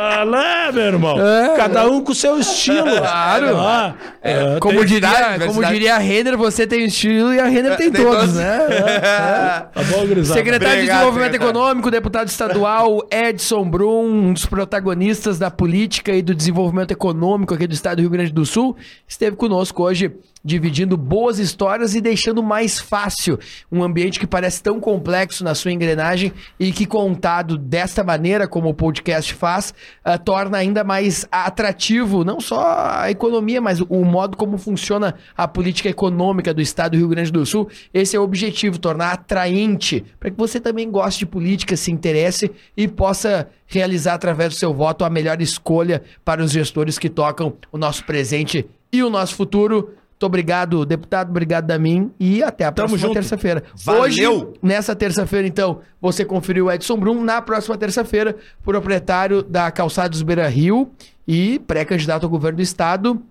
Ah, 0.00 0.22
lá, 0.22 0.70
meu 0.72 0.82
irmão. 0.84 1.16
Cada 1.56 1.86
um 1.88 2.00
com 2.02 2.12
o 2.12 2.14
seu 2.14 2.38
estilo. 2.38 2.86
Claro. 2.98 3.56
Ah, 3.56 3.94
é, 4.22 4.58
Como 4.60 4.78
tem- 4.78 4.86
diria, 4.86 5.38
como 5.46 5.64
diria 5.64 5.94
a 5.96 5.98
Renner, 5.98 6.36
você 6.38 6.66
tem 6.68 6.84
estilo 6.84 7.34
e 7.34 7.40
a 7.40 7.46
Renner 7.46 7.76
tem 7.76 7.90
tem 7.90 8.04
todos, 8.04 8.20
todos. 8.20 8.34
né? 8.36 8.58
Tá 9.74 9.82
bom? 9.90 10.06
Secretário 10.24 10.24
de 10.24 10.34
Obrigado, 10.34 10.86
Desenvolvimento 10.86 11.32
secretário. 11.32 11.34
Econômico, 11.58 11.90
deputado 11.90 12.28
estadual 12.28 13.00
Edson 13.10 13.68
Brum, 13.68 14.28
um 14.28 14.32
dos 14.32 14.46
protagonistas 14.46 15.38
da 15.38 15.50
política 15.50 16.12
e 16.12 16.22
do 16.22 16.34
desenvolvimento 16.34 16.92
econômico 16.92 17.54
aqui 17.54 17.66
do 17.66 17.74
estado 17.74 17.96
do 17.96 18.00
Rio 18.02 18.10
Grande 18.10 18.32
do 18.32 18.46
Sul, 18.46 18.76
esteve 19.06 19.34
conosco 19.36 19.82
hoje 19.82 20.12
dividindo 20.44 20.96
boas 20.96 21.38
histórias 21.38 21.94
e 21.94 22.00
deixando 22.00 22.42
mais 22.42 22.78
fácil 22.78 23.38
um 23.70 23.82
ambiente 23.82 24.20
que 24.20 24.26
parece 24.26 24.62
tão 24.62 24.80
complexo 24.80 25.44
na 25.44 25.54
sua 25.54 25.72
engrenagem 25.72 26.32
e 26.58 26.72
que 26.72 26.86
contado 26.86 27.56
desta 27.58 28.04
maneira, 28.04 28.46
como 28.46 28.68
o 28.68 28.74
podcast 28.74 29.34
faz, 29.34 29.74
ah, 30.04 30.18
torna 30.18 30.58
ainda 30.58 30.84
mais 30.84 31.26
atrativo 31.30 32.24
não 32.24 32.40
só 32.40 33.00
a 33.00 33.10
economia, 33.10 33.60
mas 33.60 33.80
o 33.80 34.04
modo 34.04 34.36
como 34.36 34.58
funciona 34.58 35.14
a 35.36 35.46
política 35.46 35.88
econômica 35.88 36.54
do 36.54 36.60
estado 36.60 36.92
do 36.92 36.98
Rio 36.98 37.08
Grande 37.08 37.32
do 37.32 37.44
Sul. 37.44 37.68
Esse 37.92 38.16
é 38.16 38.20
o 38.20 38.22
objetivo, 38.22 38.78
tornar 38.78 39.12
atraente 39.12 40.04
para 40.18 40.30
que 40.30 40.36
você 40.36 40.60
também 40.60 40.90
goste 40.90 41.20
de 41.20 41.26
política, 41.26 41.76
se 41.76 41.90
interesse 41.90 42.50
e 42.76 42.86
possa 42.86 43.48
realizar 43.66 44.14
através 44.14 44.54
do 44.54 44.58
seu 44.58 44.72
voto 44.72 45.04
a 45.04 45.10
melhor 45.10 45.40
escolha 45.40 46.02
para 46.24 46.42
os 46.42 46.50
gestores 46.50 46.98
que 46.98 47.08
tocam 47.08 47.54
o 47.70 47.78
nosso 47.78 48.04
presente 48.04 48.66
e 48.92 49.02
o 49.02 49.10
nosso 49.10 49.34
futuro. 49.34 49.94
Muito 50.18 50.26
obrigado, 50.26 50.84
deputado. 50.84 51.30
Obrigado, 51.30 51.66
Damin. 51.66 52.10
E 52.18 52.42
até 52.42 52.64
a 52.64 52.72
Tamo 52.72 52.88
próxima 52.88 53.14
terça-feira. 53.14 53.62
Valeu! 53.84 54.02
Hoje, 54.02 54.48
nessa 54.60 54.96
terça-feira, 54.96 55.46
então, 55.46 55.78
você 56.00 56.24
conferiu 56.24 56.66
o 56.66 56.72
Edson 56.72 56.96
Brum. 56.96 57.22
Na 57.22 57.40
próxima 57.40 57.78
terça-feira, 57.78 58.34
proprietário 58.64 59.44
da 59.44 59.70
Calçados 59.70 60.20
Beira 60.22 60.48
Rio 60.48 60.90
e 61.26 61.60
pré-candidato 61.60 62.24
ao 62.24 62.30
governo 62.30 62.56
do 62.56 62.62
estado, 62.62 63.22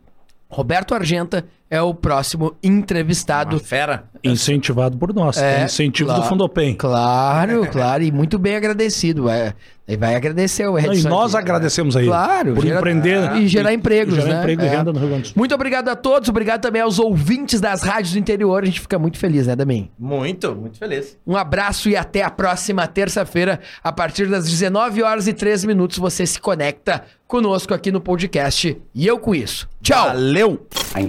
Roberto 0.47 0.95
Argenta, 0.95 1.45
é 1.69 1.81
o 1.81 1.93
próximo 1.93 2.55
entrevistado. 2.63 3.59
Fera. 3.59 4.03
Incentivado 4.23 4.97
por 4.97 5.13
nós. 5.13 5.37
É, 5.37 5.63
incentivo 5.65 6.07
claro. 6.09 6.23
do 6.23 6.27
Fundopem. 6.29 6.73
Claro, 6.75 7.67
claro, 7.71 8.03
e 8.03 8.11
muito 8.11 8.37
bem 8.39 8.55
agradecido. 8.55 9.23
Vai, 9.23 9.53
ele 9.87 9.97
vai 9.97 10.15
agradecer 10.15 10.67
o 10.67 10.71
Não, 10.73 10.79
e 10.93 10.97
Edson. 10.97 11.07
nós 11.09 11.35
aqui. 11.35 11.49
agregamos 11.51 11.95
a 11.95 11.99
ele. 11.99 12.09
Claro, 12.09 12.53
Por 12.55 12.63
gera- 12.63 12.77
empreender. 12.79 13.35
e 13.37 13.47
gerar 13.47 13.73
empregos, 13.73 14.15
gerar 14.15 14.27
né? 14.27 14.39
emprego 14.39 14.61
e 14.63 14.65
É. 14.65 14.69
renda 14.69 14.91
no 14.91 14.99
Rio 14.99 15.07
Grande 15.09 15.21
do 15.23 15.27
Sul. 15.27 15.33
Muito 15.37 15.53
obrigado 15.55 15.87
a 15.89 15.95
todos, 15.95 16.27
obrigado 16.29 16.61
também 16.61 16.81
aos 16.81 16.97
ouvintes 16.99 17.61
das 17.61 17.83
rádios 17.83 18.13
do 18.13 18.19
interior. 18.19 18.63
A 18.63 18.65
gente 18.65 18.81
fica 18.81 18.97
muito 18.97 19.17
feliz, 19.17 19.45
né, 19.47 19.55
Damin? 19.55 19.89
Muito, 19.99 20.53
muito 20.55 20.77
feliz. 20.79 21.17
Um 21.25 21.37
abraço 21.37 21.87
e 21.87 21.95
até 21.95 22.23
a 22.23 22.31
próxima 22.31 22.85
terça-feira, 22.87 23.59
a 23.83 23.91
partir 23.91 24.27
das 24.27 24.49
19 24.49 25.03
horas 25.03 25.27
e 25.27 25.33
13 25.33 25.67
minutos, 25.67 25.97
você 25.99 26.25
se 26.25 26.39
conecta 26.41 27.03
conosco 27.27 27.73
aqui 27.73 27.91
no 27.91 28.01
podcast. 28.01 28.75
E 28.95 29.05
eu 29.07 29.19
com 29.19 29.35
isso. 29.35 29.69
Tchau! 29.81 30.07
Valeu! 30.07 30.65
A 30.93 31.01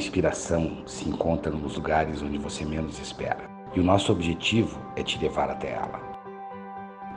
se 0.87 1.09
encontra 1.09 1.53
nos 1.53 1.77
lugares 1.77 2.23
onde 2.23 2.39
você 2.39 2.65
menos 2.65 2.99
espera. 2.99 3.49
E 3.75 3.81
o 3.81 3.85
nosso 3.85 4.11
objetivo 4.11 4.81
é 4.97 5.03
te 5.03 5.19
levar 5.19 5.51
até 5.51 5.73
ela. 5.73 6.01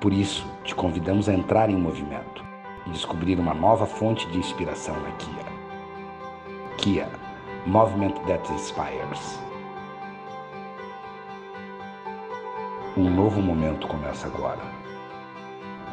Por 0.02 0.12
isso, 0.12 0.46
te 0.64 0.76
convidamos 0.76 1.30
a 1.30 1.34
entrar 1.34 1.70
em 1.70 1.76
movimento 1.76 2.44
e 2.86 2.90
descobrir 2.90 3.40
uma 3.40 3.54
nova 3.54 3.86
fonte 3.86 4.28
de 4.32 4.38
inspiração 4.38 5.00
na 5.00 5.12
Kia. 5.12 5.46
Kia, 6.78 7.10
Movement 7.66 8.14
That 8.28 8.52
Inspires. 8.52 9.40
Um 12.98 13.10
novo 13.10 13.42
momento 13.42 13.88
começa 13.88 14.28
agora. 14.28 14.62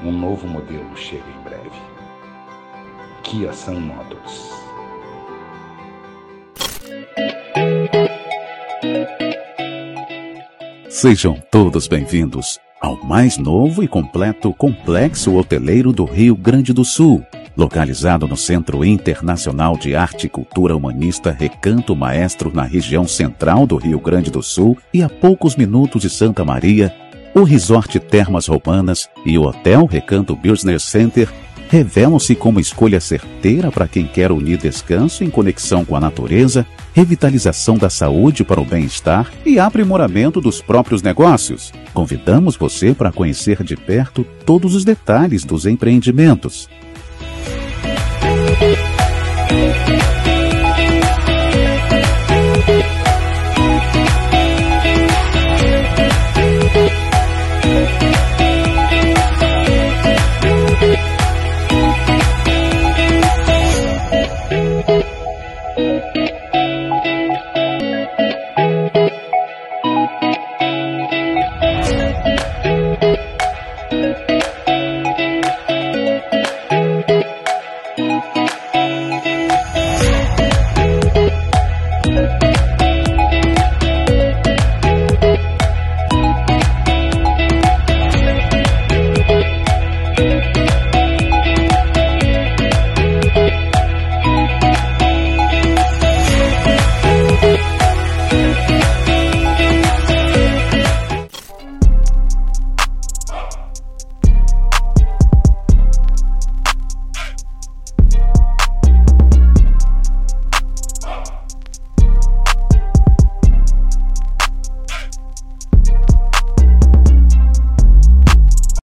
Um 0.02 0.10
novo 0.10 0.48
modelo 0.48 0.97
chega 0.97 1.31
em 1.31 1.43
breve. 1.43 1.81
Kia 3.23 3.52
Sun 3.52 3.81
Motors. 3.81 4.67
Sejam 10.89 11.40
todos 11.51 11.86
bem-vindos 11.86 12.59
ao 12.81 12.97
mais 13.05 13.39
novo 13.39 13.82
e 13.82 13.89
completo 13.89 14.52
complexo 14.55 15.36
hoteleiro 15.36 15.93
do 15.93 16.05
Rio 16.05 16.35
Grande 16.35 16.73
do 16.73 16.85
Sul, 16.85 17.24
localizado 17.56 18.27
no 18.27 18.36
Centro 18.36 18.85
Internacional 18.85 19.77
de 19.77 19.94
Arte 19.94 20.27
e 20.27 20.31
Cultura 20.31 20.77
Humanista 20.77 21.31
Recanto 21.31 21.94
Maestro, 21.94 22.51
na 22.52 22.62
região 22.62 23.06
central 23.06 23.66
do 23.66 23.77
Rio 23.77 24.01
Grande 24.01 24.31
do 24.31 24.43
Sul 24.43 24.78
e 24.93 25.02
a 25.02 25.09
poucos 25.09 25.56
minutos 25.56 26.02
de 26.02 26.10
Santa 26.10 26.44
Maria. 26.44 26.94
O 27.35 27.43
Resort 27.43 28.01
Termas 28.01 28.47
Romanas 28.47 29.09
e 29.24 29.39
o 29.39 29.43
Hotel 29.43 29.86
Recanto 29.86 30.35
Business 30.35 30.82
Center 30.82 31.28
revelam-se 31.69 32.35
como 32.35 32.59
escolha 32.59 33.01
certeira 33.01 33.70
para 33.70 33.86
quem 33.86 34.06
quer 34.06 34.32
unir 34.32 34.56
descanso 34.56 35.23
em 35.23 35.31
conexão 35.31 35.85
com 35.85 35.94
a 35.94 36.01
natureza, 36.01 36.66
revitalização 36.93 37.77
da 37.77 37.90
saúde 37.90 38.44
para 38.44 38.60
o 38.60 38.65
bem-estar 38.65 39.31
e 39.44 39.59
aprimoramento 39.59 40.40
dos 40.40 40.60
próprios 40.60 41.02
negócios. 41.02 41.73
Convidamos 41.94 42.56
você 42.56 42.94
para 42.94 43.12
conhecer 43.12 43.62
de 43.62 43.77
perto 43.77 44.24
todos 44.44 44.74
os 44.74 44.85
detalhes 44.85 45.44
dos 45.44 45.66
empreendimentos. 45.66 46.69